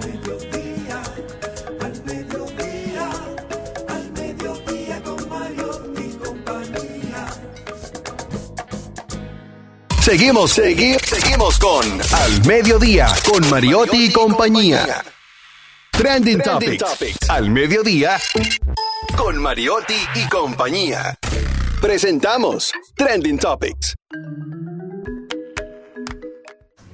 Seguimos, 10.04 10.50
seguimos, 10.50 11.00
seguimos 11.00 11.58
con 11.58 11.82
Al 12.12 12.46
Mediodía, 12.46 13.06
con 13.26 13.48
Mariotti 13.48 14.04
y 14.04 14.12
compañía. 14.12 15.02
Trending, 15.92 16.42
Topics. 16.42 17.30
Al 17.30 17.48
Mediodía, 17.48 18.20
con 19.16 19.38
Mariotti 19.38 19.96
y 20.14 20.28
compañía. 20.28 21.18
Presentamos 21.80 22.70
Trending 22.94 23.38
Topics. 23.38 23.94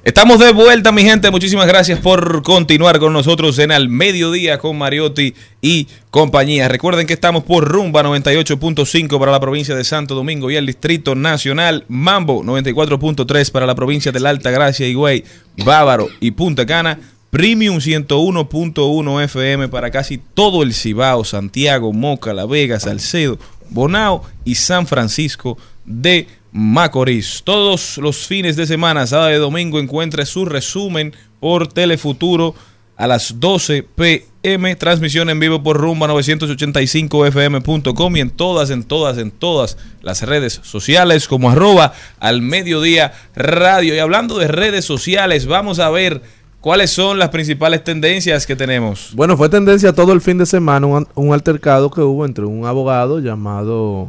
Estamos 0.03 0.39
de 0.39 0.51
vuelta, 0.53 0.93
mi 0.93 1.03
gente. 1.03 1.31
Muchísimas 1.31 1.67
gracias 1.67 1.99
por 1.99 2.43
continuar 2.43 2.99
con 2.99 3.13
nosotros 3.13 3.59
en 3.59 3.71
Al 3.71 3.91
Mediodía 3.91 4.57
con 4.57 4.79
Mariotti 4.79 5.35
y 5.61 5.89
compañía. 6.11 6.69
Recuerden 6.69 7.07
que 7.07 7.13
estamos 7.13 7.45
por 7.45 7.69
Rumba 7.69 8.03
98.5 8.03 9.19
para 9.19 9.31
la 9.31 9.41
provincia 9.41 9.75
de 9.75 9.85
Santo 9.85 10.15
Domingo 10.15 10.51
y 10.51 10.57
el 10.57 10.65
Distrito 10.65 11.15
Nacional. 11.15 11.85
Mambo 11.89 12.43
94.3 12.43 13.51
para 13.51 13.67
la 13.67 13.75
provincia 13.75 14.11
de 14.11 14.21
la 14.21 14.31
Alta 14.31 14.51
Gracia, 14.51 14.89
Higüey, 14.89 15.23
Bávaro 15.67 16.09
y 16.19 16.31
Punta 16.31 16.65
Cana. 16.65 16.99
Premium 17.29 17.77
101.1 17.77 19.25
FM 19.25 19.69
para 19.69 19.91
casi 19.91 20.17
todo 20.17 20.63
el 20.63 20.73
Cibao, 20.73 21.25
Santiago, 21.25 21.93
Moca, 21.93 22.33
La 22.33 22.47
Vega, 22.47 22.81
Salcedo, 22.81 23.39
Bonao 23.69 24.25
y 24.47 24.55
San 24.55 24.87
Francisco 24.87 25.59
de 25.85 26.27
Macorís. 26.53 27.43
Todos 27.45 27.99
los 27.99 28.27
fines 28.27 28.57
de 28.57 28.67
semana, 28.67 29.07
sábado 29.07 29.33
y 29.33 29.37
domingo, 29.37 29.79
encuentre 29.79 30.27
su 30.27 30.45
resumen 30.45 31.15
por 31.39 31.69
Telefuturo 31.69 32.57
a 32.97 33.07
las 33.07 33.39
12 33.41 33.83
pm. 33.83 34.75
Transmisión 34.77 35.31
en 35.31 35.41
vivo 35.41 35.63
por 35.63 35.79
rumba 35.79 36.07
985fm.com 36.09 38.17
y 38.17 38.21
en 38.21 38.29
todas, 38.31 38.71
en 38.71 38.85
todas, 38.85 39.19
en 39.19 39.31
todas 39.31 39.77
las 40.03 40.23
redes 40.23 40.61
sociales 40.63 41.29
como 41.29 41.51
arroba 41.51 41.93
al 42.19 42.41
mediodía 42.43 43.13
radio. 43.35 43.95
Y 43.95 44.01
hablando 44.01 44.39
de 44.39 44.49
redes 44.49 44.85
sociales, 44.85 45.47
vamos 45.47 45.79
a 45.79 45.89
ver 45.89 46.21
cuáles 46.61 46.91
son 46.91 47.19
las 47.19 47.31
principales 47.31 47.83
tendencias 47.85 48.47
que 48.47 48.57
tenemos. 48.57 49.13
Bueno, 49.15 49.37
fue 49.37 49.49
tendencia 49.49 49.95
todo 49.95 50.13
el 50.13 50.21
fin 50.21 50.39
de 50.39 50.47
semana 50.47 50.87
un, 50.87 51.07
un 51.15 51.33
altercado 51.33 51.91
que 51.91 52.01
hubo 52.01 52.27
entre 52.27 52.45
un 52.45 52.67
abogado 52.67 53.21
llamado 53.21 54.09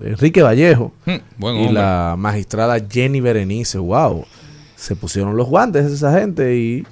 Enrique 0.00 0.42
Vallejo 0.42 0.92
Hmm, 1.06 1.10
y 1.10 1.44
hombre. 1.44 1.72
la 1.72 2.14
magistrada 2.18 2.76
Jenny 2.88 3.20
Berenice. 3.20 3.78
Wow, 3.78 4.24
se 4.76 4.94
pusieron 4.96 5.36
los 5.36 5.46
guantes 5.48 5.86
esa 5.90 6.18
gente 6.18 6.56
y 6.56 6.86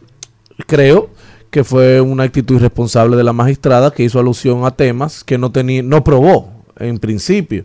creo 0.67 1.11
que 1.51 1.65
fue 1.65 2.01
una 2.01 2.25
actitud 2.25 2.57
irresponsable 2.57 3.17
de 3.17 3.25
la 3.25 3.33
magistrada 3.33 3.91
que 3.93 4.03
hizo 4.05 4.19
alusión 4.19 4.65
a 4.65 4.71
temas 4.73 5.23
que 5.23 5.39
no 5.39 5.53
tenía, 5.53 5.83
no 5.83 6.03
probó 6.03 6.51
en 6.79 6.99
principio. 6.99 7.65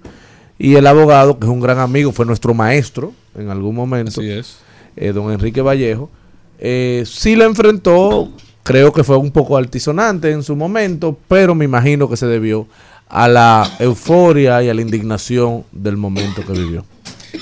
Y 0.60 0.76
el 0.76 0.86
abogado, 0.88 1.40
que 1.40 1.46
es 1.46 1.52
un 1.52 1.62
gran 1.62 1.80
amigo, 1.80 2.12
fue 2.12 2.26
nuestro 2.26 2.54
maestro 2.54 3.14
en 3.36 3.50
algún 3.50 3.74
momento, 3.76 4.20
Así 4.22 4.30
es. 4.30 4.58
eh, 4.96 5.12
don 5.14 5.32
Enrique 5.32 5.62
Vallejo, 5.62 6.10
eh, 6.60 7.04
sí 7.08 7.36
la 7.38 7.46
enfrentó, 7.46 8.30
creo 8.64 8.92
que 8.92 9.04
fue 9.06 9.16
un 9.18 9.32
poco 9.32 9.56
altisonante 9.58 10.30
en 10.32 10.44
su 10.44 10.56
momento, 10.56 11.18
pero 11.28 11.56
me 11.56 11.64
imagino 11.66 12.10
que 12.10 12.18
se 12.18 12.28
debió 12.28 12.68
a 13.10 13.28
la 13.28 13.70
euforia 13.80 14.62
y 14.64 14.70
a 14.70 14.74
la 14.74 14.82
indignación 14.82 15.66
del 15.72 15.98
momento 15.98 16.46
que 16.46 16.54
vivió. 16.54 16.86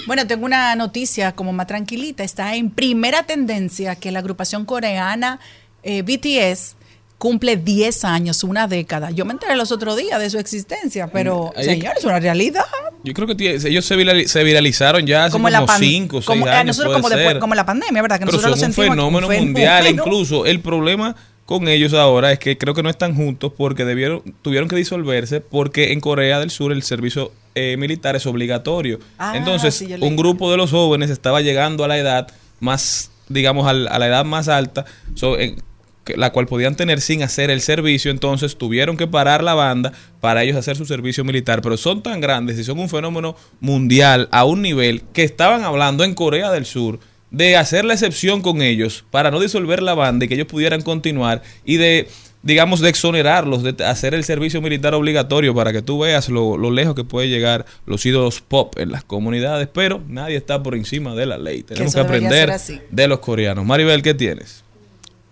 Bueno, 0.05 0.25
tengo 0.27 0.45
una 0.45 0.75
noticia 0.75 1.33
como 1.33 1.53
más 1.53 1.67
tranquilita. 1.67 2.23
Está 2.23 2.55
en 2.55 2.69
primera 2.69 3.23
tendencia 3.23 3.95
que 3.95 4.11
la 4.11 4.19
agrupación 4.19 4.65
coreana 4.65 5.39
eh, 5.83 6.01
BTS 6.01 6.75
cumple 7.17 7.57
10 7.57 8.05
años, 8.05 8.43
una 8.43 8.67
década. 8.67 9.09
Yo 9.11 9.25
me 9.25 9.33
enteré 9.33 9.55
los 9.55 9.71
otros 9.71 9.97
días 9.97 10.19
de 10.19 10.29
su 10.29 10.37
existencia, 10.37 11.07
pero, 11.07 11.51
Ahí- 11.55 11.65
señores, 11.65 11.99
es 11.99 12.05
una 12.05 12.19
realidad. 12.19 12.65
Yo 13.03 13.13
creo 13.13 13.27
que 13.27 13.55
ellos 13.55 13.85
se, 13.85 13.95
virali- 13.95 14.27
se 14.27 14.43
viralizaron 14.43 15.05
ya 15.07 15.25
hace 15.25 15.31
Como 15.31 15.45
como 15.45 15.49
la 15.49 15.65
pan- 15.65 15.79
5 15.79 16.17
o 16.17 16.21
6 16.21 16.25
como, 16.27 16.47
eh, 16.47 16.51
años. 16.51 16.77
nosotros 16.77 16.93
como, 16.95 17.09
después- 17.09 17.27
ser. 17.33 17.39
como 17.39 17.55
la 17.55 17.65
pandemia, 17.65 18.01
¿verdad? 18.01 18.19
Que 18.19 18.25
Pero 18.25 18.37
nosotros 18.37 18.59
son 18.59 18.61
lo 18.61 18.67
un 18.67 18.73
sentimos 18.73 18.95
como 18.97 19.19
fenómeno 19.19 19.41
un 19.41 19.45
mundial. 19.53 19.83
fenómeno. 19.83 20.03
Incluso 20.03 20.45
el 20.45 20.59
problema 20.59 21.15
con 21.47 21.67
ellos 21.67 21.93
ahora 21.95 22.31
es 22.31 22.37
que 22.37 22.57
creo 22.59 22.75
que 22.75 22.83
no 22.83 22.89
están 22.89 23.15
juntos 23.15 23.51
porque 23.57 23.83
debieron 23.85 24.21
tuvieron 24.43 24.69
que 24.69 24.75
disolverse 24.75 25.41
porque 25.41 25.93
en 25.93 25.99
Corea 26.01 26.39
del 26.39 26.51
Sur 26.51 26.71
el 26.71 26.83
servicio 26.83 27.31
eh, 27.55 27.75
militar 27.77 28.15
es 28.15 28.27
obligatorio. 28.27 28.99
Ah, 29.17 29.33
Entonces, 29.35 29.73
sí, 29.73 29.87
un 29.99 30.15
grupo 30.15 30.51
de 30.51 30.57
los 30.57 30.69
jóvenes 30.69 31.09
estaba 31.09 31.41
llegando 31.41 31.83
a 31.83 31.87
la 31.87 31.97
edad 31.97 32.27
más, 32.59 33.09
digamos, 33.29 33.65
al- 33.65 33.87
a 33.87 33.97
la 33.97 34.05
edad 34.07 34.25
más 34.25 34.47
alta, 34.47 34.85
so, 35.15 35.39
en- 35.39 35.55
que- 36.03 36.15
la 36.17 36.31
cual 36.31 36.45
podían 36.47 36.75
tener 36.75 37.01
sin 37.01 37.23
hacer 37.23 37.49
el 37.49 37.61
servicio, 37.61 38.11
entonces 38.11 38.57
tuvieron 38.57 38.95
que 38.95 39.07
parar 39.07 39.43
la 39.43 39.53
banda 39.55 39.91
para 40.21 40.43
ellos 40.43 40.55
hacer 40.55 40.75
su 40.77 40.85
servicio 40.85 41.23
militar, 41.25 41.61
pero 41.63 41.77
son 41.77 42.03
tan 42.03 42.21
grandes 42.21 42.59
y 42.59 42.63
son 42.63 42.77
un 42.79 42.89
fenómeno 42.89 43.35
mundial 43.59 44.29
a 44.31 44.45
un 44.45 44.61
nivel 44.61 45.01
que 45.13 45.23
estaban 45.23 45.63
hablando 45.63 46.03
en 46.03 46.13
Corea 46.13 46.51
del 46.51 46.65
Sur 46.65 46.99
de 47.31 47.57
hacer 47.57 47.85
la 47.85 47.93
excepción 47.93 48.41
con 48.41 48.61
ellos 48.61 49.05
para 49.11 49.31
no 49.31 49.39
disolver 49.39 49.81
la 49.81 49.93
banda 49.93 50.25
y 50.25 50.27
que 50.27 50.35
ellos 50.35 50.47
pudieran 50.47 50.81
continuar 50.81 51.41
y 51.65 51.77
de 51.77 52.07
digamos 52.43 52.79
de 52.79 52.89
exonerarlos 52.89 53.63
de 53.63 53.83
hacer 53.83 54.13
el 54.13 54.23
servicio 54.23 54.61
militar 54.61 54.93
obligatorio 54.93 55.53
para 55.53 55.73
que 55.73 55.81
tú 55.81 55.99
veas 55.99 56.29
lo, 56.29 56.57
lo 56.57 56.71
lejos 56.71 56.95
que 56.95 57.03
puede 57.03 57.27
llegar 57.27 57.65
los 57.85 58.05
ídolos 58.05 58.41
pop 58.41 58.77
en 58.77 58.91
las 58.91 59.03
comunidades, 59.03 59.67
pero 59.71 60.01
nadie 60.07 60.37
está 60.37 60.63
por 60.63 60.75
encima 60.75 61.13
de 61.13 61.25
la 61.25 61.37
ley. 61.37 61.63
Tenemos 61.63 61.93
que, 61.93 62.01
debería 62.03 62.27
aprender 62.27 62.59
de 62.89 63.07
los 63.07 63.19
coreanos. 63.19 63.65
Maribel, 63.65 64.01
¿qué 64.01 64.13
tienes? 64.13 64.63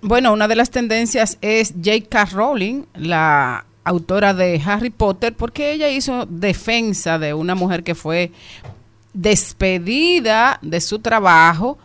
Bueno, 0.02 0.34
una 0.34 0.48
de 0.48 0.56
las 0.56 0.72
tendencias 0.72 1.38
es 1.42 1.74
J.K. 1.84 2.26
Rowling, 2.26 2.84
la 2.96 3.66
autora 3.86 4.34
de 4.34 4.62
Harry 4.66 4.90
Potter, 4.90 5.34
porque 5.34 5.72
ella 5.72 5.90
hizo 5.90 6.26
defensa 6.26 7.18
de 7.18 7.34
una 7.34 7.56
mujer 7.56 7.84
que 7.84 7.96
fue 7.96 8.32
despedida 9.16 10.60
de 10.62 10.82
su 10.82 11.00
trabajo 11.00 11.80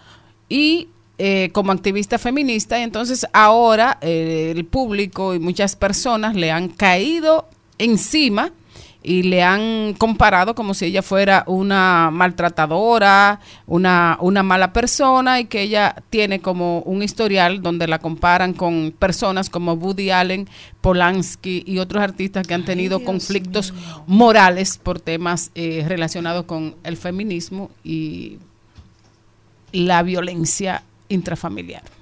y 0.48 0.88
eh, 1.16 1.50
como 1.52 1.72
activista 1.72 2.18
feminista, 2.18 2.78
y 2.78 2.82
entonces 2.82 3.26
ahora 3.32 3.98
eh, 4.00 4.52
el 4.54 4.64
público 4.64 5.34
y 5.34 5.38
muchas 5.38 5.76
personas 5.76 6.34
le 6.34 6.50
han 6.50 6.68
caído 6.68 7.48
encima 7.78 8.52
y 9.02 9.22
le 9.22 9.42
han 9.42 9.94
comparado 9.94 10.54
como 10.54 10.74
si 10.74 10.86
ella 10.86 11.02
fuera 11.02 11.44
una 11.46 12.10
maltratadora, 12.12 13.40
una, 13.66 14.18
una 14.20 14.42
mala 14.42 14.72
persona 14.72 15.40
y 15.40 15.46
que 15.46 15.62
ella 15.62 15.96
tiene 16.10 16.40
como 16.40 16.80
un 16.80 17.02
historial 17.02 17.62
donde 17.62 17.86
la 17.86 17.98
comparan 17.98 18.52
con 18.52 18.92
personas 18.98 19.48
como 19.48 19.74
Woody 19.74 20.10
Allen, 20.10 20.48
Polanski 20.80 21.62
y 21.66 21.78
otros 21.78 22.02
artistas 22.02 22.46
que 22.46 22.54
han 22.54 22.64
tenido 22.64 23.02
conflictos 23.04 23.72
morales 24.06 24.78
por 24.78 25.00
temas 25.00 25.50
eh, 25.54 25.84
relacionados 25.88 26.44
con 26.44 26.76
el 26.84 26.96
feminismo 26.96 27.70
y 27.82 28.38
la 29.72 30.02
violencia 30.02 30.82
intrafamiliar. 31.08 31.99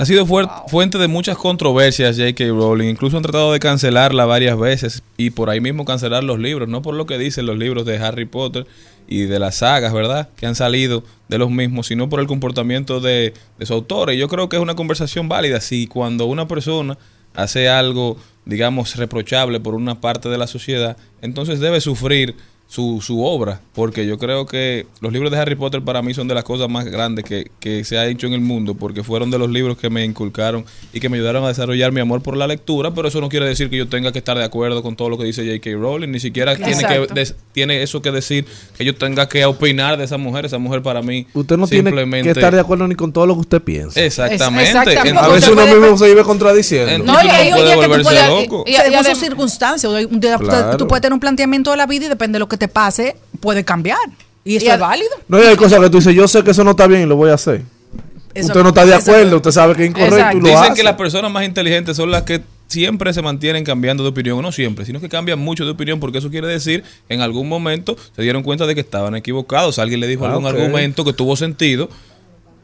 Ha 0.00 0.06
sido 0.06 0.24
fuente 0.24 0.96
de 0.96 1.08
muchas 1.08 1.36
controversias 1.36 2.16
J.K. 2.16 2.46
Rowling. 2.46 2.88
Incluso 2.88 3.18
han 3.18 3.22
tratado 3.22 3.52
de 3.52 3.58
cancelarla 3.58 4.24
varias 4.24 4.58
veces 4.58 5.02
y 5.18 5.28
por 5.28 5.50
ahí 5.50 5.60
mismo 5.60 5.84
cancelar 5.84 6.24
los 6.24 6.38
libros. 6.38 6.70
No 6.70 6.80
por 6.80 6.94
lo 6.94 7.04
que 7.04 7.18
dicen 7.18 7.44
los 7.44 7.58
libros 7.58 7.84
de 7.84 7.98
Harry 7.98 8.24
Potter 8.24 8.66
y 9.06 9.24
de 9.24 9.38
las 9.38 9.56
sagas, 9.56 9.92
¿verdad? 9.92 10.30
Que 10.36 10.46
han 10.46 10.54
salido 10.54 11.04
de 11.28 11.36
los 11.36 11.50
mismos, 11.50 11.88
sino 11.88 12.08
por 12.08 12.20
el 12.20 12.26
comportamiento 12.26 13.00
de, 13.00 13.34
de 13.58 13.66
su 13.66 13.74
autor. 13.74 14.10
Y 14.10 14.16
yo 14.16 14.26
creo 14.28 14.48
que 14.48 14.56
es 14.56 14.62
una 14.62 14.74
conversación 14.74 15.28
válida. 15.28 15.60
Si 15.60 15.86
cuando 15.86 16.24
una 16.24 16.48
persona 16.48 16.96
hace 17.34 17.68
algo, 17.68 18.16
digamos, 18.46 18.96
reprochable 18.96 19.60
por 19.60 19.74
una 19.74 20.00
parte 20.00 20.30
de 20.30 20.38
la 20.38 20.46
sociedad, 20.46 20.96
entonces 21.20 21.60
debe 21.60 21.82
sufrir 21.82 22.36
su, 22.70 23.00
su 23.04 23.24
obra, 23.24 23.60
porque 23.74 24.06
yo 24.06 24.16
creo 24.16 24.46
que 24.46 24.86
los 25.00 25.12
libros 25.12 25.32
de 25.32 25.38
Harry 25.38 25.56
Potter 25.56 25.82
para 25.82 26.02
mí 26.02 26.14
son 26.14 26.28
de 26.28 26.36
las 26.36 26.44
cosas 26.44 26.68
más 26.68 26.84
grandes 26.84 27.24
que, 27.24 27.50
que 27.58 27.82
se 27.82 27.98
ha 27.98 28.06
hecho 28.06 28.28
en 28.28 28.32
el 28.32 28.40
mundo, 28.40 28.74
porque 28.74 29.02
fueron 29.02 29.28
de 29.32 29.38
los 29.40 29.50
libros 29.50 29.76
que 29.76 29.90
me 29.90 30.04
inculcaron 30.04 30.64
y 30.92 31.00
que 31.00 31.08
me 31.08 31.16
ayudaron 31.16 31.42
a 31.44 31.48
desarrollar 31.48 31.90
mi 31.90 32.00
amor 32.00 32.22
por 32.22 32.36
la 32.36 32.46
lectura, 32.46 32.94
pero 32.94 33.08
eso 33.08 33.20
no 33.20 33.28
quiere 33.28 33.46
decir 33.46 33.70
que 33.70 33.76
yo 33.76 33.88
tenga 33.88 34.12
que 34.12 34.18
estar 34.20 34.38
de 34.38 34.44
acuerdo 34.44 34.84
con 34.84 34.94
todo 34.94 35.08
lo 35.08 35.18
que 35.18 35.24
dice 35.24 35.44
J.K. 35.44 35.76
Rowling, 35.80 36.12
ni 36.12 36.20
siquiera 36.20 36.54
tiene, 36.54 36.84
que, 36.84 37.26
tiene 37.50 37.82
eso 37.82 38.00
que 38.02 38.12
decir 38.12 38.46
que 38.78 38.84
yo 38.84 38.94
tenga 38.94 39.28
que 39.28 39.44
opinar 39.46 39.98
de 39.98 40.04
esa 40.04 40.16
mujer, 40.16 40.46
esa 40.46 40.58
mujer 40.58 40.80
para 40.80 41.02
mí 41.02 41.26
Usted 41.34 41.56
no 41.56 41.66
tiene 41.66 41.88
simplemente... 41.90 42.32
que 42.32 42.38
estar 42.38 42.54
de 42.54 42.60
acuerdo 42.60 42.86
ni 42.86 42.94
con 42.94 43.12
todo 43.12 43.26
lo 43.26 43.34
que 43.34 43.40
usted 43.40 43.62
piensa. 43.62 44.00
Exactamente. 44.00 44.78
A 45.18 45.26
veces 45.28 45.48
uno 45.50 45.62
puede- 45.62 45.80
mismo 45.80 45.98
se 45.98 46.06
vive 46.06 46.22
contradiciendo. 46.22 47.04
No, 47.04 47.14
y 47.20 47.28
hay 47.28 47.50
un 47.50 47.56
día 47.64 47.64
que 47.64 47.74
tú 47.74 47.80
tú 47.82 47.88
puedes- 47.88 48.06
puedes, 48.06 48.28
loco. 48.28 48.64
y- 48.64 48.70
y 48.70 48.74
según 48.76 49.04
sus 49.06 49.18
circunstancias, 49.18 49.92
Claro. 50.38 50.76
tú 50.76 50.86
puedes 50.86 51.02
tener 51.02 51.14
un 51.14 51.20
planteamiento 51.20 51.72
de 51.72 51.76
la 51.76 51.86
vida 51.86 52.06
y 52.06 52.08
depende 52.08 52.36
de 52.36 52.40
lo 52.40 52.48
que 52.48 52.59
te 52.60 52.68
pase, 52.68 53.16
puede 53.40 53.64
cambiar. 53.64 53.98
Y 54.44 54.56
eso 54.56 54.66
Y 54.66 54.68
es 54.68 54.78
válido. 54.78 55.10
No 55.28 55.38
y 55.42 55.46
hay 55.46 55.56
cosas 55.56 55.80
que 55.80 55.90
tú 55.90 55.98
dices, 55.98 56.14
yo 56.14 56.28
sé 56.28 56.44
que 56.44 56.52
eso 56.52 56.62
no 56.62 56.70
está 56.72 56.86
bien 56.86 57.02
y 57.02 57.06
lo 57.06 57.16
voy 57.16 57.30
a 57.30 57.34
hacer. 57.34 57.62
Eso- 58.32 58.46
usted 58.48 58.62
no 58.62 58.68
está 58.68 58.86
de 58.86 58.96
eso- 58.96 59.10
acuerdo, 59.10 59.36
usted 59.36 59.50
sabe 59.50 59.74
que 59.74 59.82
es 59.84 59.90
incorrecto 59.90 60.36
y 60.36 60.40
lo 60.40 60.46
Dicen 60.48 60.62
hace. 60.64 60.74
que 60.74 60.82
las 60.84 60.94
personas 60.94 61.32
más 61.32 61.44
inteligentes 61.44 61.96
son 61.96 62.10
las 62.12 62.22
que 62.22 62.40
siempre 62.68 63.12
se 63.12 63.22
mantienen 63.22 63.64
cambiando 63.64 64.04
de 64.04 64.10
opinión, 64.10 64.40
no 64.40 64.52
siempre, 64.52 64.84
sino 64.84 65.00
que 65.00 65.08
cambian 65.08 65.40
mucho 65.40 65.64
de 65.64 65.72
opinión, 65.72 65.98
porque 65.98 66.18
eso 66.18 66.30
quiere 66.30 66.46
decir 66.46 66.84
en 67.08 67.20
algún 67.22 67.48
momento 67.48 67.96
se 68.14 68.22
dieron 68.22 68.44
cuenta 68.44 68.66
de 68.66 68.76
que 68.76 68.80
estaban 68.80 69.16
equivocados, 69.16 69.80
alguien 69.80 69.98
le 69.98 70.06
dijo 70.06 70.24
Ah, 70.24 70.28
algún 70.30 70.46
argumento 70.46 71.04
que 71.04 71.12
tuvo 71.12 71.34
sentido 71.36 71.88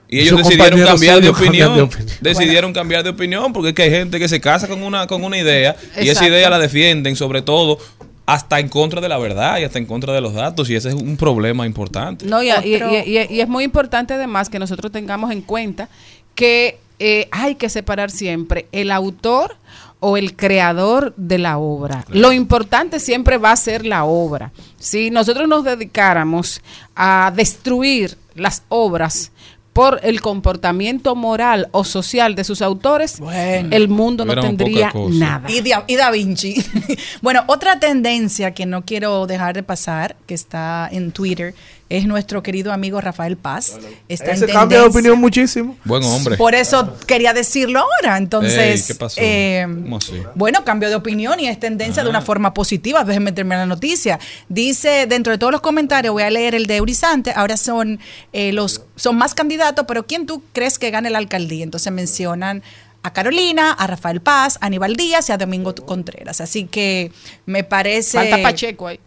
y 0.09 0.21
ellos 0.21 0.37
decidieron 0.39 0.81
cambiar 0.85 1.21
de 1.21 1.29
opinión, 1.31 1.75
de 1.75 1.83
opinión. 1.83 2.09
decidieron 2.21 2.73
cambiar 2.73 3.03
de 3.03 3.11
opinión 3.11 3.53
porque 3.53 3.71
es 3.71 3.75
que 3.75 3.83
hay 3.83 3.91
gente 3.91 4.21
que 4.21 4.29
se 4.29 4.41
casa 4.41 4.69
con 4.69 4.85
una 4.85 5.09
con 5.09 5.25
una 5.25 5.37
idea 5.37 5.75
y 6.01 6.09
esa 6.09 6.25
idea 6.29 6.49
la 6.49 6.61
defienden 6.61 7.17
sobre 7.17 7.43
todo 7.43 7.79
hasta 8.27 8.59
en 8.61 8.69
contra 8.69 9.01
de 9.01 9.09
la 9.09 9.19
verdad 9.19 9.59
y 9.59 9.65
hasta 9.65 9.79
en 9.79 9.87
contra 9.87 10.13
de 10.13 10.21
los 10.21 10.35
datos 10.35 10.69
y 10.69 10.75
ese 10.75 10.89
es 10.89 10.95
un 10.95 11.17
problema 11.17 11.65
importante. 11.65 12.27
No, 12.27 12.43
y, 12.43 12.49
y- 12.49 12.51
Otro- 12.77 12.91
y- 12.93 13.19
y- 13.19 13.27
y 13.37 13.41
es 13.41 13.49
muy 13.49 13.65
importante 13.65 14.15
además 14.15 14.49
que 14.51 14.59
nosotros 14.59 14.91
tengamos 14.93 15.31
en 15.31 15.43
cuenta 15.43 15.89
que 16.35 16.79
eh, 16.99 17.29
hay 17.31 17.55
que 17.55 17.69
separar 17.69 18.11
siempre 18.11 18.67
el 18.73 18.91
autor 18.91 19.57
o 20.01 20.17
el 20.17 20.35
creador 20.35 21.15
de 21.17 21.39
la 21.39 21.59
obra. 21.59 22.05
Lo 22.09 22.33
importante 22.33 23.01
siempre 23.01 23.39
va 23.39 23.53
a 23.53 23.57
ser 23.57 23.87
la 23.87 24.05
obra. 24.05 24.51
Si 24.79 25.11
nosotros 25.11 25.47
nos 25.49 25.65
dedicáramos 25.65 26.61
a 26.95 27.33
destruir 27.35 28.17
las 28.35 28.63
obras 28.69 29.31
por 29.77 30.01
el 30.03 30.23
comportamiento 30.23 31.15
moral 31.15 31.69
o 31.73 31.85
social 31.85 32.35
de 32.35 32.45
sus 32.45 32.63
autores, 32.63 33.21
Bueno. 33.21 33.69
el 33.73 33.89
mundo 33.89 34.25
no 34.25 34.35
tendría 34.41 34.91
nada. 35.11 35.51
Y, 35.51 35.61
Da, 35.61 35.85
y 35.87 35.97
Da 35.97 36.11
Vinci. 36.11 36.65
bueno, 37.21 37.45
otra 37.47 37.79
tendencia 37.79 38.55
que 38.55 38.65
no 38.65 38.87
quiero 38.87 39.27
dejar 39.27 39.55
de 39.55 39.63
pasar, 39.63 40.17
que 40.27 40.33
está 40.33 40.89
en 40.91 41.13
Twitter, 41.13 41.55
es 41.89 42.07
nuestro 42.07 42.43
querido 42.43 42.73
amigo 42.73 43.01
Rafael 43.01 43.37
Paz. 43.37 43.79
Está 44.09 44.33
Ese 44.33 44.47
en 44.47 44.51
cambia 44.53 44.81
de 44.81 44.87
opinión 44.87 45.19
muchísimo. 45.21 45.77
Buen 45.85 46.03
hombre. 46.03 46.37
Por 46.37 46.55
eso 46.55 46.95
quería 47.07 47.33
decirlo 47.33 47.81
ahora. 47.81 48.17
Entonces, 48.17 48.81
Ey, 48.81 48.87
¿qué 48.87 48.95
pasó? 48.97 49.21
eh, 49.23 49.67
¿Cómo 49.69 49.99
así? 49.99 50.15
bueno, 50.35 50.65
cambio 50.65 50.89
de 50.89 50.97
opinión 50.97 51.39
y 51.39 51.47
es 51.49 51.61
tendencia 51.61 52.03
de 52.03 52.11
una 52.11 52.23
forma 52.23 52.53
positiva. 52.55 53.05
Déjenme 53.05 53.33
terminar 53.33 53.61
la 53.61 53.67
noticia. 53.67 54.19
Dice, 54.49 55.07
dentro 55.09 55.33
de 55.33 55.39
todos 55.39 55.53
los 55.53 55.61
comentarios, 55.61 56.13
voy 56.13 56.25
a 56.25 56.31
leer 56.31 56.55
el 56.55 56.67
de 56.67 56.77
Eurizante. 56.77 57.33
Ahora 57.37 57.57
son 57.57 58.01
eh, 58.33 58.53
los 58.53 58.83
son 58.97 59.17
más 59.17 59.35
candidatos, 59.35 59.85
pero 59.87 60.07
¿quién 60.07 60.27
tú 60.27 60.43
crees 60.53 60.79
que 60.79 60.91
gane 60.91 61.11
la 61.11 61.19
alcaldía? 61.19 61.63
Entonces 61.63 61.93
mencionan 61.93 62.63
a 63.03 63.13
Carolina, 63.13 63.71
a 63.71 63.87
Rafael 63.87 64.21
Paz, 64.21 64.59
a 64.61 64.67
Aníbal 64.67 64.97
Díaz 64.97 65.29
y 65.29 65.33
a 65.33 65.37
Domingo 65.37 65.73
Contreras. 65.75 66.41
Así 66.41 66.65
que 66.65 67.13
me 67.45 67.63
parece... 67.63 68.19
Falta 68.19 68.43
Pacheco 68.43 68.89
ahí. 68.89 68.99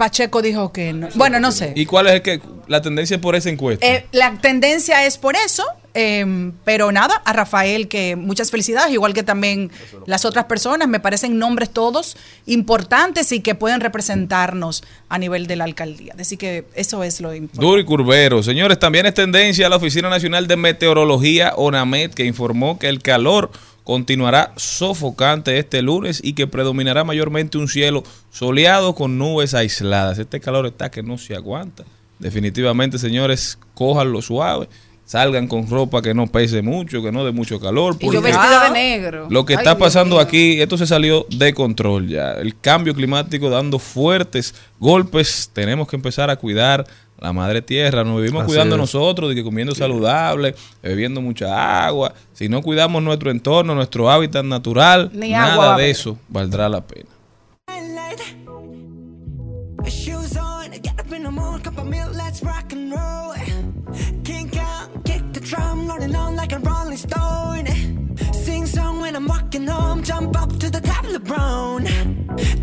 Pacheco 0.00 0.40
dijo 0.40 0.72
que 0.72 0.94
no. 0.94 1.08
Bueno, 1.14 1.40
no 1.40 1.52
sé. 1.52 1.74
¿Y 1.76 1.84
cuál 1.84 2.06
es 2.06 2.14
el 2.14 2.22
que, 2.22 2.40
la 2.68 2.80
tendencia 2.80 3.20
por 3.20 3.34
esa 3.34 3.50
encuesta? 3.50 3.86
Eh, 3.86 4.06
la 4.12 4.32
tendencia 4.38 5.04
es 5.04 5.18
por 5.18 5.36
eso, 5.36 5.62
eh, 5.92 6.52
pero 6.64 6.90
nada, 6.90 7.20
a 7.26 7.34
Rafael 7.34 7.86
que 7.86 8.16
muchas 8.16 8.50
felicidades, 8.50 8.94
igual 8.94 9.12
que 9.12 9.22
también 9.22 9.70
las 10.06 10.24
otras 10.24 10.46
personas, 10.46 10.88
me 10.88 11.00
parecen 11.00 11.38
nombres 11.38 11.68
todos 11.68 12.16
importantes 12.46 13.30
y 13.32 13.40
que 13.40 13.54
pueden 13.54 13.82
representarnos 13.82 14.84
a 15.10 15.18
nivel 15.18 15.46
de 15.46 15.56
la 15.56 15.64
alcaldía. 15.64 16.14
Así 16.18 16.38
que 16.38 16.64
eso 16.74 17.04
es 17.04 17.20
lo 17.20 17.34
importante. 17.34 17.66
Duro 17.66 17.78
y 17.78 17.84
curvero. 17.84 18.42
Señores, 18.42 18.78
también 18.78 19.04
es 19.04 19.12
tendencia 19.12 19.68
la 19.68 19.76
Oficina 19.76 20.08
Nacional 20.08 20.46
de 20.46 20.56
Meteorología, 20.56 21.52
ONAMET, 21.56 22.14
que 22.14 22.24
informó 22.24 22.78
que 22.78 22.88
el 22.88 23.02
calor 23.02 23.50
continuará 23.84 24.52
sofocante 24.56 25.58
este 25.58 25.82
lunes 25.82 26.20
y 26.22 26.34
que 26.34 26.46
predominará 26.46 27.04
mayormente 27.04 27.58
un 27.58 27.68
cielo 27.68 28.02
soleado 28.30 28.94
con 28.94 29.18
nubes 29.18 29.54
aisladas. 29.54 30.18
Este 30.18 30.40
calor 30.40 30.66
está 30.66 30.90
que 30.90 31.02
no 31.02 31.18
se 31.18 31.34
aguanta. 31.34 31.84
Definitivamente, 32.18 32.98
señores, 32.98 33.58
cójanlo 33.74 34.22
suave. 34.22 34.68
Salgan 35.06 35.48
con 35.48 35.68
ropa 35.68 36.02
que 36.02 36.14
no 36.14 36.28
pese 36.28 36.62
mucho, 36.62 37.02
que 37.02 37.10
no 37.10 37.24
dé 37.24 37.32
mucho 37.32 37.58
calor. 37.58 37.96
Y 37.98 38.12
yo 38.12 38.22
vestida 38.22 38.66
de 38.66 38.70
negro. 38.70 39.26
Lo 39.28 39.44
que 39.44 39.54
Ay, 39.54 39.58
está 39.58 39.76
pasando 39.76 40.20
aquí, 40.20 40.60
esto 40.60 40.78
se 40.78 40.86
salió 40.86 41.26
de 41.30 41.52
control 41.52 42.06
ya. 42.06 42.34
El 42.34 42.56
cambio 42.60 42.94
climático 42.94 43.50
dando 43.50 43.80
fuertes 43.80 44.54
golpes. 44.78 45.50
Tenemos 45.52 45.88
que 45.88 45.96
empezar 45.96 46.30
a 46.30 46.36
cuidar 46.36 46.86
la 47.20 47.32
madre 47.32 47.62
tierra. 47.62 48.04
Nos 48.04 48.16
vivimos 48.16 48.42
Así 48.42 48.48
cuidando 48.48 48.76
es. 48.76 48.80
nosotros, 48.80 49.28
de 49.30 49.34
que 49.34 49.44
comiendo 49.44 49.74
saludable, 49.74 50.54
bebiendo 50.82 51.20
mucha 51.20 51.86
agua. 51.86 52.12
Si 52.32 52.48
no 52.48 52.62
cuidamos 52.62 53.02
nuestro 53.02 53.30
entorno, 53.30 53.74
nuestro 53.74 54.10
hábitat 54.10 54.44
natural, 54.44 55.10
Ni 55.12 55.34
agua 55.34 55.64
nada 55.66 55.76
de 55.76 55.90
eso 55.90 56.18
valdrá 56.28 56.68
la 56.68 56.80
pena. 56.80 57.08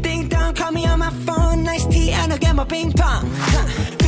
Ding 0.01 0.29
dong, 0.29 0.53
call 0.55 0.71
me 0.71 0.85
on 0.85 0.99
my 0.99 1.09
phone, 1.25 1.63
nice 1.63 1.85
tea, 1.85 2.11
and 2.11 2.31
I'll 2.31 2.39
get 2.39 2.55
my 2.55 2.63
ping 2.63 2.91
pong. 2.93 3.29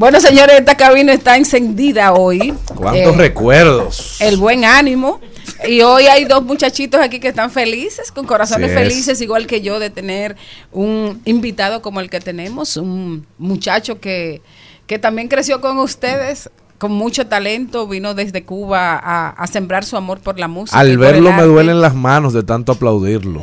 Bueno, 0.00 0.18
señores, 0.18 0.58
esta 0.58 0.78
cabina 0.78 1.12
está 1.12 1.36
encendida 1.36 2.14
hoy. 2.14 2.54
¿Cuántos 2.74 3.14
Eh, 3.16 3.18
recuerdos? 3.18 4.18
el 4.22 4.38
buen 4.38 4.64
ánimo. 4.64 5.20
Y 5.68 5.82
hoy 5.82 6.04
hay 6.06 6.24
dos 6.24 6.42
muchachitos 6.42 6.98
aquí 7.02 7.20
que 7.20 7.28
están 7.28 7.50
felices, 7.50 8.10
con 8.10 8.24
corazones 8.24 8.72
felices, 8.72 9.20
igual 9.20 9.46
que 9.46 9.60
yo, 9.60 9.78
de 9.78 9.90
tener 9.90 10.36
un 10.72 11.20
invitado 11.26 11.82
como 11.82 12.00
el 12.00 12.08
que 12.08 12.18
tenemos, 12.18 12.78
un 12.78 13.26
muchacho 13.36 14.00
que, 14.00 14.40
que 14.86 14.98
también 14.98 15.28
creció 15.28 15.60
con 15.60 15.76
ustedes, 15.78 16.48
con 16.80 16.92
mucho 16.92 17.26
talento, 17.26 17.86
vino 17.86 18.14
desde 18.14 18.44
Cuba 18.46 18.98
a, 18.98 19.28
a 19.28 19.46
sembrar 19.46 19.84
su 19.84 19.98
amor 19.98 20.20
por 20.20 20.38
la 20.38 20.48
música. 20.48 20.78
Al 20.80 20.96
verlo 20.96 21.30
me 21.30 21.42
duelen 21.42 21.82
las 21.82 21.94
manos 21.94 22.32
de 22.32 22.42
tanto 22.42 22.72
aplaudirlo. 22.72 23.42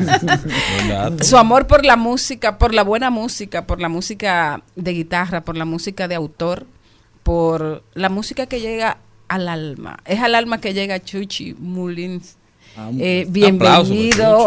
Su 1.20 1.36
amor 1.36 1.66
por 1.66 1.84
la 1.84 1.96
música, 1.96 2.56
por 2.56 2.72
la 2.72 2.82
buena 2.82 3.10
música, 3.10 3.66
por 3.66 3.82
la 3.82 3.90
música 3.90 4.62
de 4.76 4.92
guitarra, 4.94 5.42
por 5.42 5.58
la 5.58 5.66
música 5.66 6.08
de 6.08 6.14
autor, 6.14 6.64
por 7.22 7.82
la 7.92 8.08
música 8.08 8.46
que 8.46 8.60
llega 8.60 8.96
al 9.28 9.48
alma. 9.48 9.98
Es 10.06 10.20
al 10.20 10.34
alma 10.34 10.58
que 10.58 10.72
llega 10.72 10.98
Chuchi 11.04 11.54
Mullins. 11.58 12.38
Ah, 12.78 12.88
Eh, 12.98 13.26
bienvenido. 13.28 14.46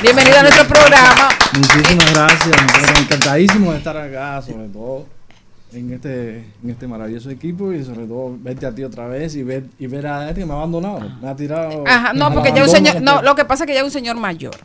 Bienvenido 0.00 0.38
a 0.38 0.42
nuestro 0.42 0.66
programa. 0.66 1.28
Muchísimas 1.52 2.14
gracias, 2.14 2.56
encantadísimo 2.98 3.72
de 3.72 3.76
estar 3.78 3.98
acá, 3.98 4.40
sobre 4.40 4.68
todo 4.68 5.17
en 5.72 5.92
este, 5.92 6.38
en 6.62 6.70
este 6.70 6.86
maravilloso 6.86 7.30
equipo 7.30 7.72
y 7.72 7.84
sobre 7.84 8.06
todo 8.06 8.36
verte 8.40 8.66
a 8.66 8.74
ti 8.74 8.84
otra 8.84 9.06
vez 9.06 9.34
y 9.36 9.42
ver 9.42 9.64
y 9.78 9.86
ver 9.86 10.06
a 10.06 10.28
él 10.30 10.34
que 10.34 10.44
me 10.46 10.52
ha 10.52 10.56
abandonado, 10.56 11.00
me 11.20 11.28
ha 11.28 11.36
tirado. 11.36 11.84
Ajá, 11.86 12.12
no, 12.14 12.32
porque 12.32 12.52
ya 12.54 12.62
un 12.62 12.68
señor, 12.68 13.02
no, 13.02 13.20
lo 13.22 13.34
que 13.34 13.44
pasa 13.44 13.64
es 13.64 13.68
que 13.68 13.74
ya 13.74 13.80
es 13.80 13.84
un 13.84 13.90
señor 13.90 14.16
mayor. 14.16 14.56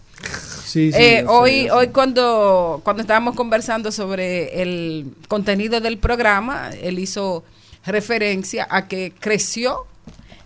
Sí, 0.66 0.92
sí, 0.92 0.98
Eh, 1.00 1.26
hoy, 1.28 1.64
sé. 1.66 1.72
hoy 1.72 1.88
cuando, 1.90 2.82
cuando 2.84 3.02
estábamos 3.02 3.36
conversando 3.36 3.92
sobre 3.92 4.62
el 4.62 5.14
contenido 5.28 5.82
del 5.82 5.98
programa, 5.98 6.70
él 6.82 6.98
hizo 7.00 7.44
referencia 7.86 8.66
a 8.70 8.88
que 8.88 9.14
creció 9.20 9.86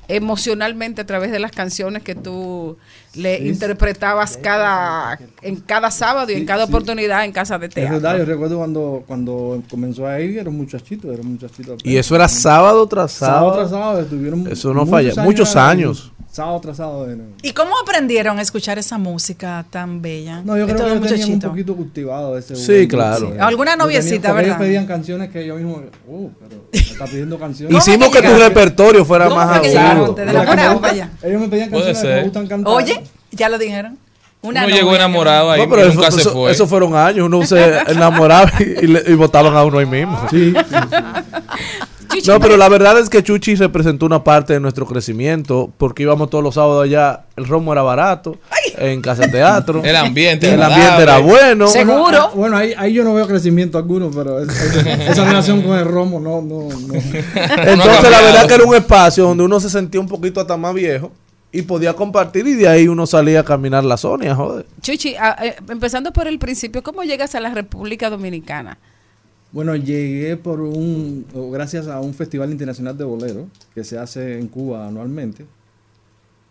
emocionalmente 0.07 1.01
a 1.01 1.05
través 1.05 1.31
de 1.31 1.39
las 1.39 1.51
canciones 1.51 2.03
que 2.03 2.15
tú 2.15 2.77
le 3.13 3.37
Sí. 3.39 3.47
interpretabas 3.49 4.37
cada 4.37 5.19
en 5.41 5.57
cada 5.57 5.91
sábado 5.91 6.31
y 6.31 6.35
en 6.35 6.45
cada 6.45 6.65
sí. 6.65 6.71
oportunidad 6.71 7.25
en 7.25 7.31
casa 7.31 7.57
de 7.59 7.67
Es 7.67 7.73
verdad, 7.75 7.93
yo 7.93 7.99
teatro. 8.17 8.25
recuerdo 8.25 8.57
cuando, 8.57 9.03
cuando 9.07 9.61
comenzó 9.69 10.05
a 10.07 10.19
ir, 10.19 10.37
era 10.37 10.49
un 10.49 10.57
muchachito, 10.57 11.11
era 11.11 11.21
un 11.21 11.33
muchachito. 11.33 11.73
apenas. 11.73 11.85
Y 11.85 11.97
eso 11.97 12.15
era 12.15 12.27
sábado 12.27 12.87
tras 12.87 13.11
sábado 13.11 13.39
sábado. 13.39 13.57
tras 13.59 13.69
sábado, 13.71 13.99
estuvieron 14.01 14.47
Eso 14.51 14.73
no 14.73 14.85
falla. 14.85 15.13
Muchos 15.23 15.55
años. 15.55 16.11
Sábado 16.31 16.59
tras 16.61 16.77
sábado. 16.77 17.05
de 17.07 17.15
nuevo. 17.15 17.31
¿Y 17.41 17.51
cómo 17.53 17.71
aprendieron 17.81 18.37
a 18.37 18.41
escuchar 18.43 18.77
esa 18.77 18.97
música 18.99 19.65
tan 19.71 20.01
bella? 20.01 20.41
No, 20.43 20.55
yo 20.57 20.65
creo 20.65 20.75
que 20.77 20.83
yo 20.83 20.87
tenía 20.89 20.93
un 20.93 20.99
muchachito? 21.01 21.49
poquito 21.49 21.75
cultivado 21.75 22.37
ese. 22.37 22.55
Sí, 22.55 22.87
claro. 22.87 23.27
gusto. 23.29 23.43
Alguna 23.43 23.75
noviecita, 23.75 24.29
¿verdad? 24.33 24.45
Ellos 24.45 24.57
pedían 24.57 24.85
canciones 24.85 25.29
que 25.31 25.45
yo 25.47 25.55
mismo, 25.55 25.81
oh, 26.07 26.29
pero 26.39 26.61
me 26.71 26.79
está 26.79 27.05
pidiendo 27.05 27.39
canciones. 27.39 27.75
Hicimos 27.77 28.09
que 28.09 28.21
tu 28.21 28.33
repertorio 28.35 29.03
fuera 29.03 29.25
¿Cómo 29.29 29.37
más 29.37 29.49
agudo. 29.57 30.15
Ellos 31.23 31.41
me 31.41 31.47
pedían 31.47 31.69
canciones 31.69 31.85
que 31.87 31.95
ser. 31.95 32.15
me 32.17 32.23
gustan 32.23 32.47
cantar. 32.47 32.73
Oye, 32.73 33.03
ya 33.31 33.49
lo 33.49 33.57
dijeron. 33.57 33.97
Una 34.39 34.65
Uno 34.65 34.75
llegó 34.75 34.95
enamorado 34.95 35.49
ahí 35.51 35.61
No, 35.63 35.69
pero 35.69 35.81
y 35.81 35.89
eso, 35.89 35.95
nunca 35.95 36.11
se 36.11 36.29
fue. 36.29 36.51
eso 36.51 36.67
fueron 36.67 36.95
años. 36.95 37.25
Uno 37.25 37.43
se 37.45 37.79
enamoraba 37.87 38.51
y, 38.59 38.85
y 38.85 38.87
le- 38.87 39.03
y 39.07 39.13
votaban 39.15 39.55
a 39.57 39.63
uno 39.65 39.79
ahí 39.79 39.87
mismo. 39.87 40.15
Sí, 40.29 40.53
No, 42.25 42.39
pero 42.39 42.57
la 42.57 42.69
verdad 42.69 42.99
es 42.99 43.09
que 43.09 43.21
Chuchi 43.23 43.55
representó 43.55 44.05
una 44.05 44.23
parte 44.23 44.53
de 44.53 44.59
nuestro 44.59 44.85
crecimiento 44.85 45.71
porque 45.77 46.03
íbamos 46.03 46.29
todos 46.29 46.43
los 46.43 46.55
sábados 46.55 46.83
allá. 46.85 47.25
El 47.35 47.45
romo 47.47 47.71
era 47.73 47.81
barato 47.83 48.37
en 48.77 49.01
casa 49.01 49.23
de 49.23 49.29
teatro. 49.29 49.81
El 49.85 49.95
ambiente 49.95 50.53
El 50.53 50.61
ambiente 50.63 51.03
era 51.03 51.19
bueno. 51.19 51.67
Seguro. 51.67 51.97
Bueno, 52.01 52.19
ah, 52.23 52.31
bueno, 52.35 52.57
ahí, 52.57 52.73
ahí 52.77 52.93
yo 52.93 53.03
no 53.03 53.13
veo 53.13 53.27
crecimiento 53.27 53.77
alguno, 53.77 54.09
pero 54.13 54.39
es- 54.41 54.49
es- 54.49 54.85
esa 55.09 55.25
relación 55.25 55.61
con 55.61 55.77
el 55.77 55.85
romo 55.85 56.19
no, 56.19 56.41
no, 56.41 56.67
no. 56.69 56.93
Entonces 56.95 58.11
la 58.11 58.21
verdad 58.21 58.47
que 58.47 58.53
era 58.55 58.63
un 58.63 58.75
espacio 58.75 59.23
donde 59.25 59.43
uno 59.43 59.59
se 59.59 59.69
sentía 59.69 59.99
un 59.99 60.07
poquito 60.07 60.39
hasta 60.41 60.57
más 60.57 60.73
viejo 60.73 61.11
y 61.51 61.61
podía 61.61 61.93
compartir 61.93 62.45
y 62.47 62.55
de 62.55 62.67
ahí 62.67 62.87
uno 62.87 63.05
salía 63.07 63.39
a 63.39 63.43
caminar 63.43 63.83
la 63.83 63.97
Sonia, 63.97 64.35
joder. 64.35 64.65
Chuchi, 64.81 65.15
ah, 65.19 65.35
eh, 65.43 65.55
empezando 65.69 66.11
por 66.11 66.27
el 66.27 66.39
principio, 66.39 66.83
¿cómo 66.83 67.03
llegas 67.03 67.35
a 67.35 67.39
la 67.39 67.51
República 67.53 68.09
Dominicana? 68.09 68.77
Bueno, 69.51 69.75
llegué 69.77 70.35
por 70.35 70.59
un, 70.59 71.25
gracias 71.53 71.87
a 71.87 72.01
un 72.01 72.13
festival 72.13 72.51
internacional 72.51 72.97
de 72.97 73.05
bolero 73.05 73.47
que 73.73 73.85
se 73.85 73.97
hace 73.97 74.37
en 74.37 74.47
Cuba 74.49 74.85
anualmente, 74.85 75.45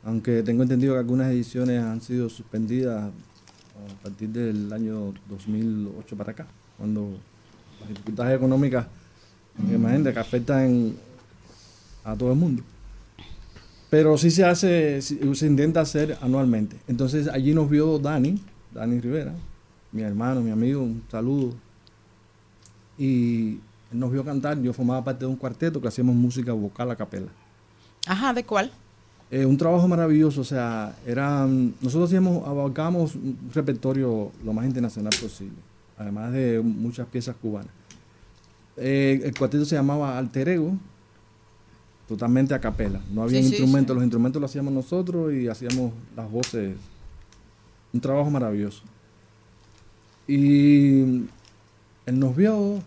aunque 0.03 0.43
tengo 0.43 0.63
entendido 0.63 0.95
que 0.95 1.01
algunas 1.01 1.31
ediciones 1.31 1.83
han 1.83 2.01
sido 2.01 2.31
suspendidas 2.31 3.05
a 3.05 4.03
partir 4.03 4.31
del 4.31 4.73
año 4.73 5.13
2008 5.29 6.17
para 6.17 6.33
acá, 6.33 6.47
cuando 6.79 7.19
las 7.81 7.91
dificultades 7.91 8.35
económicas, 8.35 8.87
imagínate, 9.59 10.15
que 10.15 10.19
afectan 10.19 10.95
a 12.03 12.17
todo 12.17 12.33
el 12.33 12.39
mundo. 12.39 12.63
Pero 13.91 14.17
sí 14.17 14.31
se 14.31 14.45
hace, 14.45 15.03
se 15.03 15.47
intenta 15.47 15.83
hacer 15.83 16.17
anualmente. 16.23 16.77
Entonces 16.89 17.29
allí 17.29 17.53
nos 17.53 17.69
vio 17.69 17.99
Dani, 17.99 18.41
Dani 18.73 19.01
Rivera, 19.01 19.35
mi 19.93 20.01
hermano, 20.01 20.41
mi 20.41 20.51
amigo, 20.51 20.83
un 20.83 21.03
saludo. 21.11 21.66
Y 22.99 23.59
nos 23.93 24.11
vio 24.13 24.25
cantar, 24.25 24.61
yo 24.61 24.73
formaba 24.73 25.05
parte 25.05 25.25
de 25.25 25.31
un 25.31 25.37
cuarteto 25.37 25.81
que 25.81 25.89
hacíamos 25.89 26.15
música 26.15 26.53
vocal 26.53 26.91
a 26.91 26.97
capela. 26.97 27.29
Ajá, 28.07 28.33
¿de 28.33 28.45
cuál? 28.45 28.71
Eh, 29.31 29.45
un 29.45 29.57
trabajo 29.57 29.89
maravilloso, 29.89 30.41
o 30.43 30.45
sea, 30.45 30.95
eran, 31.05 31.75
nosotros 31.81 32.09
hacíamos, 32.09 32.47
abarcábamos 32.47 33.17
un 33.17 33.37
repertorio 33.53 34.31
lo 34.45 34.53
más 34.53 34.65
internacional 34.67 35.13
posible, 35.21 35.57
además 35.99 36.33
de 36.33 36.61
muchas 36.65 37.07
piezas 37.09 37.35
cubanas. 37.43 37.71
Eh, 38.77 39.21
el 39.25 39.37
cuarteto 39.37 39.65
se 39.65 39.75
llamaba 39.75 40.17
Alter 40.17 40.49
Ego 40.51 40.73
totalmente 42.07 42.55
a 42.55 42.61
capela. 42.61 43.01
No 43.13 43.23
había 43.23 43.39
Sí, 43.41 43.49
sí, 43.49 43.55
instrumentos, 43.55 43.95
sí. 43.95 43.97
los 43.97 44.05
instrumentos 44.05 44.41
los 44.41 44.51
hacíamos 44.51 44.73
nosotros 44.73 45.33
y 45.33 45.49
hacíamos 45.49 45.93
las 46.17 46.31
voces. 46.31 46.77
Un 47.93 48.01
trabajo 48.01 48.31
maravilloso. 48.31 48.83
Y 50.29 51.25
él 52.07 52.19
nos 52.19 52.35
vio. 52.37 52.81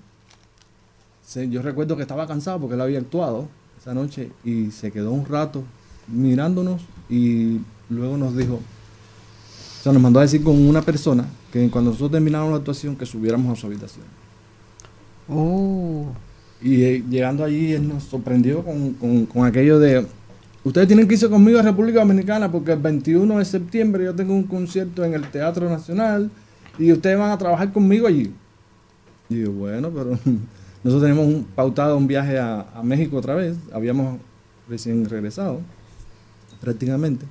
se- 1.26 1.48
yo 1.50 1.62
recuerdo 1.62 1.96
que 1.96 2.02
estaba 2.02 2.26
cansado 2.28 2.60
porque 2.60 2.74
él 2.76 2.82
había 2.82 3.00
actuado 3.00 3.48
esa 3.80 3.94
noche 3.94 4.32
y 4.44 4.72
se 4.72 4.92
quedó 4.92 5.12
un 5.12 5.26
rato 5.28 5.64
mirándonos 6.08 6.82
y 7.10 7.60
luego 7.90 8.18
nos 8.18 8.36
dijo, 8.36 8.56
o 8.56 9.84
sea, 9.84 9.94
nos 9.94 10.02
mandó 10.02 10.20
a 10.20 10.24
decir 10.24 10.42
con 10.44 10.56
una 10.68 10.82
persona 10.82 11.26
que 11.54 11.70
cuando 11.70 11.92
nosotros 11.92 12.12
termináramos 12.12 12.52
la 12.54 12.58
actuación 12.58 12.96
que 12.96 13.06
subiéramos 13.06 13.56
a 13.58 13.62
su 13.62 13.68
habitación. 13.68 14.06
Uh. 15.28 16.06
Y 16.62 16.82
eh, 16.84 17.04
llegando 17.10 17.44
allí, 17.44 17.74
él 17.74 17.88
nos 17.88 18.04
sorprendió 18.04 18.64
con, 18.64 18.94
con- 18.94 19.26
con 19.26 19.46
aquello 19.46 19.80
de, 19.80 20.06
ustedes 20.64 20.88
tienen 20.88 21.08
que 21.08 21.14
irse 21.14 21.30
conmigo 21.30 21.60
a 21.60 21.62
República 21.62 22.00
Dominicana 22.00 22.52
porque 22.52 22.74
el 22.74 22.80
21 22.80 23.38
de 23.38 23.46
septiembre 23.46 24.04
yo 24.06 24.14
tengo 24.16 24.34
un 24.34 24.44
concierto 24.44 25.06
en 25.06 25.14
el 25.14 25.30
Teatro 25.30 25.70
Nacional 25.70 26.30
y 26.78 26.92
ustedes 26.92 27.18
van 27.18 27.32
a 27.32 27.38
trabajar 27.38 27.72
conmigo 27.72 28.08
allí. 28.08 28.34
Y 29.30 29.36
digo, 29.36 29.54
bueno, 29.54 29.90
pero 29.90 30.12
nosotros 30.84 31.02
tenemos 31.02 31.28
un, 31.28 31.44
pautado 31.56 31.96
un 31.96 32.08
viaje 32.08 32.38
a, 32.40 32.62
a 32.74 32.84
México 32.84 33.18
otra 33.18 33.36
vez, 33.36 33.58
habíamos 33.72 34.20
recién 34.68 35.06
regresado, 35.06 35.60
prácticamente. 36.62 37.26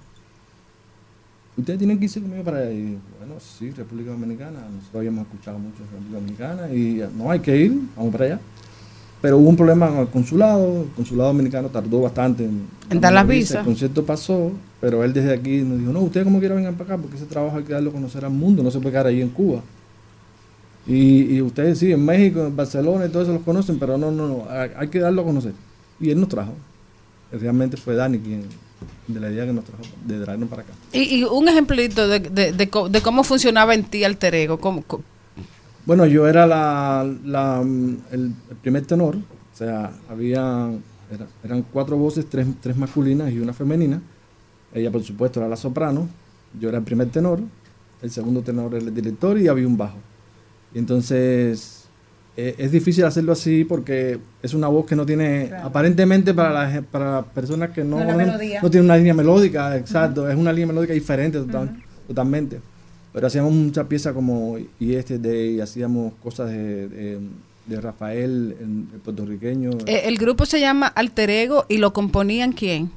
Ustedes 1.59 1.79
tienen 1.79 1.99
que 1.99 2.05
irse 2.05 2.21
conmigo 2.21 2.45
para 2.45 2.59
allá. 2.59 2.71
Y 2.71 2.99
bueno, 3.19 3.35
sí, 3.41 3.71
República 3.73 4.13
Dominicana, 4.13 4.61
nosotros 4.61 4.95
habíamos 4.95 5.27
escuchado 5.27 5.59
mucho 5.59 5.79
de 5.83 5.91
República 5.91 6.15
Dominicana 6.15 6.73
y 6.73 7.03
no 7.17 7.31
hay 7.31 7.41
que 7.41 7.57
ir, 7.57 7.81
vamos 7.97 8.13
para 8.13 8.25
allá. 8.27 8.41
Pero 9.21 9.39
hubo 9.39 9.49
un 9.49 9.57
problema 9.57 9.89
con 9.89 9.99
el 9.99 10.09
consulado, 10.09 10.83
el 10.83 10.91
consulado 10.91 11.31
dominicano 11.31 11.69
tardó 11.69 12.03
bastante 12.03 12.45
en, 12.45 12.69
En 12.89 13.01
dar 13.01 13.13
las 13.13 13.27
visa, 13.27 13.39
visas. 13.39 13.57
El 13.57 13.65
concierto 13.65 14.07
pasó, 14.07 14.53
pero 14.81 15.03
él 15.03 15.13
desde 15.13 15.35
aquí 15.35 15.63
nos 15.63 15.81
dijo, 15.81 15.93
no, 15.93 16.01
ustedes 16.03 16.23
como 16.23 16.39
quieran 16.39 16.59
vengan 16.59 16.77
para 16.77 16.95
acá, 16.95 17.03
porque 17.03 17.17
ese 17.17 17.27
trabajo 17.27 17.57
hay 17.57 17.65
que 17.65 17.73
darlo 17.73 17.91
a 17.91 17.93
conocer 17.93 18.25
al 18.25 18.31
mundo, 18.31 18.63
no 18.63 18.71
se 18.71 18.79
puede 18.79 18.93
quedar 18.93 19.07
ahí 19.09 19.21
en 19.21 19.31
Cuba. 19.31 19.61
Y, 20.89 21.35
y 21.37 21.43
ustedes 21.43 21.79
sí, 21.79 21.93
en 21.93 22.03
México, 22.05 22.47
en 22.47 22.57
Barcelona 22.57 23.05
y 23.07 23.11
todo 23.11 23.23
eso 23.23 23.33
los 23.35 23.43
conocen, 23.43 23.79
pero 23.79 23.99
no, 23.99 24.11
no, 24.11 24.27
no, 24.27 24.47
hay, 24.51 24.89
que 24.89 24.99
darlo 24.99 25.21
a 25.23 25.25
conocer. 25.25 25.53
Y 26.01 26.11
él 26.11 26.19
nos 26.19 26.29
trajo. 26.31 26.55
Realmente 27.31 27.77
fue 27.77 27.95
Dani 27.95 28.19
quien, 28.19 28.45
de 29.07 29.21
la 29.21 29.31
idea 29.31 29.45
que 29.45 29.53
nos 29.53 29.65
trajo, 29.67 29.83
de 30.07 30.19
traernos 30.25 30.49
para 30.49 30.63
acá. 30.63 30.73
Y, 30.93 31.17
y 31.19 31.25
un 31.25 31.47
ejemplito 31.47 32.09
de, 32.09 32.21
de, 32.21 32.53
de 32.53 32.69
co- 32.71 32.89
de 32.89 33.03
cómo 33.03 33.23
funcionaba 33.23 33.75
en 33.75 33.85
ti 33.85 34.03
alter 34.03 34.35
ego. 34.35 34.59
cómo- 34.59 34.83
Bueno, 35.85 36.07
yo 36.07 36.27
era 36.27 36.47
la, 36.47 37.07
la, 37.25 37.61
el, 37.61 38.33
el 38.51 38.57
primer 38.63 38.87
tenor, 38.87 39.17
o 39.17 39.57
sea, 39.57 39.93
había, 40.09 40.71
era- 41.13 41.27
eran 41.45 41.67
cuatro 41.71 41.99
voces, 41.99 42.25
tres, 42.31 42.47
tres 42.63 42.79
masculinas 42.79 43.31
y 43.31 43.41
una 43.41 43.53
femenina. 43.53 44.01
Ella, 44.73 44.91
por 44.91 45.03
supuesto, 45.03 45.39
era 45.41 45.49
la 45.51 45.57
soprano, 45.57 46.09
yo 46.59 46.71
era 46.71 46.79
el 46.79 46.85
primer 46.85 47.09
tenor, 47.11 47.41
el 48.01 48.11
segundo 48.11 48.41
tenor 48.41 48.75
era 48.75 48.85
el 48.87 48.95
director 48.95 49.39
y 49.39 49.49
había 49.49 49.67
un 49.67 49.77
bajo. 49.77 49.99
Y 50.75 50.79
entonces, 50.79 51.85
eh, 52.37 52.55
es 52.59 52.71
difícil 52.73 53.05
hacerlo 53.05 53.33
así 53.33 53.65
porque 53.65 54.19
es 54.43 54.55
una 54.55 54.69
voz 54.69 54.87
que 54.87 54.95
no 54.97 55.05
tiene, 55.07 55.51
aparentemente 55.63 56.33
para 56.35 56.51
las 56.53 56.83
para 56.85 57.23
personas 57.23 57.71
que 57.71 57.83
no, 57.85 57.99
No 57.99 58.05
no- 58.13 58.17
melodía. 58.17 58.61
no 58.63 58.71
tiene 58.71 58.85
una 58.85 58.97
línea 58.97 59.15
melódica, 59.15 59.77
exacto, 59.77 60.29
es 60.29 60.37
una 60.37 60.53
línea 60.53 60.67
melódica 60.69 60.93
diferente 60.93 61.39
total- 61.39 61.83
totalmente. 62.07 62.61
Pero 63.13 63.27
hacíamos 63.27 63.53
muchas 63.53 63.87
piezas 63.87 64.13
como 64.13 64.57
Y 64.79 64.95
este 64.95 65.19
de 65.19 65.61
hacíamos 65.63 66.13
cosas 66.23 66.51
de, 66.51 66.89
de- 66.89 67.19
de 67.67 67.81
Rafael, 67.81 68.55
el, 68.61 68.87
el 68.95 69.01
puertorriqueño. 69.01 69.71
Eh, 69.87 70.03
el 70.05 70.17
grupo 70.17 70.47
se 70.47 70.59
llama 70.61 70.87
Alter 70.87 71.29
Ego 71.31 71.65
y 71.69 71.79
lo 71.79 71.93
componían 71.93 72.53
quién? 72.53 72.91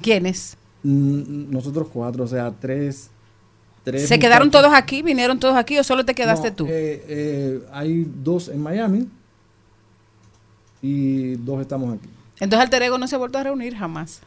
¿Quiénes? 0.00 0.56
Mm, 0.82 1.50
Nosotros 1.50 1.88
cuatro, 1.92 2.24
o 2.24 2.26
sea, 2.28 2.52
tres. 2.58 3.10
Tres 3.90 4.08
¿Se 4.08 4.18
quedaron 4.18 4.48
muchachos. 4.48 4.66
todos 4.68 4.78
aquí? 4.78 5.02
¿Vinieron 5.02 5.38
todos 5.38 5.56
aquí 5.56 5.78
o 5.78 5.84
solo 5.84 6.04
te 6.04 6.14
quedaste 6.14 6.50
No, 6.50 6.56
tú? 6.56 6.66
eh, 6.66 7.04
eh, 7.08 7.60
hay 7.72 8.06
dos 8.22 8.48
en 8.48 8.62
Miami 8.62 9.08
y 10.82 11.34
dos 11.36 11.60
estamos 11.60 11.94
aquí. 11.94 12.08
Entonces 12.40 12.64
Alter 12.64 12.82
Ego 12.82 12.98
no 12.98 13.08
se 13.08 13.14
ha 13.14 13.18
vuelto 13.18 13.38
a 13.38 13.42
reunir 13.42 13.74
jamás. 13.74 14.20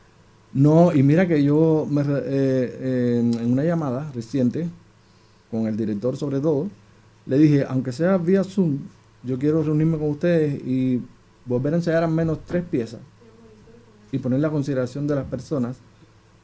No, 0.54 0.94
y 0.94 1.02
mira 1.02 1.28
que 1.28 1.42
yo 1.44 1.88
me 1.90 2.04
eh, 2.06 3.20
en, 3.20 3.52
una 3.52 3.64
llamada 3.64 4.12
reciente 4.14 4.68
con 5.50 5.68
el 5.68 5.78
director 5.78 6.18
sobre 6.18 6.40
todo, 6.42 6.68
le 7.26 7.38
dije, 7.38 7.66
aunque 7.68 7.92
sea 7.94 8.18
vía 8.18 8.44
Zoom, 8.44 8.80
yo 9.24 9.38
quiero 9.40 9.64
reunirme 9.64 9.98
con 9.98 10.10
ustedes 10.10 10.62
y 10.66 11.02
volver 11.46 11.74
a 11.74 11.78
ensayar 11.78 12.04
al 12.04 12.12
menos 12.12 12.40
tres 12.46 12.64
piezas 12.70 13.00
y 14.12 14.18
poner 14.20 14.40
la 14.42 14.50
consideración 14.50 15.08
de 15.08 15.16
las 15.16 15.26
personas. 15.26 15.78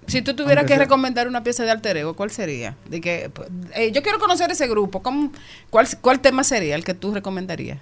Si 0.07 0.21
tú 0.21 0.33
tuvieras 0.35 0.63
que 0.63 0.69
sea- 0.75 0.79
recomendar 0.79 1.27
una 1.27 1.43
pieza 1.43 1.63
de 1.63 1.71
Alter 1.71 1.97
Ego, 1.97 2.15
¿cuál 2.15 2.31
sería? 2.31 2.75
De 2.89 3.01
que 3.01 3.29
pues, 3.33 3.49
eh, 3.75 3.91
yo 3.91 4.01
quiero 4.01 4.19
conocer 4.19 4.49
ese 4.51 4.67
grupo. 4.67 5.01
¿Cómo, 5.03 5.31
cuál, 5.69 5.87
¿Cuál 6.01 6.19
tema 6.21 6.43
sería 6.43 6.75
el 6.75 6.83
que 6.83 6.93
tú 6.93 7.13
recomendarías? 7.13 7.79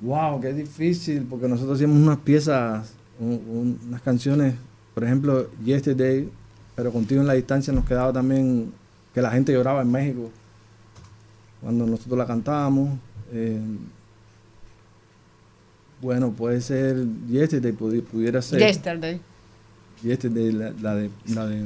Wow, 0.00 0.40
qué 0.40 0.52
difícil, 0.52 1.26
porque 1.28 1.48
nosotros 1.48 1.76
hacíamos 1.76 1.96
unas 1.96 2.18
piezas, 2.18 2.92
un- 3.18 3.30
un- 3.48 3.80
unas 3.88 4.02
canciones, 4.02 4.54
por 4.94 5.02
ejemplo, 5.04 5.50
Yesterday, 5.64 6.28
pero 6.76 6.92
contigo 6.92 7.20
en 7.20 7.26
la 7.26 7.34
distancia 7.34 7.72
nos 7.72 7.84
quedaba 7.84 8.12
también 8.12 8.72
que 9.12 9.20
la 9.22 9.30
gente 9.30 9.52
lloraba 9.52 9.82
en 9.82 9.90
México 9.90 10.30
cuando 11.60 11.86
nosotros 11.86 12.18
la 12.18 12.26
cantábamos. 12.26 12.98
Eh, 13.32 13.58
bueno, 16.00 16.30
puede 16.32 16.60
ser 16.60 17.06
Yesterday, 17.28 17.72
pudi- 17.72 18.02
pudiera 18.02 18.42
ser. 18.42 18.58
Yesterday. 18.60 19.20
Yesterday, 20.02 20.52
la, 20.52 20.72
la 20.80 20.94
de... 20.94 21.10
La 21.28 21.46
de 21.46 21.64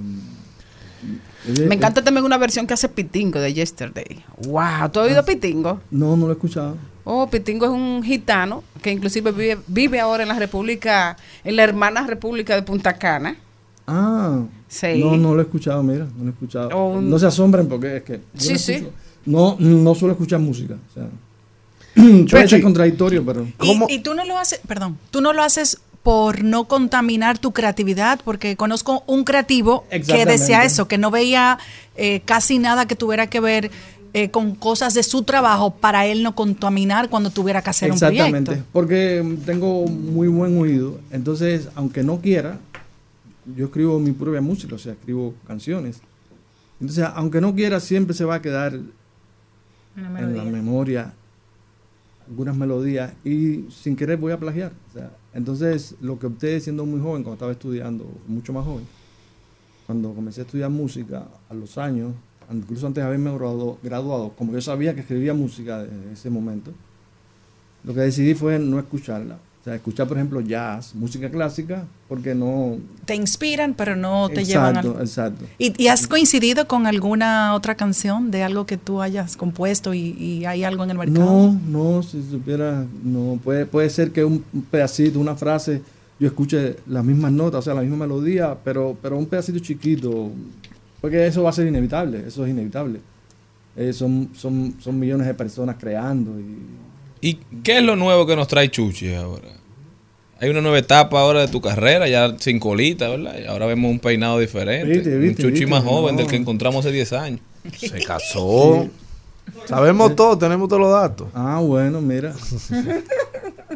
Me 1.66 1.74
encanta 1.74 2.02
también 2.02 2.24
una 2.24 2.38
versión 2.38 2.66
que 2.66 2.74
hace 2.74 2.88
Pitingo 2.88 3.40
de 3.40 3.52
Yesterday. 3.54 4.24
¡Wow! 4.46 4.90
¿Tú 4.92 5.00
has 5.00 5.06
oído 5.08 5.24
Pitingo? 5.24 5.80
No, 5.90 6.16
no 6.16 6.26
lo 6.26 6.32
he 6.32 6.34
escuchado. 6.34 6.76
Oh, 7.04 7.28
Pitingo 7.30 7.64
es 7.66 7.72
un 7.72 8.02
gitano 8.02 8.62
que 8.82 8.90
inclusive 8.92 9.32
vive, 9.32 9.58
vive 9.66 10.00
ahora 10.00 10.24
en 10.24 10.28
la 10.28 10.38
República, 10.38 11.16
en 11.44 11.56
la 11.56 11.64
hermana 11.64 12.06
República 12.06 12.54
de 12.54 12.62
Punta 12.62 12.98
Cana. 12.98 13.36
Ah, 13.86 14.42
Sí. 14.68 15.00
no, 15.02 15.16
no 15.16 15.32
lo 15.34 15.40
he 15.40 15.44
escuchado, 15.44 15.82
mira, 15.82 16.04
no 16.16 16.24
lo 16.24 16.30
he 16.30 16.32
escuchado. 16.32 16.68
O 16.76 16.98
un- 16.98 17.08
No 17.08 17.18
se 17.18 17.26
asombren 17.26 17.66
porque 17.68 17.96
es 17.98 18.02
que... 18.02 18.20
yo 18.34 18.40
Sí, 18.40 18.52
no 18.52 18.58
sí. 18.58 18.88
No, 19.24 19.56
no 19.58 19.94
suelo 19.94 20.12
escuchar 20.12 20.40
música. 20.40 20.74
O 20.74 20.92
sea, 20.94 21.08
Pero- 22.30 22.48
ser 22.48 22.60
contradictorio, 22.62 23.24
pero... 23.24 23.46
Y, 23.62 23.94
y 23.94 23.98
tú 24.00 24.12
no 24.14 24.24
lo 24.26 24.36
haces, 24.36 24.60
perdón, 24.66 24.98
tú 25.10 25.20
no 25.22 25.32
lo 25.32 25.42
haces 25.42 25.80
por 26.02 26.42
no 26.44 26.64
contaminar 26.64 27.38
tu 27.38 27.52
creatividad, 27.52 28.20
porque 28.24 28.56
conozco 28.56 29.02
un 29.06 29.24
creativo 29.24 29.84
que 29.90 29.96
Exactamente. 29.96 30.32
decía 30.32 30.64
eso, 30.64 30.88
que 30.88 30.96
no 30.98 31.10
veía 31.10 31.58
eh, 31.96 32.20
casi 32.24 32.58
nada 32.58 32.86
que 32.86 32.96
tuviera 32.96 33.28
que 33.28 33.40
ver 33.40 33.70
eh, 34.14 34.30
con 34.30 34.54
cosas 34.54 34.94
de 34.94 35.02
su 35.02 35.22
trabajo 35.22 35.74
para 35.74 36.06
él 36.06 36.22
no 36.22 36.34
contaminar 36.34 37.10
cuando 37.10 37.28
tuviera 37.30 37.60
que 37.62 37.70
hacer 37.70 37.90
un 37.90 37.94
Exactamente, 37.94 38.46
proyecto. 38.52 38.70
porque 38.72 39.22
mm, 39.22 39.36
tengo 39.44 39.86
muy 39.86 40.28
buen 40.28 40.58
oído. 40.58 40.98
Entonces, 41.10 41.68
aunque 41.74 42.02
no 42.02 42.20
quiera, 42.20 42.58
yo 43.54 43.66
escribo 43.66 43.98
mi 43.98 44.12
propia 44.12 44.40
música, 44.40 44.76
o 44.76 44.78
sea, 44.78 44.92
escribo 44.92 45.34
canciones. 45.46 46.00
Entonces, 46.80 47.04
aunque 47.14 47.40
no 47.40 47.54
quiera, 47.54 47.80
siempre 47.80 48.14
se 48.14 48.24
va 48.24 48.36
a 48.36 48.42
quedar 48.42 48.72
en 49.96 50.36
la 50.36 50.44
memoria 50.44 51.12
algunas 52.28 52.56
melodías 52.56 53.12
y 53.24 53.64
sin 53.70 53.96
querer 53.96 54.16
voy 54.18 54.32
a 54.32 54.38
plagiar. 54.38 54.72
O 54.90 54.92
sea, 54.92 55.10
entonces, 55.38 55.94
lo 56.00 56.18
que 56.18 56.26
opté 56.26 56.58
siendo 56.58 56.84
muy 56.84 57.00
joven, 57.00 57.22
cuando 57.22 57.34
estaba 57.34 57.52
estudiando, 57.52 58.04
mucho 58.26 58.52
más 58.52 58.64
joven, 58.64 58.84
cuando 59.86 60.12
comencé 60.12 60.40
a 60.40 60.44
estudiar 60.44 60.68
música 60.68 61.28
a 61.48 61.54
los 61.54 61.78
años, 61.78 62.12
incluso 62.52 62.88
antes 62.88 63.02
de 63.02 63.06
haberme 63.06 63.32
graduado, 63.32 63.78
graduado, 63.80 64.30
como 64.30 64.52
yo 64.52 64.60
sabía 64.60 64.94
que 64.94 65.02
escribía 65.02 65.34
música 65.34 65.84
desde 65.84 66.12
ese 66.12 66.28
momento, 66.28 66.72
lo 67.84 67.94
que 67.94 68.00
decidí 68.00 68.34
fue 68.34 68.58
no 68.58 68.80
escucharla. 68.80 69.38
Sea, 69.68 69.74
escuchar, 69.74 70.08
por 70.08 70.16
ejemplo, 70.16 70.40
jazz, 70.40 70.94
música 70.94 71.28
clásica, 71.30 71.84
porque 72.08 72.34
no... 72.34 72.78
Te 73.04 73.14
inspiran, 73.14 73.74
pero 73.74 73.96
no 73.96 74.30
te 74.30 74.42
llevan 74.42 74.76
exacto, 74.76 74.96
al... 74.96 75.02
exacto. 75.02 75.44
¿Y, 75.58 75.82
y 75.82 75.88
has 75.88 76.06
coincidido 76.06 76.66
con 76.66 76.86
alguna 76.86 77.52
otra 77.52 77.74
canción 77.74 78.30
de 78.30 78.42
algo 78.42 78.64
que 78.64 78.78
tú 78.78 79.02
hayas 79.02 79.36
compuesto 79.36 79.92
y, 79.92 80.16
y 80.18 80.46
hay 80.46 80.64
algo 80.64 80.84
en 80.84 80.90
el 80.92 80.96
mercado? 80.96 81.20
No, 81.22 81.60
no, 81.68 82.02
si 82.02 82.22
supiera, 82.30 82.86
no, 83.04 83.38
puede, 83.44 83.66
puede 83.66 83.90
ser 83.90 84.10
que 84.10 84.24
un, 84.24 84.42
un 84.54 84.62
pedacito, 84.62 85.20
una 85.20 85.36
frase, 85.36 85.82
yo 86.18 86.28
escuche 86.28 86.76
las 86.86 87.04
mismas 87.04 87.32
notas, 87.32 87.58
o 87.58 87.62
sea, 87.62 87.74
la 87.74 87.82
misma 87.82 87.98
melodía, 87.98 88.56
pero, 88.64 88.96
pero 89.02 89.18
un 89.18 89.26
pedacito 89.26 89.58
chiquito, 89.58 90.30
porque 91.02 91.26
eso 91.26 91.42
va 91.42 91.50
a 91.50 91.52
ser 91.52 91.66
inevitable, 91.66 92.24
eso 92.26 92.42
es 92.46 92.50
inevitable. 92.50 93.00
Eh, 93.76 93.92
son, 93.92 94.30
son, 94.34 94.76
son 94.80 94.98
millones 94.98 95.26
de 95.26 95.34
personas 95.34 95.76
creando 95.78 96.40
y 96.40 96.56
¿Y 97.20 97.34
qué 97.62 97.78
es 97.78 97.82
lo 97.82 97.96
nuevo 97.96 98.26
que 98.26 98.36
nos 98.36 98.48
trae 98.48 98.70
Chuchi 98.70 99.14
ahora? 99.14 99.48
Hay 100.40 100.50
una 100.50 100.60
nueva 100.60 100.78
etapa 100.78 101.20
ahora 101.20 101.40
de 101.40 101.48
tu 101.48 101.60
carrera, 101.60 102.08
ya 102.08 102.36
sin 102.38 102.60
colita, 102.60 103.08
¿verdad? 103.08 103.34
Y 103.42 103.46
ahora 103.46 103.66
vemos 103.66 103.90
un 103.90 103.98
peinado 103.98 104.38
diferente. 104.38 104.88
Viste, 104.88 105.18
viste, 105.18 105.42
un 105.42 105.48
Chuchi 105.48 105.64
viste, 105.64 105.66
más 105.66 105.82
joven 105.82 106.14
no. 106.14 106.20
del 106.20 106.30
que 106.30 106.36
encontramos 106.36 106.84
hace 106.84 106.92
10 106.92 107.12
años. 107.14 107.40
Se 107.76 108.02
casó. 108.02 108.88
Sabemos 109.66 110.14
todo, 110.14 110.38
tenemos 110.38 110.68
todos 110.68 110.80
los 110.80 110.92
datos. 110.92 111.28
Ah, 111.34 111.60
bueno, 111.60 112.00
mira. 112.00 112.34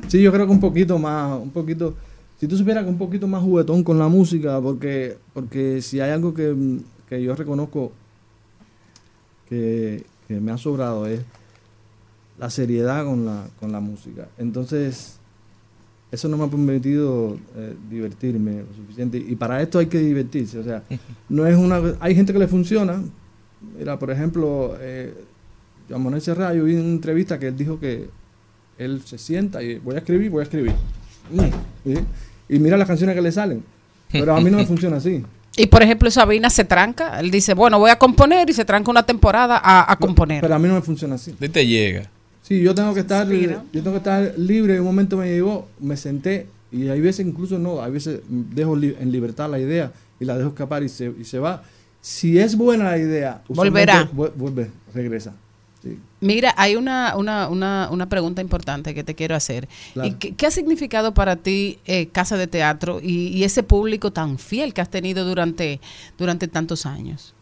Sí, 0.09 0.23
yo 0.23 0.33
creo 0.33 0.47
que 0.47 0.53
un 0.53 0.61
poquito 0.61 0.99
más, 0.99 1.39
un 1.41 1.51
poquito. 1.51 1.95
si 2.41 2.47
tú 2.47 2.57
supieras 2.57 2.85
que 2.85 2.91
un 2.91 2.99
poquito 2.99 3.27
más 3.27 3.43
juguetón 3.43 3.85
con 3.85 3.99
la 3.99 4.09
música, 4.09 4.61
porque, 4.61 5.17
porque 5.35 5.83
si 5.83 6.01
hay 6.01 6.11
algo 6.11 6.33
que, 6.33 6.55
que 7.09 7.23
yo 7.23 7.35
reconozco 7.35 7.93
que, 9.49 10.05
que 10.29 10.41
me 10.41 10.53
ha 10.53 10.59
sobrado 10.59 11.07
es 11.07 11.21
la 12.39 12.51
seriedad 12.51 13.05
con 13.05 13.27
la, 13.27 13.47
con 13.61 13.71
la 13.71 13.81
música. 13.81 14.29
Entonces, 14.39 15.19
eso 16.13 16.29
no 16.29 16.37
me 16.37 16.45
ha 16.45 16.47
permitido 16.47 17.39
eh, 17.57 17.75
divertirme 17.91 18.65
lo 18.69 18.75
suficiente. 18.77 19.17
Y 19.17 19.35
para 19.35 19.63
esto 19.63 19.79
hay 19.79 19.87
que 19.87 19.99
divertirse. 19.99 20.59
O 20.59 20.63
sea, 20.63 20.83
no 21.31 21.47
es 21.47 21.57
una. 21.57 21.81
Hay 22.01 22.15
gente 22.15 22.35
que 22.35 22.39
le 22.39 22.47
funciona. 22.47 23.03
Mira, 23.79 23.99
por 23.99 24.11
ejemplo, 24.11 24.77
eh, 24.79 25.15
Juan 25.89 26.03
Manuel 26.03 26.21
Serra, 26.21 26.53
yo 26.53 26.65
vi 26.65 26.75
en 26.75 26.81
una 26.81 26.91
entrevista 26.91 27.39
que 27.39 27.49
él 27.49 27.57
dijo 27.57 27.81
que 27.81 28.11
él 28.77 29.01
se 29.05 29.17
sienta 29.17 29.63
y 29.63 29.79
voy 29.79 29.95
a 29.95 29.99
escribir, 29.99 30.31
voy 30.31 30.41
a 30.41 30.43
escribir. 30.43 30.73
Mm, 31.31 31.91
¿sí? 31.91 31.99
Y 32.51 32.59
mira 32.59 32.77
las 32.77 32.87
canciones 32.87 33.17
que 33.17 33.23
le 33.23 33.33
salen. 33.33 33.65
Pero 34.11 34.37
a 34.37 34.41
mí 34.41 34.51
no 34.51 34.59
me 34.59 34.67
funciona 34.67 34.99
así. 34.99 35.25
Y 35.57 35.67
por 35.67 35.83
ejemplo, 35.83 36.11
Sabina 36.11 36.51
se 36.51 36.65
tranca. 36.65 37.21
Él 37.21 37.31
dice, 37.31 37.55
bueno, 37.55 37.79
voy 37.79 37.91
a 37.91 37.99
componer 37.99 38.51
y 38.51 38.53
se 38.53 38.67
tranca 38.67 38.91
una 38.91 39.05
temporada 39.05 39.59
a, 39.63 39.91
a 39.91 39.97
componer. 39.97 40.43
Pero 40.43 40.55
a 40.55 40.59
mí 40.59 40.69
no 40.69 40.75
me 40.75 40.83
funciona 40.83 41.15
así. 41.15 41.35
De 41.41 41.49
te 41.49 41.67
llega. 41.67 42.11
Sí, 42.53 42.61
yo 42.63 42.75
tengo 42.75 42.93
que 42.93 43.01
estar, 43.01 43.27
yo 43.29 43.63
tengo 43.73 43.93
que 43.93 43.97
estar 43.97 44.35
libre. 44.39 44.75
En 44.75 44.81
un 44.81 44.87
momento 44.87 45.17
me 45.17 45.27
llegó, 45.29 45.69
me 45.81 45.97
senté 45.97 46.49
y 46.71 46.89
hay 46.89 47.01
veces 47.01 47.27
incluso 47.27 47.59
no, 47.59 47.83
hay 47.83 47.91
veces 47.93 48.21
dejo 48.29 48.77
li- 48.77 48.95
en 49.01 49.11
libertad 49.11 49.51
la 49.51 49.59
idea 49.59 49.93
y 50.21 50.25
la 50.27 50.37
dejo 50.37 50.51
escapar 50.51 50.83
y 50.83 50.89
se, 50.91 51.13
y 51.19 51.25
se 51.25 51.39
va. 51.39 51.63
Si 52.03 52.39
es 52.39 52.57
buena 52.57 52.85
la 52.91 52.99
idea, 52.99 53.43
Volverá. 53.49 54.11
Vuelve, 54.13 54.71
regresa. 54.93 55.35
Sí. 55.83 55.99
Mira, 56.21 56.55
hay 56.57 56.77
una, 56.77 57.17
una, 57.17 57.49
una, 57.49 57.89
una 57.91 58.09
pregunta 58.09 58.41
importante 58.43 58.95
que 58.95 59.03
te 59.03 59.15
quiero 59.15 59.35
hacer. 59.35 59.69
Claro. 59.95 60.09
¿Y 60.09 60.13
qué, 60.15 60.35
qué 60.35 60.47
ha 60.47 60.51
significado 60.51 61.15
para 61.15 61.37
ti 61.37 61.79
eh, 61.87 62.09
Casa 62.09 62.37
de 62.37 62.47
Teatro 62.47 63.01
y, 63.03 63.29
y 63.29 63.45
ese 63.45 63.63
público 63.63 64.13
tan 64.13 64.39
fiel 64.39 64.75
que 64.75 64.81
has 64.81 64.91
tenido 64.91 65.25
durante, 65.25 65.81
durante 66.19 66.49
tantos 66.49 66.85
años? 66.87 67.35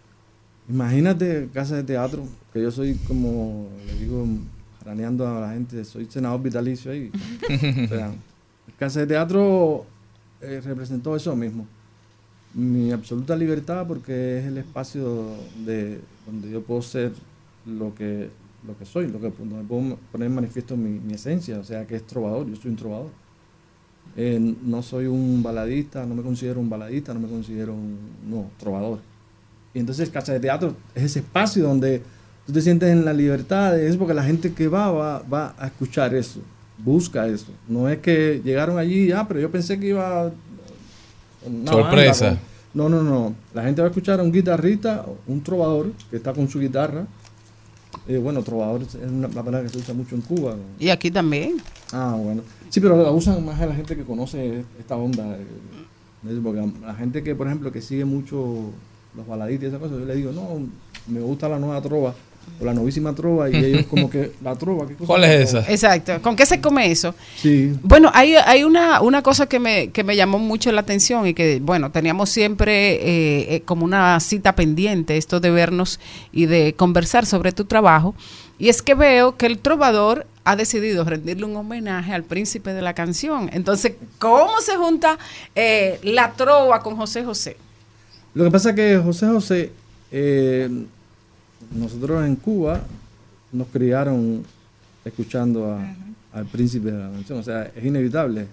Imagínate 0.68 1.48
casa 1.52 1.74
de 1.76 1.82
teatro, 1.82 2.22
que 2.52 2.62
yo 2.62 2.70
soy 2.70 2.94
como, 3.08 3.68
le 3.86 3.94
digo, 3.98 4.24
raneando 4.84 5.26
a 5.26 5.40
la 5.40 5.52
gente, 5.52 5.84
soy 5.84 6.06
senador 6.06 6.42
vitalicio 6.42 6.90
ahí. 6.90 7.10
o 7.84 7.88
sea, 7.88 8.12
casa 8.78 9.00
de 9.00 9.06
teatro 9.06 9.86
eh, 10.40 10.60
representó 10.64 11.14
eso 11.16 11.34
mismo. 11.36 11.66
Mi 12.54 12.90
absoluta 12.90 13.36
libertad 13.36 13.86
porque 13.86 14.38
es 14.38 14.46
el 14.46 14.58
espacio 14.58 15.36
de 15.64 16.00
donde 16.26 16.50
yo 16.50 16.62
puedo 16.62 16.82
ser 16.82 17.12
lo 17.66 17.94
que, 17.94 18.30
lo 18.66 18.76
que 18.76 18.84
soy, 18.84 19.08
lo 19.08 19.20
que 19.20 19.30
donde 19.30 19.62
puedo 19.64 19.96
poner 20.10 20.26
en 20.26 20.34
manifiesto 20.34 20.76
mi, 20.76 20.98
mi 20.98 21.14
esencia, 21.14 21.58
o 21.58 21.64
sea 21.64 21.86
que 21.86 21.96
es 21.96 22.06
trovador, 22.06 22.48
yo 22.48 22.56
soy 22.56 22.70
un 22.70 22.76
trovador. 22.76 23.10
Eh, 24.16 24.56
no 24.62 24.82
soy 24.82 25.06
un 25.06 25.42
baladista, 25.42 26.04
no 26.04 26.14
me 26.14 26.22
considero 26.22 26.60
un 26.60 26.68
baladista, 26.68 27.14
no 27.14 27.20
me 27.20 27.28
considero 27.28 27.74
un 27.74 27.96
no, 28.28 28.50
trovador. 28.58 28.98
Y 29.72 29.78
entonces 29.78 30.10
Casa 30.10 30.32
de 30.32 30.40
Teatro 30.40 30.74
es 30.94 31.04
ese 31.04 31.20
espacio 31.20 31.64
donde 31.64 32.02
tú 32.50 32.54
te 32.54 32.62
sientes 32.62 32.90
en 32.90 33.04
la 33.04 33.12
libertad, 33.12 33.78
es 33.78 33.96
porque 33.96 34.12
la 34.12 34.24
gente 34.24 34.52
que 34.52 34.66
va, 34.66 34.90
va, 34.90 35.22
va 35.32 35.54
a 35.56 35.68
escuchar 35.68 36.12
eso, 36.14 36.40
busca 36.78 37.28
eso. 37.28 37.52
No 37.68 37.88
es 37.88 37.98
que 37.98 38.40
llegaron 38.44 38.76
allí, 38.76 39.12
ah, 39.12 39.24
pero 39.28 39.38
yo 39.38 39.50
pensé 39.50 39.78
que 39.78 39.86
iba... 39.86 40.32
una 41.46 41.70
Sorpresa. 41.70 42.24
banda 42.24 42.40
No, 42.74 42.88
no, 42.88 43.04
no. 43.04 43.34
La 43.54 43.62
gente 43.62 43.80
va 43.80 43.86
a 43.86 43.90
escuchar 43.90 44.18
a 44.18 44.24
un 44.24 44.32
guitarrista, 44.32 45.06
un 45.28 45.40
trovador 45.42 45.92
que 46.10 46.16
está 46.16 46.32
con 46.32 46.48
su 46.48 46.58
guitarra. 46.58 47.06
Eh, 48.08 48.18
bueno, 48.18 48.42
trovador 48.42 48.82
es 48.82 48.96
una 48.96 49.28
la 49.28 49.42
palabra 49.44 49.62
que 49.62 49.68
se 49.68 49.78
usa 49.78 49.94
mucho 49.94 50.16
en 50.16 50.22
Cuba. 50.22 50.52
¿no? 50.56 50.62
Y 50.80 50.90
aquí 50.90 51.08
también. 51.08 51.58
Ah, 51.92 52.16
bueno. 52.20 52.42
Sí, 52.68 52.80
pero 52.80 53.00
la 53.00 53.12
usan 53.12 53.44
más 53.44 53.60
a 53.60 53.66
la 53.66 53.76
gente 53.76 53.94
que 53.94 54.02
conoce 54.02 54.64
esta 54.76 54.96
onda. 54.96 55.36
eh. 55.36 56.40
Porque 56.42 56.60
a 56.60 56.86
la 56.88 56.94
gente 56.94 57.22
que, 57.22 57.36
por 57.36 57.46
ejemplo, 57.46 57.70
que 57.70 57.80
sigue 57.80 58.04
mucho 58.04 58.70
los 59.16 59.26
baladitas 59.26 59.64
y 59.64 59.66
esas 59.68 59.78
cosas, 59.80 59.98
yo 60.00 60.04
le 60.04 60.16
digo, 60.16 60.32
no, 60.32 60.60
me 61.06 61.20
gusta 61.20 61.48
la 61.48 61.58
nueva 61.58 61.80
trova 61.80 62.12
o 62.58 62.64
la 62.64 62.72
novísima 62.74 63.14
trova 63.14 63.50
y 63.50 63.56
ellos 63.56 63.86
como 63.86 64.08
que, 64.08 64.32
la 64.42 64.56
trova, 64.56 64.86
¿qué 64.86 64.94
cosa 64.94 65.06
¿Cuál 65.06 65.24
es 65.24 65.50
trova?" 65.50 65.64
esa? 65.64 65.72
Exacto. 65.72 66.22
¿Con 66.22 66.36
qué 66.36 66.46
se 66.46 66.60
come 66.60 66.90
eso? 66.90 67.14
Sí. 67.36 67.72
Bueno, 67.82 68.10
hay, 68.14 68.34
hay 68.34 68.64
una, 68.64 69.00
una 69.00 69.22
cosa 69.22 69.46
que 69.46 69.58
me, 69.58 69.90
que 69.90 70.04
me 70.04 70.16
llamó 70.16 70.38
mucho 70.38 70.72
la 70.72 70.80
atención 70.80 71.26
y 71.26 71.34
que, 71.34 71.60
bueno, 71.60 71.90
teníamos 71.90 72.30
siempre 72.30 72.94
eh, 72.94 73.54
eh, 73.56 73.62
como 73.64 73.84
una 73.84 74.18
cita 74.20 74.54
pendiente, 74.54 75.16
esto 75.16 75.40
de 75.40 75.50
vernos 75.50 76.00
y 76.32 76.46
de 76.46 76.74
conversar 76.74 77.26
sobre 77.26 77.52
tu 77.52 77.64
trabajo. 77.64 78.14
Y 78.58 78.68
es 78.68 78.82
que 78.82 78.94
veo 78.94 79.36
que 79.36 79.46
el 79.46 79.58
trovador 79.58 80.26
ha 80.44 80.56
decidido 80.56 81.04
rendirle 81.04 81.44
un 81.44 81.56
homenaje 81.56 82.12
al 82.12 82.24
príncipe 82.24 82.72
de 82.72 82.82
la 82.82 82.94
canción. 82.94 83.50
Entonces, 83.52 83.94
¿cómo 84.18 84.60
se 84.60 84.76
junta 84.76 85.18
eh, 85.54 85.98
la 86.02 86.32
trova 86.32 86.82
con 86.82 86.96
José 86.96 87.24
José? 87.24 87.56
Lo 88.34 88.44
que 88.44 88.50
pasa 88.50 88.70
es 88.70 88.76
que 88.76 88.96
José 88.98 89.26
José, 89.26 89.72
eh, 90.12 90.68
nosotros 91.74 92.24
en 92.26 92.36
Cuba 92.36 92.80
nos 93.52 93.68
criaron 93.68 94.42
escuchando 95.04 95.72
a- 95.72 95.94
al 96.32 96.46
príncipe 96.46 96.90
de 96.90 96.98
la 96.98 97.10
canción, 97.10 97.38
o 97.38 97.42
sea, 97.42 97.70
es 97.74 97.84
inevitable. 97.84 98.46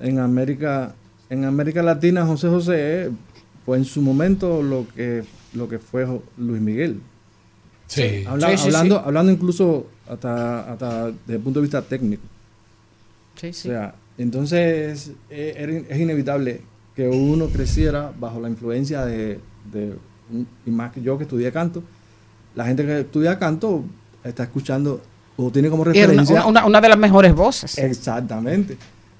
En 0.00 0.18
América, 0.18 0.94
en 1.28 1.44
América 1.44 1.82
Latina, 1.82 2.26
José 2.26 2.48
José 2.48 3.10
fue 3.64 3.78
en 3.78 3.84
su 3.84 4.02
momento 4.02 4.62
lo 4.62 4.86
que, 4.94 5.22
lo 5.54 5.68
que 5.68 5.78
fue 5.78 6.06
Luis 6.38 6.60
Miguel. 6.60 7.00
Sí. 7.86 8.24
Habla- 8.26 8.50
Sí, 8.50 8.56
sí, 8.58 8.66
hablando, 8.66 8.96
sí. 8.96 9.02
hablando 9.04 9.32
incluso 9.32 9.86
hasta, 10.08 10.72
hasta 10.72 11.06
desde 11.06 11.34
el 11.34 11.40
punto 11.40 11.60
de 11.60 11.62
vista 11.64 11.82
técnico. 11.82 12.22
Sí, 13.36 13.48
O 13.48 13.52
sea, 13.54 13.94
entonces 14.18 15.12
eh, 15.30 15.86
es 15.88 15.98
inevitable 15.98 16.60
que 16.94 17.08
uno 17.08 17.46
creciera 17.46 18.12
bajo 18.18 18.40
la 18.40 18.48
influencia 18.50 19.04
de, 19.06 19.38
y 20.66 20.70
más 20.70 20.92
que 20.92 21.02
yo 21.02 21.16
que 21.18 21.24
estudié 21.24 21.52
canto, 21.52 21.82
la 22.54 22.64
gente 22.64 22.84
que 22.84 23.00
estudia 23.00 23.38
canto 23.38 23.84
está 24.24 24.42
escuchando 24.44 25.00
o 25.36 25.50
tiene 25.50 25.70
como 25.70 25.82
una, 25.82 25.92
referencia. 25.92 26.44
una- 26.46 26.66
una 26.66 26.80
de 26.80 26.88
las 26.88 26.98
mejores 26.98 27.34
voces. 27.34 27.78
Exactamente. 27.78 28.76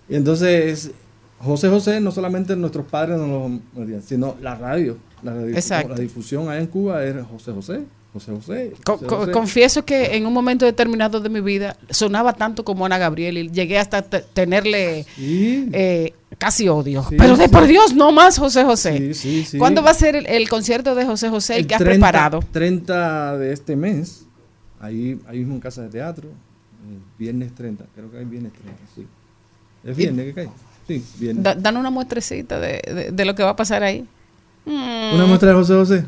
Y 0.09 0.17
entonces, 0.17 0.91
José 1.39 1.69
José, 1.69 2.01
no 2.01 2.11
solamente 2.11 2.55
nuestros 2.57 2.85
padres 2.87 3.17
nos 3.19 3.29
lo 3.29 4.01
sino 4.07 4.37
la 4.43 4.55
radio. 4.57 4.97
La, 5.23 5.33
radio- 5.35 5.89
la 5.89 5.95
difusión 5.95 6.49
allá 6.49 6.61
en 6.61 6.67
Cuba 6.67 7.03
era 7.05 7.25
José 7.25 7.53
José. 7.53 7.81
José 8.13 8.33
José. 8.33 8.73
Co- 8.85 8.95
José 8.95 9.07
co- 9.07 9.17
José. 9.19 9.31
confieso 9.33 9.85
que 9.85 10.17
en 10.17 10.27
un 10.27 10.33
momento 10.33 10.65
determinado 10.65 11.21
de 11.21 11.29
mi 11.29 11.41
vida 11.41 11.77
sonaba 11.91 12.33
tanto 12.33 12.65
como 12.65 12.85
Ana 12.85 12.99
Gabriel 12.99 13.39
y 13.39 13.51
llegué 13.51 13.79
hasta 13.79 14.03
te- 14.03 14.23
tenerle 14.35 15.07
Sí. 15.15 15.69
eh, 15.73 16.13
casi 16.39 16.69
odio. 16.69 17.05
Sí, 17.09 17.17
Pero 17.19 17.37
de 17.37 17.45
sí. 17.45 17.51
por 17.51 17.67
Dios, 17.67 17.95
no 17.95 18.13
más 18.13 18.39
José 18.39 18.65
José. 18.65 19.15
Sí. 19.15 19.47
¿Cuándo 19.59 19.83
va 19.83 19.91
a 19.91 19.95
ser 19.95 20.17
el, 20.17 20.27
el 20.27 20.49
concierto 20.49 20.95
de 20.95 21.05
José 21.05 21.29
José 21.29 21.57
el, 21.57 21.67
que 21.67 21.75
has 21.75 21.81
30 21.81 21.93
preparado? 22.07 22.41
30 22.53 23.39
de 23.39 23.53
este 23.53 23.77
mes, 23.77 24.27
ahí, 24.81 25.19
ahí 25.27 25.39
mismo 25.39 25.55
en 25.55 25.61
Casa 25.61 25.83
de 25.83 25.89
Teatro, 25.91 26.29
viernes 27.19 27.55
30, 27.55 27.85
creo 27.95 28.11
que 28.11 28.19
hay 28.19 28.25
viernes 28.25 28.53
30, 28.53 28.81
sí. 28.95 29.07
¿Es 29.85 29.97
viernes 29.97 30.27
que 30.27 30.35
cae? 30.35 30.49
Sí, 30.89 31.05
viernes. 31.19 31.43
Da- 31.45 31.55
dan 31.55 31.77
una 31.77 31.91
muestrecita 31.91 32.59
de, 32.59 32.81
de- 32.87 33.11
de 33.13 33.25
lo 33.25 33.35
que 33.35 33.43
va 33.43 33.51
a 33.51 33.57
pasar 33.57 33.83
ahí. 33.83 34.07
Mm. 34.67 35.15
¿Una 35.15 35.27
muestra 35.27 35.49
de 35.51 35.55
José 35.55 35.75
José? 35.75 36.05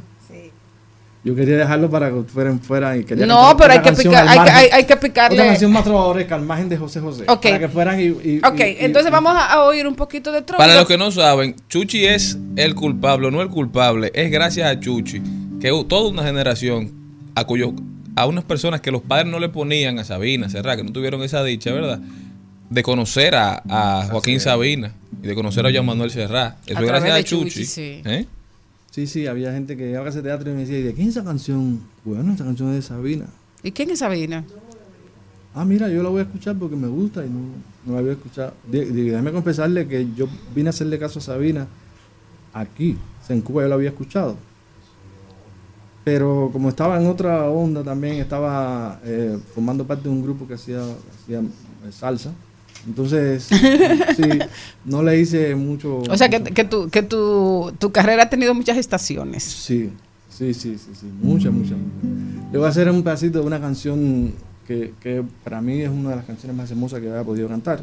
Yo 1.24 1.36
quería 1.36 1.56
dejarlo 1.56 1.88
para 1.88 2.10
que 2.10 2.22
fueran 2.24 2.58
fuera 2.58 2.96
y 2.96 3.04
quería 3.04 3.26
No, 3.26 3.36
cantar 3.36 3.56
pero 3.58 3.72
hay 3.74 3.78
que 3.82 4.02
picar- 4.02 4.22
al 4.22 4.28
hay 4.28 4.32
que- 4.34 4.38
margen. 4.40 4.56
hay- 4.56 4.68
hay 4.72 4.84
que 4.86 4.96
picarle- 4.96 5.34
Otra 5.34 5.46
canción 5.46 5.72
más 5.72 5.84
trovadoresca 5.84 6.34
al 6.34 6.42
margen 6.42 6.68
de 6.68 6.76
José 6.76 6.98
José. 7.00 7.24
Ok. 7.28 7.42
Para 7.42 7.58
que 7.60 7.68
fueran 7.68 8.00
y... 8.00 8.04
y- 8.06 8.40
Ok, 8.44 8.58
y- 8.58 8.62
y- 8.62 8.76
entonces 8.80 9.08
y- 9.10 9.12
vamos 9.12 9.32
a, 9.32 9.52
a 9.52 9.62
oír 9.64 9.86
un 9.86 9.94
poquito 9.94 10.32
de 10.32 10.42
trova. 10.42 10.58
Para 10.64 10.74
los 10.74 10.88
que 10.88 10.98
no 10.98 11.12
saben, 11.12 11.54
Chuchi 11.68 12.04
es 12.06 12.38
el 12.56 12.74
culpable, 12.74 13.30
no 13.30 13.40
el 13.40 13.48
culpable. 13.50 14.10
Es 14.14 14.32
gracias 14.32 14.68
a 14.68 14.80
Chuchi 14.80 15.22
que 15.60 15.68
toda 15.88 16.08
una 16.10 16.24
generación 16.24 16.90
a 17.36 17.44
cuyo 17.44 17.72
a 18.16 18.26
unas 18.26 18.42
personas 18.44 18.80
que 18.80 18.90
los 18.90 19.00
padres 19.02 19.30
no 19.30 19.38
le 19.38 19.48
ponían 19.48 19.98
a 20.00 20.04
Sabina, 20.04 20.48
Serra, 20.50 20.76
que 20.76 20.82
no 20.82 20.90
tuvieron 20.92 21.22
esa 21.22 21.42
dicha, 21.44 21.72
¿verdad? 21.72 22.00
De 22.68 22.82
conocer 22.82 23.34
a, 23.36 23.62
a 23.68 24.08
Joaquín 24.10 24.40
Sabina 24.40 24.92
y 25.22 25.28
de 25.28 25.34
conocer 25.36 25.64
a 25.66 25.70
Juan 25.70 25.86
Manuel 25.86 26.10
Serra. 26.10 26.56
Eso 26.66 26.78
A 26.78 26.82
es 26.82 26.86
gracias 26.88 27.14
a 27.16 27.22
Chuchi. 27.22 27.50
Chuchi, 27.50 27.64
sí. 27.64 28.02
¿Eh? 28.04 28.26
Sí, 28.92 29.06
sí, 29.06 29.26
había 29.26 29.54
gente 29.54 29.74
que 29.74 29.86
llegaba 29.86 30.04
a 30.04 30.10
ese 30.10 30.20
teatro 30.20 30.50
y 30.50 30.52
me 30.52 30.60
decía, 30.60 30.78
¿y 30.78 30.82
de 30.82 30.92
quién 30.92 31.08
es 31.08 31.16
esa 31.16 31.24
canción? 31.24 31.80
Bueno, 32.04 32.34
esa 32.34 32.44
canción 32.44 32.68
es 32.68 32.74
de 32.74 32.82
Sabina. 32.82 33.24
¿Y 33.62 33.72
quién 33.72 33.88
es 33.88 34.00
Sabina? 34.00 34.44
Ah, 35.54 35.64
mira, 35.64 35.88
yo 35.88 36.02
la 36.02 36.10
voy 36.10 36.20
a 36.20 36.24
escuchar 36.24 36.56
porque 36.58 36.76
me 36.76 36.88
gusta 36.88 37.24
y 37.24 37.30
no, 37.30 37.40
no 37.86 37.94
la 37.94 38.00
había 38.00 38.12
escuchado. 38.12 38.52
Déjame 38.70 39.32
confesarle 39.32 39.88
que 39.88 40.12
yo 40.14 40.28
vine 40.54 40.68
a 40.68 40.70
hacerle 40.70 40.98
caso 40.98 41.20
a 41.20 41.22
Sabina 41.22 41.66
aquí. 42.52 42.98
En 43.30 43.40
Cuba 43.40 43.62
yo 43.62 43.68
la 43.68 43.76
había 43.76 43.88
escuchado. 43.88 44.36
Pero 46.04 46.50
como 46.52 46.68
estaba 46.68 47.00
en 47.00 47.06
otra 47.06 47.48
onda 47.48 47.82
también, 47.82 48.16
estaba 48.16 49.00
eh, 49.04 49.38
formando 49.54 49.86
parte 49.86 50.04
de 50.04 50.10
un 50.10 50.22
grupo 50.22 50.46
que 50.46 50.52
hacía, 50.52 50.82
hacía 50.82 51.38
eh, 51.38 51.92
salsa. 51.92 52.34
Entonces, 52.86 53.44
sí, 54.16 54.22
no 54.84 55.02
le 55.02 55.20
hice 55.20 55.54
mucho... 55.54 55.98
O 56.10 56.16
sea, 56.16 56.28
que, 56.28 56.40
mucho- 56.40 56.54
que, 56.54 56.64
tu, 56.64 56.88
que 56.88 57.02
tu, 57.02 57.72
tu 57.78 57.92
carrera 57.92 58.24
ha 58.24 58.30
tenido 58.30 58.54
muchas 58.54 58.76
estaciones. 58.76 59.42
Sí, 59.44 59.90
sí, 60.28 60.52
sí, 60.52 60.76
sí, 60.78 60.90
sí, 60.98 61.06
muchas, 61.22 61.52
muchas. 61.52 61.76
Le 62.50 62.58
voy 62.58 62.66
a 62.66 62.70
hacer 62.70 62.90
un 62.90 63.02
pedacito 63.02 63.40
de 63.40 63.46
una 63.46 63.60
canción 63.60 64.32
que, 64.66 64.94
que 65.00 65.22
para 65.44 65.60
mí 65.60 65.80
es 65.80 65.90
una 65.90 66.10
de 66.10 66.16
las 66.16 66.24
canciones 66.24 66.56
más 66.56 66.70
hermosas 66.70 67.00
que 67.00 67.08
había 67.10 67.22
podido 67.22 67.48
cantar. 67.48 67.82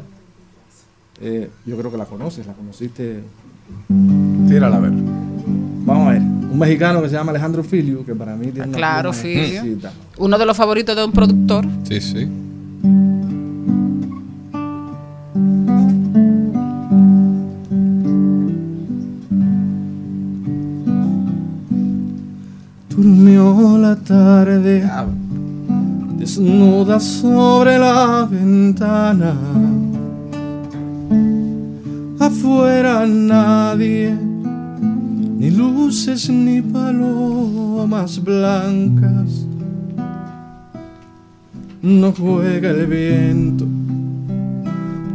Eh, 1.22 1.50
yo 1.66 1.76
creo 1.76 1.90
que 1.90 1.96
la 1.98 2.04
conoces, 2.06 2.46
la 2.46 2.52
conociste. 2.54 3.20
Tírala 4.48 4.76
a 4.76 4.80
ver. 4.80 4.92
Vamos 4.92 6.08
a 6.08 6.10
ver. 6.12 6.20
Un 6.22 6.58
mexicano 6.58 7.00
que 7.02 7.08
se 7.08 7.14
llama 7.14 7.30
Alejandro 7.30 7.62
Filio, 7.62 8.04
que 8.04 8.14
para 8.14 8.34
mí 8.36 8.46
tiene 8.48 8.68
una 8.68 8.76
Claro, 8.76 9.12
Filio. 9.12 9.62
Uno 10.18 10.36
de 10.38 10.46
los 10.46 10.56
favoritos 10.56 10.96
de 10.96 11.04
un 11.04 11.12
productor. 11.12 11.64
Sí, 11.88 12.00
sí. 12.00 12.28
Durmió 23.00 23.78
la 23.78 23.96
tarde 23.96 24.86
desnuda 26.18 27.00
sobre 27.00 27.78
la 27.78 28.28
ventana. 28.30 29.34
Afuera 32.18 33.06
nadie, 33.06 34.14
ni 35.38 35.50
luces 35.50 36.28
ni 36.28 36.60
palomas 36.60 38.22
blancas. 38.22 39.46
No 41.80 42.12
juega 42.12 42.68
el 42.68 42.86
viento, 42.86 43.64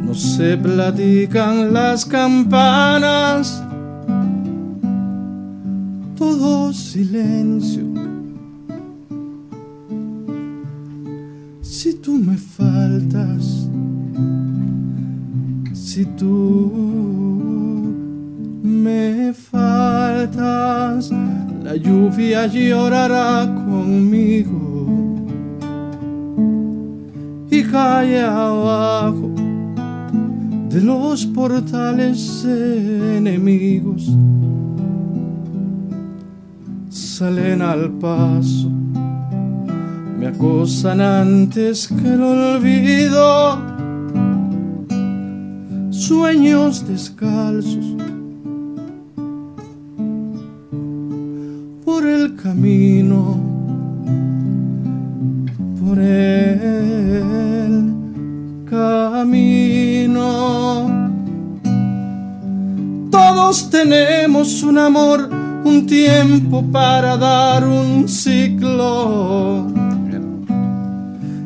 no 0.03 0.15
se 0.15 0.57
platican 0.57 1.71
las 1.71 2.03
campanas 2.03 3.64
todo 6.15 6.71
silencio. 6.71 7.83
Si 11.61 11.93
tú 11.95 12.17
me 12.17 12.37
faltas, 12.37 13.69
si 15.73 16.05
tú 16.05 16.71
me 18.63 19.33
faltas, 19.33 21.11
la 21.63 21.75
lluvia 21.75 22.47
llorará 22.47 23.53
conmigo 23.53 24.87
y 27.51 27.63
cae 27.63 28.21
abajo 28.21 29.31
de 30.69 30.81
los 30.81 31.25
portales 31.25 32.45
enemigos 32.45 34.09
salen 36.95 37.61
al 37.61 37.91
paso, 37.99 38.69
me 40.17 40.27
acosan 40.27 41.01
antes 41.01 41.89
que 41.89 42.13
el 42.13 42.21
olvido. 42.21 43.59
Sueños 45.89 46.87
descalzos 46.87 47.85
por 51.83 52.05
el 52.05 52.35
camino, 52.37 53.37
por 55.81 55.99
el 55.99 57.93
camino. 58.69 60.29
Todos 63.11 63.69
tenemos 63.69 64.63
un 64.63 64.77
amor 64.77 65.44
un 65.65 65.85
tiempo 65.87 66.63
para 66.71 67.17
dar 67.17 67.67
un 67.67 68.07
ciclo. 68.07 69.65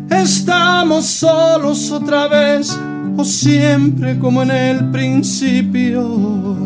Estamos 0.09 1.05
solos 1.05 1.89
otra 1.91 2.27
vez 2.27 2.77
o 3.15 3.23
siempre 3.23 4.19
como 4.19 4.43
en 4.43 4.51
el 4.51 4.91
principio. 4.91 6.57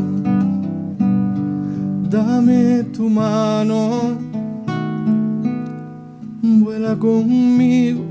Dame 2.10 2.86
tu 2.96 3.08
mano, 3.10 4.18
vuela 6.42 6.96
conmigo, 6.96 8.04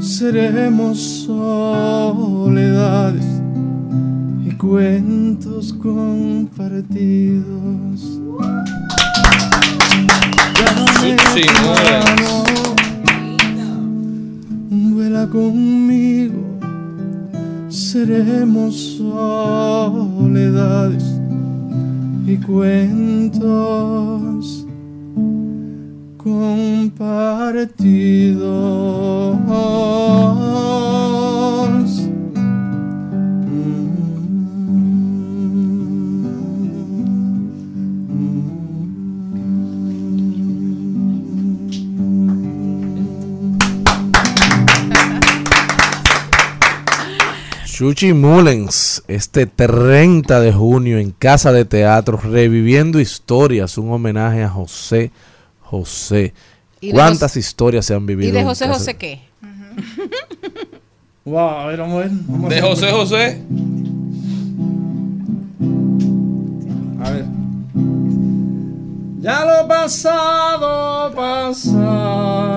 seremos 0.00 0.98
soledades 1.26 3.29
cuentos 4.60 5.72
compartidos. 5.72 8.20
Sí, 11.00 11.16
vuela 14.92 15.26
conmigo, 15.30 16.58
seremos 17.70 18.98
soledades 18.98 21.04
y 22.26 22.36
cuentos 22.36 23.46
compartidos. 26.18 28.90
Chuchi 47.80 48.12
Mullens, 48.12 49.02
este 49.08 49.46
30 49.46 50.38
de 50.38 50.52
junio 50.52 50.98
en 50.98 51.12
Casa 51.12 51.50
de 51.50 51.64
Teatro, 51.64 52.18
reviviendo 52.18 53.00
historias, 53.00 53.78
un 53.78 53.90
homenaje 53.90 54.42
a 54.42 54.50
José 54.50 55.10
José. 55.62 56.34
¿Cuántas 56.90 57.38
historias 57.38 57.86
se 57.86 57.94
han 57.94 58.04
vivido? 58.04 58.28
¿Y 58.28 58.32
de 58.32 58.40
en 58.40 58.46
José 58.46 58.68
José 58.68 58.98
qué? 58.98 59.22
Wow, 61.24 61.38
a 61.38 61.66
ver, 61.68 61.78
vamos 61.78 61.96
a 61.96 62.00
ver. 62.00 62.10
vamos 62.26 62.52
a 62.52 62.54
De 62.54 62.60
José 62.60 62.90
José. 62.90 63.40
A 67.02 67.10
ver. 67.10 67.24
Ya 69.20 69.44
lo 69.46 69.66
pasado, 69.66 71.14
pasado. 71.14 72.50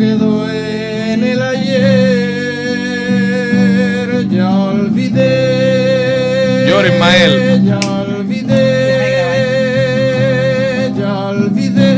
Quedó 0.00 0.50
en 0.50 1.22
el 1.22 1.42
ayer. 1.42 1.78
Ya 4.30 4.48
olvidé. 4.48 5.34
Llora, 6.68 6.88
Ismael. 6.88 7.64
Ya 7.66 7.78
olvidé. 8.00 8.62
Ya 10.98 11.12
olvidé. 11.28 11.92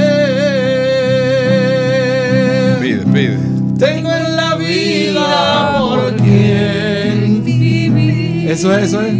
Pide, 2.80 3.04
pide. 3.14 3.38
Tengo 3.78 4.10
en 4.10 4.36
la 4.36 4.56
vida 4.56 5.78
por 5.78 6.16
quien 6.16 7.44
vivir. 7.44 8.50
Eso 8.50 8.76
es, 8.76 8.82
eso 8.88 9.00
es. 9.02 9.14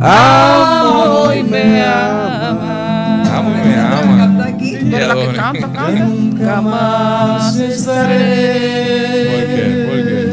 Amo 0.00 1.32
y 1.34 1.42
me 1.42 1.84
ama. 1.84 3.36
Amo 3.36 3.50
y 3.50 3.68
me 3.68 3.74
ama. 3.76 4.33
La 5.00 5.14
que 5.14 5.26
canta, 5.34 5.72
canta. 5.72 5.90
nunca 6.06 6.60
más 6.60 7.56
estaré. 7.56 9.26
¿Por 9.30 9.44
qué? 9.54 9.64
¿Por 9.88 10.00
qué? 10.08 10.24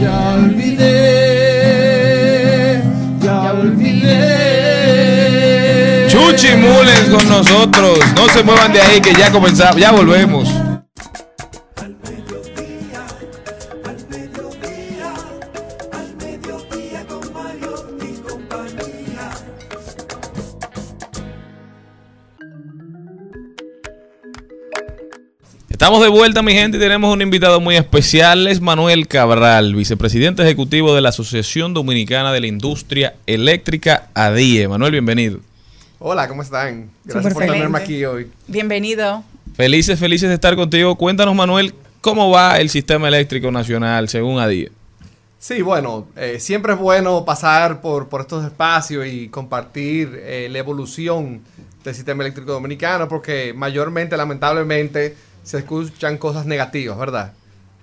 ya 0.00 0.34
olvidé. 0.34 0.94
Ya 3.22 3.52
olvidé. 3.52 4.24
Chuchi 6.08 6.56
Mules 6.56 7.08
con 7.10 7.28
nosotros. 7.28 7.98
No 8.16 8.28
se 8.28 8.42
muevan 8.42 8.72
de 8.72 8.80
ahí 8.80 9.00
que 9.00 9.12
ya 9.14 9.30
comenzamos, 9.30 9.76
ya 9.76 9.92
volvemos. 9.92 10.43
Vuelta, 26.14 26.42
mi 26.42 26.52
gente, 26.52 26.76
y 26.76 26.80
tenemos 26.80 27.12
un 27.12 27.20
invitado 27.22 27.60
muy 27.60 27.74
especial. 27.74 28.46
Es 28.46 28.60
Manuel 28.60 29.08
Cabral, 29.08 29.74
vicepresidente 29.74 30.42
ejecutivo 30.44 30.94
de 30.94 31.00
la 31.00 31.08
Asociación 31.08 31.74
Dominicana 31.74 32.32
de 32.32 32.40
la 32.40 32.46
Industria 32.46 33.16
Eléctrica, 33.26 34.08
ADIE. 34.14 34.68
Manuel, 34.68 34.92
bienvenido. 34.92 35.40
Hola, 35.98 36.28
¿cómo 36.28 36.42
están? 36.42 36.88
Gracias 37.04 37.34
por 37.34 37.44
tenerme 37.44 37.78
aquí 37.78 38.04
hoy. 38.04 38.30
Bienvenido. 38.46 39.24
Felices, 39.56 39.98
felices 39.98 40.28
de 40.28 40.36
estar 40.36 40.54
contigo. 40.54 40.94
Cuéntanos, 40.94 41.34
Manuel, 41.34 41.74
¿cómo 42.00 42.30
va 42.30 42.60
el 42.60 42.70
sistema 42.70 43.08
eléctrico 43.08 43.50
nacional 43.50 44.08
según 44.08 44.38
ADIE? 44.38 44.70
Sí, 45.40 45.62
bueno, 45.62 46.06
eh, 46.16 46.38
siempre 46.38 46.74
es 46.74 46.78
bueno 46.78 47.24
pasar 47.24 47.80
por, 47.80 48.08
por 48.08 48.20
estos 48.20 48.44
espacios 48.44 49.04
y 49.04 49.28
compartir 49.30 50.22
eh, 50.22 50.46
la 50.48 50.58
evolución 50.58 51.40
del 51.82 51.94
sistema 51.94 52.22
eléctrico 52.22 52.52
dominicano 52.52 53.08
porque 53.08 53.52
mayormente, 53.52 54.16
lamentablemente, 54.16 55.16
se 55.44 55.58
escuchan 55.58 56.18
cosas 56.18 56.46
negativas, 56.46 56.98
¿verdad? 56.98 57.32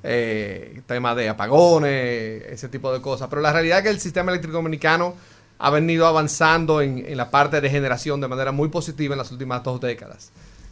Eh, 0.03 0.81
tema 0.87 1.15
de 1.15 1.29
apagones, 1.29 2.43
ese 2.49 2.67
tipo 2.67 2.91
de 2.91 3.01
cosas. 3.01 3.29
Pero 3.29 3.41
la 3.41 3.53
realidad 3.53 3.77
es 3.77 3.83
que 3.85 3.89
el 3.91 3.99
sistema 4.01 4.31
eléctrico 4.31 4.57
dominicano 4.57 5.15
ha 5.59 5.69
venido 5.69 6.07
avanzando 6.07 6.81
en, 6.81 7.05
en 7.07 7.15
la 7.15 7.31
parte 7.31 7.61
de 7.61 7.69
generación 7.69 8.19
de 8.19 8.27
manera 8.27 8.51
muy 8.51 8.67
positiva 8.67 9.13
en 9.13 9.19
las 9.19 9.31
últimas 9.31 9.63
dos 9.63 9.79
décadas. 9.79 10.31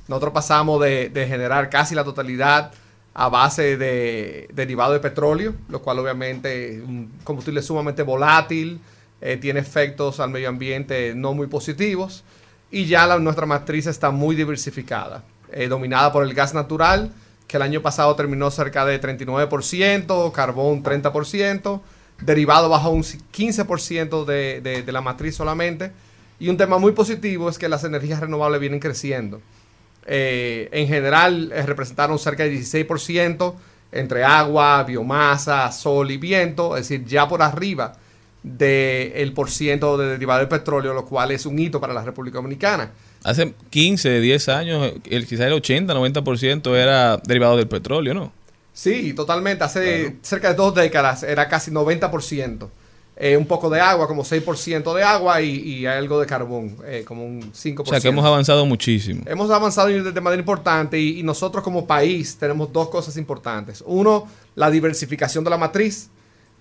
Nosotros 0.10 0.34
pasamos 0.34 0.82
de, 0.82 1.10
de 1.10 1.28
generar 1.28 1.70
casi 1.70 1.96
la 1.96 2.04
totalidad 2.04 2.72
a 3.14 3.30
base 3.30 3.78
de 3.78 4.48
derivado 4.54 4.94
de 4.94 5.00
petróleo, 5.00 5.54
lo 5.68 5.82
cual 5.82 6.00
obviamente 6.00 6.76
es 6.76 6.82
un 6.82 7.12
combustible 7.24 7.62
sumamente 7.62 8.02
volátil, 8.02 8.80
eh, 9.22 9.38
tiene 9.38 9.60
efectos 9.60 10.20
al 10.20 10.30
medio 10.30 10.48
ambiente 10.48 11.14
no 11.16 11.34
muy 11.34 11.48
positivos 11.48 12.24
y 12.72 12.86
ya 12.86 13.18
nuestra 13.20 13.46
matriz 13.46 13.88
está 13.88 14.12
muy 14.12 14.36
diversificada, 14.36 15.24
eh, 15.52 15.68
dominada 15.68 16.12
por 16.12 16.24
el 16.24 16.34
gas 16.34 16.54
natural, 16.54 17.12
que 17.48 17.58
el 17.58 17.64
año 17.64 17.82
pasado 17.82 18.16
terminó 18.16 18.52
cerca 18.52 18.86
de 18.86 19.00
39%, 19.02 20.32
carbón 20.32 20.84
30%, 20.84 21.82
derivado 22.22 22.70
bajo 22.70 22.90
un 22.90 23.04
15% 23.04 24.26
de, 24.26 24.62
de- 24.62 24.92
la 24.92 25.02
matriz 25.02 25.36
solamente. 25.36 25.92
Y 26.40 26.50
un 26.50 26.58
tema 26.58 26.78
muy 26.78 26.92
positivo 26.94 27.50
es 27.50 27.58
que 27.58 27.68
las 27.70 27.84
energías 27.84 28.20
renovables 28.20 28.62
vienen 28.62 28.80
creciendo. 28.80 29.42
Eh, 30.06 30.70
en 30.72 30.88
general 30.88 31.52
eh, 31.54 31.64
representaron 31.64 32.18
cerca 32.20 32.44
de 32.44 32.54
16% 32.58 33.54
entre 33.92 34.24
agua, 34.24 34.84
biomasa, 34.84 35.72
sol 35.72 36.12
y 36.12 36.18
viento, 36.18 36.78
es 36.78 36.88
decir, 36.88 37.06
ya 37.06 37.28
por 37.28 37.42
arriba 37.42 37.94
del 38.44 39.34
por 39.34 39.50
ciento 39.50 39.98
de 39.98 40.08
derivado 40.08 40.40
de 40.40 40.48
petróleo, 40.48 40.94
lo 40.94 41.06
cual 41.06 41.32
es 41.32 41.46
un 41.46 41.60
hito 41.60 41.80
para 41.82 41.94
la 41.94 42.04
República 42.04 42.38
Dominicana. 42.38 42.92
Hace 43.24 43.54
15, 43.70 44.22
10 44.22 44.50
años, 44.50 44.94
el, 45.10 45.28
quizás 45.28 45.48
el 45.48 45.54
80, 45.54 45.94
90% 45.94 46.76
era 46.76 47.18
derivado 47.18 47.58
del 47.58 47.68
petróleo, 47.68 48.14
¿no? 48.14 48.32
Sí, 48.74 49.14
totalmente. 49.14 49.64
Hace 49.64 50.16
cerca 50.22 50.50
de 50.50 50.56
dos 50.56 50.74
décadas 50.74 51.24
era 51.24 51.48
casi 51.50 51.72
90%. 51.72 52.70
Eh, 53.22 53.36
un 53.36 53.46
poco 53.46 53.70
de 53.70 53.82
agua, 53.82 54.08
como 54.08 54.24
6% 54.24 54.96
de 54.96 55.04
agua 55.04 55.42
y, 55.42 55.50
y 55.50 55.86
algo 55.86 56.22
de 56.22 56.26
carbón, 56.26 56.78
eh, 56.86 57.04
como 57.06 57.26
un 57.26 57.52
5%. 57.52 57.82
O 57.82 57.86
sea 57.86 58.00
que 58.00 58.08
hemos 58.08 58.24
avanzado 58.24 58.66
muchísimo. 58.66 59.24
Hemos 59.26 59.52
avanzado 59.52 59.90
de 59.90 60.14
de 60.14 60.22
manera 60.22 60.40
importante 60.40 60.98
y, 60.98 61.20
y 61.20 61.24
nosotros 61.24 61.62
como 61.62 61.86
país 61.86 62.38
tenemos 62.38 62.72
dos 62.72 62.88
cosas 62.88 63.18
importantes. 63.18 63.84
Uno, 63.86 64.26
la 64.56 64.72
diversificación 64.72 65.44
de 65.44 65.50
la 65.50 65.58
matriz. 65.58 66.10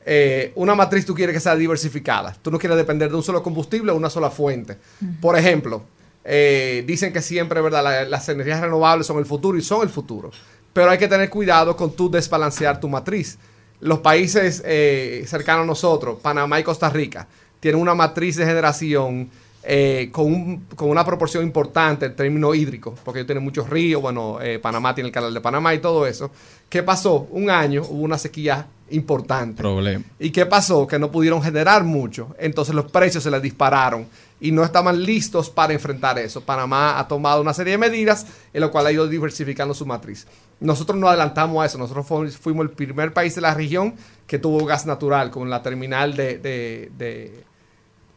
Eh, 0.04 0.50
una 0.56 0.74
matriz 0.74 1.06
tú 1.06 1.14
quieres 1.14 1.32
que 1.32 1.38
sea 1.38 1.54
diversificada. 1.54 2.34
Tú 2.42 2.50
no 2.50 2.58
quieres 2.58 2.76
depender 2.76 3.08
de 3.08 3.14
un 3.14 3.22
solo 3.22 3.40
combustible 3.40 3.92
o 3.92 3.94
una 3.94 4.10
sola 4.10 4.30
fuente. 4.30 4.76
Por 5.20 5.36
ejemplo, 5.38 5.84
eh, 6.24 6.84
dicen 6.86 7.12
que 7.12 7.22
siempre, 7.22 7.60
¿verdad? 7.60 7.82
La- 7.84 8.04
las 8.04 8.28
energías 8.28 8.60
renovables 8.60 9.06
son 9.06 9.18
el 9.18 9.26
futuro 9.26 9.56
y 9.58 9.62
son 9.62 9.82
el 9.82 9.88
futuro. 9.88 10.30
Pero 10.72 10.90
hay 10.90 10.98
que 10.98 11.08
tener 11.08 11.30
cuidado 11.30 11.76
con 11.76 11.92
tú 11.92 12.10
desbalancear 12.10 12.78
tu 12.80 12.88
matriz. 12.88 13.38
Los 13.80 14.00
países 14.00 14.62
eh, 14.66 15.24
cercanos 15.26 15.62
a 15.64 15.66
nosotros, 15.66 16.18
Panamá 16.20 16.60
y 16.60 16.62
Costa 16.64 16.90
Rica, 16.90 17.26
tienen 17.60 17.80
una 17.80 17.94
matriz 17.94 18.36
de 18.36 18.44
generación 18.44 19.30
eh, 19.64 20.08
con, 20.12 20.26
un- 20.26 20.64
con 20.76 20.88
una 20.88 21.04
proporción 21.04 21.42
importante 21.44 22.06
en 22.06 22.14
términos 22.16 22.56
hídricos, 22.56 22.98
porque 23.04 23.20
ellos 23.20 23.26
tienen 23.26 23.44
muchos 23.44 23.68
ríos, 23.68 24.00
bueno, 24.00 24.38
eh, 24.40 24.58
Panamá 24.58 24.94
tiene 24.94 25.08
el 25.08 25.12
canal 25.12 25.34
de 25.34 25.40
Panamá 25.40 25.74
y 25.74 25.78
todo 25.80 26.06
eso. 26.06 26.30
¿Qué 26.68 26.82
pasó? 26.82 27.26
Un 27.30 27.50
año 27.50 27.82
hubo 27.88 28.02
una 28.02 28.18
sequía 28.18 28.66
importante. 28.90 29.60
Problema. 29.62 30.04
¿Y 30.18 30.30
qué 30.30 30.46
pasó? 30.46 30.86
Que 30.86 30.98
no 30.98 31.10
pudieron 31.10 31.42
generar 31.42 31.84
mucho. 31.84 32.34
Entonces 32.38 32.74
los 32.74 32.90
precios 32.90 33.22
se 33.24 33.30
les 33.30 33.42
dispararon 33.42 34.06
y 34.40 34.52
no 34.52 34.62
estaban 34.64 35.02
listos 35.02 35.50
para 35.50 35.72
enfrentar 35.72 36.18
eso. 36.18 36.40
Panamá 36.42 36.98
ha 36.98 37.08
tomado 37.08 37.40
una 37.42 37.52
serie 37.54 37.72
de 37.72 37.78
medidas 37.78 38.26
en 38.52 38.60
lo 38.60 38.70
cual 38.70 38.86
ha 38.86 38.92
ido 38.92 39.08
diversificando 39.08 39.74
su 39.74 39.84
matriz. 39.86 40.26
Nosotros 40.60 40.96
no 40.98 41.08
adelantamos 41.08 41.62
a 41.62 41.66
eso. 41.66 41.78
Nosotros 41.78 42.06
fu- 42.06 42.28
fuimos 42.40 42.64
el 42.64 42.70
primer 42.70 43.12
país 43.12 43.34
de 43.34 43.40
la 43.40 43.54
región 43.54 43.94
que 44.26 44.38
tuvo 44.38 44.64
gas 44.64 44.86
natural 44.86 45.30
con 45.30 45.48
la 45.50 45.62
terminal 45.62 46.16
de, 46.16 46.38
de, 46.38 46.90
de, 46.98 47.44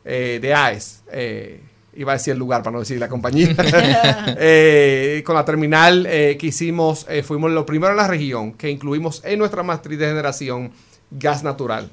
eh, 0.06 0.40
de 0.42 0.54
AES. 0.54 1.02
Eh, 1.12 1.62
iba 1.94 2.14
a 2.14 2.16
decir 2.16 2.34
el 2.34 2.40
lugar 2.40 2.64
para 2.64 2.72
no 2.74 2.80
decir 2.80 2.98
la 3.00 3.10
compañía. 3.10 3.56
Eh, 4.40 5.22
con 5.26 5.36
la 5.36 5.46
terminal 5.46 6.06
eh, 6.08 6.38
que 6.40 6.48
hicimos, 6.48 7.06
fuimos 7.24 7.52
lo 7.52 7.66
primero 7.66 7.92
en 7.92 7.98
la 7.98 8.08
región 8.08 8.54
que 8.54 8.70
incluimos 8.70 9.22
en 9.26 9.38
nuestra 9.40 9.62
matriz 9.62 10.00
de 10.00 10.08
generación 10.08 10.72
gas 11.12 11.44
natural. 11.44 11.92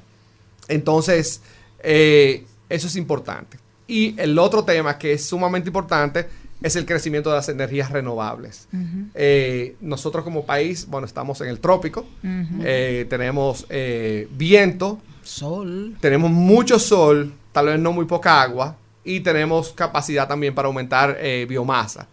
Entonces, 0.67 1.41
eso 1.83 2.87
es 2.87 2.95
importante. 2.95 3.58
Y 3.89 4.13
el 4.19 4.37
otro 4.37 4.63
tema 4.63 4.99
que 4.99 5.13
es 5.13 5.25
sumamente 5.25 5.69
importante 5.69 6.27
es 6.61 6.75
el 6.75 6.85
crecimiento 6.85 7.31
de 7.31 7.37
las 7.37 7.49
energías 7.49 7.89
renovables. 7.89 8.67
Eh, 9.15 9.75
nosotros 9.81 10.23
como 10.23 10.45
país, 10.45 10.85
bueno, 10.87 11.07
estamos 11.07 11.41
en 11.41 11.47
el 11.47 11.59
trópico, 11.59 12.05
eh, 12.23 13.07
tenemos 13.09 13.65
eh, 13.69 14.27
viento, 14.31 14.99
Sol. 15.23 15.97
tenemos 15.99 16.29
mucho 16.29 16.77
sol, 16.77 17.33
tal 17.51 17.65
vez 17.67 17.79
no 17.79 17.91
muy 17.91 18.05
poca 18.05 18.41
agua, 18.41 18.77
y 19.03 19.21
tenemos 19.21 19.73
capacidad 19.73 20.27
también 20.27 20.53
para 20.53 20.67
aumentar 20.67 21.17
eh, 21.19 21.47
biomasa. 21.49 22.07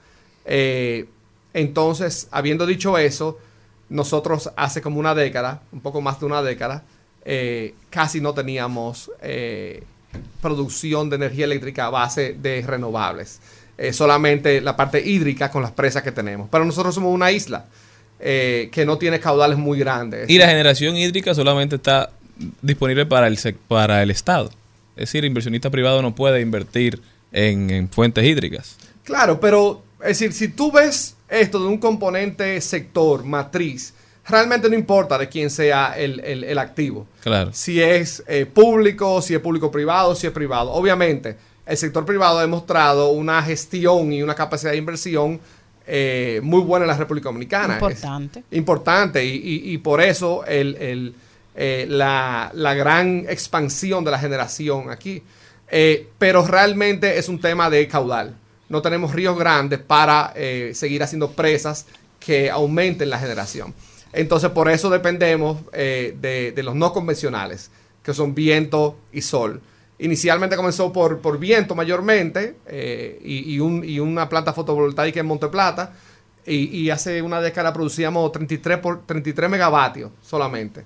Eh, 0.46 1.06
entonces, 1.52 2.28
habiendo 2.30 2.64
dicho 2.64 2.96
eso, 2.96 3.38
nosotros 3.90 4.50
hace 4.56 4.80
como 4.80 4.98
una 4.98 5.14
década, 5.14 5.62
un 5.72 5.80
poco 5.80 6.00
más 6.00 6.20
de 6.20 6.26
una 6.26 6.40
década, 6.42 6.84
eh, 7.24 7.74
casi 7.90 8.20
no 8.20 8.32
teníamos 8.32 9.10
eh, 9.20 9.82
producción 10.40 11.10
de 11.10 11.16
energía 11.16 11.44
eléctrica 11.44 11.86
a 11.86 11.90
base 11.90 12.36
de 12.40 12.62
renovables. 12.62 13.40
Eh, 13.78 13.92
solamente 13.92 14.60
la 14.60 14.76
parte 14.76 15.06
hídrica 15.06 15.50
con 15.50 15.62
las 15.62 15.72
presas 15.72 16.02
que 16.02 16.12
tenemos. 16.12 16.48
Pero 16.50 16.64
nosotros 16.64 16.94
somos 16.94 17.12
una 17.12 17.30
isla 17.30 17.66
eh, 18.18 18.70
que 18.72 18.86
no 18.86 18.96
tiene 18.96 19.20
caudales 19.20 19.58
muy 19.58 19.78
grandes. 19.78 20.30
Y 20.30 20.38
la 20.38 20.48
generación 20.48 20.96
hídrica 20.96 21.34
solamente 21.34 21.76
está 21.76 22.10
disponible 22.62 23.04
para 23.06 23.26
el, 23.26 23.38
para 23.68 24.02
el 24.02 24.10
Estado. 24.10 24.50
Es 24.96 25.08
decir, 25.10 25.24
el 25.24 25.28
inversionista 25.28 25.70
privado 25.70 26.00
no 26.00 26.14
puede 26.14 26.40
invertir 26.40 27.02
en, 27.32 27.68
en 27.70 27.88
fuentes 27.90 28.24
hídricas. 28.24 28.76
Claro, 29.04 29.40
pero 29.40 29.82
es 30.00 30.18
decir, 30.18 30.32
si 30.32 30.48
tú 30.48 30.72
ves 30.72 31.16
esto 31.28 31.60
de 31.60 31.66
un 31.66 31.78
componente 31.78 32.60
sector, 32.60 33.24
matriz, 33.24 33.92
realmente 34.28 34.68
no 34.68 34.74
importa 34.74 35.16
de 35.18 35.28
quién 35.28 35.50
sea 35.50 35.94
el, 35.96 36.20
el- 36.20 36.44
el 36.44 36.58
activo. 36.58 37.06
Claro. 37.22 37.50
Si 37.52 37.80
es 37.82 38.22
eh, 38.26 38.46
público, 38.46 39.20
si 39.22 39.34
es 39.34 39.40
público-privado, 39.40 40.14
si 40.14 40.26
es 40.26 40.32
privado. 40.32 40.72
Obviamente, 40.72 41.36
el 41.66 41.76
sector 41.76 42.04
privado 42.04 42.38
ha 42.38 42.42
demostrado 42.42 43.10
una 43.10 43.42
gestión 43.42 44.12
y 44.12 44.22
una 44.22 44.34
capacidad 44.34 44.72
de 44.72 44.78
inversión 44.78 45.40
eh, 45.86 46.40
muy 46.42 46.60
buena 46.62 46.84
en 46.84 46.88
la 46.88 46.96
República 46.96 47.28
Dominicana. 47.28 47.74
Importante. 47.74 48.44
Es 48.50 48.58
importante 48.58 49.24
y, 49.24 49.34
y- 49.36 49.72
y 49.72 49.78
por 49.78 50.00
eso 50.00 50.44
el, 50.44 50.74
el, 50.76 51.14
eh, 51.54 51.86
la, 51.88 52.50
la 52.54 52.74
gran 52.74 53.24
expansión 53.28 54.04
de 54.04 54.10
la 54.10 54.18
generación 54.18 54.90
aquí. 54.90 55.22
Eh, 55.68 56.08
pero 56.18 56.46
realmente 56.46 57.18
es 57.18 57.28
un 57.28 57.40
tema 57.40 57.68
de 57.70 57.86
caudal. 57.88 58.34
No 58.68 58.82
tenemos 58.82 59.12
ríos 59.12 59.38
grandes 59.38 59.78
para 59.80 60.32
eh, 60.36 60.72
seguir 60.74 61.02
haciendo 61.02 61.30
presas 61.32 61.86
que 62.20 62.50
aumenten 62.50 63.10
la 63.10 63.18
generación. 63.18 63.72
Entonces, 64.12 64.50
por 64.50 64.68
eso 64.70 64.88
dependemos 64.90 65.58
eh, 65.72 66.16
de, 66.20 66.62
los 66.62 66.74
no 66.74 66.92
convencionales, 66.92 67.70
que 68.02 68.14
son 68.14 68.34
viento 68.34 68.96
y 69.12 69.20
sol. 69.22 69.60
Inicialmente 69.98 70.56
comenzó 70.56 70.92
por, 70.92 71.18
por 71.20 71.38
viento 71.38 71.74
mayormente 71.74 72.56
eh, 72.66 73.18
y, 73.24 73.54
y 73.54 73.60
un- 73.60 73.84
y 73.84 73.98
una 73.98 74.28
planta 74.28 74.52
fotovoltaica 74.52 75.20
en 75.20 75.26
Monte 75.26 75.48
Plata. 75.48 75.92
Y, 76.46 76.66
y 76.76 76.90
hace 76.90 77.20
una 77.22 77.40
década 77.40 77.72
producíamos 77.72 78.30
33, 78.30 78.78
por, 78.78 79.04
33 79.04 79.50
megavatios 79.50 80.12
solamente 80.22 80.84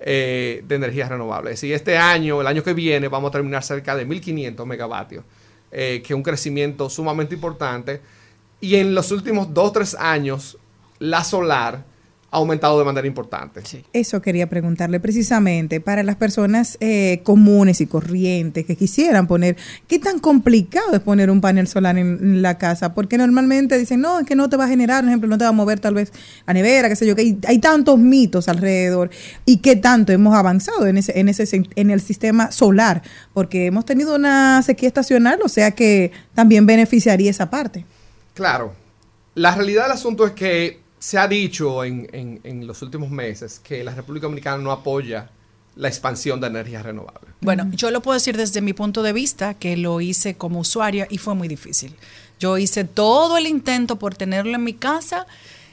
eh, 0.00 0.62
de 0.68 0.74
energías 0.74 1.08
renovables. 1.08 1.62
Y 1.64 1.72
este 1.72 1.96
año, 1.96 2.40
el 2.42 2.46
año 2.46 2.62
que 2.62 2.74
viene, 2.74 3.08
vamos 3.08 3.30
a 3.30 3.32
terminar 3.32 3.62
cerca 3.64 3.96
de 3.96 4.04
1500 4.04 4.66
megavatios, 4.66 5.24
que 5.70 6.02
es 6.04 6.10
un 6.10 6.22
crecimiento 6.22 6.90
sumamente 6.90 7.34
importante. 7.34 8.00
Y 8.60 8.76
en 8.76 8.94
los 8.94 9.10
últimos 9.10 9.52
2 9.54 9.72
3 9.72 9.94
años, 9.94 10.58
la 10.98 11.24
solar 11.24 11.84
ha 12.30 12.36
aumentado 12.36 12.78
de 12.78 12.84
manera 12.84 13.06
importante. 13.06 13.62
Eso 13.92 14.20
quería 14.20 14.48
preguntarle 14.48 15.00
precisamente 15.00 15.80
para 15.80 16.02
las 16.02 16.16
personas 16.16 16.76
eh, 16.80 17.20
comunes 17.24 17.80
y 17.80 17.86
corrientes 17.86 18.66
que 18.66 18.76
quisieran 18.76 19.26
poner, 19.26 19.56
¿qué 19.86 19.98
tan 19.98 20.18
complicado 20.18 20.92
es 20.92 21.00
poner 21.00 21.30
un 21.30 21.40
panel 21.40 21.66
solar 21.66 21.96
en, 21.96 22.18
en 22.20 22.42
la 22.42 22.58
casa? 22.58 22.92
Porque 22.92 23.16
normalmente 23.16 23.78
dicen, 23.78 24.02
no, 24.02 24.20
es 24.20 24.26
que 24.26 24.36
no 24.36 24.50
te 24.50 24.58
va 24.58 24.66
a 24.66 24.68
generar, 24.68 25.02
por 25.02 25.08
ejemplo, 25.08 25.28
no 25.28 25.38
te 25.38 25.44
va 25.44 25.50
a 25.50 25.52
mover 25.52 25.80
tal 25.80 25.94
vez 25.94 26.12
la 26.46 26.52
nevera, 26.52 26.90
qué 26.90 26.96
sé 26.96 27.06
yo, 27.06 27.16
que 27.16 27.22
hay, 27.22 27.38
hay 27.46 27.58
tantos 27.60 27.98
mitos 27.98 28.48
alrededor 28.48 29.10
y 29.46 29.58
qué 29.58 29.76
tanto 29.76 30.12
hemos 30.12 30.34
avanzado 30.34 30.86
en 30.86 30.98
ese, 30.98 31.18
en 31.18 31.30
ese 31.30 31.48
en 31.76 31.90
el 31.90 32.00
sistema 32.00 32.52
solar, 32.52 33.02
porque 33.32 33.66
hemos 33.66 33.86
tenido 33.86 34.14
una 34.14 34.62
sequía 34.62 34.88
estacional, 34.88 35.40
o 35.42 35.48
sea 35.48 35.70
que 35.70 36.12
también 36.34 36.66
beneficiaría 36.66 37.30
esa 37.30 37.48
parte. 37.48 37.86
Claro. 38.34 38.74
La 39.34 39.54
realidad 39.54 39.84
del 39.84 39.92
asunto 39.92 40.26
es 40.26 40.32
que 40.32 40.80
se 40.98 41.18
ha 41.18 41.28
dicho 41.28 41.84
en, 41.84 42.08
en- 42.12 42.66
los 42.66 42.82
últimos 42.82 43.10
meses 43.10 43.60
que 43.62 43.82
la 43.84 43.94
República 43.94 44.24
Dominicana 44.26 44.58
no 44.62 44.72
apoya 44.72 45.30
la 45.76 45.88
expansión 45.88 46.40
de 46.40 46.48
energías 46.48 46.82
renovables. 46.82 47.30
Bueno, 47.40 47.70
yo 47.72 47.90
lo 47.92 48.00
puedo 48.02 48.14
decir 48.14 48.36
desde 48.36 48.60
mi 48.60 48.72
punto 48.72 49.02
de 49.02 49.12
vista, 49.12 49.54
que 49.54 49.76
lo 49.76 50.00
hice 50.00 50.34
como 50.34 50.58
usuaria 50.60 51.06
y 51.08 51.18
fue 51.18 51.34
muy 51.36 51.46
difícil. 51.46 51.94
Yo 52.40 52.58
hice 52.58 52.82
todo 52.84 53.36
el 53.38 53.46
intento 53.46 53.96
por 53.96 54.14
tenerlo 54.16 54.54
en 54.56 54.64
mi 54.64 54.72
casa 54.74 55.26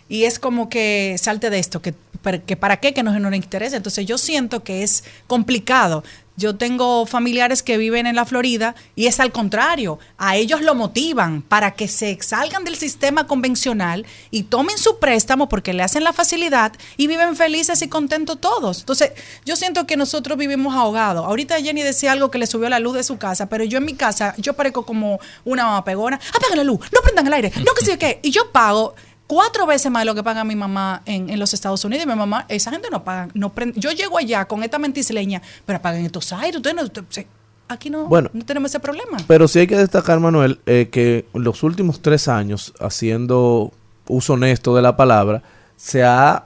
y 0.08 0.24
es 0.26 0.38
como 0.38 0.70
que 0.70 1.16
salte 1.20 1.50
de 1.50 1.58
esto, 1.58 1.82
que, 1.82 1.94
para- 2.22 2.40
que 2.40 2.56
para 2.56 2.78
qué, 2.78 2.94
que 2.94 3.02
no, 3.02 3.18
no 3.20 3.30
le 3.32 3.38
interesa. 3.38 3.78
Entonces 3.78 4.06
yo 4.06 4.20
siento 4.20 4.64
que 4.64 4.84
es 4.84 5.04
complicado. 5.26 6.04
Yo 6.38 6.58
tengo 6.58 7.06
familiares 7.06 7.64
que 7.64 7.78
viven 7.78 8.08
en 8.08 8.16
la 8.16 8.26
Florida 8.26 8.76
y 8.96 9.08
es 9.08 9.20
al 9.20 9.32
contrario, 9.32 10.00
a 10.18 10.36
ellos 10.36 10.62
lo 10.62 10.76
motivan 10.76 11.42
para 11.42 11.72
que 11.72 11.88
se 11.88 12.18
salgan 12.22 12.66
del 12.66 12.76
sistema 12.76 13.26
convencional 13.26 14.06
y 14.32 14.44
tomen 14.44 14.78
su 14.78 15.00
préstamo 15.00 15.48
porque 15.48 15.74
le 15.74 15.84
hacen 15.84 16.04
la 16.04 16.12
facilidad 16.12 16.74
y 16.98 17.08
viven 17.08 17.36
felices 17.36 17.82
y 17.82 17.88
contentos 17.88 18.42
todos. 18.42 18.80
Entonces, 18.80 19.12
yo 19.46 19.56
siento 19.56 19.88
que 19.88 19.96
nosotros 19.96 20.38
vivimos 20.38 20.76
ahogados. 20.76 21.26
Ahorita 21.26 21.62
Jenny 21.62 21.84
decía 21.84 22.12
algo 22.12 22.32
que 22.32 22.38
le 22.38 22.48
subió 22.48 22.68
la 22.68 22.80
luz 22.80 22.96
de 22.96 23.04
su 23.04 23.18
casa, 23.18 23.48
pero 23.48 23.64
yo 23.64 23.78
en 23.78 23.86
mi 23.86 23.94
casa, 23.94 24.36
yo 24.38 24.54
parezco 24.54 24.86
como 24.86 25.20
una 25.46 25.64
mamá 25.64 25.86
pegona. 25.86 26.20
Apagan 26.34 26.58
la 26.58 26.64
luz, 26.66 26.82
no 26.94 27.02
prendan 27.02 27.28
el 27.28 27.34
aire, 27.34 27.52
no 27.66 27.74
que 27.74 27.86
sé 27.86 27.98
qué. 27.98 28.20
Y 28.24 28.32
yo 28.32 28.52
pago 28.52 28.96
cuatro 29.28 29.66
veces 29.66 29.92
más 29.92 30.02
de 30.02 30.06
lo 30.06 30.16
que 30.16 30.24
paga 30.24 30.44
mi 30.44 30.56
mamá 30.56 31.02
en, 31.06 31.30
en 31.30 31.40
los 31.40 31.54
Estados 31.54 31.84
Unidos. 31.86 32.06
Y 32.06 32.08
mi 32.10 32.16
mamá, 32.16 32.46
esa 32.50 32.72
gente 32.72 32.90
no 32.92 33.04
paga, 33.04 33.28
no 33.34 33.52
prende. 33.54 33.80
Yo 33.80 33.92
llego 33.92 34.18
allá 34.18 34.46
con 34.46 34.64
esta 34.64 34.78
mentisleña, 34.80 35.42
pero 35.66 35.78
apagan 35.78 36.06
estos 36.06 36.32
aires. 36.34 36.58
Ustedes 36.58 36.76
no, 36.76 36.84
usted- 36.84 37.04
se- 37.10 37.28
aquí 37.68 37.90
no, 37.90 38.06
Bueno. 38.06 38.30
no 38.34 38.46
tenemos 38.46 38.72
ese 38.72 38.80
problema. 38.80 39.18
Pero 39.28 39.48
sí 39.48 39.60
hay 39.60 39.68
que 39.68 39.78
destacar, 39.78 40.20
Manuel, 40.20 40.60
eh, 40.66 40.90
que 40.92 41.26
los 41.34 41.64
últimos 41.64 42.02
tres 42.02 42.28
años, 42.28 42.74
haciendo 42.80 43.72
uso 44.08 44.34
honesto 44.34 44.76
de 44.76 44.82
la 44.82 44.96
palabra, 44.96 45.42
se 45.78 46.04
ha, 46.04 46.46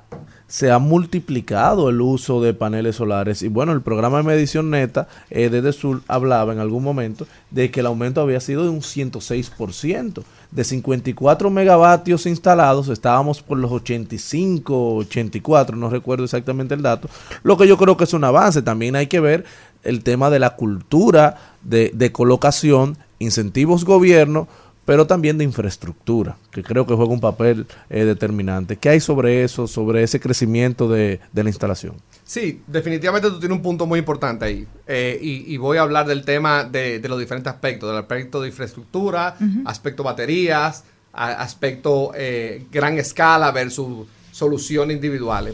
se 0.49 0.71
ha 0.71 0.79
multiplicado 0.79 1.89
el 1.89 2.01
uso 2.01 2.41
de 2.41 2.55
paneles 2.55 2.95
solares. 2.95 3.43
Y 3.43 3.47
bueno, 3.47 3.71
el 3.71 3.81
programa 3.81 4.17
de 4.17 4.23
medición 4.23 4.71
neta 4.71 5.07
eh, 5.29 5.49
desde 5.49 5.71
Sur 5.71 6.01
hablaba 6.07 6.51
en 6.51 6.59
algún 6.59 6.83
momento 6.83 7.27
de 7.51 7.69
que 7.69 7.81
el 7.81 7.85
aumento 7.85 8.19
había 8.19 8.39
sido 8.39 8.63
de 8.63 8.69
un 8.69 8.81
106%. 8.81 10.23
De 10.51 10.63
54 10.63 11.51
megavatios 11.51 12.25
instalados, 12.25 12.89
estábamos 12.89 13.43
por 13.43 13.59
los 13.59 13.71
85, 13.71 14.95
84, 14.95 15.77
no 15.77 15.91
recuerdo 15.91 16.23
exactamente 16.23 16.73
el 16.73 16.81
dato. 16.81 17.07
Lo 17.43 17.55
que 17.55 17.67
yo 17.67 17.77
creo 17.77 17.95
que 17.95 18.05
es 18.05 18.13
un 18.13 18.23
avance. 18.23 18.63
También 18.63 18.95
hay 18.95 19.05
que 19.05 19.19
ver 19.19 19.45
el 19.83 20.03
tema 20.03 20.31
de 20.31 20.39
la 20.39 20.55
cultura 20.55 21.37
de, 21.61 21.91
de 21.93 22.11
colocación, 22.11 22.97
incentivos 23.19 23.85
gobierno, 23.85 24.47
pero 24.89 25.05
también 25.05 25.37
de 25.37 25.43
infraestructura, 25.43 26.35
que 26.49 26.63
creo 26.63 26.87
que 26.87 26.95
juega 26.95 27.11
un 27.13 27.19
papel 27.19 27.67
eh, 27.91 28.05
determinante. 28.05 28.75
¿Qué 28.75 28.89
hay 28.89 28.99
sobre 28.99 29.43
eso, 29.43 29.67
sobre 29.67 30.01
ese 30.01 30.19
crecimiento 30.19 30.87
de, 30.89 31.19
de 31.31 31.43
la 31.43 31.49
instalación? 31.51 31.93
Sí, 32.23 32.63
definitivamente 32.65 33.29
tú 33.29 33.39
tienes 33.39 33.55
un 33.55 33.61
punto 33.61 33.85
muy 33.85 33.99
importante 33.99 34.45
ahí. 34.45 34.65
Eh, 34.87 35.19
y, 35.21 35.53
y 35.53 35.57
voy 35.57 35.77
a 35.77 35.81
hablar 35.81 36.07
del 36.07 36.25
tema 36.25 36.63
de, 36.63 36.97
de 36.97 37.07
los 37.07 37.19
diferentes 37.19 37.53
aspectos, 37.53 37.87
del 37.87 37.99
aspecto 37.99 38.41
de 38.41 38.47
infraestructura, 38.47 39.35
Ujú. 39.39 39.61
aspecto 39.65 40.01
baterías, 40.01 40.83
a- 41.13 41.33
aspecto 41.33 42.11
eh, 42.15 42.65
gran 42.71 42.97
escala 42.97 43.51
versus 43.51 44.07
soluciones 44.31 44.95
individuales. 44.95 45.53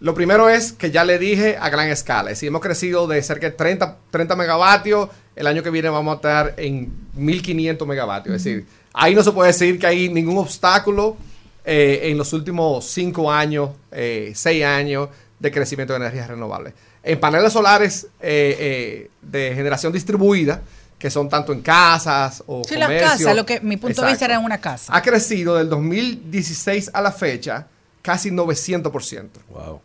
Lo 0.00 0.14
primero 0.14 0.48
es 0.48 0.72
que 0.72 0.90
ya 0.90 1.04
le 1.04 1.18
dije 1.18 1.58
a 1.60 1.68
gran 1.68 1.88
escala. 1.90 2.30
Es 2.30 2.38
decir, 2.38 2.48
hemos 2.48 2.62
crecido 2.62 3.06
de 3.06 3.22
cerca 3.22 3.50
de 3.50 3.52
30, 3.52 3.98
30 4.10 4.34
megavatios. 4.34 5.10
El 5.34 5.46
año 5.46 5.62
que 5.62 5.70
viene 5.70 5.88
vamos 5.88 6.12
a 6.12 6.16
estar 6.16 6.54
en 6.56 6.92
1500 7.14 7.86
megavatios. 7.88 8.36
Es 8.36 8.44
decir, 8.44 8.66
ahí 8.92 9.14
no 9.14 9.22
se 9.22 9.32
puede 9.32 9.48
decir 9.48 9.78
que 9.78 9.86
hay 9.86 10.08
ningún 10.08 10.38
obstáculo 10.38 11.16
eh, 11.64 12.00
en 12.04 12.18
los 12.18 12.32
últimos 12.32 12.84
5 12.86 13.32
años, 13.32 13.70
6 13.90 14.64
años 14.64 15.08
de 15.38 15.50
crecimiento 15.50 15.92
de 15.92 15.98
energías 15.98 16.28
renovables. 16.28 16.72
En 17.02 17.18
paneles 17.18 17.52
solares 17.52 18.04
eh, 18.20 18.56
eh, 18.58 19.10
de 19.20 19.54
generación 19.54 19.92
distribuida, 19.92 20.62
que 20.96 21.10
son 21.10 21.28
tanto 21.28 21.52
en 21.52 21.60
casas 21.60 22.44
o 22.46 22.62
Sí, 22.64 22.76
la 22.76 22.86
comercio, 22.86 23.08
casa, 23.08 23.34
lo 23.34 23.44
que 23.44 23.60
mi 23.60 23.76
punto 23.76 24.02
de 24.02 24.08
vista 24.08 24.24
era 24.24 24.38
una 24.38 24.60
casa. 24.60 24.94
ha 24.94 25.02
crecido 25.02 25.56
del 25.56 25.68
2016 25.68 26.92
a 26.94 27.02
la 27.02 27.10
fecha 27.10 27.66
casi 28.02 28.30
900%. 28.30 29.28
Wow. 29.50 29.80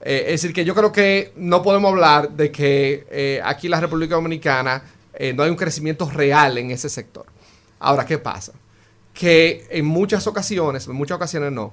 Eh, 0.00 0.24
es 0.26 0.42
decir, 0.42 0.52
que 0.52 0.64
yo 0.64 0.74
creo 0.74 0.92
que 0.92 1.32
no 1.36 1.62
podemos 1.62 1.90
hablar 1.90 2.30
de 2.30 2.50
que 2.50 3.06
eh, 3.10 3.40
aquí 3.42 3.66
en 3.66 3.72
la 3.72 3.80
República 3.80 4.14
Dominicana 4.14 4.82
eh, 5.14 5.32
no 5.32 5.42
hay 5.42 5.50
un 5.50 5.56
crecimiento 5.56 6.08
real 6.08 6.58
en 6.58 6.70
ese 6.70 6.88
sector. 6.88 7.26
Ahora, 7.78 8.04
¿qué 8.04 8.18
pasa? 8.18 8.52
Que 9.14 9.66
en 9.70 9.86
muchas 9.86 10.26
ocasiones, 10.26 10.86
en 10.86 10.94
muchas 10.94 11.16
ocasiones 11.16 11.52
no, 11.52 11.72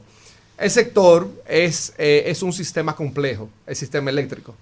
el 0.57 0.71
sector 0.71 1.29
es, 1.47 1.93
es 1.97 2.41
un 2.43 2.53
sistema 2.53 2.95
complejo, 2.95 3.49
el 3.65 3.75
sistema 3.75 4.09
eléctrico. 4.09 4.55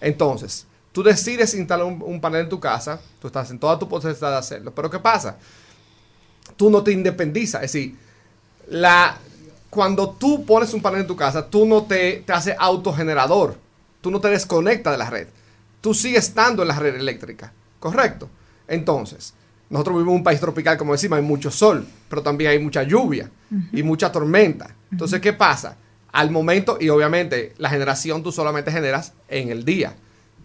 Entonces, 0.00 0.66
tú 0.92 1.02
decides 1.02 1.54
instalar 1.54 1.86
un, 1.86 2.00
un 2.02 2.20
panel 2.20 2.42
en 2.42 2.48
tu 2.48 2.60
casa, 2.60 3.00
tú 3.20 3.26
estás 3.28 3.50
en 3.50 3.58
toda 3.58 3.78
tu 3.78 3.88
potestad 3.88 4.30
de 4.30 4.36
hacerlo, 4.36 4.72
pero 4.74 4.90
¿qué 4.90 4.98
pasa? 4.98 5.38
Tú 6.56 6.70
no 6.70 6.82
te 6.82 6.92
independizas, 6.92 7.62
es 7.62 7.72
decir, 7.72 7.96
la, 8.68 9.18
cuando 9.72 10.10
tú 10.10 10.44
pones 10.44 10.74
un 10.74 10.82
panel 10.82 11.00
en 11.00 11.06
tu 11.06 11.16
casa, 11.16 11.48
tú 11.48 11.64
no 11.64 11.84
te, 11.84 12.22
te 12.26 12.32
haces 12.34 12.54
autogenerador, 12.58 13.56
tú 14.02 14.10
no 14.10 14.20
te 14.20 14.28
desconectas 14.28 14.92
de 14.92 14.98
la 14.98 15.08
red, 15.08 15.28
tú 15.80 15.94
sigues 15.94 16.26
estando 16.26 16.60
en 16.60 16.68
la 16.68 16.78
red 16.78 16.94
eléctrica, 16.94 17.54
¿correcto? 17.80 18.28
Entonces, 18.68 19.32
nosotros 19.70 19.96
vivimos 19.96 20.12
en 20.12 20.18
un 20.18 20.24
país 20.24 20.40
tropical, 20.40 20.76
como 20.76 20.92
decimos, 20.92 21.16
hay 21.16 21.24
mucho 21.24 21.50
sol, 21.50 21.86
pero 22.10 22.22
también 22.22 22.50
hay 22.50 22.58
mucha 22.58 22.82
lluvia 22.82 23.30
y 23.72 23.82
mucha 23.82 24.12
tormenta. 24.12 24.76
Entonces, 24.90 25.22
¿qué 25.22 25.32
pasa? 25.32 25.78
Al 26.12 26.30
momento, 26.30 26.76
y 26.78 26.90
obviamente 26.90 27.54
la 27.56 27.70
generación 27.70 28.22
tú 28.22 28.30
solamente 28.30 28.70
generas 28.70 29.14
en 29.26 29.48
el 29.48 29.64
día, 29.64 29.96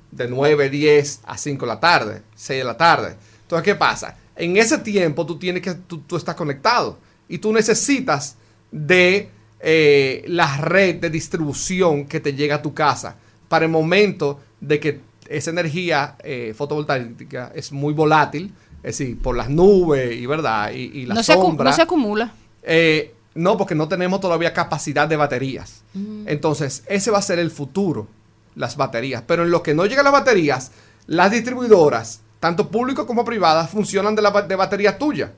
de 0.09 0.29
9, 0.29 0.69
10 0.69 1.21
a 1.25 1.37
5 1.37 1.65
de 1.65 1.67
la 1.67 1.79
tarde, 1.81 2.21
6 2.33 2.59
de 2.61 2.63
la 2.63 2.77
tarde. 2.77 3.17
Entonces, 3.41 3.65
¿qué 3.65 3.75
pasa? 3.75 4.15
En 4.37 4.55
ese 4.55 4.77
tiempo 4.77 5.25
tú 5.25 5.37
tienes 5.37 5.61
que, 5.61 5.73
tú, 5.73 5.97
tú 5.97 6.15
estás 6.15 6.35
conectado 6.35 6.97
y 7.27 7.39
tú 7.39 7.51
necesitas 7.51 8.37
de 8.71 9.29
eh, 9.59 10.23
la 10.27 10.57
red 10.57 10.95
de 10.95 11.09
distribución 11.09 12.05
que 12.05 12.19
te 12.19 12.33
llega 12.33 12.55
a 12.55 12.61
tu 12.61 12.73
casa 12.73 13.15
para 13.47 13.65
el 13.65 13.71
momento 13.71 14.39
de 14.59 14.79
que 14.79 14.99
esa 15.29 15.49
energía 15.49 16.15
eh, 16.23 16.53
fotovoltaica 16.55 17.51
es 17.55 17.71
muy 17.71 17.93
volátil, 17.93 18.53
es 18.83 18.97
decir, 18.97 19.19
por 19.19 19.35
las 19.35 19.49
nubes 19.49 20.15
y 20.15 20.25
verdad, 20.25 20.71
y, 20.71 20.83
y 21.01 21.05
la 21.05 21.15
No 21.15 21.23
se, 21.23 21.33
sombra. 21.33 21.69
no 21.69 21.75
se 21.75 21.81
acumula. 21.81 22.31
Eh, 22.63 23.13
no, 23.35 23.57
porque 23.57 23.75
no 23.75 23.87
tenemos 23.87 24.19
todavía 24.19 24.53
capacidad 24.53 25.07
de 25.07 25.15
baterías. 25.15 25.83
Entonces, 26.25 26.83
ese 26.87 27.11
va 27.11 27.19
a 27.19 27.21
ser 27.21 27.39
el 27.39 27.51
futuro, 27.51 28.07
las 28.55 28.77
baterías. 28.77 29.23
Pero 29.27 29.43
en 29.43 29.51
lo 29.51 29.61
que 29.63 29.73
no 29.75 29.85
llegan 29.85 30.05
las 30.05 30.13
baterías, 30.13 30.71
las 31.05 31.31
distribuidoras, 31.31 32.21
tanto 32.39 32.69
públicas 32.69 33.05
como 33.05 33.23
privadas, 33.25 33.69
funcionan 33.69 34.15
de, 34.15 34.21
la, 34.23 34.31
de 34.31 34.55
batería 34.55 34.97
tuya. 34.97 35.31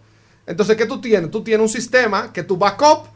Entonces, 0.47 0.77
¿qué 0.77 0.85
tú 0.85 1.01
tienes? 1.01 1.29
Tú 1.29 1.43
tienes 1.43 1.61
un 1.61 1.69
sistema 1.69 2.31
que 2.31 2.43
tu 2.43 2.55
backup, 2.57 3.07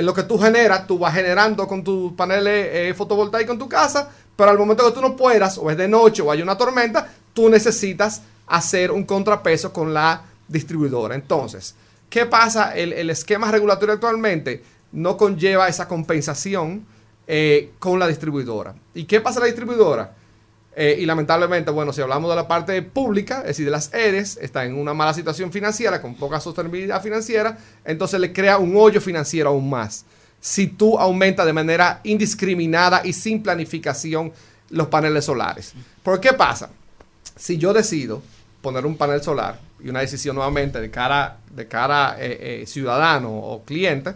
en 0.00 0.06
lo 0.06 0.14
que 0.14 0.22
tú 0.22 0.38
generas, 0.38 0.86
tú 0.86 0.98
vas 0.98 1.14
generando 1.14 1.68
con 1.68 1.84
tus 1.84 2.14
paneles 2.14 2.68
eh, 2.72 2.94
fotovoltaicos 2.94 3.52
en 3.52 3.58
tu 3.58 3.68
casa, 3.68 4.08
pero 4.34 4.50
al 4.50 4.56
momento 4.56 4.86
que 4.86 4.92
tú 4.92 5.02
no 5.02 5.14
puedas, 5.14 5.58
o 5.58 5.70
es 5.70 5.76
de 5.76 5.86
noche 5.86 6.22
o 6.22 6.30
hay 6.30 6.40
una 6.40 6.56
tormenta, 6.56 7.06
tú 7.34 7.50
necesitas 7.50 8.22
hacer 8.46 8.90
un 8.90 9.04
contrapeso 9.04 9.74
con 9.74 9.92
la 9.92 10.22
distribuidora. 10.48 11.14
Entonces, 11.14 11.74
¿qué 12.08 12.24
pasa? 12.24 12.74
El, 12.74 13.10
esquema 13.10 13.50
regulatorio 13.50 13.92
actualmente 13.92 14.64
no 14.90 15.18
conlleva 15.18 15.68
esa 15.68 15.86
compensación 15.86 16.86
eh, 17.26 17.72
con 17.78 17.98
la 17.98 18.08
distribuidora. 18.08 18.74
¿Y 18.94 19.04
qué 19.04 19.20
pasa 19.20 19.40
la 19.40 19.46
distribuidora? 19.46 20.14
Eh, 20.82 20.96
y 20.98 21.04
lamentablemente, 21.04 21.70
bueno, 21.70 21.92
si 21.92 22.00
hablamos 22.00 22.30
de 22.30 22.36
la 22.36 22.48
parte 22.48 22.80
pública, 22.80 23.40
es 23.40 23.48
decir, 23.48 23.66
de 23.66 23.70
las 23.70 23.92
EDES, 23.92 24.38
está 24.40 24.64
en 24.64 24.74
una 24.74 24.94
mala 24.94 25.12
situación 25.12 25.52
financiera, 25.52 26.00
con 26.00 26.14
poca 26.14 26.40
sostenibilidad 26.40 27.02
financiera, 27.02 27.58
entonces 27.84 28.18
le 28.18 28.32
crea 28.32 28.56
un 28.56 28.74
hoyo 28.74 28.98
financiero 28.98 29.50
aún 29.50 29.68
más. 29.68 30.06
Si 30.40 30.68
tú 30.68 30.98
aumentas 30.98 31.44
de 31.44 31.52
manera 31.52 32.00
indiscriminada 32.02 33.02
y 33.04 33.12
sin 33.12 33.42
planificación 33.42 34.32
los 34.70 34.86
paneles 34.86 35.26
solares. 35.26 35.74
¿Por 36.02 36.18
qué 36.18 36.32
pasa? 36.32 36.70
Si 37.36 37.58
yo 37.58 37.74
decido 37.74 38.22
poner 38.62 38.86
un 38.86 38.96
panel 38.96 39.22
solar, 39.22 39.60
y 39.84 39.90
una 39.90 40.00
decisión 40.00 40.34
nuevamente 40.34 40.80
de 40.80 40.90
cara, 40.90 41.40
de 41.54 41.68
cara 41.68 42.16
eh, 42.18 42.62
eh, 42.62 42.66
ciudadano 42.66 43.30
o 43.30 43.62
cliente, 43.66 44.14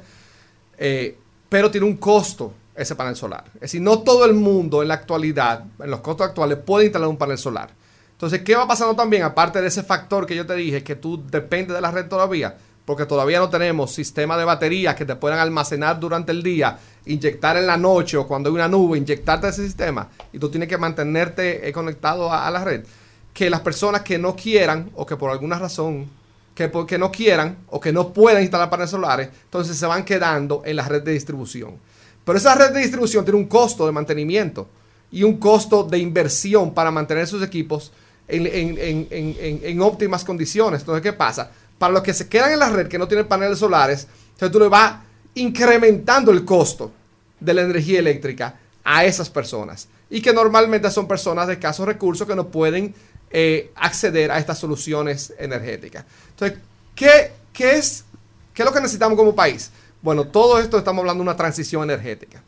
pero 1.50 1.70
tiene 1.70 1.86
un 1.86 1.98
costo 1.98 2.54
ese 2.74 2.94
panel 2.94 3.16
solar. 3.16 3.44
Es 3.54 3.60
decir, 3.62 3.82
no 3.82 4.00
todo 4.00 4.24
el 4.24 4.34
mundo 4.34 4.82
en 4.82 4.88
la 4.88 4.94
actualidad, 4.94 5.64
en 5.78 5.90
los 5.90 6.00
costos 6.00 6.28
actuales, 6.28 6.58
puede 6.58 6.86
instalar 6.86 7.08
un 7.08 7.16
panel 7.16 7.38
solar. 7.38 7.70
Entonces, 8.12 8.42
¿qué 8.42 8.54
va 8.54 8.66
pasando 8.66 8.94
también? 8.94 9.22
Aparte 9.22 9.60
de 9.60 9.68
ese 9.68 9.82
factor 9.82 10.26
que 10.26 10.36
yo 10.36 10.46
te 10.46 10.54
dije, 10.54 10.82
que 10.82 10.96
tú 10.96 11.22
dependes 11.30 11.74
de 11.74 11.80
la 11.80 11.90
red 11.90 12.06
todavía, 12.08 12.56
porque 12.84 13.06
todavía 13.06 13.38
no 13.38 13.48
tenemos 13.48 13.92
sistema 13.92 14.36
de 14.36 14.44
baterías 14.44 14.94
que 14.94 15.04
te 15.04 15.16
puedan 15.16 15.38
almacenar 15.38 15.98
durante 15.98 16.32
el 16.32 16.42
día, 16.42 16.78
inyectar 17.06 17.56
en 17.56 17.66
la 17.66 17.76
noche 17.76 18.16
o 18.16 18.26
cuando 18.26 18.50
hay 18.50 18.54
una 18.54 18.68
nube, 18.68 18.98
inyectarte 18.98 19.48
ese 19.48 19.64
sistema 19.64 20.08
y 20.32 20.38
tú 20.38 20.50
tienes 20.50 20.68
que 20.68 20.78
mantenerte 20.78 21.68
eh, 21.68 21.72
conectado 21.72 22.32
a, 22.32 22.50
la 22.50 22.64
red. 22.64 22.84
Que 23.32 23.50
las 23.50 23.60
personas 23.60 24.02
que 24.02 24.18
no 24.18 24.36
quieran 24.36 24.90
o 24.94 25.06
que 25.06 25.16
por 25.16 25.30
alguna 25.30 25.58
razón 25.58 26.08
que 26.54 26.68
porque 26.68 26.98
no 26.98 27.10
quieran 27.10 27.58
o 27.68 27.80
que 27.80 27.92
no 27.92 28.12
puedan 28.12 28.42
instalar 28.42 28.70
paneles 28.70 28.90
solares, 28.90 29.28
entonces 29.44 29.76
se 29.76 29.86
van 29.86 30.04
quedando 30.04 30.62
en 30.64 30.76
la 30.76 30.86
red 30.86 31.02
de 31.02 31.12
distribución. 31.12 31.78
Pero 32.24 32.38
esa 32.38 32.54
red 32.54 32.72
de 32.72 32.80
distribución 32.80 33.24
tiene 33.24 33.38
un 33.38 33.46
costo 33.46 33.86
de 33.86 33.92
mantenimiento 33.92 34.68
y 35.10 35.22
un 35.22 35.36
costo 35.36 35.84
de 35.84 35.98
inversión 35.98 36.72
para 36.72 36.90
mantener 36.90 37.26
sus 37.26 37.42
equipos 37.42 37.92
en, 38.26 39.80
óptimas 39.80 40.24
condiciones. 40.24 40.80
Entonces, 40.80 41.02
¿qué 41.02 41.12
pasa? 41.12 41.50
Para 41.78 41.92
los 41.92 42.02
que 42.02 42.14
se 42.14 42.28
quedan 42.28 42.52
en 42.52 42.58
la 42.58 42.70
red 42.70 42.88
que 42.88 42.98
no 42.98 43.06
tienen 43.06 43.26
paneles 43.26 43.58
solares, 43.58 44.06
entonces 44.32 44.50
tú 44.50 44.58
le 44.58 44.68
vas 44.68 44.96
incrementando 45.34 46.30
el 46.30 46.44
costo 46.44 46.92
de 47.38 47.54
la 47.54 47.62
energía 47.62 47.98
eléctrica 47.98 48.58
a 48.82 49.04
esas 49.04 49.28
personas. 49.28 49.88
Y 50.10 50.20
que 50.20 50.32
normalmente 50.32 50.90
son 50.90 51.06
personas 51.06 51.46
de 51.46 51.54
escasos 51.54 51.86
recursos 51.86 52.26
que 52.26 52.36
no 52.36 52.48
pueden 52.48 52.94
eh, 53.30 53.72
acceder 53.74 54.30
a 54.30 54.38
estas 54.38 54.58
soluciones 54.58 55.32
energéticas. 55.38 56.04
Entonces, 56.30 56.58
¿qué, 56.94 57.32
qué 57.52 57.76
es, 57.76 58.04
¿qué 58.52 58.62
es 58.62 58.66
lo 58.66 58.72
que 58.72 58.80
necesitamos 58.80 59.18
como 59.18 59.34
país? 59.34 59.70
Bueno, 60.04 60.26
todo 60.26 60.58
esto 60.58 60.76
estamos 60.76 61.00
hablando 61.00 61.24
de 61.24 61.30
una 61.30 61.36
transición 61.36 61.82
energética. 61.82 62.42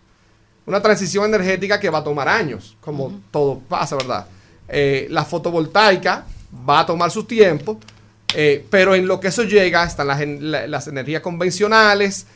Una 0.66 0.83
transición 0.83 1.24
energética 1.24 1.81
que 1.81 1.89
va 1.89 1.99
a 2.01 2.05
tomar 2.05 2.28
años, 2.28 2.77
como 2.83 3.19
todo 3.31 3.61
pasa, 3.61 3.97
¿verdad? 3.97 4.27
Eh, 4.69 5.07
la 5.09 5.24
fotovoltaica 5.24 6.27
va 6.69 6.81
a 6.81 6.85
tomar 6.87 7.11
su 7.11 7.24
tiempo, 7.24 7.81
eh, 8.35 8.62
pero 8.69 8.95
en 8.95 9.07
lo 9.09 9.19
que 9.19 9.28
eso 9.28 9.45
llega 9.45 9.85
están 9.85 10.09
las, 10.09 10.20
en- 10.20 10.51
la- 10.51 10.66
las 10.66 10.87
energías 10.87 11.23
convencionales, 11.23 12.27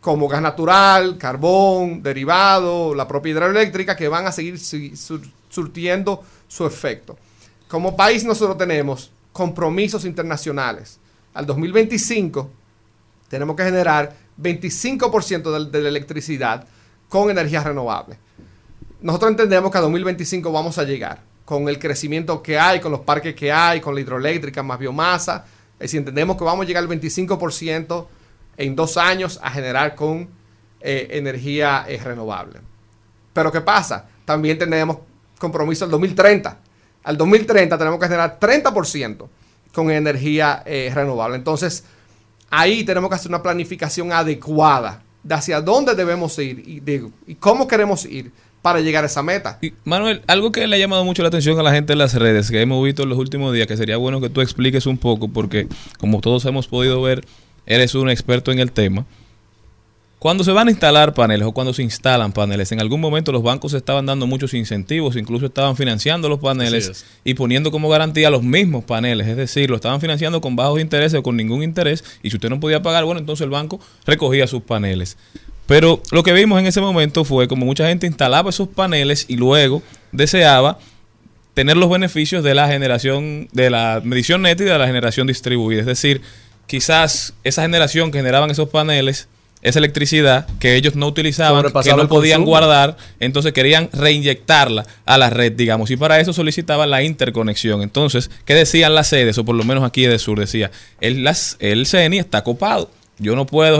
como 0.00 0.28
gas 0.28 0.40
natural, 0.40 1.18
carbón, 1.18 2.02
derivado, 2.02 2.94
la 2.94 3.06
propia 3.06 3.32
hidroeléctrica, 3.32 3.94
que 3.94 4.08
van 4.08 4.26
a 4.26 4.32
seguir 4.32 4.58
sur- 4.58 5.20
surtiendo 5.50 6.24
su 6.48 6.64
efecto. 6.64 7.18
Como 7.68 7.94
país 7.94 8.24
nosotros 8.24 8.56
tenemos 8.56 9.10
compromisos 9.30 10.06
internacionales. 10.06 10.98
Al 11.34 11.44
2025 11.44 12.48
tenemos 13.28 13.54
que 13.56 13.64
generar 13.64 14.16
25% 14.40 15.70
de, 15.70 15.80
la 15.82 15.88
electricidad 15.88 16.66
con 17.08 17.30
energías 17.30 17.64
renovables. 17.64 18.18
Nosotros 19.00 19.30
entendemos 19.30 19.70
que 19.70 19.78
a 19.78 19.80
2025 19.80 20.52
vamos 20.52 20.78
a 20.78 20.84
llegar 20.84 21.22
con 21.44 21.68
el 21.68 21.78
crecimiento 21.78 22.42
que 22.42 22.58
hay, 22.58 22.80
con 22.80 22.92
los 22.92 23.00
parques 23.00 23.34
que 23.34 23.50
hay, 23.50 23.80
con 23.80 23.94
la 23.94 24.00
hidroeléctrica, 24.00 24.62
más 24.62 24.78
biomasa. 24.78 25.44
Es 25.74 25.78
decir, 25.84 25.98
entendemos 25.98 26.36
que 26.36 26.44
vamos 26.44 26.64
a 26.64 26.66
llegar 26.66 26.84
al 26.84 26.88
25% 26.88 28.06
en 28.56 28.76
dos 28.76 28.96
años 28.96 29.40
a 29.42 29.50
generar 29.50 29.94
con 29.94 30.28
eh, 30.80 31.08
energía 31.10 31.84
eh, 31.88 31.98
renovable. 32.02 32.60
Pero 33.32 33.50
¿qué 33.50 33.60
pasa? 33.60 34.06
También 34.24 34.58
tenemos 34.58 34.98
compromiso 35.38 35.84
al 35.84 35.90
2030. 35.90 36.58
Al 37.02 37.16
2030 37.16 37.78
tenemos 37.78 37.98
que 37.98 38.06
generar 38.06 38.38
30% 38.38 39.28
con 39.72 39.90
energía 39.90 40.62
eh, 40.66 40.90
renovable. 40.94 41.36
Entonces, 41.36 41.84
ahí 42.50 42.84
tenemos 42.84 43.08
que 43.08 43.16
hacer 43.16 43.30
una 43.30 43.42
planificación 43.42 44.12
adecuada 44.12 45.02
de 45.22 45.34
hacia 45.34 45.60
dónde 45.60 45.94
debemos 45.94 46.38
ir 46.38 46.62
y, 46.66 46.80
de- 46.80 47.08
y 47.26 47.34
cómo 47.36 47.66
queremos 47.68 48.04
ir 48.06 48.30
para 48.62 48.80
llegar 48.80 49.04
a 49.04 49.06
esa 49.06 49.22
meta. 49.22 49.58
Y, 49.62 49.72
Manuel, 49.84 50.22
algo 50.26 50.52
que 50.52 50.66
le 50.66 50.76
ha 50.76 50.78
llamado 50.78 51.04
mucho 51.04 51.22
la 51.22 51.28
atención 51.28 51.58
a 51.58 51.62
la 51.62 51.72
gente 51.72 51.92
en 51.94 51.98
las 51.98 52.14
redes, 52.14 52.50
que 52.50 52.60
hemos 52.60 52.84
visto 52.84 53.02
en 53.04 53.08
los 53.08 53.18
últimos 53.18 53.54
días, 53.54 53.66
que 53.66 53.76
sería 53.76 53.96
bueno 53.96 54.20
que 54.20 54.28
tú 54.28 54.40
expliques 54.42 54.84
un 54.86 54.98
poco, 54.98 55.28
porque 55.28 55.66
como 55.98 56.20
todos 56.20 56.44
hemos 56.44 56.66
podido 56.68 57.00
ver, 57.00 57.24
eres 57.66 57.94
un 57.94 58.10
experto 58.10 58.52
en 58.52 58.58
el 58.58 58.70
tema. 58.72 59.06
Cuando 60.20 60.44
se 60.44 60.52
van 60.52 60.68
a 60.68 60.70
instalar 60.70 61.14
paneles 61.14 61.48
o 61.48 61.52
cuando 61.52 61.72
se 61.72 61.82
instalan 61.82 62.32
paneles, 62.32 62.70
en 62.72 62.80
algún 62.80 63.00
momento 63.00 63.32
los 63.32 63.42
bancos 63.42 63.72
estaban 63.72 64.04
dando 64.04 64.26
muchos 64.26 64.52
incentivos, 64.52 65.16
incluso 65.16 65.46
estaban 65.46 65.78
financiando 65.78 66.28
los 66.28 66.40
paneles 66.40 66.88
es. 66.88 67.06
y 67.24 67.32
poniendo 67.32 67.70
como 67.70 67.88
garantía 67.88 68.28
los 68.28 68.42
mismos 68.42 68.84
paneles, 68.84 69.26
es 69.28 69.38
decir, 69.38 69.70
lo 69.70 69.76
estaban 69.76 69.98
financiando 69.98 70.42
con 70.42 70.56
bajos 70.56 70.78
intereses 70.78 71.18
o 71.18 71.22
con 71.22 71.38
ningún 71.38 71.62
interés 71.62 72.04
y 72.22 72.28
si 72.28 72.36
usted 72.36 72.50
no 72.50 72.60
podía 72.60 72.82
pagar, 72.82 73.06
bueno, 73.06 73.18
entonces 73.18 73.44
el 73.44 73.48
banco 73.48 73.80
recogía 74.04 74.46
sus 74.46 74.60
paneles. 74.60 75.16
Pero 75.64 76.02
lo 76.12 76.22
que 76.22 76.34
vimos 76.34 76.60
en 76.60 76.66
ese 76.66 76.82
momento 76.82 77.24
fue 77.24 77.48
como 77.48 77.64
mucha 77.64 77.88
gente 77.88 78.06
instalaba 78.06 78.50
esos 78.50 78.68
paneles 78.68 79.24
y 79.26 79.36
luego 79.36 79.82
deseaba 80.12 80.78
tener 81.54 81.78
los 81.78 81.88
beneficios 81.88 82.44
de 82.44 82.54
la 82.54 82.68
generación, 82.68 83.48
de 83.52 83.70
la 83.70 84.02
medición 84.04 84.42
neta 84.42 84.64
y 84.64 84.66
de 84.66 84.78
la 84.78 84.86
generación 84.86 85.26
distribuida. 85.28 85.80
Es 85.80 85.86
decir, 85.86 86.20
quizás 86.66 87.32
esa 87.42 87.62
generación 87.62 88.10
que 88.10 88.18
generaban 88.18 88.50
esos 88.50 88.68
paneles, 88.68 89.26
esa 89.62 89.78
electricidad 89.78 90.46
que 90.58 90.76
ellos 90.76 90.94
no 90.94 91.06
utilizaban, 91.06 91.64
que 91.82 91.92
no 91.92 92.08
podían 92.08 92.44
guardar, 92.44 92.96
entonces 93.18 93.52
querían 93.52 93.90
reinyectarla 93.92 94.86
a 95.04 95.18
la 95.18 95.30
red, 95.30 95.52
digamos, 95.52 95.90
y 95.90 95.96
para 95.96 96.18
eso 96.20 96.32
solicitaban 96.32 96.90
la 96.90 97.02
interconexión. 97.02 97.82
Entonces, 97.82 98.30
¿qué 98.44 98.54
decían 98.54 98.94
las 98.94 99.08
sedes? 99.08 99.36
O 99.38 99.44
por 99.44 99.54
lo 99.54 99.64
menos 99.64 99.84
aquí 99.84 100.06
de 100.06 100.18
Sur 100.18 100.38
decía, 100.38 100.70
el, 101.00 101.24
las, 101.24 101.56
el 101.60 101.86
CENI 101.86 102.18
está 102.18 102.42
copado. 102.42 102.90
Yo 103.18 103.36
no 103.36 103.44
puedo 103.44 103.78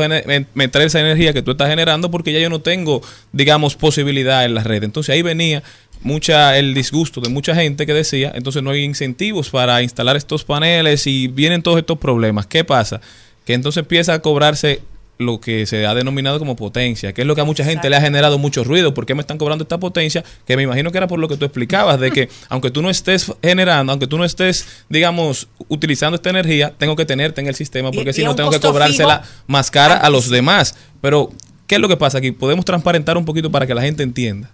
meter 0.52 0.82
esa 0.82 1.00
energía 1.00 1.32
que 1.32 1.40
tú 1.40 1.52
estás 1.52 1.70
generando 1.70 2.10
porque 2.10 2.30
ya 2.30 2.40
yo 2.40 2.50
no 2.50 2.60
tengo, 2.60 3.00
digamos, 3.32 3.74
posibilidad 3.74 4.44
en 4.44 4.54
la 4.54 4.62
red. 4.62 4.84
Entonces 4.84 5.14
ahí 5.14 5.22
venía 5.22 5.62
mucha 6.02 6.58
el 6.58 6.74
disgusto 6.74 7.22
de 7.22 7.30
mucha 7.30 7.54
gente 7.54 7.86
que 7.86 7.94
decía, 7.94 8.32
entonces 8.34 8.62
no 8.62 8.70
hay 8.70 8.84
incentivos 8.84 9.48
para 9.48 9.82
instalar 9.82 10.16
estos 10.16 10.44
paneles 10.44 11.06
y 11.06 11.28
vienen 11.28 11.62
todos 11.62 11.78
estos 11.78 11.98
problemas. 11.98 12.46
¿Qué 12.46 12.64
pasa? 12.64 13.00
Que 13.46 13.54
entonces 13.54 13.80
empieza 13.80 14.12
a 14.12 14.18
cobrarse 14.20 14.82
lo 15.20 15.38
que 15.38 15.66
se 15.66 15.86
ha 15.86 15.94
denominado 15.94 16.38
como 16.38 16.56
potencia, 16.56 17.12
que 17.12 17.20
es 17.20 17.26
lo 17.26 17.34
que 17.34 17.42
a 17.42 17.44
mucha 17.44 17.62
gente 17.62 17.90
le 17.90 17.96
ha 17.96 18.00
generado 18.00 18.38
mucho 18.38 18.64
ruido. 18.64 18.94
¿Por 18.94 19.04
qué 19.04 19.14
me 19.14 19.20
están 19.20 19.36
cobrando 19.36 19.64
esta 19.64 19.78
potencia? 19.78 20.24
Que 20.46 20.56
me 20.56 20.62
imagino 20.62 20.90
que 20.90 20.96
era 20.96 21.06
por 21.06 21.18
lo 21.18 21.28
que 21.28 21.36
tú 21.36 21.44
explicabas, 21.44 22.00
de 22.00 22.10
que 22.10 22.30
aunque 22.48 22.70
tú 22.70 22.80
no 22.80 22.88
estés 22.88 23.30
generando, 23.42 23.92
aunque 23.92 24.06
tú 24.06 24.16
no 24.16 24.24
estés, 24.24 24.66
digamos, 24.88 25.48
utilizando 25.68 26.16
esta 26.16 26.30
energía, 26.30 26.72
tengo 26.76 26.96
que 26.96 27.04
tenerte 27.04 27.42
en 27.42 27.48
el 27.48 27.54
sistema, 27.54 27.92
porque 27.92 28.10
y 28.10 28.12
si 28.14 28.24
no 28.24 28.34
tengo 28.34 28.50
que 28.50 28.60
cobrársela 28.60 29.20
fijo 29.20 29.34
más 29.46 29.70
cara 29.70 29.98
a 29.98 30.08
los 30.08 30.30
demás. 30.30 30.74
Pero, 31.02 31.30
¿qué 31.66 31.74
es 31.74 31.80
lo 31.82 31.88
que 31.88 31.98
pasa 31.98 32.16
aquí? 32.16 32.32
Podemos 32.32 32.64
transparentar 32.64 33.18
un 33.18 33.26
poquito 33.26 33.50
para 33.50 33.66
que 33.66 33.74
la 33.74 33.82
gente 33.82 34.02
entienda. 34.02 34.50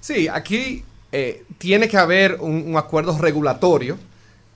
Sí, 0.00 0.26
aquí 0.26 0.84
eh, 1.12 1.44
tiene 1.58 1.86
que 1.86 1.98
haber 1.98 2.36
un, 2.40 2.64
un 2.66 2.76
acuerdo 2.78 3.16
regulatorio 3.18 3.98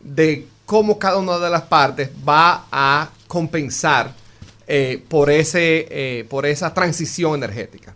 de 0.00 0.46
cómo 0.64 0.98
cada 0.98 1.18
una 1.18 1.38
de 1.38 1.50
las 1.50 1.62
partes 1.62 2.08
va 2.26 2.64
a 2.72 3.10
compensar 3.28 4.21
eh, 4.66 5.02
por, 5.08 5.30
ese, 5.30 5.86
eh, 5.90 6.24
por 6.28 6.46
esa 6.46 6.72
transición 6.74 7.34
energética. 7.34 7.94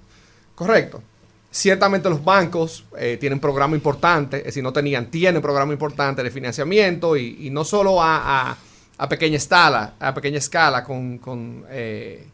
Correcto. 0.55 1.03
Ciertamente 1.51 2.11
los 2.11 2.23
bancos 2.25 2.85
eh, 2.99 3.17
tienen 3.19 3.41
programa 3.41 3.77
importante, 3.77 4.39
es 4.39 4.45
decir, 4.45 4.63
no 4.63 4.73
tenían, 4.73 5.07
tienen 5.11 5.41
programa 5.41 5.73
importante 5.73 6.23
de 6.23 6.31
financiamiento 6.31 7.17
y, 7.17 7.49
no 7.51 7.65
solo 7.65 8.03
a, 8.03 8.51
a- 8.51 8.57
a 8.99 9.09
pequeña 9.09 9.37
escala, 9.37 9.95
a 10.01 10.13
pequeña 10.15 10.39
escala 10.39 10.83
con, 10.85 11.19
con, 11.19 11.65
eh, 11.71 12.27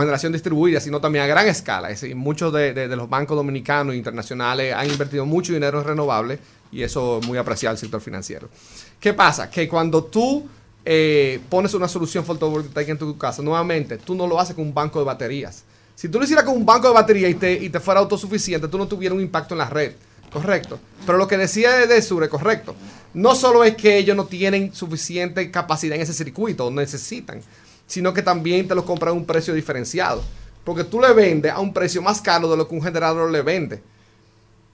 generación 0.00 0.32
distribuida, 0.32 0.80
sino 0.80 1.00
también 1.00 1.24
a 1.24 1.28
gran 1.28 1.46
escala. 1.48 1.90
Es 1.90 2.00
decir, 2.00 2.16
muchos 2.16 2.52
de, 2.52 2.72
de- 2.72 2.96
los 2.96 3.08
bancos 3.08 3.36
dominicanos 3.36 3.94
e 3.94 3.98
internacionales 3.98 4.74
han 4.74 4.90
invertido 4.90 5.26
mucho 5.26 5.52
dinero 5.52 5.80
en 5.80 5.86
renovables 5.86 6.40
y 6.70 6.82
eso 6.82 7.18
es 7.20 7.26
muy 7.26 7.36
apreciado 7.38 7.74
el 7.74 7.78
sector 7.78 8.00
financiero. 8.00 8.48
¿Qué 8.98 9.12
pasa? 9.12 9.50
Que 9.50 9.68
cuando 9.68 10.04
tú 10.04 10.48
eh, 10.84 11.40
pones 11.48 11.74
una 11.74 11.88
solución 11.88 12.24
fotovoltaica 12.24 12.92
en 12.92 12.98
tu 12.98 13.16
casa, 13.16 13.42
nuevamente, 13.42 13.98
tú 13.98 14.14
no 14.14 14.26
lo 14.26 14.38
haces 14.40 14.54
con 14.54 14.66
un 14.66 14.74
banco 14.74 14.98
de 14.98 15.04
baterías. 15.04 15.64
Si 15.94 16.08
tú 16.08 16.18
lo 16.18 16.24
hicieras 16.24 16.44
con 16.44 16.56
un 16.56 16.66
banco 16.66 16.88
de 16.88 16.94
baterías 16.94 17.30
y 17.30 17.34
te, 17.34 17.52
y 17.52 17.68
te 17.68 17.78
fuera 17.80 18.00
autosuficiente, 18.00 18.66
tú 18.68 18.78
no 18.78 18.88
tuvieras 18.88 19.14
un 19.16 19.22
impacto 19.22 19.54
en 19.54 19.58
la 19.58 19.68
red. 19.70 19.92
Correcto. 20.32 20.78
Pero 21.04 21.18
lo 21.18 21.28
que 21.28 21.36
decía 21.36 21.86
de, 21.86 22.02
Sur 22.02 22.24
es 22.24 22.30
correcto. 22.30 22.74
No 23.14 23.34
solo 23.34 23.62
es 23.64 23.76
que 23.76 23.98
ellos 23.98 24.16
no 24.16 24.24
tienen 24.24 24.74
suficiente 24.74 25.50
capacidad 25.50 25.94
en 25.96 26.02
ese 26.02 26.14
circuito, 26.14 26.66
o 26.66 26.70
necesitan, 26.70 27.40
sino 27.86 28.14
que 28.14 28.22
también 28.22 28.66
te 28.66 28.74
lo 28.74 28.84
compran 28.84 29.10
a 29.10 29.12
un 29.12 29.26
precio 29.26 29.52
diferenciado. 29.52 30.22
Porque 30.64 30.84
tú 30.84 31.00
le 31.00 31.12
vendes 31.12 31.52
a 31.52 31.60
un 31.60 31.72
precio 31.74 32.00
más 32.00 32.20
caro 32.22 32.50
de 32.50 32.56
lo 32.56 32.66
que 32.66 32.74
un 32.74 32.82
generador 32.82 33.30
le 33.30 33.42
vende. 33.42 33.82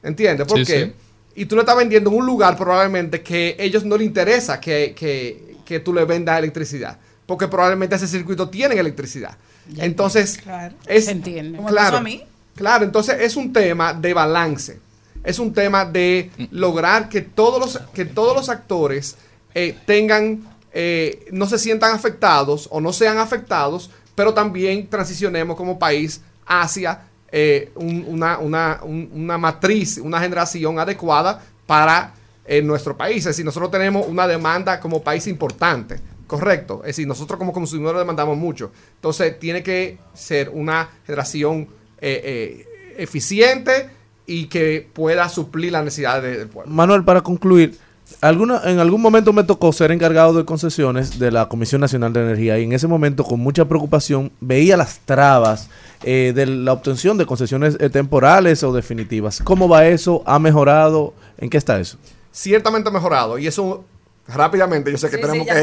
¿Entiendes? 0.03 0.47
¿Por 0.47 0.59
Sí, 0.59 0.65
qué? 0.65 0.85
sí. 0.87 0.93
Y 1.35 1.47
tú 1.47 1.55
le 1.57 1.63
estás 1.63 1.77
vendiendo 1.77 2.11
en 2.11 2.17
un 2.17 2.27
lugar 2.27 2.57
probablemente 2.57 3.21
que 3.23 3.57
a 3.59 3.63
ellos 3.63 3.85
no 3.85 3.97
les 3.97 4.07
interesa 4.07 4.61
que, 4.61 4.95
que- 4.97 5.48
que 5.69 5.81
tú 5.81 5.93
le 5.93 6.05
vendas 6.07 6.39
electricidad. 6.39 6.97
Porque 7.27 7.47
probablemente 7.47 7.95
ese 7.95 8.09
circuito 8.09 8.49
tiene 8.49 8.75
electricidad. 8.77 9.37
Entonces, 9.77 10.39
Claro. 10.39 10.75
es, 10.87 11.05
Se 11.05 11.11
entiende. 11.11 11.59
Claro, 11.67 11.99
a 11.99 12.01
mí. 12.01 12.25
claro, 12.57 12.85
entonces 12.87 13.17
es 13.21 13.37
un 13.37 13.53
tema 13.53 13.93
de 13.93 14.15
balance. 14.15 14.81
Es 15.23 15.39
un 15.39 15.53
tema 15.53 15.85
de 15.85 16.31
lograr 16.53 17.11
que 17.11 17.21
todos 17.21 17.61
los, 17.61 17.79
que 17.93 18.07
todos 18.07 18.35
los 18.35 18.49
actores 18.49 19.17
eh, 19.55 19.77
tengan, 19.85 20.43
eh, 20.73 21.27
no 21.33 21.47
se 21.47 21.59
sientan 21.59 21.93
afectados 21.95 22.67
o 22.71 22.81
no 22.81 22.93
sean 22.95 23.19
afectados, 23.19 23.91
pero 24.15 24.33
también 24.33 24.89
transicionemos 24.89 25.55
como 25.57 25.79
país 25.79 26.23
hacia 26.47 27.03
eh, 27.31 27.71
un- 27.75 28.07
una, 28.09 28.39
una- 28.39 28.81
un- 28.83 29.11
una 29.13 29.37
matriz, 29.37 29.99
una 29.99 30.19
generación 30.19 30.79
adecuada 30.79 31.43
para 31.67 32.15
eh, 32.49 32.63
nuestro 32.63 32.97
país. 32.97 33.19
Es 33.19 33.25
decir, 33.27 33.45
nosotros 33.45 33.71
tenemos 33.71 34.07
una 34.09 34.27
demanda 34.27 34.81
como 34.81 35.03
país 35.03 35.27
importante, 35.29 36.01
correcto. 36.27 36.81
Es 36.81 36.89
decir, 36.97 37.07
nosotros 37.07 37.39
como 37.39 37.53
consumidores 37.53 37.99
demandamos 38.01 38.37
mucho. 38.37 38.73
Entonces, 38.97 39.39
tiene 39.39 39.63
que 39.63 39.99
ser 40.15 40.49
una 40.49 40.89
generación 41.07 41.69
eh, 42.01 42.21
eh, 42.25 42.95
eficiente 42.99 43.91
y 44.27 44.47
que 44.47 44.87
pueda 44.93 45.29
suplir 45.29 45.73
las 45.73 45.85
necesidades 45.85 46.23
de- 46.23 46.39
del 46.39 46.49
pueblo. 46.49 46.73
Manuel, 46.73 47.05
para 47.05 47.21
concluir, 47.23 47.77
en 48.23 48.79
algún 48.79 49.03
momento 49.03 49.33
me 49.35 49.43
tocó 49.45 49.73
ser 49.73 49.91
encargado 49.93 50.33
de 50.33 50.45
concesiones 50.45 51.19
de 51.19 51.31
la 51.31 51.47
Comisión 51.49 51.81
Nacional 51.83 52.13
de 52.13 52.21
Energía 52.23 52.59
y 52.59 52.65
en 52.65 52.73
ese 52.73 52.87
momento 52.87 53.23
con 53.25 53.39
mucha 53.41 53.67
preocupación 53.67 54.33
veía 54.41 54.77
las 54.79 55.01
trabas 55.01 55.69
eh, 56.05 56.33
de 56.35 56.47
la 56.47 56.73
obtención 56.73 57.19
de 57.19 57.27
concesiones 57.27 57.77
eh, 57.81 57.91
temporales 57.91 58.63
o 58.63 58.73
definitivas. 58.73 59.41
¿Cómo 59.45 59.69
va 59.69 59.87
eso? 59.87 60.23
¿Ha 60.25 60.39
mejorado? 60.39 61.13
¿En 61.37 61.51
qué 61.51 61.59
está 61.59 61.79
eso? 61.81 61.99
Ciertamente 62.33 62.89
ha 62.89 62.93
mejorado 62.93 63.39
y 63.39 63.47
eso 63.47 63.85
rápidamente, 64.29 64.91
yo 64.91 64.99
sé 64.99 65.09
que 65.09 65.17
Sí, 65.17 65.23
tenemos 65.23 65.47
sí, 65.47 65.55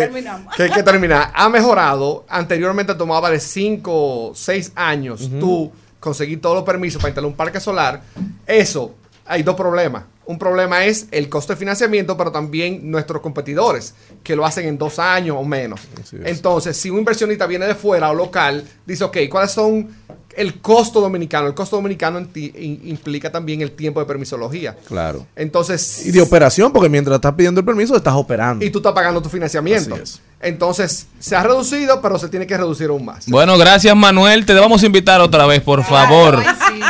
que, 0.58 0.70
que 0.70 0.84
terminar. 0.84 1.32
Ha 1.34 1.50
mejorado. 1.50 2.26
Anteriormente 2.28 2.96
tomaba 2.96 3.30
de 3.30 3.40
5, 3.40 4.32
6 4.34 4.72
años 4.76 5.30
tú 5.40 5.72
conseguir 6.00 6.42
todos 6.42 6.56
los 6.56 6.64
permisos 6.64 7.02
para 7.02 7.10
instalar 7.10 7.30
un 7.30 7.36
parque 7.38 7.60
solar. 7.60 8.02
Eso, 8.46 8.96
hay 9.26 9.44
dos 9.44 9.56
problemas. 9.56 10.04
Un 10.28 10.40
problema 10.40 10.84
es 10.86 11.08
el 11.12 11.30
costo 11.30 11.54
de 11.54 11.58
financiamiento, 11.58 12.18
pero 12.18 12.32
también 12.32 12.90
nuestros 12.90 13.22
competidores, 13.22 13.94
que 14.24 14.36
lo 14.36 14.44
hacen 14.44 14.68
en 14.68 14.78
dos 14.78 14.98
años 14.98 15.38
o 15.40 15.44
menos. 15.44 15.82
Entonces, 16.24 16.76
si 16.78 16.90
un 16.90 16.98
inversionista 17.00 17.46
viene 17.46 17.68
de 17.68 17.76
fuera 17.76 18.10
o 18.10 18.16
local, 18.16 18.68
dice, 18.88 19.04
ok, 19.04 19.18
¿cuáles 19.30 19.52
son 19.52 19.88
el 20.36 20.60
costo 20.62 21.02
dominicano? 21.02 21.48
El 21.48 21.54
costo 21.54 21.76
dominicano 21.78 22.26
implica 22.36 23.32
también 23.32 23.62
el 23.62 23.72
tiempo 23.72 24.00
de 24.00 24.06
permisología. 24.06 24.76
Claro. 24.88 25.26
Entonces, 25.36 26.06
Y 26.06 26.12
de 26.12 26.22
operación, 26.22 26.72
porque 26.72 26.90
mientras 26.90 27.16
estás 27.16 27.34
pidiendo 27.34 27.60
el 27.60 27.66
permiso, 27.66 27.96
estás 27.96 28.14
operando. 28.16 28.64
y 28.66 28.70
tú 28.70 28.80
estás 28.80 28.94
pagando 28.94 29.22
tu 29.22 29.30
financiamiento. 29.30 29.96
Así 29.96 30.04
es. 30.04 30.22
Entonces, 30.42 31.08
se 31.20 31.36
ha 31.36 31.42
reducido, 31.44 32.02
pero 32.02 32.20
se 32.20 32.30
tiene 32.30 32.46
que 32.46 32.56
reducir 32.56 32.90
aún 32.90 33.04
más. 33.06 33.26
Bueno, 33.28 33.58
gracias 33.58 33.96
Manuel. 33.96 34.46
Te 34.46 34.54
vamos 34.54 34.84
a 34.84 34.86
invitar 34.86 35.20
otra 35.22 35.46
vez, 35.48 35.62
por 35.62 35.84
favor. 35.84 36.44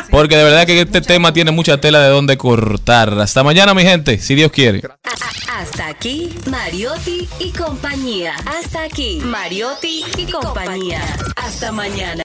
Porque 0.10 0.36
de 0.36 0.44
verdad 0.44 0.66
que 0.66 0.82
este 0.82 1.02
tema 1.02 1.32
tiene 1.32 1.52
mucha 1.52 1.80
tela 1.80 2.00
de 2.02 2.10
donde 2.10 2.38
cortar. 2.38 3.18
Hasta 3.20 3.44
mañana, 3.44 3.74
mi 3.74 3.84
gente, 3.84 4.18
si 4.20 4.36
Dios 4.36 4.52
quiere. 4.52 4.82
Hasta 5.58 5.88
aquí, 5.88 6.36
Mariotti 6.50 7.30
y 7.40 7.52
compañía. 7.52 8.34
Hasta 8.46 8.84
aquí, 8.84 9.22
Mariotti 9.24 10.04
y 10.18 10.26
compañía. 10.32 11.02
Hasta 11.38 11.72
mañana. 11.72 12.24